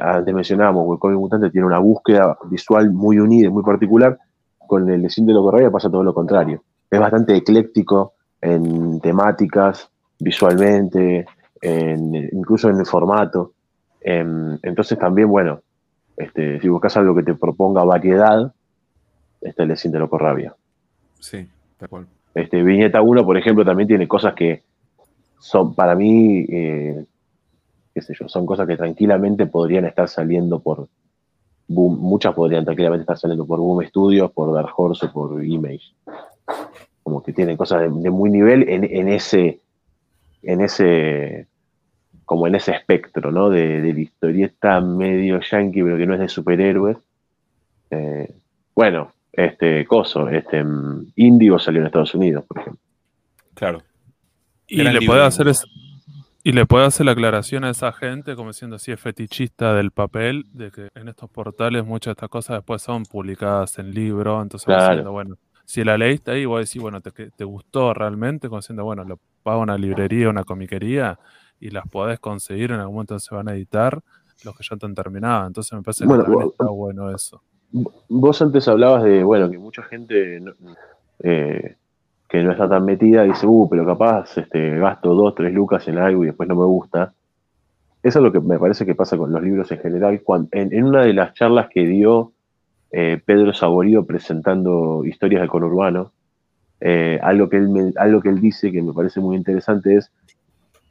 antes 0.00 0.34
mencionábamos, 0.34 0.92
el 0.92 0.98
cómic 0.98 1.18
mutante 1.18 1.50
tiene 1.50 1.66
una 1.66 1.78
búsqueda 1.78 2.36
visual 2.50 2.90
muy 2.92 3.18
unida 3.18 3.46
y 3.46 3.50
muy 3.50 3.62
particular. 3.62 4.18
Con 4.66 4.88
el 4.90 5.02
de 5.02 5.32
lo 5.32 5.42
Correa 5.42 5.70
pasa 5.70 5.90
todo 5.90 6.02
lo 6.02 6.12
contrario. 6.12 6.62
Es 6.90 6.98
bastante 6.98 7.36
ecléctico 7.36 8.14
en 8.40 9.00
temáticas, 9.00 9.88
visualmente, 10.18 11.26
incluso 12.32 12.68
en 12.68 12.78
el 12.78 12.86
formato. 12.86 13.52
Em, 14.00 14.58
entonces 14.62 14.98
también, 14.98 15.28
bueno, 15.28 15.60
este, 16.16 16.60
si 16.60 16.68
buscas 16.68 16.96
algo 16.96 17.14
que 17.14 17.22
te 17.22 17.34
proponga 17.34 17.84
variedad, 17.84 18.52
este 19.40 19.66
le 19.66 19.76
siente 19.76 19.98
loco 19.98 20.18
rabia. 20.18 20.54
Sí, 21.18 21.46
tal 21.78 21.88
cual. 21.88 22.06
Este, 22.34 22.62
Viñeta 22.62 23.00
1, 23.02 23.24
por 23.24 23.36
ejemplo, 23.36 23.64
también 23.64 23.88
tiene 23.88 24.06
cosas 24.06 24.34
que 24.34 24.62
son, 25.38 25.74
para 25.74 25.94
mí, 25.94 26.46
eh, 26.48 27.04
qué 27.96 28.02
sé 28.02 28.12
yo, 28.12 28.28
son 28.28 28.44
cosas 28.44 28.66
que 28.66 28.76
tranquilamente 28.76 29.46
podrían 29.46 29.86
estar 29.86 30.06
saliendo 30.06 30.60
por 30.60 30.86
Boom, 31.66 31.98
muchas 31.98 32.34
podrían 32.34 32.62
tranquilamente 32.62 33.04
estar 33.04 33.16
saliendo 33.16 33.46
por 33.46 33.58
Boom 33.58 33.86
Studios, 33.86 34.30
por 34.32 34.52
Dark 34.52 34.68
Horse 34.76 35.06
o 35.06 35.12
por 35.12 35.42
Image. 35.42 35.94
Como 37.02 37.22
que 37.22 37.32
tienen 37.32 37.56
cosas 37.56 37.80
de, 37.80 38.10
muy 38.10 38.28
nivel 38.28 38.68
en, 38.68 39.08
ese, 39.08 39.62
en 40.42 40.60
ese, 40.60 41.46
como 42.26 42.46
en 42.46 42.56
ese 42.56 42.72
espectro, 42.72 43.32
¿no? 43.32 43.48
De, 43.48 43.80
de 43.80 43.94
la 43.94 44.00
historieta 44.00 44.78
medio 44.82 45.40
yankee, 45.40 45.82
pero 45.82 45.96
que 45.96 46.04
no 46.04 46.12
es 46.12 46.20
de 46.20 46.28
superhéroes. 46.28 46.98
Eh, 47.90 48.30
bueno, 48.74 49.10
este 49.32 49.86
coso, 49.86 50.28
este 50.28 50.62
Indigo 51.16 51.58
salió 51.58 51.80
en 51.80 51.86
Estados 51.86 52.14
Unidos, 52.14 52.44
por 52.46 52.58
ejemplo. 52.58 52.82
Claro. 53.54 53.82
Y 54.66 54.82
le 54.82 55.00
puede 55.00 55.22
hacer 55.22 55.48
y 56.46 56.52
le 56.52 56.64
puede 56.64 56.86
hacer 56.86 57.04
la 57.04 57.10
aclaración 57.10 57.64
a 57.64 57.70
esa 57.70 57.90
gente, 57.90 58.36
como 58.36 58.52
siendo 58.52 58.76
así, 58.76 58.92
es 58.92 59.00
fetichista 59.00 59.74
del 59.74 59.90
papel, 59.90 60.44
de 60.52 60.70
que 60.70 60.90
en 60.94 61.08
estos 61.08 61.28
portales 61.28 61.84
muchas 61.84 62.10
de 62.10 62.12
estas 62.12 62.28
cosas 62.28 62.58
después 62.58 62.82
son 62.82 63.02
publicadas 63.02 63.80
en 63.80 63.92
libro, 63.92 64.40
entonces 64.40 64.66
claro. 64.66 65.10
bueno, 65.10 65.34
si 65.64 65.82
la 65.82 65.98
leíste 65.98 66.30
ahí, 66.30 66.44
vos 66.44 66.64
decís, 66.64 66.80
bueno, 66.80 67.00
te, 67.00 67.10
te 67.10 67.42
gustó 67.42 67.92
realmente, 67.94 68.48
como 68.48 68.62
siendo, 68.62 68.84
bueno, 68.84 69.02
lo 69.02 69.18
paga 69.42 69.58
una 69.58 69.76
librería, 69.76 70.30
una 70.30 70.44
comiquería, 70.44 71.18
y 71.58 71.70
las 71.70 71.88
podés 71.88 72.20
conseguir, 72.20 72.70
en 72.70 72.78
algún 72.78 72.94
momento 72.94 73.18
se 73.18 73.34
van 73.34 73.48
a 73.48 73.54
editar, 73.54 74.00
los 74.44 74.56
que 74.56 74.62
ya 74.62 74.76
están 74.76 74.94
terminados, 74.94 75.48
entonces 75.48 75.72
me 75.72 75.82
parece 75.82 76.04
que 76.04 76.10
también 76.10 76.46
está 76.46 76.66
bueno 76.66 77.12
eso. 77.12 77.42
Vos 78.08 78.40
antes 78.40 78.68
hablabas 78.68 79.02
de, 79.02 79.24
bueno, 79.24 79.50
que 79.50 79.58
mucha 79.58 79.82
gente 79.82 80.40
eh, 81.24 81.76
que 82.28 82.42
no 82.42 82.52
está 82.52 82.68
tan 82.68 82.84
metida 82.84 83.22
dice, 83.22 83.46
uh, 83.46 83.68
pero 83.68 83.86
capaz 83.86 84.36
este, 84.38 84.78
gasto 84.78 85.14
dos, 85.14 85.34
tres 85.34 85.52
lucas 85.52 85.86
en 85.88 85.98
algo 85.98 86.24
y 86.24 86.28
después 86.28 86.48
no 86.48 86.56
me 86.56 86.64
gusta. 86.64 87.12
Eso 88.02 88.18
es 88.18 88.22
lo 88.22 88.32
que 88.32 88.40
me 88.40 88.58
parece 88.58 88.86
que 88.86 88.94
pasa 88.94 89.16
con 89.16 89.32
los 89.32 89.42
libros 89.42 89.70
en 89.72 89.78
general. 89.78 90.20
en, 90.52 90.84
una 90.84 91.02
de 91.02 91.12
las 91.12 91.34
charlas 91.34 91.68
que 91.68 91.86
dio 91.86 92.32
eh, 92.92 93.20
Pedro 93.24 93.52
Saborido 93.52 94.04
presentando 94.04 95.04
historias 95.04 95.40
del 95.40 95.50
conurbano, 95.50 96.12
eh, 96.80 97.18
algo, 97.22 97.48
que 97.48 97.56
él 97.56 97.94
algo 97.96 98.20
que 98.20 98.28
él 98.28 98.40
dice 98.40 98.70
que 98.70 98.82
me 98.82 98.92
parece 98.92 99.20
muy 99.20 99.36
interesante 99.36 99.96
es, 99.96 100.12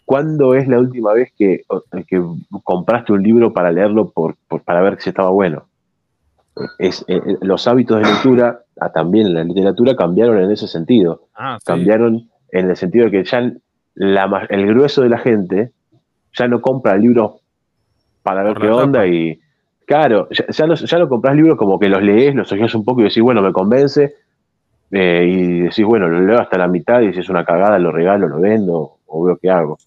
¿cuándo 0.04 0.56
es 0.56 0.68
la 0.68 0.80
última 0.80 1.14
vez 1.14 1.32
que, 1.38 1.62
que 2.08 2.24
compraste 2.64 3.14
un 3.14 3.24
libro 3.24 3.54
para 3.54 3.72
leerlo 3.72 4.10
por, 4.10 4.36
para 4.66 4.82
ver 4.82 5.00
si 5.00 5.10
estaba 5.10 5.30
bueno? 5.30 5.68
es, 6.80 7.04
eh, 7.08 7.38
los 7.42 7.68
hábitos 7.68 8.00
de 8.00 8.12
lectura, 8.12 8.62
también 8.94 9.28
en 9.28 9.34
la 9.34 9.44
literatura, 9.44 9.96
cambiaron 9.96 10.40
en 10.40 10.52
ese 10.52 10.68
sentido. 10.68 11.28
Ah, 11.34 11.58
cambiaron 11.64 12.30
en 12.52 12.70
el 12.70 12.76
sentido 12.76 13.06
de 13.06 13.12
que 13.12 13.24
ya 13.24 13.40
el 13.40 14.68
grueso 14.68 15.02
de 15.02 15.10
la 15.10 15.18
gente 15.18 15.72
ya 16.34 16.48
no 16.48 16.62
compra 16.62 16.98
libros 16.98 17.42
para 18.24 18.44
ver 18.44 18.58
qué 18.58 18.70
onda 18.70 19.08
y, 19.08 19.40
claro, 19.86 20.28
ya, 20.30 20.98
no, 20.98 21.10
compras 21.10 21.36
libros 21.36 21.58
como 21.58 21.80
que 21.80 21.90
los 21.90 22.02
lees, 22.02 22.36
los 22.36 22.52
ojeas 22.52 22.74
un 22.76 22.84
poco 22.84 23.02
y 23.02 23.04
decís, 23.06 23.22
bueno, 23.22 23.42
me 23.42 23.54
convence, 23.54 24.16
eh, 24.92 25.26
y 25.28 25.60
decís, 25.62 25.86
bueno, 25.86 26.08
lo 26.08 26.22
leo 26.22 26.40
hasta 26.40 26.58
la 26.58 26.68
mitad 26.68 27.02
y 27.02 27.14
si 27.14 27.20
es 27.20 27.30
una 27.30 27.46
cagada 27.46 27.80
lo 27.80 27.92
regalo, 27.92 28.28
lo 28.28 28.40
vendo 28.40 28.98
o 29.06 29.24
veo 29.24 29.38
qué 29.38 29.50
hago. 29.50 29.78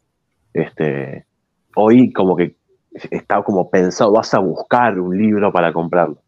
Este, 0.53 1.27
hoy 1.75 2.13
como 2.13 2.37
que 2.37 2.55
está 3.11 3.43
como 3.43 3.71
pensado, 3.71 4.13
vas 4.13 4.33
a 4.35 4.39
buscar 4.39 4.99
un 4.99 5.17
libro 5.17 5.53
para 5.53 5.73
comprarlo. 5.73 6.19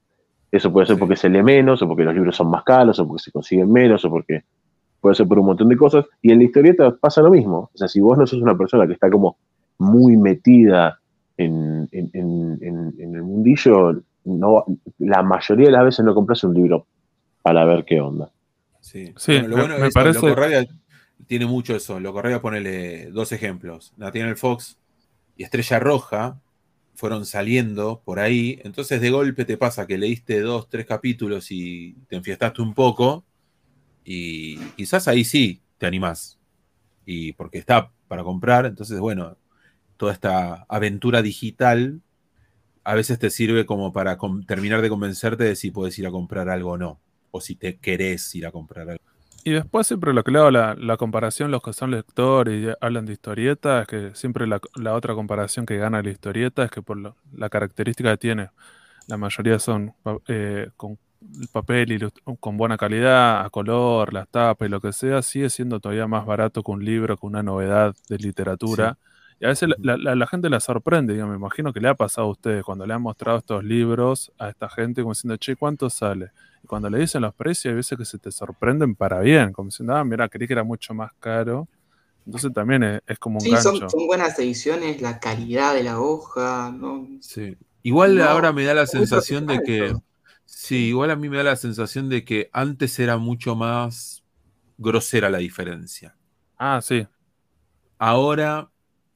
Eso 0.51 0.72
puede 0.72 0.86
ser 0.86 0.98
porque 0.98 1.16
se 1.16 1.28
lee 1.28 1.43
menos, 1.43 1.81
o 1.82 1.86
porque 1.89 2.05
los 2.05 2.14
libros 2.14 2.36
son 2.36 2.51
más 2.51 2.64
caros, 2.64 2.98
o 2.98 3.06
porque 3.06 3.22
se 3.22 3.32
consiguen 3.32 3.70
menos, 3.70 4.05
o 4.05 4.10
porque 4.10 4.44
puede 5.01 5.14
ser 5.14 5.28
por 5.28 5.39
un 5.39 5.47
montón 5.47 5.68
de 5.68 5.77
cosas. 5.77 6.06
Y 6.20 6.32
en 6.32 6.39
la 6.39 6.44
historieta 6.44 6.94
pasa 6.97 7.22
lo 7.22 7.31
mismo. 7.31 7.70
O 7.72 7.78
sea, 7.78 7.89
si 7.89 8.01
vos 8.01 8.18
no 8.18 8.27
sos 8.27 8.43
una 8.43 8.56
persona 8.56 8.86
que 8.86 8.94
está 8.94 9.10
como 9.10 9.36
muy 9.78 10.16
metida 10.16 10.98
en, 11.36 11.89
el 11.93 13.22
mundillo, 13.22 14.02
no, 14.24 14.64
la 14.98 15.22
mayoría 15.22 15.66
de 15.66 15.72
las 15.72 15.85
veces 15.85 16.05
no 16.05 16.14
compras 16.14 16.44
un 16.44 16.55
libro 16.55 16.86
para 17.43 17.64
ver 17.64 17.85
qué 17.85 18.01
onda. 18.01 18.31
Sí, 18.81 19.12
sí 19.16 19.39
lo 19.40 19.56
bueno 19.56 19.78
me, 19.78 19.89
es 19.89 19.94
parece... 19.94 20.68
tiene 21.27 21.47
mucho 21.47 21.74
eso. 21.74 22.01
Lo 22.01 22.12
Correa 22.12 22.40
ponele 22.40 23.10
dos 23.10 23.32
ejemplos. 23.32 23.94
Nathaniel 23.97 24.36
Fox 24.36 24.78
y 25.36 25.44
Estrella 25.44 25.78
Roja 25.78 26.40
fueron 27.01 27.24
saliendo 27.24 28.02
por 28.05 28.20
ahí, 28.20 28.60
entonces 28.62 29.01
de 29.01 29.09
golpe 29.09 29.47
te 29.47 29.56
pasa 29.56 29.86
que 29.86 29.97
leíste 29.97 30.40
dos, 30.40 30.68
tres 30.68 30.85
capítulos 30.85 31.51
y 31.51 31.94
te 32.09 32.16
enfiestaste 32.16 32.60
un 32.60 32.74
poco, 32.74 33.24
y 34.05 34.59
quizás 34.77 35.09
ahí 35.09 35.24
sí 35.24 35.62
te 35.78 35.86
animás, 35.86 36.39
y 37.06 37.32
porque 37.32 37.56
está 37.56 37.90
para 38.06 38.22
comprar, 38.22 38.66
entonces 38.66 39.01
bueno, 39.01 39.39
toda 39.97 40.12
esta 40.12 40.66
aventura 40.68 41.22
digital 41.22 42.02
a 42.85 42.94
veces 42.94 43.18
te 43.18 43.31
sirve 43.31 43.64
como 43.64 43.94
para 43.94 44.18
terminar 44.47 44.82
de 44.82 44.90
convencerte 44.90 45.44
de 45.44 45.56
si 45.56 45.70
puedes 45.70 45.98
ir 45.98 46.06
a 46.06 46.10
comprar 46.10 46.51
algo 46.51 46.72
o 46.72 46.78
no, 46.78 47.01
o 47.31 47.40
si 47.40 47.55
te 47.55 47.78
querés 47.78 48.35
ir 48.35 48.47
a 48.47 48.52
comprar 48.52 48.90
algo. 48.90 49.10
Y 49.44 49.52
después 49.52 49.86
siempre 49.86 50.12
lo 50.12 50.22
que 50.22 50.36
hago 50.36 50.50
la, 50.50 50.96
comparación, 50.98 51.50
los 51.50 51.62
que 51.62 51.72
son 51.72 51.90
lectores 51.90 52.62
y 52.62 52.68
hablan 52.80 53.06
de 53.06 53.14
historieta, 53.14 53.82
es 53.82 53.88
que 53.88 54.14
siempre 54.14 54.46
la, 54.46 54.60
otra 54.94 55.14
comparación 55.14 55.66
que 55.66 55.76
gana 55.78 56.02
la 56.02 56.10
historieta 56.10 56.64
es 56.64 56.70
que 56.70 56.82
por 56.82 56.98
la 57.32 57.48
característica 57.48 58.10
que 58.10 58.18
tiene, 58.18 58.50
la 59.06 59.16
mayoría 59.16 59.58
son 59.58 59.94
eh, 60.28 60.70
con 60.76 60.98
el 61.40 61.48
papel 61.48 61.92
y 61.92 62.36
con 62.38 62.56
buena 62.56 62.76
calidad, 62.76 63.44
a 63.44 63.50
color, 63.50 64.12
las 64.12 64.28
tapas 64.28 64.68
y 64.68 64.70
lo 64.70 64.80
que 64.80 64.92
sea, 64.92 65.22
sigue 65.22 65.50
siendo 65.50 65.80
todavía 65.80 66.06
más 66.06 66.24
barato 66.26 66.62
que 66.62 66.70
un 66.70 66.84
libro, 66.84 67.16
que 67.16 67.26
una 67.26 67.42
novedad 67.42 67.94
de 68.08 68.18
literatura. 68.18 68.98
Y 69.40 69.46
a 69.46 69.48
veces 69.48 69.70
la, 69.78 70.26
gente 70.26 70.50
la 70.50 70.60
sorprende, 70.60 71.16
yo 71.16 71.26
me 71.26 71.34
imagino 71.34 71.72
que 71.72 71.80
le 71.80 71.88
ha 71.88 71.94
pasado 71.94 72.26
a 72.26 72.30
ustedes 72.30 72.62
cuando 72.62 72.86
le 72.86 72.92
han 72.92 73.00
mostrado 73.00 73.38
estos 73.38 73.64
libros 73.64 74.30
a 74.38 74.50
esta 74.50 74.68
gente 74.68 75.00
como 75.00 75.14
diciendo, 75.14 75.38
che, 75.38 75.56
¿cuánto 75.56 75.88
sale? 75.88 76.30
Y 76.62 76.66
cuando 76.66 76.90
le 76.90 76.98
dicen 76.98 77.22
los 77.22 77.34
precios, 77.34 77.72
hay 77.72 77.76
veces 77.76 77.96
que 77.96 78.04
se 78.04 78.18
te 78.18 78.30
sorprenden 78.30 78.94
para 78.94 79.20
bien, 79.20 79.54
como 79.54 79.70
diciendo, 79.70 79.96
ah, 79.96 80.04
mira, 80.04 80.28
creí 80.28 80.46
que 80.46 80.52
era 80.52 80.62
mucho 80.62 80.92
más 80.92 81.12
caro. 81.18 81.66
Entonces 82.26 82.52
también 82.52 83.00
es, 83.06 83.18
como 83.18 83.38
un 83.38 83.40
sí, 83.40 83.56
Son, 83.56 84.06
buenas 84.06 84.38
ediciones, 84.38 85.00
la 85.00 85.18
calidad 85.18 85.72
de 85.72 85.84
la 85.84 85.98
hoja, 85.98 86.70
¿no? 86.76 87.08
Sí. 87.22 87.56
Igual 87.82 88.20
ahora 88.20 88.52
me 88.52 88.64
da 88.64 88.74
la 88.74 88.86
sensación 88.86 89.46
de 89.46 89.62
que. 89.62 89.94
Sí, 90.44 90.88
igual 90.88 91.10
a 91.12 91.16
mí 91.16 91.30
me 91.30 91.38
da 91.38 91.44
la 91.44 91.56
sensación 91.56 92.10
de 92.10 92.24
que 92.24 92.50
antes 92.52 92.98
era 92.98 93.16
mucho 93.16 93.56
más 93.56 94.22
grosera 94.76 95.30
la 95.30 95.38
diferencia. 95.38 96.14
Ah, 96.58 96.80
sí. 96.82 97.06
Ahora 97.98 98.68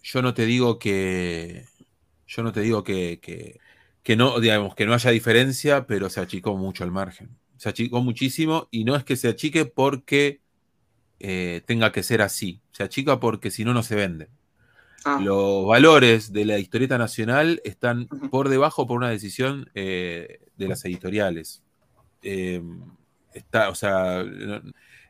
yo 0.05 0.21
no 0.23 0.35
te 0.35 0.45
digo 0.47 0.79
que. 0.79 1.65
Yo 2.27 2.43
no 2.43 2.53
te 2.53 2.61
digo 2.61 2.85
que, 2.85 3.21
que, 4.03 4.17
no, 4.17 4.39
digamos, 4.39 4.75
que 4.75 4.87
no 4.87 4.95
haya 4.95 5.11
diferencia, 5.11 5.87
pero 5.87 6.11
se 6.11 6.21
achicó 6.21 6.57
mucho 6.57 6.85
el 6.85 6.91
margen. 6.91 7.37
Se 7.57 7.69
achicó 7.69 8.03
muchísimo 8.03 8.69
y 8.71 8.85
no 8.85 8.97
es 8.97 9.05
que 9.05 9.17
se 9.17 9.29
achique 9.29 9.67
porque 9.67 10.41
eh, 11.21 11.63
tenga 11.67 11.93
que 11.93 12.03
ser 12.03 12.23
así. 12.23 12.61
Se 12.73 12.83
achica 12.83 13.21
porque 13.21 13.51
si 13.51 13.65
no, 13.65 13.73
no 13.73 13.83
se 13.83 13.95
vende. 13.95 14.29
Ah. 15.05 15.21
Los 15.23 15.67
valores 15.67 16.33
de 16.33 16.45
la 16.45 16.59
historieta 16.59 16.99
nacional 16.99 17.61
están 17.65 18.07
por 18.31 18.49
debajo 18.49 18.87
por 18.87 18.97
una 18.97 19.11
decisión 19.11 19.71
eh, 19.75 20.41
de 20.57 20.69
las 20.69 20.85
editoriales. 20.85 21.63
Em, 22.23 22.81
está, 23.33 23.69
o 23.69 23.75
sea, 23.75 24.25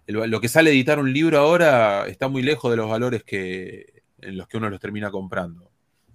lo 0.06 0.40
que 0.40 0.48
sale 0.48 0.70
a 0.70 0.72
editar 0.72 0.98
un 0.98 1.12
libro 1.12 1.38
ahora 1.38 2.06
está 2.06 2.28
muy 2.28 2.42
lejos 2.42 2.70
de 2.70 2.76
los 2.76 2.90
valores 2.90 3.22
que, 3.22 4.03
en 4.24 4.36
los 4.36 4.48
que 4.48 4.56
uno 4.56 4.70
los 4.70 4.80
termina 4.80 5.10
comprando. 5.10 5.70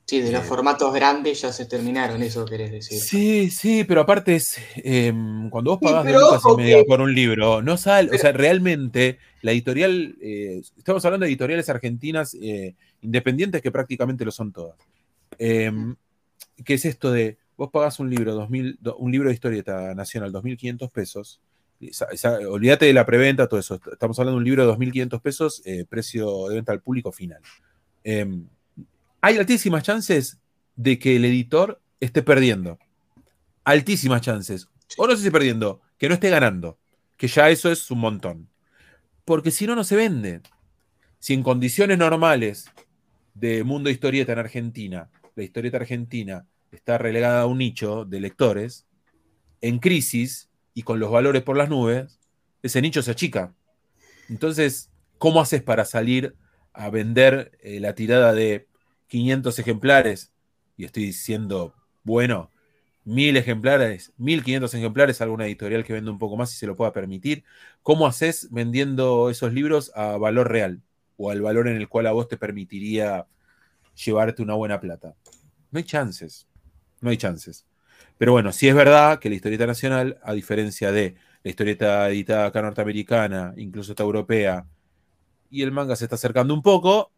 Sí, 0.09 0.21
de 0.21 0.31
los 0.31 0.41
eh, 0.41 0.47
formatos 0.47 0.91
grandes 0.91 1.39
ya 1.39 1.53
se 1.53 1.67
terminaron, 1.67 2.23
eso 2.23 2.43
querés 2.43 2.71
decir. 2.71 2.99
Sí, 2.99 3.51
sí, 3.51 3.83
pero 3.83 4.01
aparte 4.01 4.37
es, 4.37 4.57
em, 4.77 5.51
cuando 5.51 5.69
vos 5.69 5.79
pagás 5.79 6.11
dos 6.11 6.41
y 6.51 6.57
media 6.57 6.83
por 6.83 6.99
un 6.99 7.13
libro, 7.13 7.61
no 7.61 7.77
sale, 7.77 8.09
o 8.15 8.17
sea, 8.17 8.31
realmente 8.31 9.19
la 9.43 9.51
editorial, 9.51 10.15
eh, 10.19 10.63
estamos 10.75 11.05
hablando 11.05 11.25
de 11.25 11.29
editoriales 11.29 11.69
argentinas 11.69 12.35
eh, 12.41 12.73
independientes 13.01 13.61
que 13.61 13.69
prácticamente 13.69 14.25
lo 14.25 14.31
son 14.31 14.51
todas. 14.51 14.79
Em, 15.37 15.95
¿Qué 16.65 16.73
es 16.73 16.85
esto 16.85 17.11
de, 17.11 17.37
vos 17.55 17.69
pagás 17.69 17.99
un 17.99 18.09
libro, 18.09 18.33
2000, 18.33 18.79
un 18.97 19.11
libro 19.11 19.29
de 19.29 19.35
historieta 19.35 19.93
nacional, 19.93 20.33
2.500 20.33 20.89
pesos, 20.89 21.39
olvídate 22.49 22.87
de 22.87 22.93
la 22.93 23.05
preventa, 23.05 23.47
todo 23.47 23.59
eso, 23.59 23.79
estamos 23.91 24.17
hablando 24.17 24.37
de 24.37 24.39
un 24.39 24.45
libro 24.45 24.65
de 24.65 24.73
2.500 24.73 25.21
pesos, 25.21 25.61
precio 25.87 26.47
de 26.47 26.55
venta 26.55 26.71
al 26.71 26.81
público 26.81 27.11
final. 27.11 27.43
Em, 28.03 28.47
hay 29.21 29.37
altísimas 29.37 29.83
chances 29.83 30.39
de 30.75 30.97
que 30.97 31.15
el 31.15 31.25
editor 31.25 31.81
esté 31.99 32.21
perdiendo. 32.23 32.79
Altísimas 33.63 34.21
chances. 34.21 34.67
O 34.97 35.07
no 35.07 35.15
sé 35.15 35.23
si 35.23 35.31
perdiendo, 35.31 35.81
que 35.97 36.07
no 36.07 36.15
esté 36.15 36.29
ganando. 36.29 36.79
Que 37.17 37.27
ya 37.27 37.49
eso 37.49 37.71
es 37.71 37.91
un 37.91 37.99
montón. 37.99 38.49
Porque 39.25 39.51
si 39.51 39.67
no, 39.67 39.75
no 39.75 39.83
se 39.83 39.95
vende. 39.95 40.41
Si 41.19 41.33
en 41.33 41.43
condiciones 41.43 41.97
normales 41.97 42.71
de 43.33 43.63
mundo 43.63 43.89
historieta 43.89 44.33
en 44.33 44.39
Argentina, 44.39 45.09
la 45.35 45.43
historieta 45.43 45.77
argentina 45.77 46.47
está 46.71 46.97
relegada 46.97 47.41
a 47.41 47.45
un 47.45 47.57
nicho 47.57 48.05
de 48.05 48.19
lectores, 48.19 48.85
en 49.61 49.79
crisis 49.79 50.49
y 50.73 50.83
con 50.83 50.99
los 50.99 51.11
valores 51.11 51.43
por 51.43 51.57
las 51.57 51.69
nubes, 51.69 52.19
ese 52.63 52.81
nicho 52.81 53.01
se 53.01 53.11
achica. 53.11 53.53
Entonces, 54.29 54.89
¿cómo 55.17 55.41
haces 55.41 55.61
para 55.61 55.85
salir 55.85 56.35
a 56.73 56.89
vender 56.89 57.57
eh, 57.61 57.79
la 57.79 57.95
tirada 57.95 58.33
de 58.33 58.67
500 59.07 59.59
ejemplares? 59.59 60.33
Y 60.77 60.85
estoy 60.85 61.03
diciendo, 61.05 61.73
bueno, 62.03 62.51
mil 63.03 63.37
ejemplares, 63.37 64.13
1500 64.17 64.73
ejemplares, 64.73 65.21
alguna 65.21 65.45
editorial 65.45 65.83
que 65.83 65.93
vende 65.93 66.11
un 66.11 66.19
poco 66.19 66.37
más 66.37 66.53
y 66.53 66.57
se 66.57 66.67
lo 66.67 66.75
pueda 66.75 66.93
permitir. 66.93 67.43
¿Cómo 67.81 68.07
haces 68.07 68.49
vendiendo 68.51 69.29
esos 69.29 69.53
libros 69.53 69.91
a 69.95 70.17
valor 70.17 70.49
real 70.49 70.81
o 71.17 71.31
al 71.31 71.41
valor 71.41 71.67
en 71.67 71.77
el 71.77 71.87
cual 71.89 72.07
a 72.07 72.11
vos 72.11 72.27
te 72.27 72.37
permitiría 72.37 73.27
llevarte 74.05 74.41
una 74.41 74.53
buena 74.53 74.79
plata? 74.79 75.15
No 75.71 75.77
hay 75.79 75.83
chances, 75.83 76.47
no 77.01 77.09
hay 77.09 77.17
chances. 77.17 77.65
Pero 78.17 78.33
bueno, 78.33 78.51
sí 78.51 78.67
es 78.67 78.75
verdad 78.75 79.19
que 79.19 79.29
la 79.29 79.35
historieta 79.35 79.65
nacional, 79.65 80.19
a 80.23 80.33
diferencia 80.33 80.91
de 80.91 81.15
la 81.43 81.49
historieta 81.49 82.09
editada 82.09 82.47
acá 82.47 82.61
norteamericana, 82.61 83.53
incluso 83.57 83.93
esta 83.93 84.03
europea, 84.03 84.65
y 85.49 85.63
el 85.63 85.71
manga 85.71 85.95
se 85.95 86.05
está 86.05 86.15
acercando 86.15 86.53
un 86.53 86.61
poco, 86.61 87.11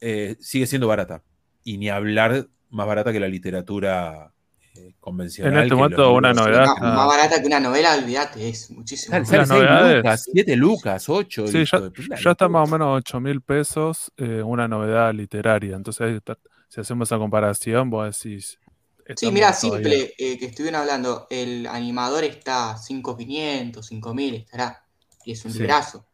eh, 0.00 0.36
sigue 0.40 0.66
siendo 0.66 0.88
barata. 0.88 1.22
Y 1.62 1.78
ni 1.78 1.88
hablar 1.88 2.48
más 2.70 2.86
barata 2.86 3.12
que 3.12 3.20
la 3.20 3.28
literatura 3.28 4.32
eh, 4.74 4.94
convencional. 5.00 5.52
En 5.52 5.62
este 5.62 5.74
momento 5.74 6.12
una 6.12 6.32
novedad. 6.32 6.66
Más, 6.80 7.06
barata 7.06 7.40
que 7.40 7.46
una 7.46 7.60
novela, 7.60 7.94
olvídate, 7.94 8.48
es 8.48 8.70
muchísimo. 8.70 9.18
lucas, 9.18 10.28
7 10.32 10.56
lucas, 10.56 11.08
8. 11.08 11.46
Sí, 11.48 11.64
ya, 11.64 12.30
está 12.30 12.48
más 12.48 12.68
o 12.68 12.72
menos 12.72 12.98
8 12.98 13.20
mil 13.20 13.40
pesos 13.40 14.12
eh, 14.16 14.42
una 14.42 14.66
novedad 14.68 15.14
literaria. 15.14 15.76
Entonces, 15.76 16.20
si 16.68 16.80
hacemos 16.80 17.08
esa 17.08 17.18
comparación, 17.18 17.90
vos 17.90 18.16
decís, 18.16 18.58
Sí, 19.16 19.30
mira, 19.30 19.52
simple, 19.52 20.14
eh, 20.16 20.38
que 20.38 20.46
estuvieron 20.46 20.80
hablando, 20.80 21.26
el 21.28 21.66
animador 21.66 22.24
está 22.24 22.76
5.500, 22.76 23.82
5.000 23.82 24.34
estará, 24.34 24.86
y 25.24 25.32
es 25.32 25.44
un 25.44 25.52
sí. 25.52 25.58
librazo. 25.58 26.06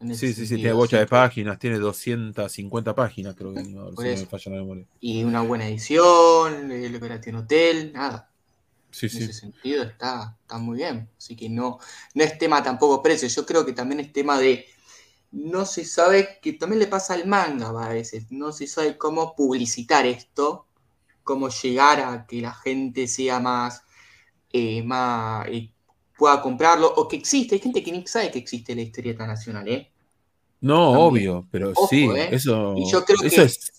Sí, 0.00 0.34
sí, 0.34 0.46
sí, 0.46 0.56
tiene 0.56 0.72
bocha 0.72 0.98
de 0.98 1.06
páginas, 1.06 1.58
tiene 1.58 1.78
250 1.78 2.94
páginas, 2.94 3.34
creo 3.34 3.54
que 3.54 3.60
animador, 3.60 3.94
si 3.96 4.02
me 4.02 4.26
falla 4.26 4.52
la 4.52 4.58
memoria. 4.58 4.86
Y 5.00 5.24
una 5.24 5.40
buena 5.40 5.66
edición, 5.66 6.70
el 6.70 6.94
Operation 6.94 7.36
Hotel, 7.36 7.92
nada. 7.94 8.30
Sí, 8.90 9.06
en 9.06 9.22
ese 9.22 9.32
sentido 9.32 9.82
está, 9.84 10.36
está 10.40 10.58
muy 10.58 10.78
bien. 10.78 11.08
Así 11.16 11.34
que 11.34 11.48
no, 11.48 11.78
no 12.14 12.24
es 12.24 12.38
tema 12.38 12.62
tampoco 12.62 13.02
precio, 13.02 13.28
yo 13.28 13.46
creo 13.46 13.64
que 13.64 13.72
también 13.72 14.00
es 14.00 14.12
tema 14.12 14.38
de 14.38 14.66
no 15.32 15.64
se 15.64 15.84
sabe, 15.84 16.38
que 16.40 16.52
también 16.52 16.80
le 16.80 16.86
pasa 16.86 17.14
al 17.14 17.26
manga 17.26 17.68
a 17.68 17.88
veces, 17.88 18.30
no 18.30 18.52
se 18.52 18.66
sabe 18.66 18.96
cómo 18.96 19.34
publicitar 19.34 20.06
esto 20.06 20.66
cómo 21.26 21.48
llegar 21.50 22.00
a 22.00 22.26
que 22.26 22.40
la 22.40 22.54
gente 22.54 23.08
sea 23.08 23.40
más, 23.40 23.82
eh, 24.52 24.82
más 24.84 25.46
eh, 25.48 25.72
pueda 26.16 26.40
comprarlo, 26.40 26.92
o 26.96 27.06
que 27.08 27.16
existe, 27.16 27.54
hay 27.54 27.60
gente 27.60 27.82
que 27.82 27.92
ni 27.92 28.06
sabe 28.06 28.30
que 28.30 28.38
existe 28.38 28.74
la 28.74 28.82
historieta 28.82 29.26
nacional, 29.26 29.68
¿eh? 29.68 29.90
No, 30.60 30.92
obvio, 30.92 31.46
pero 31.50 31.72
sí, 31.88 32.08
¿eh? 32.10 32.28
eso, 32.32 32.74
y 32.76 32.90
yo 32.90 33.04
creo 33.04 33.18
que 33.18 33.42
es... 33.42 33.70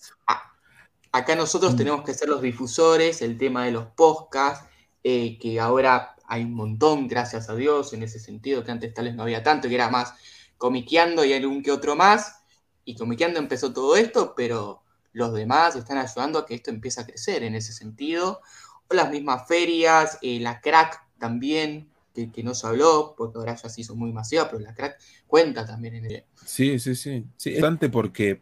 acá 1.10 1.34
nosotros 1.34 1.74
mm. 1.74 1.76
tenemos 1.76 2.04
que 2.04 2.14
ser 2.14 2.28
los 2.28 2.40
difusores, 2.40 3.20
el 3.22 3.36
tema 3.36 3.64
de 3.64 3.72
los 3.72 3.86
podcasts, 3.86 4.66
que 5.02 5.58
ahora 5.60 6.14
hay 6.26 6.44
un 6.44 6.54
montón, 6.54 7.08
gracias 7.08 7.48
a 7.48 7.54
Dios, 7.54 7.92
en 7.94 8.02
ese 8.02 8.20
sentido, 8.20 8.62
que 8.62 8.70
antes 8.70 8.92
tal 8.92 9.06
vez 9.06 9.14
no 9.14 9.22
había 9.22 9.42
tanto, 9.42 9.68
que 9.68 9.74
era 9.74 9.88
más 9.88 10.12
comiqueando 10.58 11.24
y 11.24 11.32
algún 11.32 11.62
que 11.62 11.72
otro 11.72 11.96
más, 11.96 12.42
y 12.84 12.94
comiqueando 12.94 13.38
empezó 13.38 13.72
todo 13.72 13.96
esto, 13.96 14.34
pero 14.36 14.82
los 15.12 15.32
demás 15.32 15.76
están 15.76 15.98
ayudando 15.98 16.38
a 16.38 16.46
que 16.46 16.54
esto 16.54 16.70
empiece 16.70 17.00
a 17.00 17.06
crecer 17.06 17.42
en 17.42 17.54
ese 17.54 17.72
sentido. 17.72 18.40
O 18.88 18.94
las 18.94 19.10
mismas 19.10 19.46
ferias, 19.46 20.18
eh, 20.22 20.38
la 20.40 20.60
crack 20.60 21.02
también, 21.18 21.90
que, 22.26 22.42
no 22.42 22.54
se 22.54 22.66
habló, 22.66 23.14
porque 23.16 23.38
ahora 23.38 23.56
ya 23.56 23.68
se 23.68 23.80
hizo 23.80 23.94
muy 23.94 24.12
masiva, 24.12 24.48
pero 24.50 24.60
la 24.60 24.74
crack 24.74 24.98
cuenta 25.26 25.64
también 25.64 25.96
en 25.96 26.04
el... 26.06 26.24
Sí, 26.44 26.78
sí, 26.78 26.94
sí. 26.94 27.24
Sí, 27.36 27.50
es 27.50 27.56
importante 27.56 27.88
porque, 27.88 28.40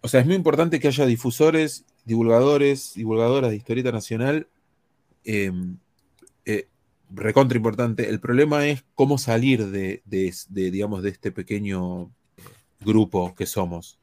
o 0.00 0.08
sea, 0.08 0.20
es 0.20 0.26
muy 0.26 0.34
importante 0.34 0.80
que 0.80 0.88
haya 0.88 1.06
difusores, 1.06 1.84
divulgadores, 2.04 2.94
divulgadoras 2.94 3.50
de 3.50 3.56
historieta 3.56 3.92
nacional. 3.92 4.48
Em, 5.24 5.78
eh, 6.44 6.68
recontra 7.10 7.56
importante. 7.56 8.08
El 8.08 8.20
problema 8.20 8.66
es 8.66 8.84
cómo 8.94 9.18
salir 9.18 9.70
de, 9.70 10.02
digamos, 10.48 11.02
de 11.02 11.10
este 11.10 11.32
pequeño 11.32 12.10
grupo 12.80 13.34
que 13.34 13.46
somos 13.46 13.98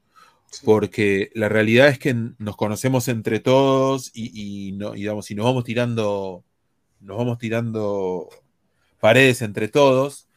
porque 0.64 1.32
la 1.34 1.50
realidad 1.50 1.90
es 1.90 2.00
que 2.00 2.14
nos 2.38 2.56
conocemos 2.56 3.08
entre 3.08 3.40
todos 3.40 4.12
y, 4.14 4.74
no, 4.74 4.92
digamos, 4.92 5.30
nos 5.32 5.46
vamos 5.46 5.64
tirando, 5.64 6.44
nos 7.00 7.18
vamos 7.18 7.38
tirando 7.38 8.30
paredes 9.00 9.42
entre 9.42 9.68
todos, 9.68 10.28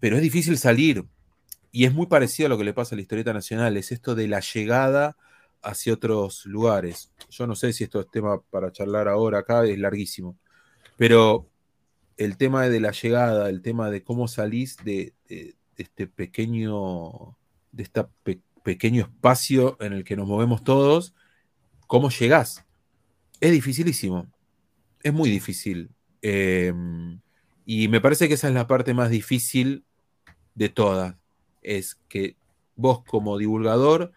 pero 0.00 0.16
es 0.16 0.22
difícil 0.22 0.58
salir. 0.58 1.04
Y 1.72 1.84
es 1.84 1.92
muy 1.92 2.06
parecido 2.06 2.46
a 2.46 2.50
lo 2.50 2.58
que 2.58 2.64
le 2.64 2.72
pasa 2.72 2.94
a 2.94 2.96
la 2.96 3.02
historieta 3.02 3.32
nacional, 3.32 3.76
es 3.76 3.92
esto 3.92 4.14
de 4.14 4.28
la 4.28 4.40
llegada 4.40 5.16
hacia 5.62 5.92
otros 5.92 6.46
lugares. 6.46 7.12
Yo 7.30 7.46
no 7.46 7.54
sé 7.54 7.72
si 7.72 7.84
esto 7.84 8.00
es 8.00 8.10
tema 8.10 8.40
para 8.50 8.72
charlar 8.72 9.08
ahora 9.08 9.40
acá, 9.40 9.64
es 9.66 9.78
larguísimo, 9.78 10.38
pero 10.96 11.50
el 12.16 12.36
tema 12.36 12.68
de 12.68 12.80
la 12.80 12.92
llegada, 12.92 13.50
el 13.50 13.62
tema 13.62 13.90
de 13.90 14.02
cómo 14.02 14.28
salís 14.28 14.76
de, 14.84 15.14
este 15.76 16.06
pequeño, 16.06 17.36
de 17.72 17.84
pequeña 18.22 18.46
pequeño 18.66 19.02
espacio 19.02 19.76
en 19.78 19.92
el 19.92 20.02
que 20.02 20.16
nos 20.16 20.26
movemos 20.26 20.64
todos, 20.64 21.14
¿cómo 21.86 22.10
llegás? 22.10 22.64
Es 23.40 23.52
dificilísimo, 23.52 24.26
es 25.04 25.12
muy 25.12 25.30
difícil. 25.30 25.90
Em, 26.20 27.20
y 27.66 27.88
me 27.88 28.00
parece 28.00 28.28
que 28.28 28.34
esa 28.34 28.48
es 28.48 28.54
la 28.54 28.66
parte 28.66 28.94
más 28.94 29.10
difícil 29.10 29.84
de 30.54 30.68
todas, 30.70 31.16
es 31.62 31.96
que 32.08 32.36
vos 32.76 33.02
como 33.04 33.36
divulgador 33.36 34.12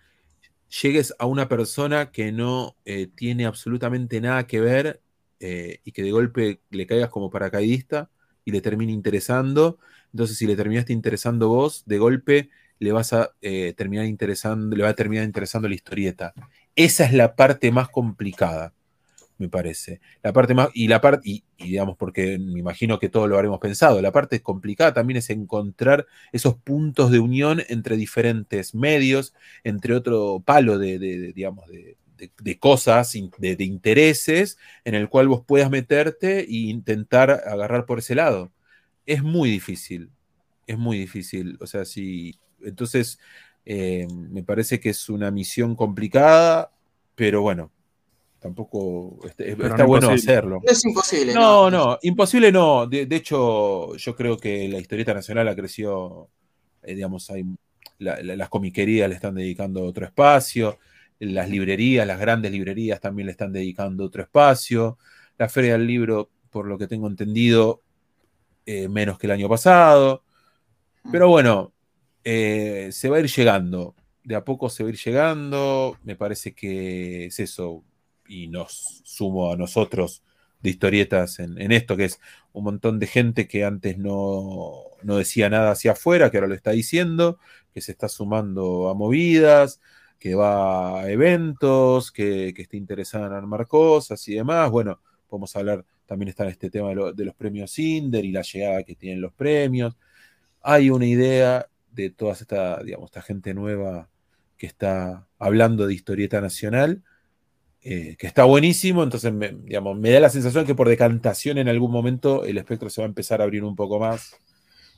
llegues 0.82 1.14
a 1.18 1.26
una 1.26 1.50
persona 1.50 2.12
que 2.12 2.32
no 2.32 2.76
eh, 2.86 3.08
tiene 3.08 3.46
absolutamente 3.46 4.22
nada 4.22 4.46
que 4.46 4.60
ver 4.60 5.02
eh, 5.40 5.80
y 5.84 5.92
que 5.92 6.04
de 6.04 6.12
golpe 6.12 6.62
le 6.70 6.86
caigas 6.86 7.10
como 7.10 7.30
paracaidista 7.30 8.10
y 8.46 8.52
le 8.52 8.62
termine 8.62 8.92
interesando. 8.92 9.80
Entonces, 10.14 10.38
si 10.38 10.46
le 10.46 10.56
terminaste 10.56 10.94
interesando 10.94 11.50
vos, 11.50 11.84
de 11.86 11.98
golpe 11.98 12.50
le 12.78 12.92
vas 12.92 13.14
a 13.14 13.32
eh, 13.42 13.74
terminar 13.76 14.06
interesando, 14.06 14.76
le 14.76 14.84
va 14.84 14.90
a 14.90 14.96
terminar 14.96 15.26
interesando 15.26 15.68
la 15.68 15.76
historieta. 15.76 16.34
Esa 16.76 17.06
es 17.06 17.14
la 17.14 17.36
parte 17.36 17.72
más 17.72 17.90
complicada, 17.90 18.74
me 19.40 19.50
parece. 19.50 20.02
La 20.22 20.34
parte 20.34 20.54
más, 20.54 20.70
y 20.74 20.88
la 20.88 21.02
parte, 21.02 21.28
y, 21.28 21.44
digamos, 21.58 21.98
porque 21.98 22.38
me 22.38 22.60
imagino 22.60 23.00
que 23.00 23.10
todo 23.10 23.28
lo 23.28 23.36
habremos 23.36 23.60
pensado, 23.60 24.02
la 24.02 24.12
parte 24.12 24.42
complicada 24.42 24.94
también 24.94 25.18
es 25.18 25.30
encontrar 25.32 26.06
esos 26.32 26.56
puntos 26.56 27.12
de 27.12 27.20
unión 27.20 27.62
entre 27.70 27.98
diferentes 27.98 28.76
medios, 28.76 29.34
entre 29.64 29.96
otro 29.96 30.44
palo 30.46 30.78
de, 30.78 31.00
digamos, 31.34 31.66
de, 31.68 32.60
cosas, 32.60 33.14
de, 33.38 33.56
de, 33.56 33.64
intereses, 33.64 34.58
en 34.84 34.94
el 34.94 35.10
cual 35.10 35.30
vos 35.30 35.44
puedas 35.46 35.72
meterte 35.72 36.42
e 36.42 36.48
intentar 36.52 37.32
agarrar 37.32 37.86
por 37.86 38.00
ese 38.00 38.14
lado. 38.16 38.52
Es 39.06 39.24
muy 39.24 39.50
difícil, 39.50 40.12
es 40.68 40.78
muy 40.78 41.00
difícil. 41.00 41.58
O 41.62 41.66
sea, 41.66 41.86
si 41.86 42.38
entonces, 42.64 43.20
eh, 43.66 44.08
me 44.12 44.44
parece 44.44 44.80
que 44.80 44.90
es 44.90 45.10
una 45.10 45.32
misión 45.32 45.76
complicada, 45.76 46.72
pero 47.16 47.42
bueno, 47.42 47.72
tampoco 48.40 49.20
está, 49.26 49.86
bueno 49.86 50.10
hacerlo. 50.10 50.62
No 50.64 50.72
es 50.72 50.84
imposible. 50.86 51.34
No, 51.34 51.70
no, 51.70 52.00
imposible 52.02 52.52
no. 52.52 52.88
De, 52.88 53.08
hecho, 53.16 53.96
yo 53.96 54.16
creo 54.16 54.38
que 54.38 54.68
la 54.70 54.80
historieta 54.80 55.14
nacional 55.14 55.48
ha 55.48 55.56
crecido, 55.56 56.30
eh, 56.84 56.96
digamos, 56.96 57.30
hay, 57.30 57.46
las 58.00 58.50
comiquerías 58.50 59.10
le 59.10 59.16
están 59.16 59.36
dedicando 59.36 59.84
otro 59.84 60.06
espacio, 60.06 60.80
las 61.20 61.50
librerías, 61.50 62.08
las 62.08 62.20
grandes 62.20 62.52
librerías 62.52 63.02
también 63.02 63.26
le 63.26 63.34
están 63.34 63.52
dedicando 63.52 64.06
otro 64.06 64.24
espacio, 64.24 64.98
la 65.38 65.50
feria 65.50 65.74
del 65.74 65.86
libro, 65.86 66.30
por 66.50 66.66
lo 66.66 66.78
que 66.78 66.88
tengo 66.88 67.08
entendido, 67.08 67.82
eh, 68.66 68.88
menos 68.88 69.18
que 69.18 69.28
el 69.28 69.32
año 69.32 69.50
pasado. 69.50 70.24
Pero 71.12 71.28
bueno, 71.28 71.74
eh, 72.24 72.90
se 72.92 73.10
va 73.10 73.18
a 73.18 73.20
ir 73.20 73.28
llegando, 73.28 73.96
de 74.24 74.36
a 74.36 74.46
poco 74.46 74.70
se 74.70 74.84
va 74.84 74.90
a 74.90 74.94
ir 74.94 74.98
llegando, 74.98 75.98
me 76.04 76.16
parece 76.16 76.54
que 76.54 77.26
es 77.26 77.40
eso, 77.40 77.84
y 78.30 78.48
nos 78.48 79.02
sumo 79.04 79.52
a 79.52 79.58
nosotros 79.58 80.24
de 80.62 80.70
historietas 80.70 81.40
en, 81.40 81.72
esto, 81.72 81.98
que 81.98 82.06
es 82.06 82.20
un 82.54 82.66
montón 82.66 83.00
de 83.00 83.08
gente 83.08 83.48
que 83.48 83.66
antes 83.66 83.98
no, 83.98 84.84
decía 85.04 85.50
nada 85.50 85.72
hacia 85.72 85.94
afuera, 85.94 86.30
que 86.30 86.38
ahora 86.38 86.48
lo 86.48 86.56
está 86.56 86.72
diciendo, 86.72 87.40
que 87.74 87.82
se 87.82 87.92
está 87.92 88.08
sumando 88.10 88.90
a 88.90 88.94
movidas, 88.94 89.82
que 90.20 90.36
va 90.36 91.02
a 91.02 91.12
eventos, 91.12 92.12
que, 92.12 92.50
está 92.50 92.78
interesada 92.78 93.28
en 93.28 93.34
armar 93.34 93.68
cosas 93.68 94.28
y 94.28 94.36
demás. 94.36 94.70
Bueno, 94.70 95.00
podemos 95.28 95.56
hablar, 95.56 95.86
también 96.06 96.30
está 96.30 96.48
este 96.48 96.70
tema 96.70 96.90
de, 96.90 97.14
de 97.14 97.26
los 97.26 97.36
premios 97.36 97.78
Inder 97.80 98.26
y 98.26 98.32
la 98.32 98.42
llegada 98.42 98.84
que 98.84 98.96
tienen 98.96 99.22
los 99.22 99.34
premios. 99.34 99.96
Hay 100.62 100.90
una 100.90 101.06
idea 101.06 101.68
de 101.92 102.10
toda 102.10 102.34
esta, 102.34 102.84
digamos, 102.84 103.08
esta 103.08 103.22
gente 103.22 103.54
nueva 103.54 104.10
que 104.58 104.68
está 104.68 105.28
hablando 105.40 105.88
de 105.88 105.94
historieta 105.94 106.42
nacional, 106.42 107.04
eh, 107.82 108.16
que 108.18 108.28
está 108.28 108.44
buenísimo, 108.44 109.04
entonces 109.04 109.32
me, 109.34 109.50
digamos, 109.50 109.98
me 109.98 110.12
da 110.12 110.20
la 110.20 110.30
sensación 110.30 110.66
que 110.66 110.76
por 110.76 110.90
decantación 110.90 111.58
en 111.58 111.70
algún 111.70 111.92
momento 111.92 112.44
el 112.44 112.58
espectro 112.58 112.90
se 112.90 113.02
va 113.02 113.06
a 113.06 113.10
empezar 113.10 113.42
a 113.42 113.46
abrir 113.46 113.64
un 113.64 113.76
poco 113.76 114.00
más 114.00 114.40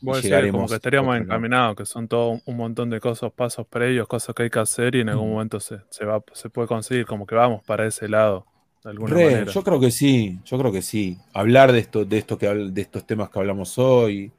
como 0.01 0.67
que 0.67 0.75
estaríamos 0.75 1.17
encaminados, 1.17 1.75
que 1.75 1.85
son 1.85 2.07
todo 2.07 2.41
un 2.43 2.57
montón 2.57 2.89
de 2.89 2.99
cosas, 2.99 3.31
pasos 3.31 3.67
previos, 3.67 4.07
cosas 4.07 4.33
que 4.33 4.43
hay 4.43 4.49
que 4.49 4.59
hacer 4.59 4.95
y 4.95 5.01
en 5.01 5.09
algún 5.09 5.29
momento 5.31 5.59
se, 5.59 5.77
va, 6.03 6.23
se 6.33 6.49
puede 6.49 6.67
conseguir, 6.67 7.05
como 7.05 7.25
que 7.25 7.35
vamos 7.35 7.63
para 7.63 7.85
ese 7.85 8.07
lado. 8.09 8.45
De 8.83 8.89
alguna 8.89 9.13
manera. 9.13 9.45
Yo 9.45 9.63
creo 9.63 9.79
que 9.79 9.91
sí, 9.91 10.39
yo 10.43 10.57
creo 10.57 10.71
que 10.71 10.81
sí. 10.81 11.19
Hablar 11.33 11.71
de 11.71 11.79
esto, 11.79 12.03
de 12.03 12.17
esto 12.17 12.37
que 12.37 12.47
de 12.47 12.81
estos 12.81 13.05
temas 13.05 13.29
que 13.29 13.37
hablamos 13.37 13.77
hoy, 13.77 14.31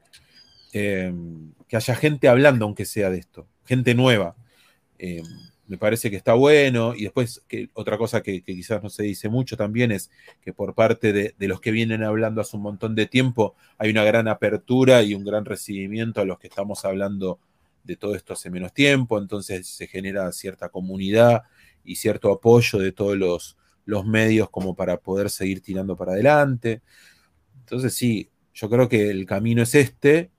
em, 0.73 1.53
que 1.67 1.77
haya 1.77 1.95
gente 1.95 2.27
hablando, 2.27 2.65
aunque 2.65 2.83
sea 2.83 3.09
de 3.09 3.19
esto, 3.19 3.47
gente 3.65 3.95
nueva. 3.95 4.35
Em, 4.97 5.23
me 5.73 5.79
parece 5.79 6.11
que 6.11 6.17
está 6.17 6.35
bueno. 6.35 6.93
Y 6.93 7.01
después, 7.01 7.43
que 7.47 7.67
otra 7.73 7.97
cosa 7.97 8.21
que, 8.21 8.43
quizás 8.43 8.83
no 8.83 8.89
se 8.91 9.01
dice 9.01 9.27
mucho 9.27 9.57
también 9.57 9.91
es 9.91 10.11
que 10.39 10.53
por 10.53 10.75
parte 10.75 11.11
de, 11.11 11.33
los 11.47 11.59
que 11.61 11.71
vienen 11.71 12.03
hablando 12.03 12.41
hace 12.41 12.55
un 12.57 12.61
montón 12.61 12.93
de 12.93 13.07
tiempo, 13.07 13.55
hay 13.79 13.89
una 13.89 14.03
gran 14.03 14.27
apertura 14.27 15.01
y 15.01 15.15
un 15.15 15.25
gran 15.25 15.45
recibimiento 15.45 16.21
a 16.21 16.25
los 16.25 16.37
que 16.37 16.45
estamos 16.45 16.85
hablando 16.85 17.39
de 17.83 17.95
todo 17.95 18.13
esto 18.13 18.33
hace 18.33 18.51
menos 18.51 18.71
tiempo. 18.71 19.17
Entonces 19.17 19.67
se 19.67 19.87
genera 19.87 20.31
cierta 20.31 20.69
comunidad 20.69 21.41
y 21.83 21.95
cierto 21.95 22.31
apoyo 22.31 22.77
de 22.77 22.91
todos 22.91 23.17
los, 23.17 23.57
los 23.85 24.05
medios 24.05 24.51
como 24.51 24.75
para 24.75 24.97
poder 24.97 25.31
seguir 25.31 25.61
tirando 25.61 25.97
para 25.97 26.11
adelante. 26.11 26.83
Entonces 27.61 27.95
sí, 27.95 28.29
yo 28.53 28.69
creo 28.69 28.87
que 28.87 29.09
el 29.09 29.25
camino 29.25 29.63
es 29.63 29.73
este 29.73 30.29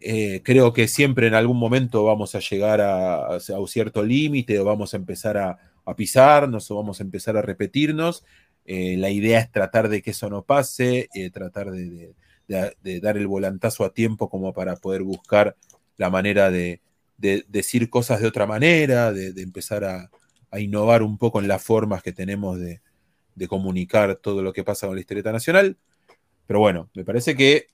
eh, 0.00 0.42
creo 0.44 0.72
que 0.72 0.86
siempre 0.86 1.26
en 1.26 1.34
algún 1.34 1.58
momento 1.58 2.04
vamos 2.04 2.34
a 2.34 2.40
llegar 2.40 2.80
a, 2.80 3.38
un 3.58 3.68
cierto 3.68 4.04
límite 4.04 4.58
o 4.58 4.64
vamos 4.64 4.94
a 4.94 4.96
empezar 4.96 5.36
a, 5.36 5.58
pisarnos 5.96 6.70
o 6.70 6.76
vamos 6.76 7.00
a 7.00 7.02
empezar 7.02 7.36
a 7.38 7.42
repetirnos. 7.42 8.24
Eh, 8.66 8.96
la 8.98 9.08
idea 9.08 9.40
es 9.40 9.50
tratar 9.50 9.88
de 9.88 10.02
que 10.02 10.10
eso 10.10 10.28
no 10.28 10.42
pase, 10.42 11.08
eh, 11.14 11.30
tratar 11.30 11.70
de, 11.70 12.14
dar 12.46 13.16
el 13.16 13.26
volantazo 13.26 13.84
a 13.84 13.94
tiempo 13.94 14.28
como 14.28 14.52
para 14.52 14.76
poder 14.76 15.02
buscar 15.02 15.56
la 15.96 16.10
manera 16.10 16.50
de, 16.50 16.82
decir 17.16 17.88
cosas 17.88 18.20
de 18.20 18.26
otra 18.26 18.46
manera, 18.46 19.12
de, 19.12 19.32
empezar 19.42 19.84
a, 19.84 20.10
innovar 20.58 21.02
un 21.02 21.16
poco 21.18 21.40
en 21.40 21.48
las 21.48 21.62
formas 21.62 22.02
que 22.02 22.12
tenemos 22.12 22.58
de, 22.58 22.80
comunicar 23.48 24.16
todo 24.16 24.42
lo 24.42 24.52
que 24.52 24.64
pasa 24.64 24.86
con 24.86 24.96
la 24.96 25.00
historieta 25.00 25.32
nacional. 25.32 25.78
Pero 26.46 26.60
bueno, 26.60 26.90
me 26.94 27.04
parece 27.04 27.34
que 27.34 27.68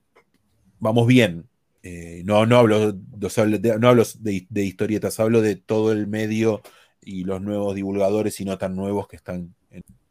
vamos 0.79 1.07
bien, 1.09 1.49
eh, 1.87 2.23
no, 2.25 2.47
no 2.47 2.57
hablo, 2.57 2.93
de, 2.93 3.79
no 3.79 3.89
hablo 3.89 4.05
de, 4.19 4.65
historietas, 4.65 5.21
hablo 5.21 5.43
de 5.43 5.57
todo 5.57 5.93
el 5.93 6.07
medio 6.07 6.63
y 7.03 7.25
los 7.25 7.43
nuevos 7.43 7.75
divulgadores 7.75 8.41
y 8.41 8.47
no 8.47 8.57
tan 8.57 8.75
nuevos 8.75 9.07
que 9.07 9.17
están 9.17 9.55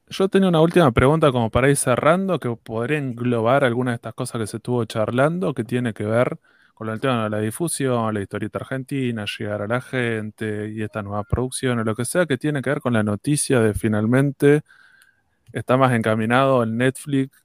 Yo 0.07 0.29
tenía 0.29 0.49
una 0.49 0.61
última 0.61 0.91
pregunta 0.91 1.31
como 1.31 1.49
para 1.49 1.71
ir 1.71 1.75
cerrando, 1.75 2.39
que 2.39 2.55
podría 2.55 2.99
englobar 2.99 3.63
algunas 3.63 3.93
de 3.93 3.95
estas 3.95 4.13
cosas 4.13 4.39
que 4.39 4.45
se 4.45 4.57
estuvo 4.57 4.85
charlando, 4.85 5.55
que 5.55 5.63
tiene 5.63 5.95
que 5.95 6.03
ver 6.03 6.37
con 6.75 6.89
el 6.89 6.99
tema 6.99 7.23
de 7.23 7.31
la 7.31 7.39
difusión, 7.39 8.13
la 8.13 8.21
historieta 8.21 8.59
argentina, 8.59 9.25
llegar 9.25 9.63
a 9.63 9.67
la 9.67 9.81
gente 9.81 10.69
y 10.69 10.83
estas 10.83 11.03
nuevas 11.03 11.25
producciones, 11.27 11.87
lo 11.87 11.95
que 11.95 12.05
sea, 12.05 12.27
que 12.27 12.37
tiene 12.37 12.61
que 12.61 12.69
ver 12.69 12.81
con 12.81 12.93
la 12.93 13.01
noticia 13.01 13.59
de 13.61 13.73
finalmente 13.73 14.61
está 15.51 15.75
más 15.75 15.91
encaminado 15.93 16.61
el 16.61 16.77
Netflix, 16.77 17.35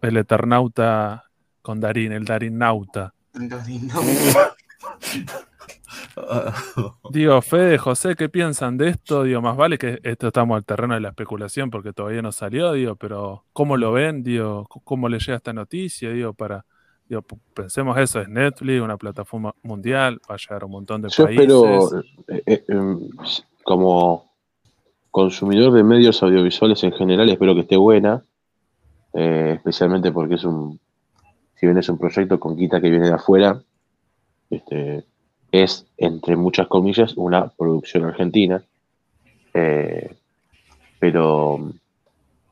el 0.00 0.16
Eternauta 0.16 1.24
con 1.60 1.78
Darín, 1.78 2.12
el 2.12 2.24
Darín 2.24 2.56
Nauta. 2.56 3.12
Digo, 7.10 7.42
Fede, 7.42 7.78
José, 7.78 8.14
¿qué 8.16 8.28
piensan 8.28 8.76
de 8.76 8.88
esto? 8.88 9.24
Digo, 9.24 9.40
más 9.40 9.56
vale 9.56 9.78
que 9.78 9.98
esto 10.02 10.28
estamos 10.28 10.56
al 10.56 10.64
terreno 10.64 10.94
de 10.94 11.00
la 11.00 11.08
especulación 11.08 11.70
porque 11.70 11.92
todavía 11.92 12.22
no 12.22 12.32
salió, 12.32 12.72
digo, 12.72 12.96
pero 12.96 13.44
¿cómo 13.52 13.76
lo 13.76 13.92
ven? 13.92 14.22
Digo, 14.22 14.66
¿cómo 14.84 15.08
le 15.08 15.18
llega 15.18 15.36
esta 15.36 15.52
noticia? 15.52 16.10
Digo, 16.10 16.32
para, 16.32 16.64
digo, 17.08 17.22
pensemos 17.54 17.96
eso, 17.98 18.20
es 18.20 18.28
Netflix, 18.28 18.80
una 18.80 18.96
plataforma 18.96 19.54
mundial, 19.62 20.20
va 20.30 20.34
a 20.34 20.38
llegar 20.38 20.62
a 20.62 20.66
un 20.66 20.72
montón 20.72 21.02
de 21.02 21.08
países. 21.08 21.36
Pero 21.36 22.00
eh, 22.28 22.42
eh, 22.46 22.64
em, 22.68 23.08
como 23.64 24.32
consumidor 25.10 25.72
de 25.72 25.82
medios 25.82 26.22
audiovisuales 26.22 26.82
en 26.84 26.92
general, 26.92 27.28
espero 27.28 27.54
que 27.54 27.60
esté 27.60 27.76
buena, 27.76 28.24
eh, 29.14 29.54
especialmente 29.56 30.12
porque 30.12 30.34
es 30.34 30.44
un 30.44 30.78
si 31.58 31.66
bien 31.66 31.78
es 31.78 31.88
un 31.88 31.98
proyecto 31.98 32.38
con 32.38 32.56
quita 32.56 32.80
que 32.80 32.90
viene 32.90 33.06
de 33.06 33.14
afuera, 33.14 33.60
este, 34.50 35.04
es, 35.50 35.86
entre 35.96 36.36
muchas 36.36 36.68
comillas, 36.68 37.14
una 37.16 37.48
producción 37.48 38.04
argentina. 38.04 38.62
Eh, 39.54 40.14
pero 40.98 41.72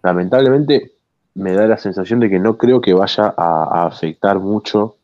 lamentablemente 0.02 0.92
me 1.34 1.52
da 1.52 1.66
la 1.66 1.76
sensación 1.76 2.20
de 2.20 2.30
que 2.30 2.38
no 2.38 2.56
creo 2.56 2.80
que 2.80 2.94
vaya 2.94 3.34
a, 3.36 3.86
afectar 3.86 4.38
mucho 4.38 4.96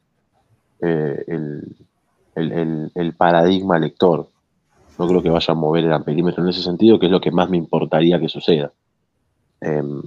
eh, 0.80 1.24
el, 2.34 3.14
paradigma 3.16 3.78
lector. 3.78 4.28
No 4.98 5.08
creo 5.08 5.22
que 5.22 5.30
vaya 5.30 5.52
a 5.52 5.56
mover 5.56 5.84
el 5.84 5.92
amperímetro 5.92 6.42
en 6.42 6.50
ese 6.50 6.62
sentido, 6.62 6.98
que 6.98 7.06
es 7.06 7.12
lo 7.12 7.20
que 7.20 7.30
más 7.30 7.50
me 7.50 7.56
importaría 7.56 8.20
que 8.20 8.28
suceda. 8.28 8.70
Em, 9.60 10.00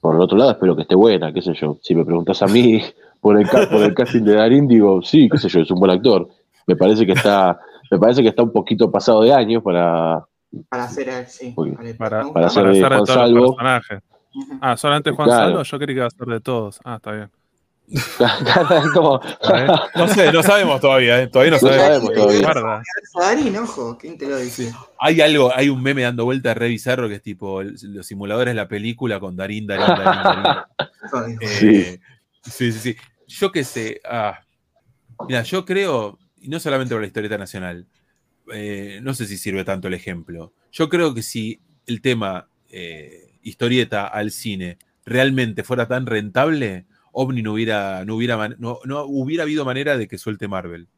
por 0.00 0.14
el 0.14 0.20
otro 0.20 0.38
lado, 0.38 0.52
espero 0.52 0.76
que 0.76 0.82
esté 0.82 0.94
buena, 0.94 1.32
qué 1.32 1.42
sé 1.42 1.52
yo. 1.54 1.78
Si 1.82 1.94
me 1.94 2.04
preguntas 2.04 2.40
a 2.42 2.46
mí, 2.46 2.80
por 3.20 3.38
el, 3.38 3.46
por 3.48 3.82
el 3.82 3.94
casting 3.94 4.22
de 4.22 4.34
Darín, 4.34 4.66
digo, 4.66 5.02
sí, 5.02 5.28
qué 5.28 5.38
sé 5.38 5.48
yo, 5.48 5.60
es 5.60 5.70
un 5.70 5.78
buen 5.78 5.90
actor. 5.90 6.28
Me 6.66 6.76
parece 6.76 7.04
que 7.04 7.12
está, 7.12 7.58
me 7.90 7.98
parece 7.98 8.22
que 8.22 8.28
está 8.28 8.42
un 8.42 8.52
poquito 8.52 8.90
pasado 8.90 9.22
de 9.22 9.32
años 9.32 9.62
para. 9.62 10.24
Para 10.68 10.84
hacer, 10.84 11.28
sí. 11.28 11.54
Para, 11.98 12.32
para, 12.32 12.46
hacer 12.46 12.66
de 12.66 12.80
Juan 12.82 13.06
Salvo. 13.06 13.56
Ah, 14.60 14.76
solamente 14.76 15.10
Juan 15.10 15.28
Salvo, 15.28 15.62
yo 15.62 15.78
quería 15.78 15.94
que 15.94 15.98
iba 15.98 16.06
a 16.06 16.10
ser 16.10 16.26
de 16.26 16.40
todos. 16.40 16.80
Ah, 16.84 16.96
está 16.96 17.12
bien. 17.12 17.30
no 19.96 20.08
sé, 20.08 20.30
no 20.32 20.42
sabemos 20.44 20.80
todavía, 20.80 21.22
¿eh? 21.22 21.26
todavía 21.26 21.50
no, 21.50 21.58
sabemos. 21.58 22.12
todavía. 22.12 22.82
Darín, 23.18 23.56
ojo, 23.56 23.98
¿quién 23.98 24.16
te 24.16 24.28
lo 24.28 24.36
dice? 24.36 24.72
Hay 25.00 25.20
algo, 25.20 25.50
hay 25.52 25.68
un 25.68 25.82
meme 25.82 26.02
dando 26.02 26.24
vuelta 26.24 26.54
re 26.54 26.68
bizarro 26.68 27.08
que 27.08 27.16
es 27.16 27.22
tipo 27.22 27.62
los 27.64 28.06
simuladores 28.06 28.52
de 28.52 28.54
la 28.54 28.68
película 28.68 29.18
con 29.18 29.34
Darín, 29.34 29.66
Darín, 29.66 29.86
Darín, 29.88 30.22
Darín. 30.22 30.44
Eh, 31.40 31.46
sí, 31.48 32.00
sí, 32.42 32.72
sí. 32.72 32.96
Yo 33.26 33.52
qué 33.52 33.64
sé. 33.64 34.00
Ah, 34.04 34.40
mira, 35.28 35.42
yo 35.42 35.64
creo, 35.64 36.18
y 36.36 36.48
no 36.48 36.60
solamente 36.60 36.94
por 36.94 37.02
la 37.02 37.06
historieta 37.06 37.38
nacional, 37.38 37.86
eh, 38.52 39.00
no 39.02 39.14
sé 39.14 39.26
si 39.26 39.36
sirve 39.36 39.64
tanto 39.64 39.88
el 39.88 39.94
ejemplo. 39.94 40.52
Yo 40.72 40.88
creo 40.88 41.14
que 41.14 41.22
si 41.22 41.60
el 41.86 42.00
tema 42.00 42.48
eh, 42.68 43.38
historieta 43.42 44.06
al 44.06 44.30
cine 44.30 44.78
realmente 45.04 45.62
fuera 45.62 45.86
tan 45.86 46.06
rentable, 46.06 46.86
OVNI 47.12 47.42
no 47.42 47.52
hubiera, 47.52 48.04
no 48.04 48.16
hubiera, 48.16 48.48
no, 48.58 48.78
hubiera 49.06 49.44
habido 49.44 49.64
manera 49.64 49.96
de 49.96 50.08
que 50.08 50.18
suelte 50.18 50.48
Marvel. 50.48 50.88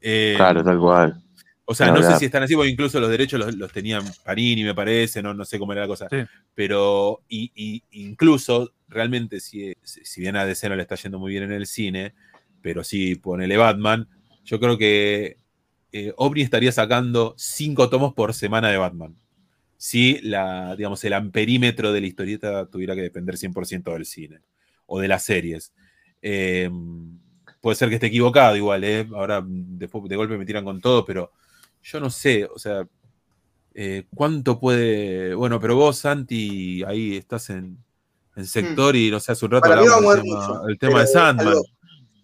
Eh, 0.00 0.34
claro, 0.36 0.62
tal 0.62 0.78
cual. 0.78 1.22
O 1.68 1.74
sea, 1.74 1.90
no, 1.90 2.00
sé 2.00 2.16
si 2.16 2.26
están 2.26 2.44
así, 2.44 2.54
porque 2.54 2.70
incluso 2.70 3.00
los 3.00 3.10
derechos 3.10 3.54
los, 3.56 3.72
tenían 3.72 4.04
Parini, 4.24 4.62
me 4.62 4.74
parece, 4.74 5.20
no, 5.20 5.34
no 5.34 5.44
sé 5.44 5.58
cómo 5.58 5.72
era 5.72 5.82
la 5.82 5.88
cosa. 5.88 6.08
Pero 6.54 7.22
y, 7.28 7.82
incluso, 7.90 8.72
realmente, 8.88 9.40
si, 9.40 9.74
si 9.82 10.20
bien 10.20 10.36
a 10.36 10.46
DC 10.46 10.68
no 10.68 10.76
le 10.76 10.82
está 10.82 10.94
yendo 10.94 11.18
muy 11.18 11.32
bien 11.32 11.42
en 11.42 11.50
el 11.50 11.66
cine, 11.66 12.14
pero 12.62 12.84
sí 12.84 13.16
ponele 13.16 13.56
Batman, 13.56 14.08
yo 14.44 14.60
creo 14.60 14.78
que 14.78 15.38
eh, 15.90 16.12
OVNI 16.16 16.42
estaría 16.42 16.70
sacando 16.70 17.34
cinco 17.36 17.88
tomos 17.90 18.14
por 18.14 18.32
semana 18.32 18.68
de 18.68 18.76
Batman. 18.76 19.16
Si 19.76 20.20
la, 20.22 20.76
digamos, 20.76 21.02
el 21.04 21.14
amperímetro 21.14 21.92
de 21.92 22.00
la 22.00 22.06
historieta 22.06 22.66
tuviera 22.66 22.94
que 22.94 23.02
depender 23.02 23.36
100% 23.36 23.92
del 23.92 24.06
cine 24.06 24.40
o 24.86 25.00
de 25.00 25.08
las 25.08 25.24
series. 25.24 25.72
Eh, 26.22 26.70
puede 27.60 27.74
ser 27.74 27.88
que 27.88 27.96
esté 27.96 28.06
equivocado 28.06 28.56
igual, 28.56 28.84
¿eh? 28.84 29.06
ahora 29.14 29.44
después 29.44 30.04
de 30.08 30.16
golpe 30.16 30.38
me 30.38 30.46
tiran 30.46 30.64
con 30.64 30.80
todo, 30.80 31.04
pero 31.04 31.32
yo 31.86 32.00
no 32.00 32.10
sé, 32.10 32.44
o 32.52 32.58
sea, 32.58 32.86
eh, 33.72 34.06
cuánto 34.14 34.58
puede. 34.58 35.34
Bueno, 35.34 35.60
pero 35.60 35.76
vos, 35.76 35.98
Santi, 35.98 36.82
ahí 36.82 37.16
estás 37.16 37.50
en, 37.50 37.78
en 38.34 38.42
hmm. 38.42 38.46
sector 38.46 38.96
y 38.96 39.10
no 39.10 39.20
sé, 39.20 39.32
hace 39.32 39.44
un 39.44 39.52
rato 39.52 39.72
hablamos 39.72 40.18
el 40.68 40.78
tema, 40.78 41.00
de 41.00 41.06
Sandman. 41.06 41.54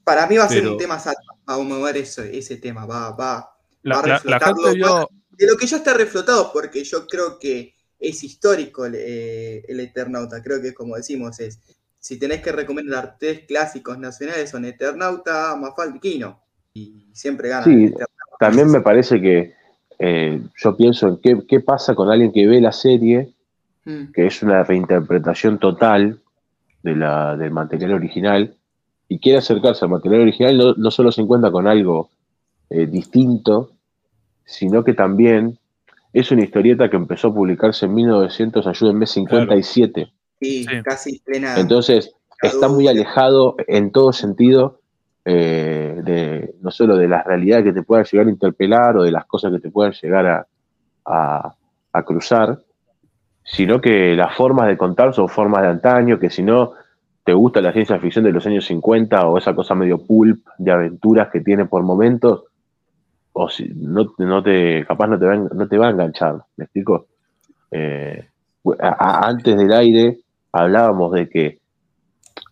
para 0.03 0.27
mí 0.27 0.37
va 0.37 0.45
a 0.45 0.49
ser 0.49 0.67
un 0.67 0.77
tema 0.77 0.99
Sandman, 0.99 1.39
va 1.49 1.55
a 1.55 1.59
mover 1.59 1.97
ese, 1.99 2.37
ese 2.37 2.57
tema, 2.57 2.87
va, 2.87 3.13
va, 3.13 3.57
la, 3.83 4.01
a 4.01 4.03
reflotarlo. 4.03 5.09
De 5.31 5.47
lo 5.47 5.57
que 5.57 5.67
yo 5.67 5.77
está 5.77 5.95
reflotado, 5.95 6.53
porque 6.53 6.83
yo 6.85 7.07
creo 7.07 7.39
que 7.39 7.75
es 7.99 8.23
histórico 8.25 8.85
el, 8.85 8.95
eh, 8.97 9.65
el 9.69 9.81
Eternauta, 9.81 10.43
creo 10.43 10.61
que 10.61 10.75
como 10.75 10.97
decimos, 10.97 11.39
es 11.39 11.61
si 11.99 12.19
tenés 12.19 12.43
que 12.43 12.51
recomendar 12.51 13.17
tres 13.19 13.47
clásicos 13.47 13.97
nacionales 13.97 14.51
son 14.51 14.65
Eternauta, 14.65 15.55
Mafalda 15.55 15.97
y 15.97 16.01
Kino. 16.01 16.43
Y 16.75 17.11
siempre 17.13 17.49
gana. 17.49 17.65
Sí, 17.65 17.93
también 18.43 18.73
me 18.73 18.81
parece 18.81 19.21
que 19.21 19.55
eh, 20.01 20.43
yo 20.57 20.77
pienso 20.77 21.07
en 21.07 21.19
qué, 21.19 21.43
qué, 21.47 21.61
pasa 21.61 21.95
con 21.95 22.11
alguien 22.11 22.33
que 22.33 22.45
ve 22.49 22.61
la 22.61 22.73
serie, 22.73 23.31
mm. 23.85 24.11
que 24.13 24.27
es 24.27 24.43
una 24.43 24.65
reinterpretación 24.65 25.61
total 25.61 26.19
de 26.83 26.97
la, 26.97 27.37
del 27.37 27.53
material 27.53 27.93
original, 27.93 28.57
y 29.07 29.21
quiere 29.21 29.39
acercarse 29.39 29.85
al 29.85 29.93
material 29.93 30.23
original, 30.23 30.75
no, 30.77 30.91
solo 30.91 31.13
se 31.13 31.21
encuentra 31.21 31.53
con 31.53 31.69
algo 31.69 32.11
eh, 32.69 32.87
distinto, 32.87 33.71
sino 34.45 34.83
que 34.83 34.95
también 34.95 35.57
es 36.13 36.33
una 36.33 36.43
historieta 36.43 36.91
que 36.91 36.97
empezó 36.97 37.29
a 37.29 37.35
publicarse 37.35 37.87
en 37.87 37.95
1900, 37.95 38.67
ayúdenme, 38.67 39.07
57. 39.07 40.13
Sí, 40.41 40.67
casi 40.83 41.21
plena. 41.21 41.61
Entonces, 41.61 42.13
está 42.43 42.67
muy 42.67 42.89
alejado 42.89 43.55
en 43.69 43.93
todo 43.93 44.13
sentido 44.13 44.81
eh, 45.25 46.55
no 46.61 46.71
solo 46.71 46.97
de 46.97 47.09
las 47.09 47.25
realidades 47.25 47.65
que 47.65 47.73
te 47.73 47.83
puedan 47.83 48.05
llegar 48.05 48.27
a 48.27 48.31
interpelar 48.31 48.97
o 48.97 49.03
de 49.05 49.13
las 49.13 49.27
cosas 49.27 49.53
que 49.53 49.61
te 49.61 49.71
puedan 49.71 49.93
llegar 49.93 50.47
a, 51.05 51.55
a 51.93 52.03
cruzar, 52.03 52.59
sino 53.45 53.81
que 53.81 54.15
las 54.15 54.35
formas 54.37 54.69
de 54.69 54.77
contar 54.77 55.13
son 55.15 55.29
formas 55.29 55.63
de 55.63 55.69
antaño, 55.69 56.19
que 56.19 56.31
si 56.31 56.43
no 56.43 56.73
te 57.25 57.33
gusta 57.33 57.61
la 57.61 57.73
ciencia 57.73 57.99
ficción 57.99 58.25
de 58.25 58.33
los 58.33 58.47
años 58.47 58.67
50 58.67 59.27
o 59.27 59.39
esa 59.39 59.55
cosa 59.55 59.75
medio 59.75 59.99
pulp 59.99 60.45
de 60.59 60.73
aventuras 60.73 61.29
que 61.31 61.41
tiene 61.41 61.67
por 61.67 61.83
momentos, 61.83 62.45
o 63.33 63.49
si 63.49 63.69
no, 63.75 64.13
no 64.19 64.43
te, 64.43 64.85
capaz 64.85 65.07
no 65.07 65.19
te, 65.19 65.27
va, 65.27 65.37
no 65.37 65.69
te 65.69 65.79
va 65.79 65.89
a 65.89 65.91
enganchar, 65.91 66.43
¿me 66.57 66.65
explico? 66.65 67.07
Eh, 67.71 68.29
antes 68.79 69.57
del 69.57 69.73
aire 69.73 70.19
hablábamos 70.53 71.13
de 71.13 71.29
que 71.29 71.62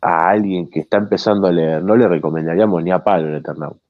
a 0.00 0.30
alguien 0.30 0.68
que 0.68 0.80
está 0.80 0.96
empezando 0.96 1.46
a 1.46 1.52
leer 1.52 1.82
no 1.82 1.96
le 1.96 2.08
recomendaríamos 2.08 2.82
ni 2.82 2.90
a 2.90 3.02
palo 3.02 3.28
el 3.28 3.36
Eternauta. 3.36 3.80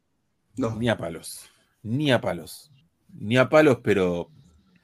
No, 0.57 0.75
ni 0.77 0.89
a 0.89 0.97
palos, 0.97 1.49
ni 1.83 2.11
a 2.11 2.21
palos, 2.21 2.71
ni 3.19 3.37
a 3.37 3.49
palos, 3.49 3.79
pero 3.83 4.29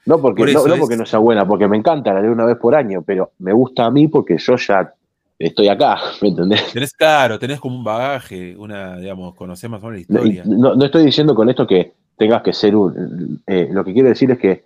no 0.07 0.20
porque, 0.20 0.53
no, 0.53 0.62
porque 0.78 0.97
no 0.97 1.05
sea 1.05 1.19
buena, 1.19 1.47
porque 1.47 1.66
me 1.66 1.77
encanta, 1.77 2.15
la 2.15 2.20
leo 2.20 2.32
una 2.32 2.44
vez 2.44 2.57
por 2.57 2.74
año, 2.77 3.03
pero 3.03 3.32
me 3.40 3.53
gusta 3.53 3.86
a 3.86 3.90
mí 3.90 4.07
porque 4.07 4.39
yo 4.39 4.57
ya 4.57 4.94
estoy 5.39 5.69
acá, 5.69 5.98
¿me 6.23 6.28
entendés? 6.28 6.73
Tenés 6.73 6.93
claro, 6.93 7.39
tenés 7.39 7.59
como 7.59 7.77
un 7.77 7.85
bagaje, 7.85 8.57
una, 8.57 8.97
digamos, 8.98 9.35
conocés 9.35 9.69
más 9.69 9.82
o 9.82 9.89
menos 9.89 10.09
la 10.09 10.19
historia. 10.19 10.44
No, 10.47 10.82
estoy 10.85 11.05
diciendo 11.05 11.35
con 11.35 11.51
esto 11.51 11.66
que 11.66 11.93
tengas 12.16 12.43
que 12.43 12.53
ser 12.53 12.77
un. 12.77 13.43
Eh, 13.47 13.69
lo 13.70 13.85
que 13.85 13.93
quiero 13.93 14.09
decir 14.09 14.31
es 14.31 14.39
que 14.39 14.65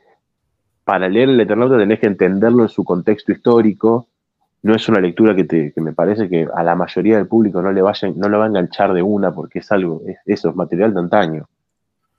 para 0.85 1.09
leer 1.09 1.31
el 1.31 1.41
Eternauta 1.41 1.79
tenés 1.79 2.01
que 2.01 2.07
entenderlo 2.07 2.63
en 2.63 2.69
su 2.69 2.85
contexto 2.85 3.33
histórico. 3.33 4.07
No 4.63 4.75
es 4.75 4.89
una 4.89 5.01
lectura 5.01 5.35
que, 5.35 5.45
te, 5.45 5.73
que 5.73 5.81
me 5.81 5.93
parece 5.93 6.29
que 6.29 6.47
a 6.55 6.63
la 6.63 6.75
mayoría 6.75 7.17
del 7.17 7.27
público 7.27 7.63
no 7.63 7.73
le, 7.73 7.81
vaya, 7.81 8.13
no 8.15 8.29
le 8.29 8.37
va 8.37 8.45
a 8.45 8.49
enganchar 8.49 8.93
de 8.93 9.03
una 9.03 9.33
porque 9.33 9.61
es 9.61 9.73
algo, 9.73 10.03
eso, 10.27 10.51
es 10.51 10.57
material 10.57 10.93
de 10.93 11.01
antaño. 11.01 11.49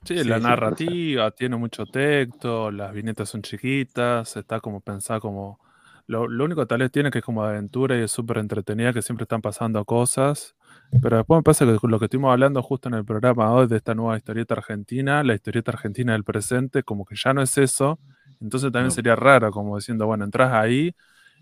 Sí, 0.04 0.24
la 0.24 0.40
narrativa 0.40 1.30
tiene 1.32 1.58
mucho 1.58 1.86
texto, 1.86 2.72
las 2.72 2.92
viñetas 2.92 3.30
son 3.30 3.44
chiquitas, 3.44 4.36
está 4.36 4.60
como 4.60 4.82
pensada 4.82 5.20
como... 5.20 5.60
Lo, 6.08 6.24
único 6.24 6.66
tal 6.66 6.80
vez 6.80 6.92
tiene 6.92 7.10
que 7.10 7.20
es 7.20 7.24
como 7.24 7.44
aventura 7.44 7.98
y 7.98 8.02
es 8.02 8.12
súper 8.12 8.40
entretenida, 8.40 8.92
que 8.92 9.02
siempre 9.02 9.24
están 9.24 9.42
pasando 9.42 9.86
cosas. 9.86 10.56
Pero 11.02 11.18
después 11.18 11.38
me 11.38 11.44
pasa 11.44 11.66
que 11.66 11.78
lo 11.88 12.00
que 12.00 12.06
estuvimos 12.06 12.34
hablando 12.34 12.62
justo 12.62 12.90
en 12.90 12.96
el 12.96 13.06
programa 13.06 13.54
hoy 13.54 13.68
de 13.68 13.78
esta 13.78 13.96
nueva 13.96 14.18
historieta 14.18 14.56
argentina, 14.56 15.24
la 15.24 15.36
historieta 15.36 15.72
argentina 15.72 16.12
del 16.12 16.26
presente, 16.26 16.84
como 16.84 17.06
que 17.06 17.16
ya 17.16 17.34
no 17.34 17.42
es 17.42 17.58
eso. 17.58 17.98
Entonces 18.42 18.72
también 18.74 18.92
sería 18.92 19.16
raro, 19.16 19.52
como 19.52 19.78
diciendo, 19.78 20.06
bueno, 20.06 20.26
entras 20.26 20.52
ahí 20.52 20.94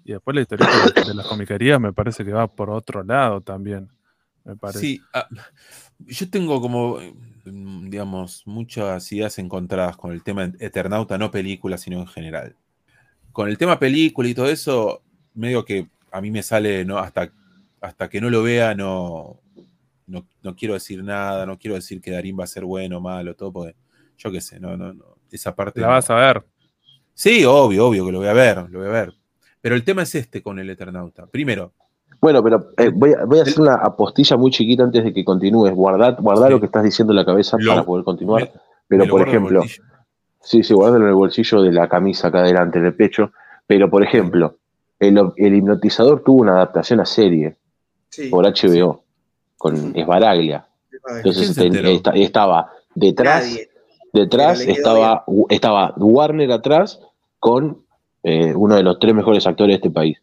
y 0.09 0.13
después 0.13 0.35
la 0.35 0.41
historieta 0.41 0.71
de, 0.95 1.03
de 1.07 1.13
las 1.13 1.27
comiquerías 1.27 1.79
me 1.79 1.93
parece 1.93 2.25
que 2.25 2.31
va 2.31 2.47
por 2.47 2.69
otro 2.69 3.03
lado 3.03 3.41
también. 3.41 3.89
Me 4.43 4.55
parece. 4.55 4.79
Sí, 4.79 5.01
ah, 5.13 5.27
yo 5.99 6.29
tengo 6.29 6.59
como 6.61 6.99
Mm, 7.51 7.89
digamos, 7.89 8.43
muchas 8.45 9.11
ideas 9.11 9.37
encontradas 9.39 9.97
con 9.97 10.11
el 10.11 10.23
tema 10.23 10.51
Eternauta, 10.59 11.17
no 11.17 11.31
película, 11.31 11.77
sino 11.77 11.99
en 11.99 12.07
general. 12.07 12.55
Con 13.31 13.47
el 13.47 13.57
tema 13.57 13.79
película 13.79 14.27
y 14.27 14.33
todo 14.33 14.47
eso, 14.47 15.01
medio 15.33 15.65
que 15.65 15.87
a 16.11 16.21
mí 16.21 16.31
me 16.31 16.43
sale, 16.43 16.85
¿no? 16.85 16.97
Hasta, 16.97 17.31
hasta 17.81 18.09
que 18.09 18.21
no 18.21 18.29
lo 18.29 18.43
vea, 18.43 18.75
no, 18.75 19.39
no, 20.07 20.55
quiero 20.55 20.73
decir 20.73 21.03
nada, 21.03 21.45
no 21.45 21.57
quiero 21.57 21.75
decir 21.75 22.01
que 22.01 22.11
Darín 22.11 22.37
va 22.39 22.43
a 22.43 22.47
ser 22.47 22.65
bueno 22.65 22.97
o 22.97 23.01
malo, 23.01 23.35
todo, 23.35 23.51
porque 23.51 23.75
yo 24.17 24.31
qué 24.31 24.41
sé, 24.41 24.59
no, 24.59 24.75
no, 24.75 24.93
no. 24.93 25.05
Esa 25.31 25.55
parte. 25.55 25.79
¿La 25.79 25.87
vas 25.87 26.09
a 26.09 26.15
ver? 26.15 26.43
Sí, 27.13 27.45
obvio, 27.45 27.87
obvio 27.87 28.05
que 28.05 28.11
lo 28.11 28.19
voy 28.19 28.27
a 28.27 28.33
ver, 28.33 28.69
lo 28.69 28.79
voy 28.79 28.87
a 28.87 28.91
ver. 28.91 29.13
Pero 29.61 29.75
el 29.75 29.83
tema 29.83 30.03
es 30.03 30.15
este 30.15 30.41
con 30.41 30.59
el 30.59 30.69
Eternauta. 30.69 31.27
Primero, 31.27 31.73
bueno, 32.21 32.43
pero 32.43 32.71
eh, 32.77 32.89
voy, 32.93 33.13
a, 33.13 33.41
hacer 33.41 33.61
una 33.61 33.75
apostilla 33.75 34.35
muy 34.35 34.51
chiquita 34.51 34.83
antes 34.83 35.03
de 35.03 35.13
que 35.13 35.23
continúes. 35.23 35.73
Guardar, 35.73 36.17
guardar 36.19 36.51
lo 36.51 36.59
que 36.59 36.65
estás 36.65 36.83
diciendo 36.83 37.13
en 37.13 37.17
la 37.17 37.25
cabeza 37.25 37.57
para 37.65 37.83
poder 37.83 38.03
continuar. 38.03 38.51
pero, 38.87 39.07
por 39.07 39.27
ejemplo, 39.27 39.63
sí, 40.41 40.63
sí, 40.63 40.73
guárdalo 40.73 41.05
en 41.05 41.09
el 41.09 41.15
bolsillo 41.15 41.61
de 41.61 41.71
la 41.71 41.87
camisa 41.87 42.27
acá 42.27 42.39
adelante, 42.39 42.79
en 42.79 42.85
el 42.85 42.93
pecho. 42.93 43.31
Pero, 43.67 43.89
por 43.89 44.03
ejemplo, 44.03 44.57
el, 44.99 45.17
hipnotizador 45.37 46.23
tuvo 46.23 46.41
una 46.41 46.53
adaptación 46.53 46.99
a 46.99 47.05
serie 47.05 47.55
por 48.29 48.45
HBO 48.45 49.03
con 49.57 49.95
Esbaraglia. 49.95 50.65
Entonces 51.15 51.57
estaba 52.15 52.71
detrás, 52.95 53.57
detrás 54.11 54.59
estaba, 54.61 55.23
estaba 55.49 55.93
Warner 55.95 56.51
atrás 56.51 56.99
con 57.39 57.85
eh, 58.23 58.53
uno 58.55 58.75
de 58.75 58.83
los 58.83 58.99
tres 58.99 59.13
mejores 59.13 59.45
actores 59.47 59.73
de 59.73 59.75
este 59.75 59.91
país. 59.91 60.17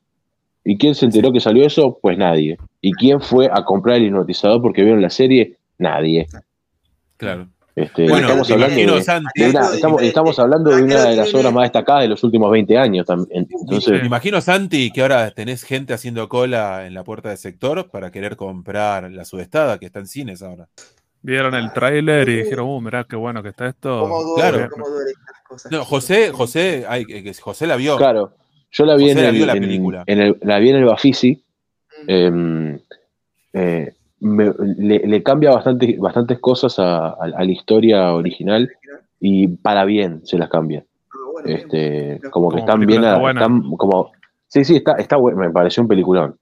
¿Y 0.65 0.77
quién 0.77 0.95
se 0.95 1.07
enteró 1.07 1.33
que 1.33 1.41
salió 1.41 1.65
eso? 1.65 1.99
Pues 2.03 2.19
nadie. 2.19 2.59
¿Y 2.81 2.93
quién 2.93 3.21
fue 3.21 3.49
a 3.53 3.65
comprar 3.65 3.97
el 3.97 4.07
hipnotizador 4.07 4.61
porque 4.61 4.83
vieron 4.83 5.01
la 5.01 5.11
serie? 5.11 5.57
Nadie. 5.79 6.27
Claro. 7.17 7.49
Este, 7.77 8.09
bueno, 8.09 8.27
estamos, 8.27 8.51
hablando 8.51 8.75
de, 8.75 8.85
una, 8.87 10.01
estamos, 10.01 10.39
hablando 10.39 10.71
de 10.71 10.83
una 10.83 11.05
de 11.05 11.15
las 11.15 11.35
obras 11.35 11.53
más 11.53 11.65
destacadas 11.65 12.03
de 12.05 12.09
los 12.09 12.25
últimos 12.25 12.51
20 12.51 12.79
años. 12.79 13.07
Entonces, 13.31 14.01
Me 14.01 14.07
imagino, 14.07 14.41
Santi, 14.41 14.91
que 14.91 15.03
ahora 15.03 15.31
tenés 15.33 15.63
gente 15.63 15.93
haciendo 15.93 16.27
cola 16.31 16.87
en 16.87 16.95
la 16.95 17.05
puerta 17.05 17.29
del 17.29 17.37
sector 17.37 17.91
para 17.91 18.11
querer 18.11 18.37
comprar 18.37 19.11
la 19.13 19.27
sudestada 19.27 19.79
que 19.79 19.85
está 19.85 19.99
en 19.99 20.07
cines 20.07 20.43
ahora. 20.43 20.69
Vieron 21.23 21.55
el 21.55 21.73
tráiler 21.73 22.29
y 22.29 22.37
dijeron, 22.43 22.69
uh, 22.69 22.81
mirá 22.81 23.05
qué 23.05 23.17
bueno 23.17 23.43
que 23.43 23.49
está 23.49 23.67
esto. 23.69 24.09
claro. 24.37 24.69
No, 25.71 25.85
José, 25.85 26.31
José, 26.33 26.85
José 27.41 27.67
la 27.67 27.77
vio. 27.77 27.97
Claro. 27.97 28.33
Yo 28.71 28.85
la 28.85 28.97
vi, 28.97 29.11
en 29.11 29.19
el, 29.19 29.47
la, 29.47 29.55
la 30.43 30.59
vi 30.59 30.71
en 30.71 30.77
el 30.77 30.85
Bafisi. 30.85 31.43
Mm. 32.03 32.11
Em, 32.11 32.79
eh, 33.53 33.95
le, 34.21 35.23
cambia 35.23 35.51
bastante, 35.51 35.97
bastantes 35.99 36.39
cosas 36.39 36.79
a, 36.79 37.17
la 37.27 37.45
historia 37.45 38.13
original 38.13 38.71
y 39.21 39.49
para 39.49 39.85
bien 39.85 40.21
se 40.25 40.39
las 40.39 40.49
cambia. 40.49 40.85
Ah, 41.13 41.43
este, 41.45 42.21
como 42.31 42.51
que 42.51 42.61
están 42.61 42.81
bien, 42.81 43.05
están 43.05 43.63
como, 43.77 44.13
sí, 44.47 44.65
sí, 44.65 44.77
está, 44.77 44.93
está 44.93 45.19
me 45.19 45.51
pareció 45.51 45.83
un 45.83 45.89
peliculón. 45.89 46.37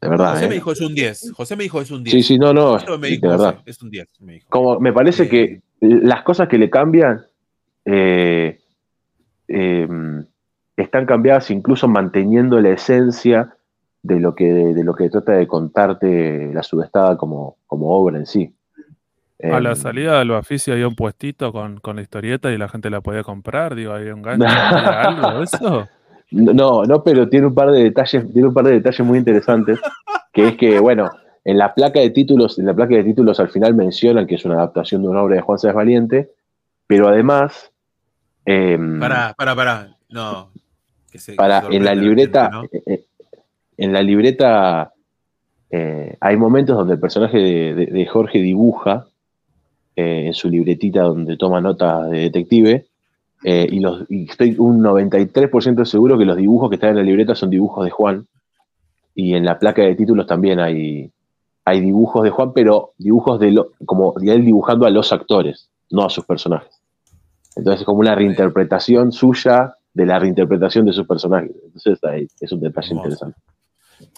De 0.00 0.08
verdad. 0.08 0.32
José 0.32 0.48
me 0.48 0.54
¿eh? 0.54 0.54
dijo 0.54 0.72
es 0.72 0.80
un 0.80 0.94
10. 0.94 1.32
José 1.32 1.56
me 1.56 1.62
dijo 1.64 1.80
es 1.80 1.90
un 1.90 2.02
10. 2.04 2.12
Sí, 2.12 2.22
sí, 2.22 2.38
no, 2.38 2.54
no. 2.54 2.78
de 2.78 3.18
verdad. 3.20 3.60
Es 3.66 3.82
un 3.82 3.90
10. 3.90 4.08
Me 4.20 4.32
dijo. 4.34 4.46
Como 4.48 4.80
me 4.80 4.92
parece 4.92 5.28
que 5.28 5.42
eh, 5.42 5.60
las 5.80 6.22
cosas 6.22 6.48
que 6.48 6.58
le 6.58 6.70
cambian 6.70 7.22
eh, 7.84 8.58
em, 9.48 10.24
están 10.76 11.04
cambiadas 11.04 11.50
incluso 11.50 11.86
manteniendo 11.86 12.60
la 12.60 12.70
esencia 12.70 13.54
de 14.02 14.18
lo 14.18 14.34
que, 14.34 14.44
de, 14.44 14.84
lo 14.84 14.94
que 14.94 15.10
trata 15.10 15.32
de 15.32 15.46
contarte 15.46 16.50
la 16.54 16.62
sudestada 16.62 17.18
como, 17.18 17.58
como 17.66 17.90
obra 17.90 18.18
en 18.18 18.26
sí. 18.26 18.54
A 19.42 19.60
la 19.60 19.70
em, 19.70 19.76
salida 19.76 20.18
del 20.18 20.30
oficio 20.30 20.72
había 20.72 20.88
un 20.88 20.94
puestito 20.94 21.52
con, 21.52 21.80
la 21.94 22.02
historieta 22.02 22.50
y 22.50 22.56
la 22.56 22.68
gente 22.68 22.88
la 22.88 23.02
podía 23.02 23.22
comprar, 23.22 23.74
digo, 23.74 23.92
había 23.92 24.14
un 24.14 24.22
gancho, 24.22 24.46
algo 24.48 25.38
de 25.38 25.44
eso. 25.44 25.88
No, 26.30 26.84
no, 26.84 27.02
pero 27.02 27.28
tiene 27.28 27.46
un 27.48 27.54
par 27.54 27.70
de 27.70 27.84
detalles, 27.84 28.32
tiene 28.32 28.48
un 28.48 28.54
par 28.54 28.64
de 28.64 28.72
detalles 28.72 29.06
muy 29.06 29.18
interesantes, 29.18 29.80
que 30.32 30.48
es 30.48 30.56
que, 30.56 30.78
bueno, 30.78 31.10
en 31.44 31.58
la 31.58 31.74
placa 31.74 32.00
de 32.00 32.10
títulos, 32.10 32.58
en 32.58 32.66
la 32.66 32.74
placa 32.74 32.94
de 32.94 33.04
títulos 33.04 33.40
al 33.40 33.48
final 33.48 33.74
mencionan 33.74 34.26
que 34.26 34.36
es 34.36 34.44
una 34.44 34.56
adaptación 34.56 35.02
de 35.02 35.08
una 35.08 35.22
obra 35.22 35.36
de 35.36 35.42
Juan 35.42 35.58
Sáenz 35.58 35.76
Valiente, 35.76 36.30
pero 36.86 37.08
además. 37.08 37.72
Eh, 38.46 38.78
pará, 39.00 39.34
pará, 39.36 39.56
pará. 39.56 39.96
No, 40.08 40.50
para 41.36 41.64
en 41.70 41.84
la 41.84 41.94
libreta, 41.94 42.62
eh, 42.72 42.82
eh, 42.86 43.04
en 43.76 43.92
la 43.92 44.02
libreta 44.02 44.92
eh, 45.70 46.16
hay 46.20 46.36
momentos 46.36 46.76
donde 46.76 46.94
el 46.94 47.00
personaje 47.00 47.38
de, 47.38 48.06
Jorge 48.06 48.40
dibuja 48.40 49.06
en 49.96 50.32
su 50.32 50.48
libretita 50.48 51.02
donde 51.02 51.36
toma 51.36 51.60
notas 51.60 52.10
de 52.10 52.20
detective 52.20 52.86
y, 53.42 53.80
los, 53.80 54.04
estoy 54.10 54.56
un 54.58 54.82
93% 54.82 55.84
seguro 55.84 56.18
que 56.18 56.24
los 56.24 56.36
dibujos 56.36 56.68
que 56.68 56.74
están 56.76 56.90
en 56.90 56.96
la 56.96 57.02
libreta 57.02 57.34
son 57.34 57.50
dibujos 57.50 57.84
de 57.84 57.90
Juan 57.90 58.26
y 59.14 59.34
en 59.34 59.44
la 59.44 59.58
placa 59.58 59.82
de 59.82 59.94
títulos 59.94 60.26
también 60.26 60.60
hay, 60.60 61.10
hay 61.64 61.80
dibujos 61.80 62.22
de 62.22 62.30
Juan, 62.30 62.52
pero 62.52 62.92
dibujos 62.98 63.40
de, 63.40 63.52
lo, 63.52 63.72
como 63.84 64.14
de 64.16 64.34
él 64.34 64.44
dibujando 64.44 64.86
a 64.86 64.90
los 64.90 65.12
actores, 65.12 65.70
no 65.90 66.04
a 66.04 66.10
sus 66.10 66.24
personajes. 66.24 66.80
Entonces 67.56 67.80
es 67.80 67.86
como 67.86 68.00
una 68.00 68.14
reinterpretación 68.14 69.12
suya 69.12 69.74
de 69.92 70.06
la 70.06 70.18
reinterpretación 70.18 70.86
de 70.86 70.92
sus 70.92 71.06
personajes. 71.06 71.50
Entonces 71.64 71.98
ahí 72.04 72.28
es 72.40 72.52
un 72.52 72.60
detalle 72.60 72.94
interesante. 72.94 73.38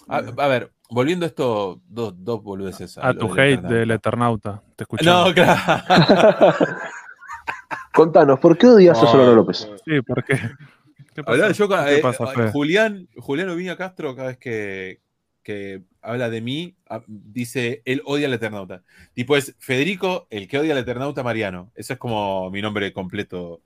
A, 0.07 0.21
ver, 0.21 0.71
volviendo 0.89 1.25
a 1.25 1.27
esto, 1.27 1.81
dos, 1.87 2.13
dos 2.17 2.41
boludeces. 2.41 2.97
A, 2.97 3.13
tu 3.13 3.27
hate 3.33 3.61
del 3.61 3.91
Eternauta, 3.91 4.61
te 4.75 4.83
escuchamos. 4.83 5.29
No, 5.29 5.33
claro. 5.33 5.59
Contanos, 7.93 8.39
¿por 8.39 8.57
qué 8.57 8.67
odias 8.67 9.01
a 9.01 9.07
Solano 9.07 9.35
López? 9.35 9.69
Sí, 9.85 10.01
¿por 10.01 10.23
qué? 10.23 10.39
¿Qué 11.13 11.23
pasa? 11.23 11.91
Eh, 11.91 12.01
Julián, 12.51 13.07
Julián 13.17 13.75
Castro, 13.77 14.15
cada 14.15 14.29
vez 14.29 14.37
que, 14.37 14.99
que 15.43 15.83
habla 16.01 16.29
de 16.29 16.41
mí, 16.41 16.75
ah, 16.89 17.03
dice, 17.07 17.83
él 17.85 18.01
odia 18.05 18.27
al 18.27 18.33
Eternauta. 18.33 18.83
Tipo 19.13 19.37
es 19.37 19.55
Federico, 19.59 20.27
el 20.31 20.47
que 20.47 20.57
odia 20.57 20.73
al 20.73 20.79
Eternauta 20.79 21.21
Mariano. 21.21 21.71
Eso 21.75 21.93
es 21.93 21.99
como 21.99 22.49
mi 22.49 22.61
nombre 22.61 22.91
completo. 22.93 23.61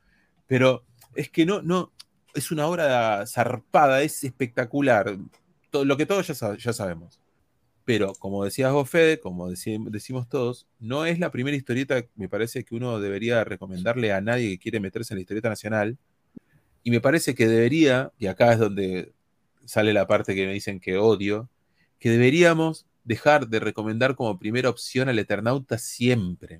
Pero 0.46 0.84
es 1.16 1.30
que 1.30 1.46
no, 1.46 1.62
no, 1.62 1.94
es 2.34 2.52
una 2.52 2.68
obra 2.68 3.26
zarpada, 3.28 4.02
es 4.02 4.24
espectacular. 4.24 5.18
Todo, 5.70 5.86
lo 5.86 5.96
que 5.96 6.06
todos 6.06 6.28
ya, 6.28 6.58
ya 6.58 6.74
sabemos. 6.74 7.22
Pero 7.88 8.14
como 8.16 8.44
decías 8.44 8.74
vos, 8.74 8.90
Fede, 8.90 9.18
como 9.18 9.50
decimos 9.50 10.28
todos, 10.28 10.68
no 10.78 11.06
es 11.06 11.20
la 11.20 11.32
primera 11.32 11.56
historieta, 11.56 12.04
me 12.16 12.28
parece 12.28 12.66
que 12.66 12.76
uno 12.76 13.00
debería 13.00 13.46
recomendarle 13.46 14.12
a 14.12 14.20
nadie 14.20 14.50
que 14.50 14.60
quiere 14.60 14.82
meterse 14.82 15.14
en 15.14 15.20
la 15.20 15.22
historieta 15.22 15.48
nacional. 15.48 15.98
Y 16.84 16.92
me 16.92 17.00
parece 17.00 17.34
que 17.34 17.48
debería, 17.48 18.12
y 18.20 18.28
acá 18.28 18.52
es 18.52 18.60
donde 18.60 19.14
sale 19.64 19.94
la 19.94 20.06
parte 20.06 20.36
que 20.36 20.46
me 20.46 20.52
dicen 20.52 20.82
que 20.82 20.98
odio, 20.98 21.50
que 21.98 22.10
deberíamos 22.10 22.88
dejar 23.06 23.48
de 23.48 23.62
recomendar 23.62 24.16
como 24.16 24.38
primera 24.38 24.70
opción 24.70 25.08
al 25.08 25.18
Eternauta 25.18 25.78
siempre. 25.78 26.60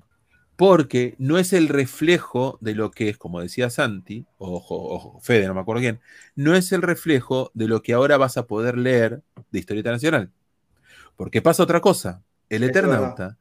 Porque 0.56 1.14
no 1.18 1.38
es 1.38 1.52
el 1.52 1.68
reflejo 1.68 2.56
de 2.62 2.74
lo 2.74 2.90
que 2.90 3.10
es, 3.10 3.18
como 3.18 3.42
decía 3.42 3.68
Santi, 3.68 4.24
ojo, 4.38 4.76
ojo, 4.94 5.20
Fede, 5.20 5.46
no 5.46 5.52
me 5.52 5.60
acuerdo 5.60 5.82
quién, 5.82 6.00
no 6.36 6.56
es 6.56 6.72
el 6.72 6.80
reflejo 6.80 7.50
de 7.52 7.68
lo 7.68 7.82
que 7.82 7.92
ahora 7.92 8.16
vas 8.16 8.38
a 8.38 8.46
poder 8.46 8.78
leer 8.78 9.22
de 9.50 9.58
Historieta 9.58 9.90
Nacional. 9.90 10.32
Porque 11.18 11.42
pasa 11.42 11.64
otra 11.64 11.80
cosa. 11.80 12.22
El 12.48 12.62
Eternauta 12.62 13.36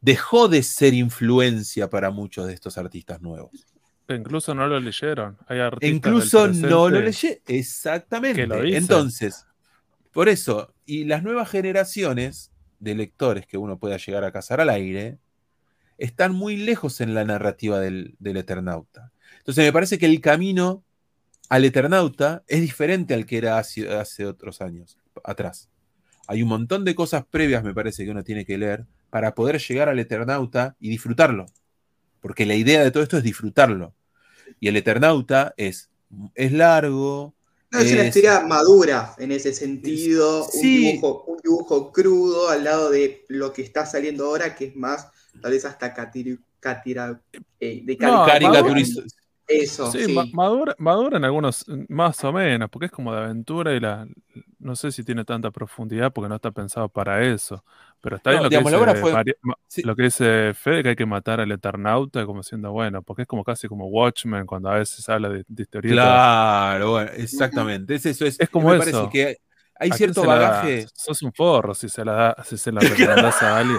dejó 0.00 0.48
de 0.48 0.64
ser 0.64 0.94
influencia 0.94 1.88
para 1.88 2.10
muchos 2.10 2.48
de 2.48 2.54
estos 2.54 2.76
artistas 2.76 3.22
nuevos. 3.22 3.52
Incluso 4.08 4.52
no 4.52 4.66
lo 4.66 4.80
leyeron. 4.80 5.38
Incluso 5.80 6.48
no 6.48 6.88
lo 6.88 7.00
leyeron. 7.00 7.38
Exactamente. 7.46 8.48
Entonces, 8.76 9.46
por 10.10 10.28
eso, 10.28 10.74
y 10.84 11.04
las 11.04 11.22
nuevas 11.22 11.48
generaciones 11.48 12.50
de 12.80 12.96
lectores 12.96 13.46
que 13.46 13.58
uno 13.58 13.78
pueda 13.78 13.96
llegar 13.96 14.24
a 14.24 14.32
cazar 14.32 14.60
al 14.60 14.68
aire, 14.68 15.20
están 15.98 16.34
muy 16.34 16.56
lejos 16.56 17.00
en 17.00 17.14
la 17.14 17.24
narrativa 17.24 17.78
del, 17.78 18.16
Eternauta. 18.20 19.12
Entonces 19.38 19.64
me 19.64 19.72
parece 19.72 19.98
que 19.98 20.06
el 20.06 20.20
camino 20.20 20.82
al 21.48 21.64
Eternauta 21.64 22.42
es 22.48 22.60
diferente 22.60 23.14
al 23.14 23.24
que 23.24 23.38
era 23.38 23.56
hace, 23.58 23.88
hace 23.88 24.26
otros 24.26 24.60
años 24.60 24.98
atrás. 25.22 25.70
Hay 26.26 26.42
un 26.42 26.48
montón 26.48 26.84
de 26.84 26.94
cosas 26.94 27.24
previas, 27.28 27.64
me 27.64 27.74
parece, 27.74 28.04
que 28.04 28.10
uno 28.10 28.22
tiene 28.22 28.44
que 28.44 28.58
leer 28.58 28.86
para 29.10 29.34
poder 29.34 29.58
llegar 29.58 29.88
al 29.88 29.98
Eternauta 29.98 30.76
y 30.80 30.88
disfrutarlo. 30.88 31.46
Porque 32.20 32.46
la 32.46 32.54
idea 32.54 32.84
de 32.84 32.90
todo 32.90 33.02
esto 33.02 33.18
es 33.18 33.24
disfrutarlo. 33.24 33.94
Y 34.60 34.68
el 34.68 34.76
Eternauta 34.76 35.54
es, 35.56 35.90
es 36.34 36.52
largo, 36.52 37.34
no, 37.72 37.78
es, 37.78 37.92
una 37.92 38.04
historia 38.04 38.40
madura 38.40 39.14
en 39.18 39.30
ese 39.30 39.52
sentido, 39.52 40.48
un, 40.52 40.60
dibujo, 40.60 41.92
crudo 41.92 42.48
al 42.48 42.64
lado 42.64 42.90
de 42.90 43.24
lo 43.28 43.52
que 43.52 43.62
está 43.62 43.86
saliendo 43.86 44.26
ahora, 44.26 44.56
que 44.56 44.66
es 44.66 44.76
más, 44.76 45.08
tal 45.40 45.52
vez 45.52 45.64
hasta 45.64 45.94
catira, 45.94 47.22
eh, 47.60 47.82
de 47.84 47.96
caricaturista. 47.96 49.02
Eso, 49.50 49.90
sí, 49.90 50.16
Madura, 50.32 50.74
madura, 50.78 51.16
en 51.16 51.24
algunos, 51.24 51.66
más 51.88 52.22
o 52.24 52.32
menos, 52.32 52.70
porque 52.70 52.86
es 52.86 52.92
como 52.92 53.12
de 53.12 53.18
aventura 53.18 53.74
y 53.74 53.80
la, 53.80 54.06
no 54.60 54.76
sé 54.76 54.92
si 54.92 55.02
tiene 55.02 55.24
tanta 55.24 55.50
profundidad 55.50 56.12
porque 56.12 56.28
no 56.28 56.36
está 56.36 56.50
pensado 56.52 56.88
para 56.88 57.24
eso. 57.24 57.64
Pero 58.00 58.16
está 58.16 58.30
bien 58.30 58.42
lo, 58.42 58.48
que 58.48 58.58
dice, 58.58 59.82
lo 59.84 59.96
que 59.96 60.02
dice 60.04 60.54
Fede, 60.54 60.82
que 60.82 60.88
hay 60.90 60.96
que 60.96 61.04
matar 61.04 61.40
al 61.40 61.52
Eternauta 61.52 62.24
como 62.24 62.42
siendo 62.42 62.72
bueno, 62.72 63.02
porque 63.02 63.22
es 63.22 63.28
como 63.28 63.44
casi 63.44 63.68
como 63.68 63.88
Watchmen 63.88 64.46
cuando 64.46 64.70
a 64.70 64.76
veces 64.76 65.06
habla 65.08 65.28
de, 65.28 65.44
de 65.48 65.66
Claro, 65.66 66.92
bueno, 66.92 67.10
exactamente. 67.16 67.96
Es 67.96 68.06
eso, 68.06 68.24
es, 68.24 68.38
como 68.50 68.72
eso. 68.72 69.10
que 69.10 69.38
hay 69.78 69.90
cierto 69.92 70.24
bagaje. 70.24 70.86
sos 70.94 71.22
un 71.22 71.32
forro 71.32 71.74
si 71.74 71.88
se 71.88 72.04
la, 72.04 72.12
da, 72.12 72.44
si 72.44 72.56
se 72.56 72.70
la 72.70 72.80
recomendás 72.80 73.42
a 73.42 73.58
alguien. 73.58 73.78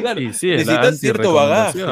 Claro, 0.00 0.20
y 0.20 0.32
sí, 0.32 0.48
necesitas 0.48 0.98
cierto 0.98 1.34
bagaje. 1.34 1.84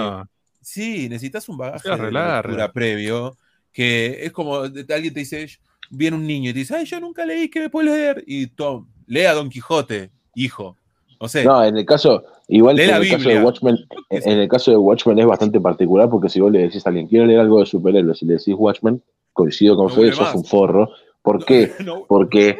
Sí, 0.60 1.08
necesitas 1.08 1.48
un 1.48 1.56
bagaje 1.56 1.88
de 1.88 2.12
lectura 2.12 2.72
previo, 2.72 3.36
que 3.72 4.24
es 4.24 4.32
como 4.32 4.56
alguien 4.56 5.14
te 5.14 5.20
dice, 5.20 5.46
viene 5.90 6.16
un 6.16 6.26
niño 6.26 6.50
y 6.50 6.52
te 6.52 6.58
dice, 6.60 6.76
ay, 6.76 6.84
yo 6.84 7.00
nunca 7.00 7.24
leí, 7.24 7.48
¿qué 7.48 7.60
me 7.60 7.70
puedes 7.70 7.90
leer? 7.90 8.24
Y 8.26 8.48
Tom, 8.48 8.86
lea 9.06 9.32
Don 9.34 9.50
Quijote, 9.50 10.10
hijo. 10.34 10.76
No 11.20 11.28
sé. 11.28 11.44
No, 11.44 11.62
en 11.62 11.76
el 11.76 11.84
caso, 11.84 12.24
igual 12.48 12.78
en 12.80 12.90
el 12.90 13.10
caso 13.10 13.28
de 13.28 13.42
Watchmen, 13.42 13.76
en 14.08 14.38
el 14.38 14.48
caso 14.48 14.70
de 14.70 14.76
Watchmen 14.78 15.18
es 15.18 15.26
bastante 15.26 15.60
particular 15.60 16.08
porque 16.08 16.30
si 16.30 16.40
vos 16.40 16.50
le 16.50 16.60
decís 16.60 16.86
a 16.86 16.88
alguien, 16.88 17.08
quiero 17.08 17.26
leer 17.26 17.40
algo 17.40 17.60
de 17.60 17.66
superhéroes 17.66 18.22
y 18.22 18.26
le 18.26 18.34
decís 18.34 18.54
Watchmen, 18.56 19.02
coincido 19.32 19.76
con 19.76 19.90
Fede, 19.90 20.12
sos 20.12 20.34
un 20.34 20.44
forro. 20.44 20.90
¿Por 21.22 21.44
qué? 21.44 21.72
Porque 22.08 22.58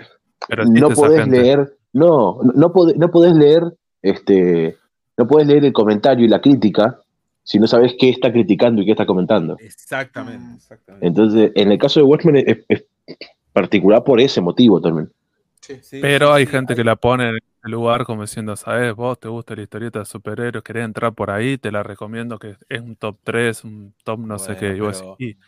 no 0.69 0.91
podés 0.91 1.27
leer, 1.27 1.77
no, 1.93 2.41
no, 2.55 2.73
podés, 2.73 2.97
no 2.97 3.11
podés 3.11 3.35
leer, 3.35 3.63
este, 4.03 4.77
no 5.17 5.27
podés 5.27 5.47
leer 5.47 5.65
el 5.65 5.73
comentario 5.73 6.25
y 6.25 6.29
la 6.29 6.41
crítica 6.41 7.01
si 7.51 7.59
no 7.59 7.67
sabes 7.67 7.97
qué 7.99 8.11
está 8.11 8.31
criticando 8.31 8.81
y 8.81 8.85
qué 8.85 8.93
está 8.93 9.05
comentando. 9.05 9.57
Exactamente, 9.59 10.55
exactamente. 10.55 11.05
Entonces, 11.05 11.51
en 11.57 11.73
el 11.73 11.79
caso 11.79 11.99
de 11.99 12.05
Watchmen 12.05 12.37
es, 12.47 12.85
particular 13.53 14.05
por 14.05 14.21
ese 14.21 14.41
motivo 14.41 14.81
también. 14.81 15.11
Pero 15.91 16.33
hay 16.33 16.47
gente 16.47 16.77
que 16.77 16.85
la 16.85 16.95
pone 16.95 17.31
en 17.31 17.39
el 17.65 17.71
lugar 17.73 18.05
como 18.05 18.23
diciendo, 18.23 18.55
¿sabes? 18.55 18.95
Vos 18.95 19.19
te 19.19 19.27
gusta 19.27 19.57
la 19.57 19.63
historieta 19.63 19.99
de 19.99 20.05
superhéroes, 20.05 20.63
querés 20.63 20.85
entrar 20.85 21.13
por 21.13 21.33
ahí, 21.33 21.59
te 21.59 21.73
la 21.73 21.83
recomiendo 21.83 22.39
que 22.39 22.55
es 22.69 22.81
un 22.81 22.95
top 22.95 23.19
3, 23.25 23.65
un 23.65 23.95
top 24.05 24.21
no 24.21 24.39
sé 24.39 24.55
qué. 24.55 24.81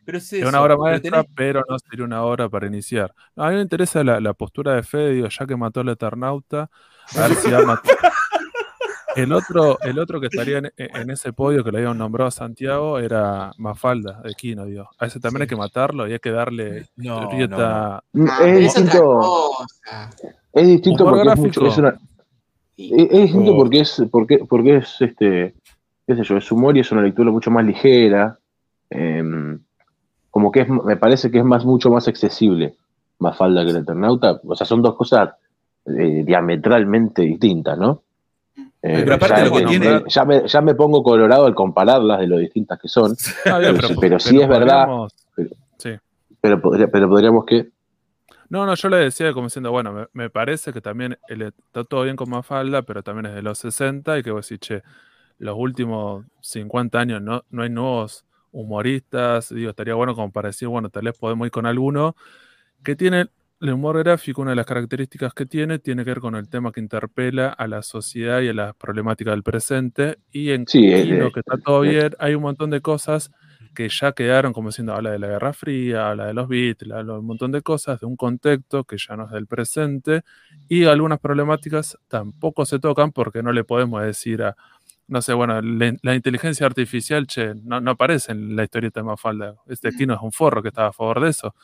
pero, 0.05 0.19
es, 0.19 0.33
una 0.45 0.61
obra 0.61 0.77
maestra, 0.77 1.24
pero, 1.37 1.62
no 1.69 1.79
sería 1.79 2.05
una 2.05 2.24
obra 2.24 2.49
para 2.49 2.66
iniciar. 2.66 3.15
a 3.37 3.49
mí 3.51 3.55
me 3.55 3.62
interesa 3.62 4.03
la, 4.03 4.35
postura 4.35 4.74
de 4.74 4.83
Fede, 4.83 5.12
digo, 5.12 5.29
ya 5.29 5.47
que 5.47 5.55
mató 5.55 5.79
al 5.79 5.91
Eternauta, 5.91 6.69
a 7.15 7.29
ver 7.29 7.37
si 7.37 7.49
va 7.49 7.59
a 7.59 7.65
matar. 7.65 7.97
El 9.16 9.32
otro, 9.32 9.78
el 9.82 9.98
otro 9.98 10.20
que 10.20 10.26
estaría 10.26 10.59
en, 10.59 11.10
ese 11.10 11.32
podio 11.32 11.64
que 11.64 11.70
le 11.70 11.78
habían 11.78 11.98
nombrado 11.98 12.28
a 12.28 12.30
Santiago 12.30 12.98
era 12.98 13.52
Mafalda 13.59 14.20
de 14.22 14.34
Kino, 14.34 14.64
digo. 14.64 14.89
A 14.98 15.06
ese 15.06 15.20
también 15.20 15.43
hay 15.43 15.48
que 15.48 15.56
matarlo 15.56 16.09
y 16.09 16.12
hay 16.12 16.18
que 16.18 16.30
darle 16.30 16.86
no, 16.97 17.30
Es 18.40 18.59
distinto. 18.59 19.51
Es 20.52 20.66
distinto 20.66 21.05
porque 21.05 21.30
es, 21.30 21.39
mucho, 21.39 21.66
es, 21.66 21.78
una, 21.78 21.98
es, 22.76 23.10
distinto 23.10 23.56
porque 23.56 23.80
es, 23.80 24.02
porque, 24.10 24.39
porque 24.48 24.76
es 24.76 25.01
este, 25.01 25.55
qué 26.06 26.16
sé 26.16 26.22
yo, 26.24 26.36
es 26.36 26.52
humor 26.52 26.76
y 26.76 26.80
es 26.80 26.93
una 26.93 27.02
lectura 27.02 27.30
mucho 27.30 27.51
más 27.51 27.64
ligera. 27.64 28.39
Em, 28.90 29.60
como 30.30 30.51
que 30.51 30.60
es, 30.60 30.68
me 30.68 30.97
parece 30.97 31.30
que 31.30 31.39
es 31.39 31.44
más, 31.44 31.64
mucho 31.64 31.90
más 31.90 32.09
accesible 32.09 32.74
Mafalda 33.18 33.64
que 33.64 33.70
el 33.70 33.76
Eternauta. 33.78 34.40
O 34.44 34.55
sea, 34.56 34.66
son 34.66 34.82
dos 34.82 34.94
cosas 34.94 35.30
eh, 35.86 36.22
diametralmente 36.24 37.22
distintas, 37.22 37.78
¿no? 37.78 38.02
Eh, 38.84 39.06
ya, 40.09 40.24
me, 40.24 40.48
ya, 40.48 40.60
me, 40.60 40.74
pongo 40.74 41.04
colorado 41.04 41.46
al 41.46 41.54
compararlas 41.54 42.18
de 42.18 42.26
lo 42.26 42.38
distintas 42.38 42.80
que 42.80 42.88
son. 42.88 43.14
pero, 44.00 44.18
sí 44.18 44.40
es 44.40 44.48
verdad. 44.48 44.88
Pero, 46.40 46.60
pero, 46.60 47.09
podríamos 47.09 47.44
que. 47.46 47.68
No, 48.48 48.66
no, 48.66 48.74
yo 48.74 48.88
le 48.88 48.96
decía 48.96 49.32
como 49.32 49.46
diciendo, 49.46 49.70
bueno, 49.70 50.09
me, 50.12 50.30
parece 50.30 50.72
que 50.72 50.80
también 50.80 51.16
está 51.28 51.84
todo 51.84 52.02
bien 52.02 52.16
con 52.16 52.28
Mafalda, 52.28 52.82
pero 52.82 53.04
también 53.04 53.26
es 53.26 53.34
de 53.34 53.42
los 53.42 53.59
60 53.59 54.18
y 54.18 54.22
que 54.24 54.32
vos 54.32 54.48
decís, 54.48 54.60
che, 54.60 54.82
los 55.38 55.56
últimos 55.56 56.26
50 56.40 56.98
años 56.98 57.22
no, 57.22 57.44
no 57.50 57.62
hay 57.62 57.70
nuevos 57.70 58.26
humoristas, 58.50 59.54
digo, 59.54 59.70
estaría 59.70 59.94
bueno 59.94 60.14
como 60.14 60.32
para 60.32 60.48
decir, 60.48 60.68
bueno, 60.68 60.90
tal 60.90 61.04
vez 61.04 61.16
podemos 61.16 61.46
ir 61.46 61.52
con 61.52 61.66
alguno 61.66 62.16
que 62.82 62.96
tiene 62.96 63.28
el 63.62 63.72
humor 63.72 63.98
gráfico, 63.98 64.43
una 64.43 64.51
de 64.51 64.56
las 64.56 64.66
características 64.66 65.34
que 65.34 65.47
tiene, 65.47 65.78
tiene 65.78 66.05
que 66.05 66.10
ver 66.10 66.20
con 66.20 66.34
el 66.34 66.48
tema 66.48 66.72
que 66.72 66.80
interpela 66.80 67.48
a 67.48 67.68
la 67.68 67.82
sociedad 67.82 68.40
y 68.40 68.48
a 68.48 68.52
las 68.52 68.74
problemáticas 68.74 69.32
del 69.32 69.44
presente. 69.44 70.18
Y 70.32 70.51
en 70.51 70.66
sí, 70.66 71.05
lo 71.05 71.30
que 71.30 71.40
está 71.40 71.56
todo 71.59 71.82
bien, 71.82 72.12
hay 72.18 72.34
un 72.34 72.43
montón 72.43 72.70
de 72.70 72.80
cosas 72.80 73.30
que 73.72 73.89
ya 73.89 74.12
quedaron, 74.12 74.52
como 74.52 74.70
diciendo, 74.70 74.94
habla 74.94 75.12
de 75.12 75.20
la 75.20 75.28
Guerra 75.28 75.52
Fría, 75.52 76.10
habla 76.10 76.26
de 76.26 76.34
los 76.34 76.48
Beatles, 76.48 76.93
habla 76.93 77.12
de 77.12 77.18
un 77.20 77.26
montón 77.26 77.52
de 77.52 77.62
cosas, 77.62 78.01
de 78.01 78.06
un 78.06 78.16
contexto 78.16 78.82
que 78.84 78.97
ya 78.98 79.16
no 79.16 79.26
es 79.26 79.30
del 79.30 79.47
presente, 79.47 80.22
y 80.68 80.84
algunas 80.84 81.20
problemáticas 81.20 81.97
tampoco 82.09 82.66
se 82.66 82.80
tocan 82.80 83.12
porque 83.12 83.44
no 83.44 83.52
le 83.52 83.62
podemos 83.62 84.02
decir 84.02 84.43
a, 84.43 84.56
no 85.06 85.22
sé, 85.22 85.34
bueno, 85.34 85.60
la, 85.62 86.14
inteligencia 86.14 86.66
artificial, 86.66 87.26
che, 87.28 87.55
no, 87.55 87.80
no, 87.80 87.93
aparece 87.93 88.32
en 88.32 88.56
la 88.56 88.64
historieta 88.64 89.01
de 89.01 89.05
Mafalda. 89.05 89.55
Este 89.66 89.89
aquí 89.89 90.05
no 90.05 90.14
es 90.14 90.20
un 90.20 90.32
forro 90.32 90.62
que 90.62 90.68
estaba 90.68 90.89
a 90.89 90.93
favor 90.93 91.20
de 91.20 91.30
eso. 91.30 91.55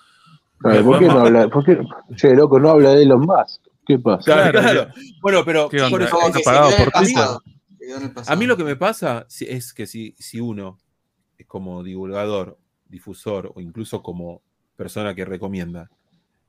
¿Por 0.61 0.99
qué 0.99 1.07
no 1.07 1.21
habla? 1.21 1.49
¿Por 1.49 1.65
qué? 1.65 1.79
Che, 2.17 2.35
loco, 2.35 2.59
no 2.59 2.71
habla 2.71 2.95
de 2.95 3.03
Elon 3.03 3.21
Musk. 3.21 3.63
¿Qué 3.87 3.99
pasa? 3.99 4.51
Claro, 4.51 4.89
Bueno, 5.23 5.45
pero 5.45 5.71
por 5.71 6.03
eso, 6.03 6.19
a 8.27 8.37
mí 8.37 8.47
lo 8.47 8.57
que 8.57 8.65
me 8.65 8.77
pasa 8.77 9.27
es 9.41 9.73
que 9.73 9.87
si, 9.87 10.15
si 10.19 10.41
uno, 10.41 10.79
como 11.47 11.83
divulgador, 11.83 12.59
difusor 12.87 13.53
o 13.55 13.61
incluso 13.61 14.03
como 14.03 14.43
persona 14.77 15.15
que 15.15 15.25
recomienda, 15.25 15.91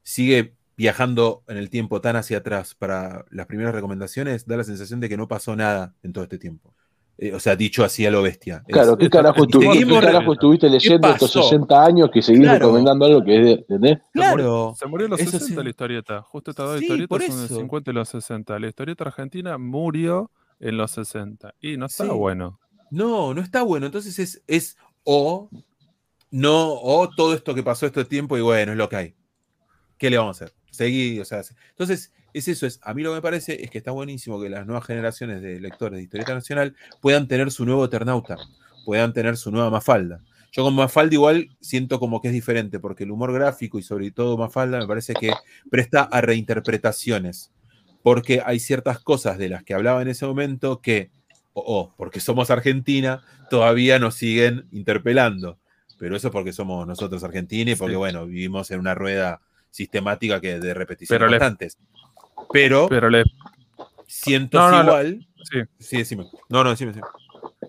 sigue 0.03 0.55
viajando 0.75 1.43
en 1.47 1.57
el 1.57 1.69
tiempo 1.69 2.01
tan 2.01 2.15
hacia 2.15 2.39
atrás 2.39 2.75
para 2.75 3.25
las 3.29 3.45
primeras 3.47 3.73
recomendaciones, 3.73 4.45
da 4.45 4.57
la 4.57 4.63
sensación 4.63 4.99
de 4.99 5.09
que 5.09 5.17
no 5.17 5.27
pasó 5.27 5.55
nada 5.55 5.93
en 6.03 6.13
todo 6.13 6.23
este 6.23 6.37
tiempo. 6.37 6.73
Eh, 7.21 7.33
o 7.33 7.39
sea, 7.39 7.57
dicho 7.57 7.83
así 7.83 8.05
a 8.05 8.11
lo 8.11 8.21
bestia. 8.21 8.63
Claro, 8.65 8.97
¿qué 8.97 9.09
carajo, 9.09 9.43
estuviste 9.43 10.69
leyendo 10.69 11.09
estos 11.09 11.33
60 11.33 11.85
años 11.85 12.09
que 12.13 12.21
seguís 12.21 12.49
recomendando 12.49 13.05
algo 13.05 13.21
que 13.25 13.65
es 13.67 13.81
de... 13.81 14.01
Claro. 14.13 14.73
Se 14.79 14.85
murió, 14.87 15.05
en 15.07 15.11
los 15.11 15.19
60 15.19 15.61
la 15.61 15.69
historieta. 15.69 16.21
Justo 16.21 16.51
estas 16.51 16.67
dos 16.67 16.81
historietas 16.81 17.25
son 17.25 17.41
de 17.41 17.47
50 17.49 17.91
y 17.91 17.93
los 17.93 18.07
60. 18.07 18.59
La 18.59 18.67
historieta 18.67 19.03
argentina 19.03 19.57
murió 19.57 20.31
en 20.61 20.77
los 20.77 20.91
60. 20.91 21.55
Y 21.59 21.75
no 21.75 21.87
está 21.87 22.05
bueno. 22.05 22.57
No, 22.89 23.33
no 23.33 23.41
está 23.41 23.63
bueno. 23.63 23.87
Entonces 23.87 24.17
es, 24.17 24.41
es 24.47 24.77
o 25.03 25.49
no, 26.31 26.71
o 26.71 27.09
todo 27.09 27.33
esto 27.33 27.53
que 27.53 27.63
pasó 27.63 27.85
este 27.85 28.05
tiempo 28.05 28.37
y 28.37 28.41
bueno, 28.41 28.71
es 28.71 28.77
lo 28.77 28.87
que 28.87 28.95
hay. 28.95 29.15
¿Qué 29.97 30.09
le 30.09 30.17
vamos 30.17 30.41
a 30.41 30.45
hacer? 30.45 30.55
Seguir, 30.71 31.21
o 31.21 31.25
sea, 31.25 31.41
entonces 31.71 32.13
es 32.33 32.47
eso, 32.47 32.65
es, 32.65 32.79
a 32.83 32.93
mí 32.93 33.03
lo 33.03 33.11
que 33.11 33.15
me 33.15 33.21
parece 33.21 33.63
es 33.63 33.69
que 33.69 33.77
está 33.77 33.91
buenísimo 33.91 34.41
que 34.41 34.49
las 34.49 34.65
nuevas 34.65 34.85
generaciones 34.85 35.41
de 35.41 35.59
lectores 35.59 35.97
de 35.97 36.03
historieta 36.03 36.33
nacional 36.33 36.75
puedan 37.01 37.27
tener 37.27 37.51
su 37.51 37.65
nuevo 37.65 37.85
Eternauta, 37.85 38.37
puedan 38.85 39.13
tener 39.13 39.37
su 39.37 39.51
nueva 39.51 39.69
Mafalda. 39.69 40.21
Yo 40.51 40.63
con 40.63 40.75
Mafalda 40.75 41.13
igual 41.13 41.49
siento 41.61 41.99
como 41.99 42.21
que 42.21 42.29
es 42.29 42.33
diferente, 42.33 42.79
porque 42.79 43.03
el 43.03 43.11
humor 43.11 43.33
gráfico 43.33 43.77
y 43.77 43.83
sobre 43.83 44.11
todo 44.11 44.37
Mafalda 44.37 44.79
me 44.79 44.87
parece 44.87 45.13
que 45.13 45.31
presta 45.69 46.03
a 46.03 46.21
reinterpretaciones, 46.21 47.51
porque 48.01 48.41
hay 48.43 48.59
ciertas 48.59 48.99
cosas 48.99 49.37
de 49.37 49.49
las 49.49 49.63
que 49.63 49.73
hablaba 49.73 50.01
en 50.01 50.07
ese 50.07 50.25
momento 50.25 50.81
que, 50.81 51.11
o 51.53 51.93
porque 51.97 52.19
somos 52.19 52.49
Argentina, 52.49 53.21
todavía 53.49 53.99
nos 53.99 54.15
siguen 54.15 54.67
interpelando. 54.71 55.59
Pero 55.99 56.15
eso 56.15 56.29
es 56.29 56.31
porque 56.31 56.53
somos 56.53 56.87
nosotros 56.87 57.23
argentinos 57.23 57.73
y 57.73 57.75
porque, 57.75 57.97
bueno, 57.97 58.25
vivimos 58.25 58.71
en 58.71 58.79
una 58.79 58.95
rueda 58.95 59.41
sistemática 59.69 60.39
que 60.39 60.59
de 60.59 60.73
repeticiones 60.73 61.27
constantes. 61.27 61.77
Pero, 62.51 62.87
pero 62.89 63.09
le... 63.09 63.23
siento 64.07 64.57
igual. 64.57 65.27
sí. 65.43 65.61
sí, 65.79 65.97
decime. 65.97 66.25
No, 66.49 66.63
no, 66.63 66.71
decime, 66.71 66.91
decime. 66.91 67.07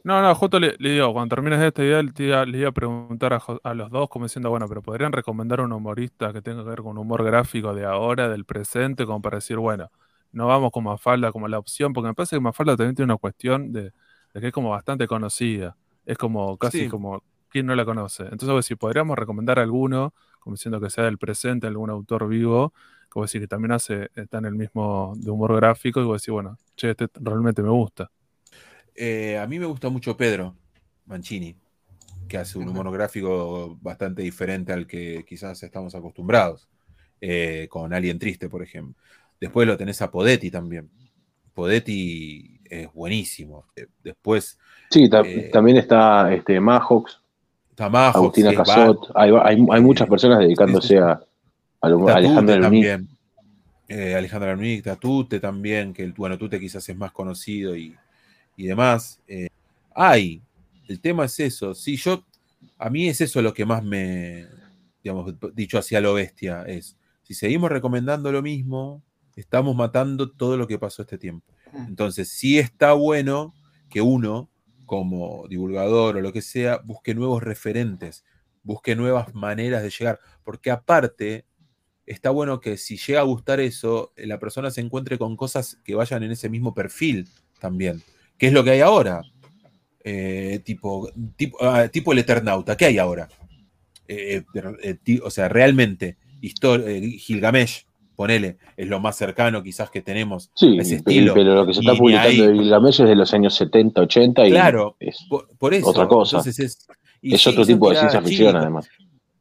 No, 0.05 0.23
no, 0.23 0.35
justo 0.35 0.59
le, 0.59 0.77
digo, 0.79 1.13
cuando 1.13 1.35
termines 1.35 1.61
esta 1.61 1.83
idea, 1.83 2.03
le, 2.47 2.59
iba 2.59 2.69
a 2.69 2.73
preguntar 2.73 3.39
a, 3.63 3.75
los 3.75 3.91
dos, 3.91 4.09
como 4.09 4.25
diciendo, 4.25 4.49
bueno, 4.49 4.67
pero 4.69 4.83
podrían 4.83 5.13
recomendar 5.13 5.61
un 5.61 5.73
humorista 5.73 6.33
que 6.33 6.41
tenga 6.41 6.63
que 6.63 6.71
ver 6.71 6.81
con 6.81 6.97
humor 6.97 7.23
gráfico 7.25 7.75
de 7.75 7.85
ahora, 7.85 8.29
del 8.29 8.45
presente, 8.45 9.05
como 9.05 9.21
para 9.21 9.37
decir, 9.39 9.59
bueno, 9.59 9.91
no 10.33 10.47
vamos 10.47 10.71
con 10.73 10.85
Mafalda 10.85 11.33
como 11.33 11.49
la 11.49 11.59
opción, 11.59 11.93
porque 11.93 12.09
me 12.09 12.15
parece 12.15 12.37
que 12.37 12.41
Mafalda 12.41 12.77
también 12.77 12.95
tiene 12.95 13.13
una 13.13 13.19
cuestión 13.19 13.73
de, 13.73 13.93
que 14.33 14.47
es 14.47 14.53
como 14.53 14.71
bastante 14.71 15.07
conocida. 15.07 15.77
Es 16.07 16.17
como 16.17 16.57
casi 16.57 16.89
como, 16.89 17.23
¿quién 17.51 17.67
no 17.67 17.75
la 17.75 17.85
conoce? 17.85 18.25
Entonces, 18.31 18.67
si 18.67 18.77
podríamos 18.77 19.19
recomendar 19.19 19.59
alguno, 19.59 20.15
como 20.39 20.55
diciendo 20.57 20.81
que 20.81 20.89
sea 20.89 21.05
del 21.05 21.19
presente, 21.19 21.67
algún 21.67 21.91
autor 21.91 22.27
vivo, 22.27 22.73
como 23.11 23.25
decir 23.25 23.43
que 23.43 23.49
también 23.49 23.73
hace, 23.73 24.09
está 24.15 24.39
en 24.39 24.47
el 24.47 24.55
mismo 24.55 25.13
de 25.17 25.31
humor 25.31 25.55
gráfico, 25.57 26.01
y 26.01 26.05
vos 26.05 26.23
decir, 26.23 26.33
bueno, 26.33 26.57
che, 26.77 26.91
este 26.91 27.09
realmente 27.15 27.61
me 27.61 27.69
gusta. 27.69 28.11
Eh, 28.95 29.37
a 29.39 29.47
mí 29.47 29.59
me 29.59 29.67
gusta 29.67 29.91
mucho 29.91 30.17
Pedro 30.17 30.55
Mancini, 31.07 31.57
que 32.29 32.39
hace 32.39 32.59
un 32.59 32.69
humor 32.69 32.91
gráfico 32.93 33.77
bastante 33.83 34.23
diferente 34.23 34.73
al 34.73 34.87
que 34.87 35.25
quizás 35.29 35.63
estamos 35.63 35.95
acostumbrados, 35.95 36.69
eh, 37.21 37.67
con 37.69 37.93
Alien 37.93 38.19
Triste, 38.19 38.49
por 38.49 38.63
ejemplo. 38.63 38.95
Después 39.41 39.67
lo 39.67 39.77
tenés 39.77 40.01
a 40.03 40.11
Podetti 40.11 40.51
también. 40.51 40.89
Podetti 41.53 42.61
es 42.65 42.93
buenísimo. 42.93 43.67
Eh, 43.75 43.87
después. 44.05 44.59
Sí, 44.91 45.11
también 45.11 45.77
está 45.77 46.33
este, 46.33 46.61
Majox. 46.61 47.21
Está 47.71 47.89
Majox. 47.89 48.17
Agustina 48.17 48.55
Casot. 48.55 49.11
Hay, 49.15 49.57
muchas 49.83 50.09
personas 50.09 50.39
dedicándose 50.39 50.99
a, 50.99 51.21
Alejandro 51.81 52.61
también. 52.61 53.09
Eh, 53.89 54.15
Alejandro 54.15 54.51
Arnick, 54.53 54.85
Tatute 54.85 55.41
también, 55.41 55.93
que 55.93 56.05
el, 56.05 56.13
bueno, 56.13 56.39
Tute 56.39 56.61
quizás 56.61 56.89
es 56.89 56.97
más 56.97 57.11
conocido 57.11 57.77
y, 57.77 57.97
demás. 58.57 59.21
Eh, 59.27 59.49
hay, 59.95 60.41
el 60.87 61.01
tema 61.01 61.25
es 61.25 61.41
eso. 61.41 61.75
Sí, 61.75 61.97
yo, 61.97 62.25
a 62.79 62.89
mí 62.89 63.09
es 63.09 63.21
eso 63.21 63.43
lo 63.43 63.53
que 63.53 63.65
más 63.65 63.83
me, 63.83 64.47
digamos, 65.03 65.35
dicho 65.55 65.77
hacia 65.77 66.01
lo 66.01 66.15
bestia, 66.15 66.63
es, 66.69 66.97
si 67.23 67.35
seguimos 67.35 67.71
recomendando 67.71 68.31
lo 68.31 68.43
mismo, 68.43 69.03
estamos 69.35 69.75
matando 69.75 70.31
todo 70.31 70.57
lo 70.57 70.69
que 70.69 70.79
pasó 70.79 71.03
este 71.03 71.19
tiempo. 71.19 71.53
Entonces, 71.75 72.29
sí 72.29 72.61
está 72.61 72.93
bueno 72.93 73.55
que 73.89 74.01
uno, 74.01 74.49
como 74.87 75.49
divulgador 75.49 76.17
o 76.17 76.21
lo 76.21 76.33
que 76.33 76.43
sea, 76.43 76.79
busque 76.85 77.15
nuevos 77.15 77.43
referentes, 77.43 78.25
busque 78.63 78.95
nuevas 78.95 79.35
maneras 79.35 79.83
de 79.83 79.91
llegar, 79.91 80.21
porque 80.45 80.71
aparte 80.71 81.45
está 82.11 82.31
bueno 82.31 82.61
que 82.61 82.77
si 82.77 82.97
llega 82.97 83.21
a 83.21 83.25
gustar 83.25 83.61
eso, 83.61 84.13
la 84.17 84.41
persona 84.41 84.71
se 84.71 84.81
encuentre 84.81 85.17
con 85.17 85.37
cosas 85.37 85.79
que 85.85 85.95
vayan 85.95 86.25
en 86.25 86.33
ese 86.33 86.49
mismo 86.49 86.75
perfil 86.75 87.29
también, 87.61 88.03
que 88.37 88.49
es 88.49 88.53
lo 88.53 88.65
que 88.65 88.71
hay 88.71 88.81
ahora. 88.81 89.23
Eh, 90.03 90.61
tipo, 90.65 91.09
ah, 91.61 91.87
tipo, 91.89 92.13
el 92.13 92.19
Eternauta, 92.19 92.77
¿qué 92.77 92.87
hay 92.87 92.99
ahora? 92.99 93.29
Eh, 94.09 94.43
eh, 94.55 95.21
o 95.23 95.31
sea, 95.31 95.49
realmente, 95.49 96.17
Gilgamesh, 96.41 97.85
ponele, 98.17 98.57
es 98.77 98.89
lo 98.89 98.99
más 98.99 99.17
cercano 99.17 99.63
quizás 99.63 99.89
que 99.89 100.03
tenemos 100.03 100.51
sí, 100.55 100.79
ese 100.81 100.97
estilo. 100.97 101.33
Pero 101.33 101.55
lo 101.55 101.67
que 101.67 101.75
se 101.75 101.81
está 101.81 101.95
publicando 101.95 102.49
de 102.49 102.55
Gilgamesh 102.55 103.03
es 103.03 103.09
de 103.09 103.15
los 103.15 103.33
años 103.33 103.55
70, 103.55 104.01
80 104.01 104.49
y 104.49 104.51
claro, 104.51 104.97
es 104.99 105.25
por, 105.29 105.75
eso, 105.75 105.89
otra 105.89 106.09
cosa. 106.09 106.43
es, 106.45 106.59
es 107.23 107.47
otro 107.47 107.65
tipo 107.65 107.89
de 107.89 107.97
ciencia 107.97 108.21
ficción 108.21 108.57
además 108.57 108.89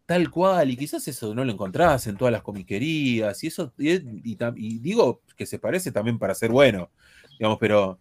tal 0.10 0.32
cual, 0.32 0.72
y 0.72 0.76
quizás 0.76 1.08
eso 1.08 1.36
no 1.36 1.46
lo 1.46 1.52
encontrás 1.52 2.08
en 2.08 2.18
todas 2.18 2.32
las 2.32 2.42
comiquerías, 2.42 3.44
y 3.44 3.48
eso, 3.48 3.72
y, 3.78 4.80
digo 4.80 5.22
que 5.38 5.46
se 5.46 5.60
parece 5.60 5.92
también 5.92 6.18
para 6.18 6.34
ser 6.34 6.50
bueno, 6.50 6.90
digamos, 7.38 7.60
pero, 7.60 8.00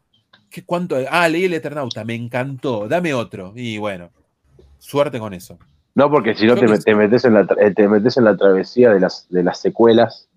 ¿qué, 0.48 0.64
¿cuánto? 0.64 0.96
Ah, 1.10 1.28
leí 1.28 1.44
el 1.44 1.52
Eternauta, 1.52 2.06
me 2.06 2.14
encantó, 2.14 2.88
dame 2.88 3.12
otro, 3.12 3.52
y 3.54 3.76
bueno, 3.76 4.08
suerte 4.78 5.18
con 5.18 5.34
eso. 5.34 5.58
No, 5.94 6.10
porque 6.10 6.34
si 6.34 6.46
no 6.46 6.56
te, 6.56 6.94
metes 6.94 7.26
en 7.26 7.34
la, 7.34 7.46
eh, 7.60 7.74
te 7.74 7.86
metes 7.86 8.16
en 8.16 8.24
la 8.24 8.34
travesía 8.38 8.90
de 8.90 9.00
las, 9.00 9.26
de 9.28 9.42
las 9.42 9.60
secuelas. 9.60 10.30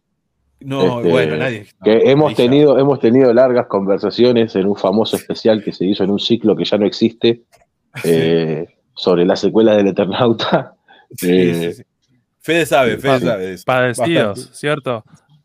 No, 0.60 0.98
este, 0.98 1.10
bueno, 1.10 1.38
nadie. 1.38 1.68
que 1.86 2.12
hemos 2.12 2.36
tenido, 2.36 2.80
hemos 2.80 3.00
tenido 3.00 3.34
largas 3.34 3.68
conversaciones 3.68 4.58
en 4.58 4.68
un 4.68 4.76
famoso 4.76 5.16
especial 5.16 5.64
que 5.64 5.72
se 5.72 5.86
hizo 5.86 6.04
en 6.04 6.12
un 6.12 6.20
ciclo 6.20 6.54
que 6.54 6.66
ya 6.66 6.78
no 6.78 6.86
existe, 6.86 7.44
eh, 8.04 8.68
sobre 8.94 9.24
las 9.26 9.40
secuelas 9.40 9.78
del 9.78 9.88
Eternauta. 9.88 10.76
Sí, 11.16 11.84
Fede 12.40 12.66
sabe, 12.66 12.98
Fede 12.98 13.20
sabe. 13.20 13.56
Padecidos, 13.66 14.50
¿cierto? 14.54 15.04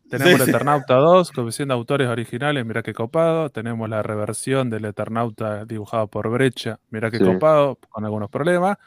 Tenemos 0.08 0.40
el 0.40 0.48
Eternauta 0.48 0.94
2, 0.94 1.32
comisión 1.32 1.68
de 1.68 1.74
autores 1.74 2.08
originales, 2.08 2.64
mira 2.64 2.82
qué 2.82 2.94
copado. 2.94 3.50
Tenemos 3.50 3.88
la 3.88 4.02
reversión 4.02 4.70
del 4.70 4.84
Eternauta 4.84 5.64
dibujado 5.64 6.06
por 6.06 6.30
Brecha, 6.30 6.78
mira 6.90 7.10
qué 7.10 7.18
copado, 7.18 7.78
con 7.88 8.04
algunos 8.04 8.30
problemas. 8.30 8.78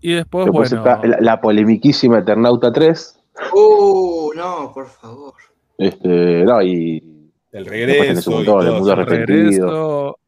Y 0.00 0.14
después, 0.14 0.48
bueno. 0.48 0.84
la, 0.84 1.18
la, 1.20 1.40
polemiquísima 1.40 2.18
Eternauta 2.18 2.72
3. 2.72 3.20
Uh, 3.54 4.32
no, 4.34 4.72
por 4.74 4.88
favor. 4.88 5.34
Este, 5.78 6.44
no, 6.44 6.60
y. 6.60 7.30
El 7.52 7.66
regreso. 7.66 8.42
Y 8.42 8.44
todo, 8.44 8.92
el 8.92 9.06
regreso, 9.06 10.18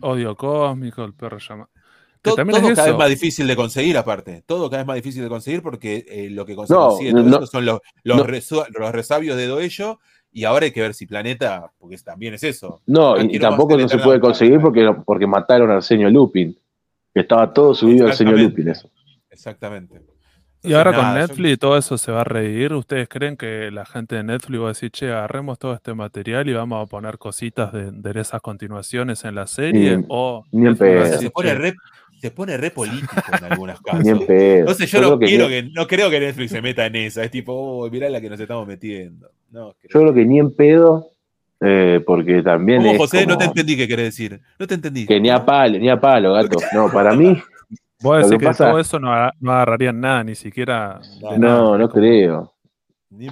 Odio 0.00 0.34
cósmico, 0.34 1.04
el 1.04 1.14
perro 1.14 1.38
llama. 1.38 1.68
Todo, 2.22 2.36
cada 2.36 2.86
vez 2.86 2.96
más 2.96 3.08
difícil 3.08 3.46
de 3.46 3.56
conseguir, 3.56 3.96
aparte. 3.96 4.42
Todo 4.44 4.68
cada 4.68 4.82
vez 4.82 4.86
más 4.86 4.96
difícil 4.96 5.22
de 5.22 5.28
conseguir 5.28 5.62
porque 5.62 6.04
eh, 6.08 6.28
lo 6.30 6.44
que 6.44 6.54
conseguimos 6.54 7.50
son 7.50 7.64
los, 7.64 7.80
los, 8.04 8.26
resabios 8.26 9.36
de 9.36 9.46
Doello 9.46 9.98
y 10.32 10.44
ahora 10.44 10.66
hay 10.66 10.72
que 10.72 10.82
ver 10.82 10.94
si 10.94 11.06
Planeta, 11.06 11.72
porque 11.78 11.96
también 11.98 12.34
es 12.34 12.44
eso. 12.44 12.82
No, 12.86 13.20
y, 13.20 13.38
tampoco 13.38 13.76
no 13.76 13.88
se 13.88 13.98
puede 13.98 14.20
conseguir 14.20 14.60
porque, 14.60 14.94
porque 15.04 15.26
mataron 15.26 15.70
al 15.70 15.82
señor 15.82 16.12
Lupin. 16.12 16.56
Que 17.12 17.20
estaba 17.20 17.52
todo 17.52 17.74
subido 17.74 18.06
al 18.06 18.12
señor 18.12 18.38
Lupin, 18.38 18.68
eso. 18.68 18.90
Exactamente. 19.30 20.00
y 20.62 20.74
ahora 20.74 20.92
con 20.92 21.14
Netflix 21.14 21.58
todo 21.58 21.76
eso 21.76 21.98
se 21.98 22.12
va 22.12 22.20
a 22.20 22.24
reír. 22.24 22.72
¿Ustedes 22.74 23.08
creen 23.08 23.36
que 23.36 23.70
la 23.72 23.84
gente 23.84 24.16
de 24.16 24.22
Netflix 24.22 24.60
va 24.60 24.64
a 24.66 24.68
decir, 24.68 24.90
che, 24.90 25.10
agarremos 25.10 25.58
todo 25.58 25.72
este 25.72 25.94
material 25.94 26.48
y 26.48 26.52
vamos 26.52 26.86
a 26.86 26.88
poner 26.88 27.18
cositas 27.18 27.72
de, 27.72 28.20
esas 28.20 28.40
continuaciones 28.40 29.24
en 29.24 29.34
la 29.34 29.46
serie? 29.46 30.04
o 30.08 30.44
ni 30.52 30.66
el 30.66 30.76
pedo. 30.76 31.06
Se 31.18 31.30
pone 31.30 31.54
se 32.20 32.30
pone 32.30 32.56
re 32.56 32.70
político 32.70 33.16
en 33.38 33.44
algunas 33.44 33.80
casos. 33.82 34.06
Entonces 34.28 34.90
yo, 34.90 35.00
no, 35.00 35.18
quiero 35.18 35.48
que, 35.48 35.62
no 35.62 35.86
creo 35.86 36.10
que 36.10 36.20
Netflix 36.20 36.50
se 36.50 36.60
meta 36.60 36.86
en 36.86 36.96
esa. 36.96 37.24
Es 37.24 37.30
tipo, 37.30 37.52
oh, 37.54 37.90
mirá 37.90 38.10
la 38.10 38.20
que 38.20 38.28
nos 38.28 38.38
estamos 38.38 38.66
metiendo. 38.66 39.30
yo 39.50 39.74
creo 39.88 40.12
que 40.12 40.24
ni 40.26 40.38
en 40.38 40.54
pedo, 40.54 41.08
eh, 41.60 42.02
porque 42.06 42.42
también. 42.42 42.82
¿Cómo, 42.82 42.98
José? 42.98 43.26
No 43.26 43.38
te 43.38 43.46
entendí 43.46 43.76
qué 43.76 43.88
querés 43.88 44.06
decir. 44.06 44.40
No 44.58 44.66
te 44.66 44.74
entendí. 44.74 45.06
Que 45.06 45.18
ni 45.18 45.30
a 45.30 45.44
palo, 45.44 45.78
ni 45.78 45.88
a 45.88 45.98
palo, 45.98 46.34
gato. 46.34 46.58
No, 46.74 46.90
para 46.90 47.14
mí. 47.14 47.40
Vos 48.02 48.28
decís 48.28 48.46
que, 48.46 48.54
todo 48.54 48.78
eso 48.78 48.98
no, 48.98 49.10
no 49.40 49.52
agarrarían 49.52 50.00
nada, 50.00 50.24
ni 50.24 50.34
siquiera. 50.34 51.00
No, 51.38 51.76
no 51.76 51.88
creo. 51.88 52.52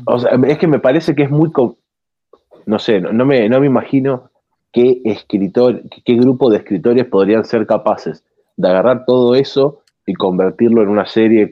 O 0.06 0.18
sea, 0.18 0.32
es 0.46 0.58
que 0.58 0.66
me 0.66 0.78
parece 0.78 1.14
que 1.14 1.24
es 1.24 1.30
muy. 1.30 1.50
No 2.66 2.78
sé, 2.78 3.00
no, 3.00 3.24
me, 3.24 3.48
no 3.48 3.60
me 3.60 3.66
imagino 3.66 4.30
qué 4.72 5.00
escritor, 5.04 5.82
qué 6.04 6.14
grupo 6.14 6.50
de 6.50 6.58
escritores 6.58 7.06
podrían 7.06 7.44
ser 7.44 7.66
capaces 7.66 8.24
de 8.58 8.68
agarrar 8.68 9.04
todo 9.06 9.36
eso 9.36 9.82
y 10.04 10.14
convertirlo 10.14 10.82
en 10.82 10.88
una 10.88 11.06
serie, 11.06 11.50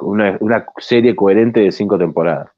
una, 0.00 0.38
una 0.40 0.66
serie 0.78 1.16
coherente 1.16 1.60
de 1.60 1.72
cinco 1.72 1.98
temporadas. 1.98 2.48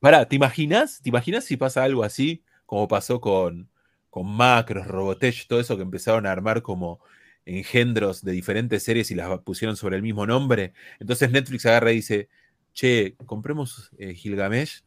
Pará, 0.00 0.26
¿te 0.26 0.36
imaginas? 0.36 1.00
¿Te 1.02 1.08
imaginas 1.08 1.44
si 1.44 1.56
pasa 1.56 1.82
algo 1.82 2.04
así, 2.04 2.44
como 2.66 2.86
pasó 2.86 3.20
con, 3.20 3.70
con 4.10 4.26
Macros, 4.26 4.86
Robotech, 4.86 5.46
todo 5.48 5.60
eso 5.60 5.76
que 5.76 5.82
empezaron 5.82 6.26
a 6.26 6.32
armar 6.32 6.60
como 6.60 7.00
engendros 7.46 8.22
de 8.22 8.32
diferentes 8.32 8.82
series 8.82 9.10
y 9.10 9.14
las 9.14 9.40
pusieron 9.40 9.76
sobre 9.76 9.96
el 9.96 10.02
mismo 10.02 10.26
nombre? 10.26 10.74
Entonces 11.00 11.30
Netflix 11.30 11.64
agarra 11.64 11.90
y 11.92 11.96
dice, 11.96 12.28
che, 12.74 13.16
compremos 13.24 13.90
eh, 13.96 14.12
Gilgamesh 14.12 14.82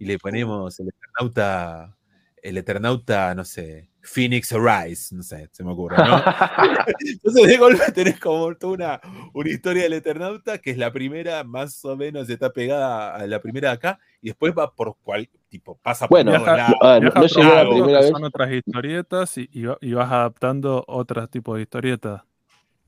y 0.00 0.06
le 0.06 0.18
ponemos 0.18 0.80
el 0.80 0.88
Eternauta, 0.88 1.96
el 2.42 2.58
Eternauta, 2.58 3.34
no 3.36 3.44
sé, 3.44 3.88
Phoenix 4.04 4.52
Rise, 4.52 5.14
no 5.14 5.22
sé, 5.22 5.48
se 5.50 5.64
me 5.64 5.72
ocurre, 5.72 5.96
¿no? 5.96 6.22
Entonces 7.00 7.46
de 7.46 7.56
golpe 7.56 7.90
tenés 7.92 8.20
como 8.20 8.44
una, 8.44 9.00
una, 9.32 9.50
historia 9.50 9.84
del 9.84 9.94
Eternauta, 9.94 10.58
que 10.58 10.70
es 10.70 10.78
la 10.78 10.92
primera, 10.92 11.42
más 11.42 11.82
o 11.84 11.96
menos 11.96 12.28
está 12.28 12.50
pegada 12.50 13.14
a 13.14 13.26
la 13.26 13.40
primera 13.40 13.70
de 13.70 13.74
acá, 13.74 13.98
y 14.20 14.28
después 14.28 14.52
va 14.56 14.74
por 14.74 14.96
cual, 15.02 15.28
tipo, 15.48 15.78
pasa 15.82 16.06
por 16.06 16.16
bueno, 16.16 16.32
viaja, 16.32 16.68
no, 16.68 17.00
la 17.02 17.68
primera 17.68 18.00
vez. 18.00 18.10
Son 18.10 18.24
otras 18.24 18.52
historietas 18.52 19.38
y, 19.38 19.48
y, 19.52 19.92
vas 19.94 20.12
adaptando 20.12 20.84
otros 20.86 21.30
tipos 21.30 21.56
de 21.56 21.62
historietas. 21.62 22.22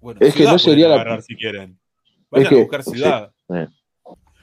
Bueno, 0.01 0.21
es 0.23 0.35
que 0.35 0.45
no 0.45 0.59
sería 0.59 0.89
la... 0.89 1.21
si 1.23 1.35
quieren. 1.35 1.79
Vayan 2.31 2.55
a 2.55 2.57
buscar 2.59 2.83
Ciudad. 2.83 3.33
Eh, 3.49 3.69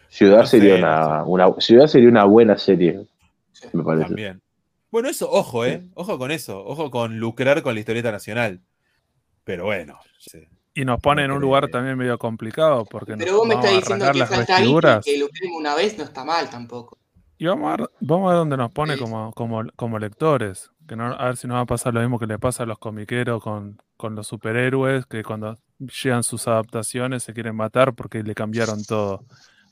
ciudad, 0.10 0.46
sería 0.46 0.76
una, 0.76 1.24
una, 1.24 1.54
Ciudad 1.60 1.88
sería 1.88 2.10
una 2.10 2.24
buena 2.24 2.58
serie, 2.58 3.06
me 3.74 3.84
parece. 3.84 4.08
También. 4.08 4.43
Bueno, 4.94 5.10
eso, 5.10 5.28
ojo, 5.32 5.66
¿eh? 5.66 5.90
Ojo 5.96 6.20
con 6.20 6.30
eso. 6.30 6.64
Ojo 6.64 6.92
con 6.92 7.18
lucrar 7.18 7.64
con 7.64 7.74
la 7.74 7.80
historieta 7.80 8.12
nacional. 8.12 8.62
Pero 9.44 9.66
bueno. 9.66 9.98
Y 10.76 10.86
nos 10.86 11.00
pone 11.02 11.24
en 11.26 11.32
un 11.32 11.42
lugar 11.42 11.68
también 11.70 11.98
medio 11.98 12.20
complicado 12.20 12.86
porque 12.86 13.18
Pero 13.18 13.38
vos 13.38 13.48
me 13.48 13.56
estás 13.56 13.72
diciendo 13.72 14.12
que 14.12 14.24
falta 14.28 14.58
ahí 14.58 14.68
que 15.04 15.18
lucremos 15.18 15.58
una 15.58 15.74
vez 15.74 15.98
no 15.98 16.04
está 16.04 16.24
mal 16.24 16.48
tampoco. 16.48 17.00
Y 17.40 17.48
vamos 17.48 17.74
a 17.74 17.78
ver, 17.78 17.90
vamos 18.02 18.28
a 18.28 18.34
ver 18.34 18.38
dónde 18.38 18.56
nos 18.56 18.72
pone 18.72 18.96
como, 18.96 19.34
como, 19.34 19.64
como 19.76 19.98
lectores. 19.98 20.70
Que 20.88 20.96
no, 20.96 21.06
a 21.06 21.26
ver 21.26 21.38
si 21.38 21.48
nos 21.48 21.58
va 21.58 21.62
a 21.62 21.66
pasar 21.66 21.96
lo 21.96 22.00
mismo 22.00 22.20
que 22.20 22.28
le 22.28 22.38
pasa 22.38 22.62
a 22.62 22.68
los 22.68 22.78
comiqueros 22.78 23.42
con, 23.42 23.82
con 23.98 24.14
los 24.14 24.28
superhéroes, 24.28 25.08
que 25.08 25.24
cuando 25.24 25.58
llegan 26.04 26.22
sus 26.22 26.48
adaptaciones 26.48 27.24
se 27.24 27.34
quieren 27.34 27.56
matar 27.56 27.96
porque 27.96 28.22
le 28.22 28.36
cambiaron 28.36 28.84
todo. 28.86 29.26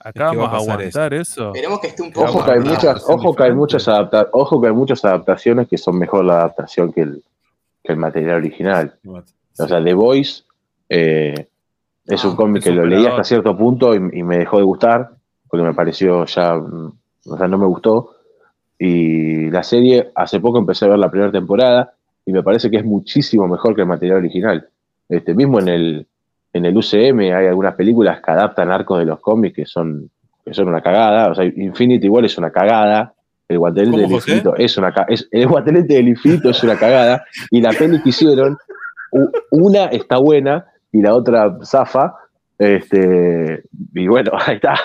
Acá 0.03 0.27
vamos 0.27 0.49
a 0.49 0.57
aguantar 0.57 1.13
eso. 1.13 1.47
Esperemos 1.47 1.79
que 1.79 1.87
esté 1.87 2.01
un 2.01 2.11
poco. 2.11 2.29
Ojo 2.29 2.45
que 2.45 2.51
hay 2.51 2.59
muchas, 2.59 3.03
ojo 3.07 3.35
que 3.35 3.43
hay 3.43 3.53
muchas, 3.53 3.87
ojo 4.31 4.61
que 4.61 4.67
hay 4.67 4.73
muchas 4.73 5.05
adaptaciones 5.05 5.67
que 5.67 5.77
son 5.77 5.97
mejor 5.97 6.25
la 6.25 6.39
adaptación 6.39 6.91
que 6.91 7.01
el, 7.01 7.23
que 7.83 7.93
el 7.93 7.97
material 7.97 8.37
original. 8.37 8.95
O 9.05 9.67
sea, 9.67 9.83
The 9.83 9.93
Voice 9.93 10.43
eh, 10.89 11.47
es 12.05 12.25
un 12.25 12.33
ah, 12.33 12.35
cómic 12.35 12.63
que 12.63 12.71
lo 12.71 12.85
leí 12.85 13.05
hasta 13.05 13.23
cierto 13.23 13.55
punto 13.55 13.93
y, 13.93 13.99
me 13.99 14.37
dejó 14.39 14.57
de 14.57 14.63
gustar, 14.63 15.11
porque 15.47 15.63
me 15.63 15.73
pareció 15.73 16.25
ya, 16.25 16.55
o 16.55 17.37
sea, 17.37 17.47
no 17.47 17.57
me 17.57 17.65
gustó. 17.65 18.15
Y 18.79 19.49
la 19.51 19.61
serie, 19.61 20.11
hace 20.15 20.39
poco 20.39 20.57
empecé 20.57 20.85
a 20.85 20.89
ver 20.89 20.99
la 20.99 21.11
primera 21.11 21.31
temporada 21.31 21.93
y 22.25 22.31
me 22.31 22.41
parece 22.41 22.71
que 22.71 22.77
es 22.77 22.85
muchísimo 22.85 23.47
mejor 23.47 23.75
que 23.75 23.81
el 23.81 23.87
material 23.87 24.17
original. 24.17 24.67
Este, 25.07 25.33
mismo 25.35 25.59
en 25.59 25.67
el, 25.67 26.07
en 26.53 26.65
el 26.65 26.77
UCM 26.77 27.19
hay 27.19 27.47
algunas 27.47 27.75
películas 27.75 28.21
que 28.21 28.31
adaptan 28.31 28.71
arcos 28.71 28.99
de 28.99 29.05
los 29.05 29.19
cómics 29.19 29.55
que 29.55 29.65
son, 29.65 30.09
que 30.43 30.53
son 30.53 30.67
una 30.67 30.81
cagada. 30.81 31.31
O 31.31 31.35
sea, 31.35 31.45
Infinity 31.45 32.05
igual 32.05 32.25
es 32.25 32.37
una 32.37 32.51
cagada. 32.51 33.13
El 33.47 33.59
guantelete 33.59 33.97
del 33.97 34.11
infinito 34.11 34.55
es 34.55 34.77
una 34.77 34.93
es, 35.09 35.27
el 35.29 35.47
guantelete 35.47 35.95
del 35.95 36.07
infinito 36.07 36.49
es 36.49 36.63
una 36.63 36.77
cagada. 36.77 37.25
Y 37.49 37.61
la 37.61 37.71
peli 37.71 38.01
que 38.01 38.09
hicieron, 38.09 38.57
una 39.51 39.85
está 39.85 40.17
buena 40.17 40.65
y 40.91 41.01
la 41.01 41.15
otra 41.15 41.57
zafa. 41.63 42.15
Este, 42.57 43.63
y 43.93 44.07
bueno, 44.07 44.31
ahí 44.45 44.55
está. 44.55 44.75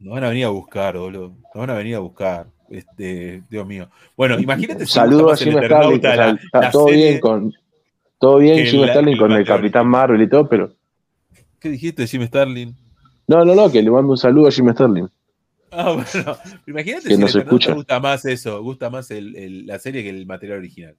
Nos 0.00 0.14
van 0.14 0.24
a 0.24 0.28
venir 0.30 0.46
a 0.46 0.48
buscar, 0.48 0.96
boludo. 0.96 1.28
Nos 1.28 1.54
van 1.54 1.70
a 1.70 1.74
venir 1.74 1.96
a 1.96 2.00
buscar. 2.00 2.46
Este, 2.70 3.42
Dios 3.50 3.66
mío. 3.66 3.88
Bueno, 4.16 4.38
imagínate. 4.38 4.86
Saludos 4.86 5.40
a 5.40 5.44
Jim 5.44 5.54
todo 6.72 6.86
bien 6.86 7.20
con 7.20 7.52
todo 8.20 8.36
bien, 8.36 8.66
Jim 8.66 8.86
Starlin 8.86 9.16
con 9.16 9.32
el 9.32 9.46
Capitán 9.46 9.88
Marvel 9.88 10.20
y 10.20 10.28
todo, 10.28 10.46
pero. 10.46 10.74
¿Qué 11.58 11.70
dijiste, 11.70 12.06
Jim 12.06 12.22
Starlin? 12.26 12.76
No, 13.26 13.46
no, 13.46 13.54
no, 13.54 13.72
que 13.72 13.82
le 13.82 13.90
mando 13.90 14.12
un 14.12 14.18
saludo 14.18 14.48
a 14.48 14.50
Jim 14.50 14.70
Starlin. 14.72 15.08
Ah, 15.70 15.92
bueno. 16.14 16.36
Imagínate 16.66 17.08
que 17.08 17.14
si 17.14 17.20
nos 17.20 17.34
escucha. 17.34 17.72
gusta 17.72 17.98
más 17.98 18.26
eso, 18.26 18.62
gusta 18.62 18.90
más 18.90 19.08
la 19.10 19.78
serie 19.78 20.02
que 20.02 20.10
el 20.10 20.26
material 20.26 20.58
original. 20.58 20.96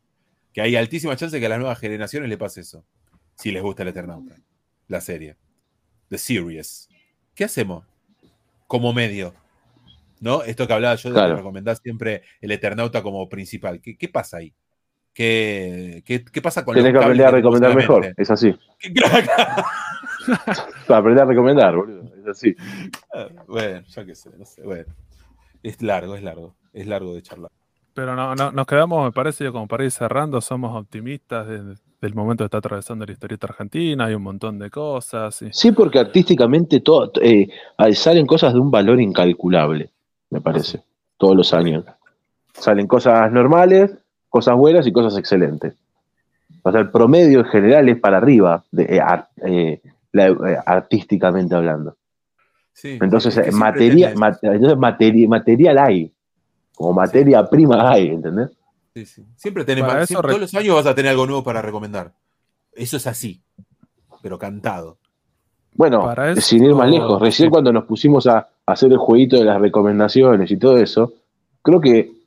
Que 0.51 0.61
hay 0.61 0.75
altísima 0.75 1.15
chance 1.15 1.39
que 1.39 1.45
a 1.45 1.49
las 1.49 1.59
nuevas 1.59 1.77
generaciones 1.79 2.27
le 2.27 2.39
pase 2.39 2.61
eso. 2.61 2.83
Si 3.35 3.51
les 3.51 3.61
gusta 3.61 3.83
el 3.83 3.89
Eternauta. 3.89 4.35
La 4.87 4.99
serie. 4.99 5.37
The 6.09 6.17
Series. 6.17 6.89
¿Qué 7.35 7.43
hacemos? 7.43 7.85
Como 8.65 8.93
medio. 8.93 9.35
¿No? 10.19 10.41
Esto 10.41 10.65
que 10.65 10.73
hablaba 10.73 10.95
yo 10.95 11.13
de 11.13 11.35
recomendar 11.35 11.77
siempre 11.77 12.23
el 12.41 12.51
Eternauta 12.51 13.03
como 13.03 13.29
principal. 13.29 13.79
¿Qué 13.79 14.09
pasa 14.09 14.37
ahí? 14.37 14.55
¿Qué, 15.13 16.03
qué, 16.05 16.41
pasa 16.41 16.63
con 16.63 16.73
Tienes 16.73 16.93
que 16.93 16.99
aprender 16.99 17.27
a 17.27 17.31
recomendar 17.31 17.75
mejor, 17.75 18.13
es 18.15 18.31
así. 18.31 18.55
Para 20.87 20.97
aprender 20.99 21.23
a 21.23 21.27
recomendar, 21.27 21.75
boludo, 21.75 22.03
es 22.21 22.27
así. 22.27 22.55
Ah, 23.13 23.27
bueno, 23.47 23.81
ya 23.87 24.05
que 24.05 24.15
sé, 24.15 24.29
no 24.37 24.45
sé, 24.45 24.63
bueno. 24.63 24.93
Es 25.63 25.81
largo, 25.81 26.15
es 26.15 26.23
largo, 26.23 26.55
es 26.73 26.87
largo 26.87 27.13
de 27.13 27.21
charlar. 27.21 27.51
Pero 27.93 28.15
no, 28.15 28.35
no, 28.35 28.51
nos 28.51 28.65
quedamos, 28.65 29.03
me 29.03 29.11
parece, 29.11 29.51
como 29.51 29.67
para 29.67 29.83
ir 29.83 29.91
cerrando, 29.91 30.39
somos 30.39 30.79
optimistas 30.79 31.45
del 31.45 32.15
momento 32.15 32.43
que 32.43 32.45
está 32.45 32.59
atravesando 32.59 33.05
la 33.05 33.11
historieta 33.11 33.47
argentina, 33.47 34.05
hay 34.05 34.13
un 34.13 34.23
montón 34.23 34.57
de 34.59 34.69
cosas. 34.69 35.43
Sí, 35.51 35.71
porque 35.73 35.99
artísticamente 35.99 36.79
todo, 36.79 37.11
eh, 37.21 37.49
salen 37.93 38.25
cosas 38.25 38.53
de 38.53 38.59
un 38.59 38.71
valor 38.71 39.01
incalculable, 39.01 39.91
me 40.29 40.39
parece, 40.39 40.81
todos 41.17 41.35
los 41.35 41.53
años. 41.53 41.83
Salen 42.53 42.87
cosas 42.87 43.29
normales, 43.31 43.91
cosas 44.31 44.55
buenas 44.55 44.87
y 44.87 44.93
cosas 44.93 45.19
excelentes. 45.19 45.73
O 46.63 46.71
sea, 46.71 46.79
el 46.79 46.89
promedio 46.89 47.39
en 47.39 47.45
general 47.45 47.89
es 47.89 47.99
para 47.99 48.17
arriba, 48.17 48.63
de, 48.71 48.83
eh, 48.83 49.01
eh, 49.45 49.81
eh, 50.13 50.57
artísticamente 50.65 51.53
hablando. 51.53 51.97
entonces, 52.81 53.53
materia, 53.53 54.13
material 54.15 55.77
hay, 55.77 56.11
como 56.73 56.93
materia 56.93 57.47
prima 57.47 57.91
hay, 57.91 58.07
¿entendés? 58.07 58.49
Sí, 58.93 59.05
sí. 59.05 59.25
Siempre 59.35 59.65
tenemos, 59.65 60.07
todos 60.07 60.39
los 60.39 60.55
años 60.55 60.75
vas 60.75 60.85
a 60.85 60.95
tener 60.95 61.11
algo 61.11 61.25
nuevo 61.25 61.43
para 61.43 61.61
recomendar. 61.61 62.13
Eso 62.73 62.97
es 62.97 63.07
así, 63.07 63.41
pero 64.21 64.39
cantado. 64.39 64.97
Bueno, 65.73 66.09
sin 66.37 66.63
ir 66.63 66.73
más 66.73 66.89
lejos, 66.89 67.21
recién 67.21 67.49
cuando 67.49 67.73
nos 67.73 67.83
pusimos 67.83 68.27
a 68.27 68.47
hacer 68.65 68.91
el 68.91 68.97
jueguito 68.97 69.37
de 69.37 69.45
las 69.45 69.59
recomendaciones 69.59 70.49
y 70.51 70.57
todo 70.57 70.77
eso, 70.77 71.13
creo 71.61 71.81
que 71.81 72.20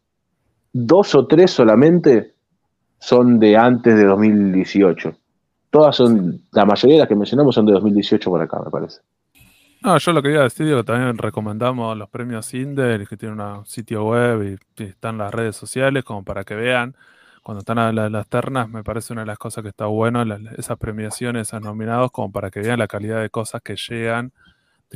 dos 0.74 1.14
o 1.14 1.26
tres 1.26 1.52
solamente 1.52 2.34
son 2.98 3.38
de 3.38 3.56
antes 3.56 3.96
de 3.96 4.04
2018. 4.04 5.16
Todas 5.70 5.96
son, 5.96 6.40
la 6.52 6.64
mayoría 6.66 6.96
de 6.96 7.00
las 7.00 7.08
que 7.08 7.16
mencionamos 7.16 7.54
son 7.54 7.66
de 7.66 7.72
2018 7.72 8.30
por 8.30 8.42
acá, 8.42 8.60
me 8.62 8.70
parece. 8.70 9.00
No, 9.82 9.96
yo 9.98 10.12
lo 10.12 10.22
que 10.22 10.30
iba 10.30 10.40
a 10.40 10.44
decir, 10.44 10.74
que 10.74 10.82
también 10.82 11.16
recomendamos 11.18 11.96
los 11.96 12.08
premios 12.08 12.52
Inder, 12.54 13.06
que 13.06 13.16
tienen 13.16 13.40
un 13.40 13.66
sitio 13.66 14.04
web 14.04 14.58
y, 14.78 14.82
están 14.82 15.18
las 15.18 15.32
redes 15.32 15.56
sociales, 15.56 16.04
como 16.04 16.24
para 16.24 16.44
que 16.44 16.54
vean. 16.54 16.96
Cuando 17.42 17.60
están 17.60 17.78
a 17.78 17.92
las 17.92 18.26
ternas, 18.28 18.68
me 18.68 18.82
parece 18.82 19.12
una 19.12 19.22
de 19.22 19.26
las 19.26 19.38
cosas 19.38 19.62
que 19.62 19.68
está 19.68 19.86
bueno, 19.86 20.24
esas 20.56 20.78
premiaciones, 20.78 21.48
esos 21.48 21.60
nominados, 21.60 22.10
como 22.10 22.32
para 22.32 22.50
que 22.50 22.60
vean 22.60 22.78
la 22.78 22.88
calidad 22.88 23.20
de 23.20 23.28
cosas 23.28 23.60
que 23.62 23.76
llegan 23.76 24.32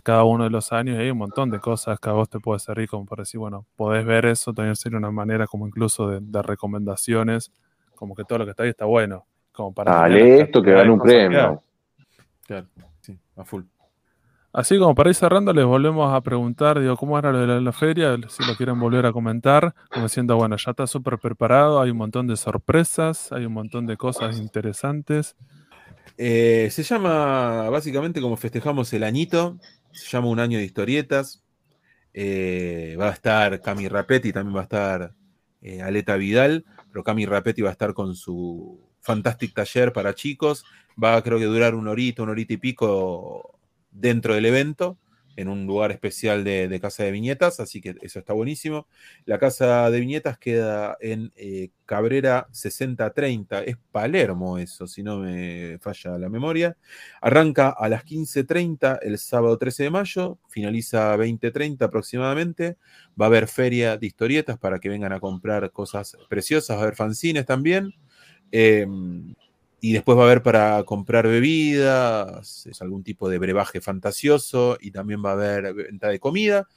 cada 0.02 0.24
uno 0.24 0.44
de 0.44 0.50
los 0.50 0.72
años 0.72 0.98
y 0.98 1.02
hay 1.02 1.10
un 1.10 1.18
montón 1.18 1.50
de 1.50 1.60
cosas 1.60 1.98
que 1.98 2.08
a 2.08 2.12
vos 2.12 2.28
te 2.28 2.40
puede 2.40 2.58
servir 2.60 2.88
como 2.88 3.06
para 3.06 3.22
decir, 3.22 3.38
bueno, 3.38 3.66
podés 3.76 4.04
ver 4.04 4.26
eso, 4.26 4.52
también 4.52 4.76
sería 4.76 4.98
una 4.98 5.10
manera 5.10 5.46
como 5.46 5.66
incluso 5.66 6.08
de, 6.08 6.42
recomendaciones, 6.42 7.52
como 7.94 8.14
que 8.14 8.24
todo 8.24 8.40
lo 8.40 8.44
que 8.44 8.52
está 8.52 8.62
ahí 8.62 8.70
está 8.70 8.84
bueno. 8.84 9.26
Como 9.52 9.74
para 9.74 9.92
Dale 9.92 10.42
esto 10.42 10.62
que 10.62 10.70
dan 10.70 10.90
un 10.90 11.00
premio. 11.00 11.62
Claro, 12.46 12.66
sí, 13.00 13.18
a 13.36 13.44
full. 13.44 13.64
Así 14.52 14.78
como 14.78 14.94
para 14.94 15.10
ir 15.10 15.14
cerrando, 15.14 15.52
les 15.52 15.64
volvemos 15.64 16.12
a 16.12 16.20
preguntar, 16.22 16.80
digo, 16.80 16.96
¿cómo 16.96 17.18
era 17.18 17.30
lo 17.30 17.46
de 17.46 17.60
la, 17.60 17.72
feria? 17.72 18.16
Si 18.28 18.44
lo 18.44 18.56
quieren 18.56 18.80
volver 18.80 19.04
a 19.04 19.12
comentar, 19.12 19.74
como 19.90 20.08
siento, 20.08 20.36
bueno, 20.36 20.56
ya 20.56 20.70
está 20.70 20.86
súper 20.86 21.18
preparado, 21.18 21.80
hay 21.80 21.90
un 21.90 21.98
montón 21.98 22.26
de 22.26 22.36
sorpresas, 22.36 23.30
hay 23.30 23.44
un 23.44 23.52
montón 23.52 23.86
de 23.86 23.96
cosas 23.96 24.38
interesantes. 24.38 25.36
Eh, 26.16 26.68
se 26.72 26.82
llama 26.82 27.68
básicamente 27.70 28.20
como 28.20 28.36
festejamos 28.36 28.92
el 28.92 29.04
añito, 29.04 29.58
se 29.92 30.08
llama 30.08 30.28
Un 30.28 30.40
año 30.40 30.58
de 30.58 30.64
historietas. 30.64 31.44
Eh, 32.14 32.96
va 32.98 33.08
a 33.08 33.12
estar 33.12 33.60
Cami 33.60 33.88
Rapetti, 33.88 34.32
también 34.32 34.56
va 34.56 34.60
a 34.60 34.64
estar 34.64 35.14
eh, 35.60 35.82
Aleta 35.82 36.16
Vidal, 36.16 36.64
pero 36.90 37.04
Cami 37.04 37.26
Rapetti 37.26 37.62
va 37.62 37.68
a 37.68 37.72
estar 37.72 37.94
con 37.94 38.14
su 38.14 38.80
Fantastic 39.00 39.54
Taller 39.54 39.92
para 39.92 40.14
chicos. 40.14 40.64
Va 41.02 41.22
creo 41.22 41.38
que 41.38 41.44
durar 41.44 41.74
un 41.74 41.88
horito, 41.88 42.22
un 42.22 42.30
horito 42.30 42.52
y 42.54 42.56
pico 42.56 43.58
dentro 43.90 44.34
del 44.34 44.46
evento 44.46 44.98
en 45.38 45.46
un 45.48 45.66
lugar 45.66 45.92
especial 45.92 46.42
de, 46.42 46.78
Casa 46.82 47.04
de 47.04 47.12
Viñetas, 47.12 47.60
así 47.60 47.80
que 47.80 47.94
eso 48.02 48.18
está 48.18 48.32
buenísimo. 48.32 48.88
La 49.24 49.38
Casa 49.38 49.88
de 49.88 50.00
Viñetas 50.00 50.36
queda 50.36 50.96
en 51.00 51.32
eh, 51.36 51.70
Cabrera 51.86 52.48
6030, 52.50 53.62
es 53.62 53.76
Palermo 53.92 54.58
eso, 54.58 54.88
si 54.88 55.04
no 55.04 55.18
me 55.18 55.78
falla 55.80 56.18
la 56.18 56.28
memoria. 56.28 56.76
Arranca 57.20 57.68
a 57.68 57.88
las 57.88 58.04
15.30 58.04 58.98
el 59.00 59.16
sábado 59.18 59.56
13 59.56 59.84
de 59.84 59.90
mayo, 59.90 60.38
finaliza 60.48 61.16
20.30 61.16 61.82
aproximadamente. 61.82 62.76
Va 63.20 63.26
a 63.26 63.28
haber 63.28 63.46
feria 63.46 63.96
de 63.96 64.08
historietas 64.08 64.58
para 64.58 64.80
que 64.80 64.88
vengan 64.88 65.12
a 65.12 65.20
comprar 65.20 65.70
cosas 65.70 66.16
preciosas, 66.28 66.76
va 66.76 66.80
a 66.80 66.82
haber 66.82 66.96
fanzines 66.96 67.46
también. 67.46 67.94
Em, 68.50 69.36
y 69.80 69.92
después 69.92 70.18
va 70.18 70.22
a 70.22 70.26
haber 70.26 70.42
para 70.42 70.82
comprar 70.84 71.26
bebidas, 71.28 72.66
es 72.66 72.82
algún 72.82 73.04
tipo 73.04 73.28
de 73.28 73.38
brebaje 73.38 73.80
fantasioso 73.80 74.76
y 74.80 74.90
también 74.90 75.24
va 75.24 75.30
a 75.30 75.34
haber 75.34 75.72
venta 75.74 76.08
de 76.08 76.18
comida, 76.18 76.68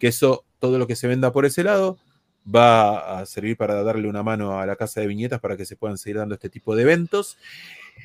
que 0.00 0.08
eso, 0.08 0.44
todo 0.58 0.78
lo 0.78 0.86
que 0.86 0.96
se 0.96 1.06
venda 1.06 1.32
por 1.32 1.46
ese 1.46 1.62
lado, 1.62 1.98
va 2.44 3.20
a 3.20 3.26
servir 3.26 3.56
para 3.56 3.82
darle 3.82 4.08
una 4.08 4.22
mano 4.22 4.58
a 4.58 4.66
la 4.66 4.76
casa 4.76 5.00
de 5.00 5.06
viñetas 5.06 5.40
para 5.40 5.56
que 5.56 5.66
se 5.66 5.76
puedan 5.76 5.98
seguir 5.98 6.16
dando 6.16 6.34
este 6.34 6.48
tipo 6.48 6.74
de 6.74 6.82
eventos. 6.82 7.36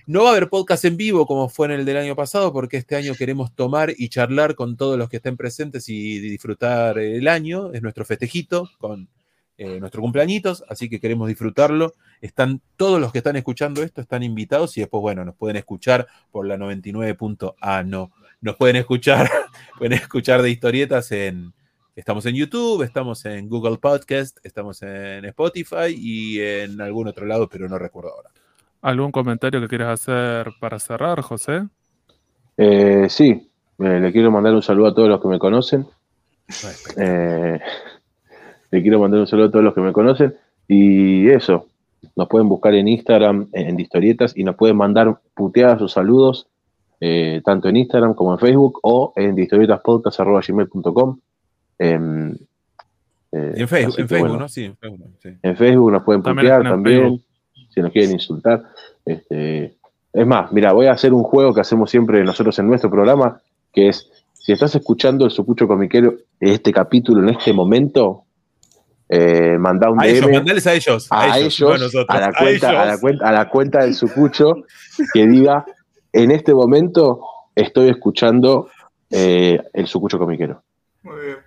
No 0.06 0.24
va 0.24 0.30
a 0.30 0.32
haber 0.32 0.50
podcast 0.50 0.86
en 0.86 0.98
vivo 0.98 1.26
como 1.26 1.50
fue 1.50 1.68
en 1.68 1.74
el 1.74 1.86
del 1.86 1.98
año 1.98 2.16
pasado, 2.16 2.52
porque 2.52 2.78
este 2.78 2.96
año 2.96 3.16
queremos 3.16 3.56
tomar 3.56 3.94
y 3.96 4.10
charlar 4.10 4.56
con 4.56 4.76
todos 4.76 4.98
los 4.98 5.10
que 5.10 5.18
estén 5.18 5.38
presentes 5.38 5.88
y 5.88 6.20
disfrutar 6.20 7.00
el 7.00 7.28
año. 7.28 7.72
Es 7.74 7.82
nuestro 7.82 8.06
festejito 8.06 8.70
con 8.80 9.08
eh, 9.58 9.80
nuestro 9.80 10.02
cumpleañitos, 10.02 10.64
así 10.68 10.90
que 10.90 11.00
queremos 11.00 11.28
disfrutarlo. 11.28 11.94
Están 12.22 12.62
todos 12.76 13.00
los 13.00 13.12
que 13.12 13.20
están 13.20 13.36
escuchando 13.36 13.84
esto, 13.84 14.02
están 14.02 14.24
invitados 14.24 14.76
y 14.78 14.82
después, 14.82 15.02
bueno, 15.02 15.24
nos 15.24 15.36
pueden 15.36 15.58
escuchar 15.58 16.08
por 16.32 16.48
la 16.48 16.58
99. 16.58 17.16
Ah, 17.62 17.84
no, 17.86 18.12
nos 18.42 18.56
pueden 18.56 18.78
escuchar, 18.78 19.30
pueden 19.78 19.94
escuchar 19.94 20.42
de 20.42 20.50
historietas 20.50 21.12
en, 21.12 21.54
estamos 21.96 22.26
en 22.26 22.36
YouTube, 22.36 22.82
estamos 22.82 23.26
en 23.26 23.48
Google 23.48 23.78
Podcast, 23.78 24.38
estamos 24.44 24.82
en 24.82 25.26
Spotify 25.26 25.96
y 25.96 26.40
en 26.40 26.82
algún 26.82 27.08
otro 27.08 27.26
lado, 27.28 27.48
pero 27.48 27.70
no 27.70 27.78
recuerdo 27.78 28.12
ahora. 28.16 28.32
¿Algún 28.82 29.12
comentario 29.12 29.62
que 29.62 29.68
quieras 29.68 30.02
hacer 30.02 30.52
para 30.60 30.80
cerrar, 30.80 31.22
José? 31.22 31.68
Eh, 32.58 33.06
sí, 33.08 33.50
le 33.78 34.12
quiero 34.12 34.32
mandar 34.32 34.54
un 34.54 34.62
saludo 34.64 34.88
a 34.88 34.94
todos 34.96 35.10
los 35.10 35.22
que 35.22 35.28
me 35.28 35.40
conocen. 35.40 35.88
Eh, 38.74 38.78
le 38.78 38.82
quiero 38.82 39.00
mandar 39.00 39.20
un 39.20 39.28
saludo 39.28 39.48
a 39.48 39.52
todos 39.52 39.64
los 39.64 39.74
que 39.74 39.82
me 39.82 39.94
conocen. 39.94 40.36
Y 40.68 41.30
eso, 41.30 41.68
nos 42.16 42.28
pueden 42.28 42.50
buscar 42.50 42.74
en 42.74 42.88
Instagram, 42.88 43.48
en 43.54 43.80
Historietas, 43.80 44.36
y 44.36 44.44
nos 44.44 44.56
pueden 44.56 44.78
mandar 44.78 45.20
puteadas 45.36 45.82
o 45.82 45.88
saludos, 45.88 46.48
eh, 47.00 47.42
tanto 47.44 47.70
en 47.70 47.78
Instagram 47.78 48.14
como 48.14 48.34
en 48.34 48.40
Facebook, 48.40 48.80
o 48.84 49.14
en 49.16 49.38
historietaspodcast.gmail.com. 49.38 51.20
Em, 51.80 52.36
eh, 53.32 53.54
en 53.56 53.68
Facebook, 53.68 54.00
en 54.00 54.10
Facebook 54.10 54.40
¿no? 54.40 54.48
Sí, 54.50 54.66
en 54.66 54.78
Facebook, 54.78 55.10
En 55.42 55.58
Facebook 55.58 55.92
nos 55.92 56.04
pueden 56.04 56.22
putear 56.22 56.64
también, 56.64 57.22
si 57.70 57.82
nos 57.82 57.92
quieren 57.92 58.12
insultar. 58.12 58.64
Este, 59.06 59.76
es 60.14 60.28
más, 60.28 60.52
mira, 60.52 60.72
voy 60.72 60.86
a 60.86 60.92
hacer 60.92 61.14
un 61.14 61.24
juego 61.24 61.54
que 61.54 61.62
hacemos 61.62 61.90
siempre 61.90 62.24
nosotros 62.24 62.58
en 62.60 62.68
nuestro 62.68 62.90
programa, 62.90 63.42
que 63.74 63.90
es, 63.90 64.10
si 64.34 64.52
estás 64.52 64.76
escuchando 64.76 65.26
el 65.26 65.32
Sucucho 65.32 65.68
Comiquero, 65.68 66.16
este 66.40 66.72
capítulo 66.72 67.24
en 67.24 67.30
este 67.30 67.52
momento, 67.52 68.26
eh, 69.16 69.58
manda 69.60 69.92
un 69.92 70.02
a 70.02 70.06
DM. 70.06 70.18
Ellos, 70.18 70.32
mandales 70.32 70.68
a 70.68 70.74
ellos. 70.74 71.08
A, 71.12 71.40
ellos, 71.40 71.62
a, 72.08 72.20
la 72.20 72.34
cuenta, 72.34 72.70
a, 72.70 72.86
la 72.86 72.98
cuenta, 72.98 73.30
a 73.30 73.32
la 73.32 73.50
cuenta 73.50 73.84
del 73.84 73.94
Sucucho 73.94 74.56
que 75.14 75.28
diga, 75.28 75.66
en 76.12 76.32
este 76.32 76.54
momento 76.54 77.22
estoy 77.54 77.90
escuchando 77.90 78.70
eh, 79.12 79.62
el 79.74 79.86
Sucucho 79.86 80.18
comiquero. 80.18 80.64
Muy 81.04 81.22
bien. 81.26 81.38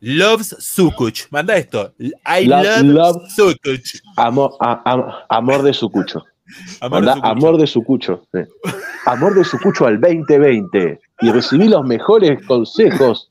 Loves 0.00 0.56
Sukuch. 0.58 1.26
Manda 1.30 1.56
esto. 1.56 1.92
I 1.98 2.46
love, 2.46 3.28
Sukuch. 3.34 4.00
Amor, 4.16 4.52
amor 5.28 5.62
de 5.62 5.74
Sucucho. 5.74 6.24
Amor, 6.80 7.04
de 7.04 7.12
Sucucho. 7.12 7.26
amor 7.26 7.58
de 7.58 7.66
Sucucho. 7.66 8.22
Amor 9.06 9.34
de 9.34 9.44
Sucucho 9.44 9.86
al 9.86 10.00
2020. 10.00 11.00
Y 11.20 11.30
recibí 11.30 11.68
los 11.68 11.84
mejores 11.84 12.42
consejos 12.46 13.30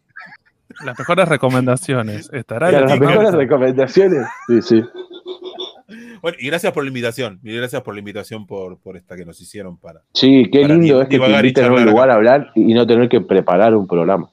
las 0.83 0.97
mejores 0.97 1.27
recomendaciones. 1.27 2.29
Estará 2.33 2.71
las 2.71 2.99
mejores 2.99 3.33
recomendaciones. 3.33 4.25
Sí, 4.47 4.61
sí. 4.61 4.83
Bueno, 6.21 6.37
y 6.39 6.47
gracias 6.47 6.73
por 6.73 6.83
la 6.83 6.87
invitación. 6.87 7.39
Y 7.43 7.55
gracias 7.55 7.81
por 7.81 7.93
la 7.93 7.99
invitación 7.99 8.47
por, 8.47 8.79
por 8.79 8.97
esta 8.97 9.15
que 9.15 9.25
nos 9.25 9.39
hicieron 9.39 9.77
para. 9.77 10.01
Sí, 10.13 10.49
qué 10.51 10.67
lindo 10.67 11.01
es 11.01 11.07
que 11.07 11.19
te 11.19 11.29
inviten 11.29 11.65
a 11.65 11.71
un 11.71 11.85
lugar 11.85 12.09
a 12.09 12.15
hablar 12.15 12.51
y 12.55 12.73
no 12.73 12.87
tener 12.87 13.09
que 13.09 13.21
preparar 13.21 13.75
un 13.75 13.87
programa. 13.87 14.29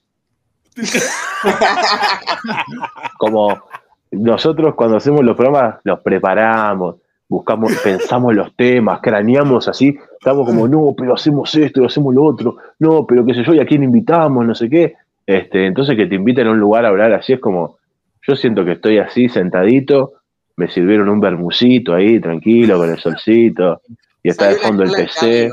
Como 3.19 3.63
nosotros 4.11 4.75
cuando 4.75 4.97
hacemos 4.97 5.25
los 5.25 5.37
programas 5.37 5.77
los 5.85 6.01
preparamos, 6.01 6.97
buscamos, 7.29 7.73
pensamos 7.83 8.35
los 8.35 8.55
temas, 8.55 9.01
craneamos 9.01 9.69
así, 9.69 9.97
estamos 10.19 10.47
como, 10.47 10.69
no, 10.69 10.95
pero 10.97 11.15
hacemos 11.15 11.55
esto, 11.55 11.85
hacemos 11.85 12.15
lo 12.15 12.25
otro, 12.25 12.57
no, 12.79 13.07
pero 13.07 13.25
qué 13.25 13.35
sé 13.35 13.43
yo, 13.43 13.55
y 13.55 13.61
a 13.61 13.65
quién 13.65 13.83
invitamos, 13.83 14.45
no 14.45 14.55
sé 14.55 14.69
qué. 14.69 14.97
Este, 15.27 15.67
entonces 15.67 15.97
que 15.97 16.07
te 16.07 16.17
inviten 16.17 16.47
a 16.47 16.51
un 16.51 16.59
lugar 16.59 16.85
a 16.85 16.89
hablar 16.89 17.13
así 17.13 17.35
es 17.35 17.41
como, 17.41 17.79
yo 18.27 18.37
siento 18.37 18.65
que 18.65 18.73
estoy 18.73 18.99
así 18.99 19.29
sentadito, 19.29 20.15
me 20.57 20.69
sirvieron 20.69 21.09
un 21.09 21.21
bermucito 21.21 21.95
ahí, 21.95 22.21
tranquilo, 22.21 22.79
con 22.79 22.91
el 22.91 22.99
solcito, 22.99 23.83
y 24.23 24.31
está 24.31 24.49
de 24.49 24.57
fondo 24.57 24.83
el 24.83 24.91
PC. 24.93 25.51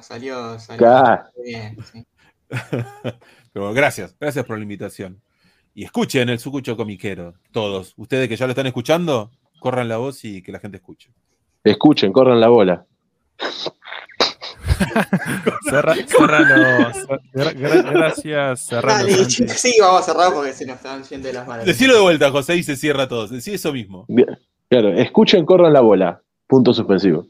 salió, 0.00 0.56
bien, 1.44 1.76
Pero 3.52 3.72
gracias, 3.72 4.16
gracias 4.18 4.44
por 4.44 4.56
la 4.56 4.62
invitación. 4.62 5.20
Y 5.74 5.84
escuchen 5.84 6.28
el 6.28 6.38
Sucucho 6.38 6.76
Comiquero, 6.76 7.34
todos. 7.52 7.94
Ustedes 7.96 8.28
que 8.28 8.36
ya 8.36 8.46
lo 8.46 8.50
están 8.50 8.66
escuchando, 8.66 9.30
corran 9.60 9.88
la 9.88 9.98
voz 9.98 10.24
y 10.24 10.42
que 10.42 10.52
la 10.52 10.58
gente 10.58 10.78
escuche. 10.78 11.10
Escuchen, 11.62 12.12
corran 12.12 12.40
la 12.40 12.48
bola. 12.48 12.86
gracias, 17.92 18.66
cerralo. 18.66 19.08
sí, 19.28 19.74
vamos 19.80 20.02
a 20.02 20.04
cerrar 20.04 20.32
porque 20.32 20.52
se 20.52 20.66
nos 20.66 20.76
están 20.76 21.02
yendo 21.04 21.28
de 21.28 21.34
las 21.34 21.46
manos. 21.46 21.66
Decilo 21.66 21.94
de 21.94 22.00
vuelta, 22.00 22.30
José, 22.30 22.56
y 22.56 22.62
se 22.62 22.76
cierra 22.76 23.08
todo. 23.08 23.28
Decí 23.28 23.54
eso 23.54 23.72
mismo. 23.72 24.06
claro, 24.68 24.92
escuchen, 24.92 25.44
corran 25.44 25.72
la 25.72 25.80
bola. 25.80 26.22
Punto 26.46 26.74
suspensivo. 26.74 27.26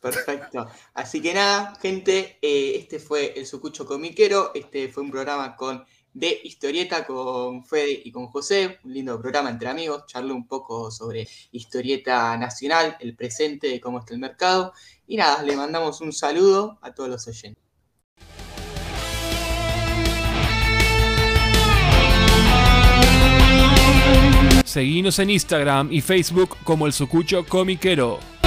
Perfecto. 0.00 0.66
Así 0.94 1.20
que 1.20 1.34
nada, 1.34 1.74
gente, 1.80 2.38
eh, 2.40 2.76
este 2.76 2.98
fue 2.98 3.34
el 3.36 3.46
Sucucho 3.46 3.84
Comiquero. 3.84 4.52
Este 4.54 4.88
fue 4.88 5.02
un 5.02 5.10
programa 5.10 5.56
con 5.56 5.84
de 6.18 6.40
historieta 6.42 7.06
con 7.06 7.64
Fede 7.64 8.02
y 8.04 8.10
con 8.10 8.26
José, 8.26 8.78
un 8.82 8.92
lindo 8.92 9.20
programa 9.20 9.50
entre 9.50 9.68
amigos, 9.68 10.04
charlé 10.06 10.32
un 10.32 10.48
poco 10.48 10.90
sobre 10.90 11.28
historieta 11.52 12.36
nacional, 12.36 12.96
el 12.98 13.14
presente, 13.14 13.80
cómo 13.80 14.00
está 14.00 14.14
el 14.14 14.20
mercado 14.20 14.72
y 15.06 15.16
nada, 15.16 15.44
le 15.44 15.54
mandamos 15.56 16.00
un 16.00 16.12
saludo 16.12 16.78
a 16.82 16.92
todos 16.92 17.08
los 17.08 17.28
oyentes. 17.28 17.62
Seguimos 24.64 25.18
en 25.20 25.30
Instagram 25.30 25.92
y 25.92 26.00
Facebook 26.00 26.56
como 26.64 26.86
el 26.86 26.92
Sucucho 26.92 27.46
Comiquero. 27.46 28.37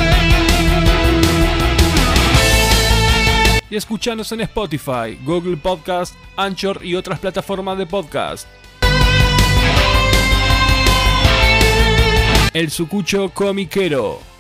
Y 3.71 3.77
escuchanos 3.77 4.29
en 4.33 4.41
Spotify, 4.41 5.17
Google 5.23 5.55
Podcast, 5.55 6.13
Anchor 6.35 6.85
y 6.85 6.93
otras 6.93 7.19
plataformas 7.19 7.77
de 7.77 7.85
podcast. 7.85 8.45
El 12.53 12.69
Sucucho 12.69 13.29
Comiquero. 13.29 14.30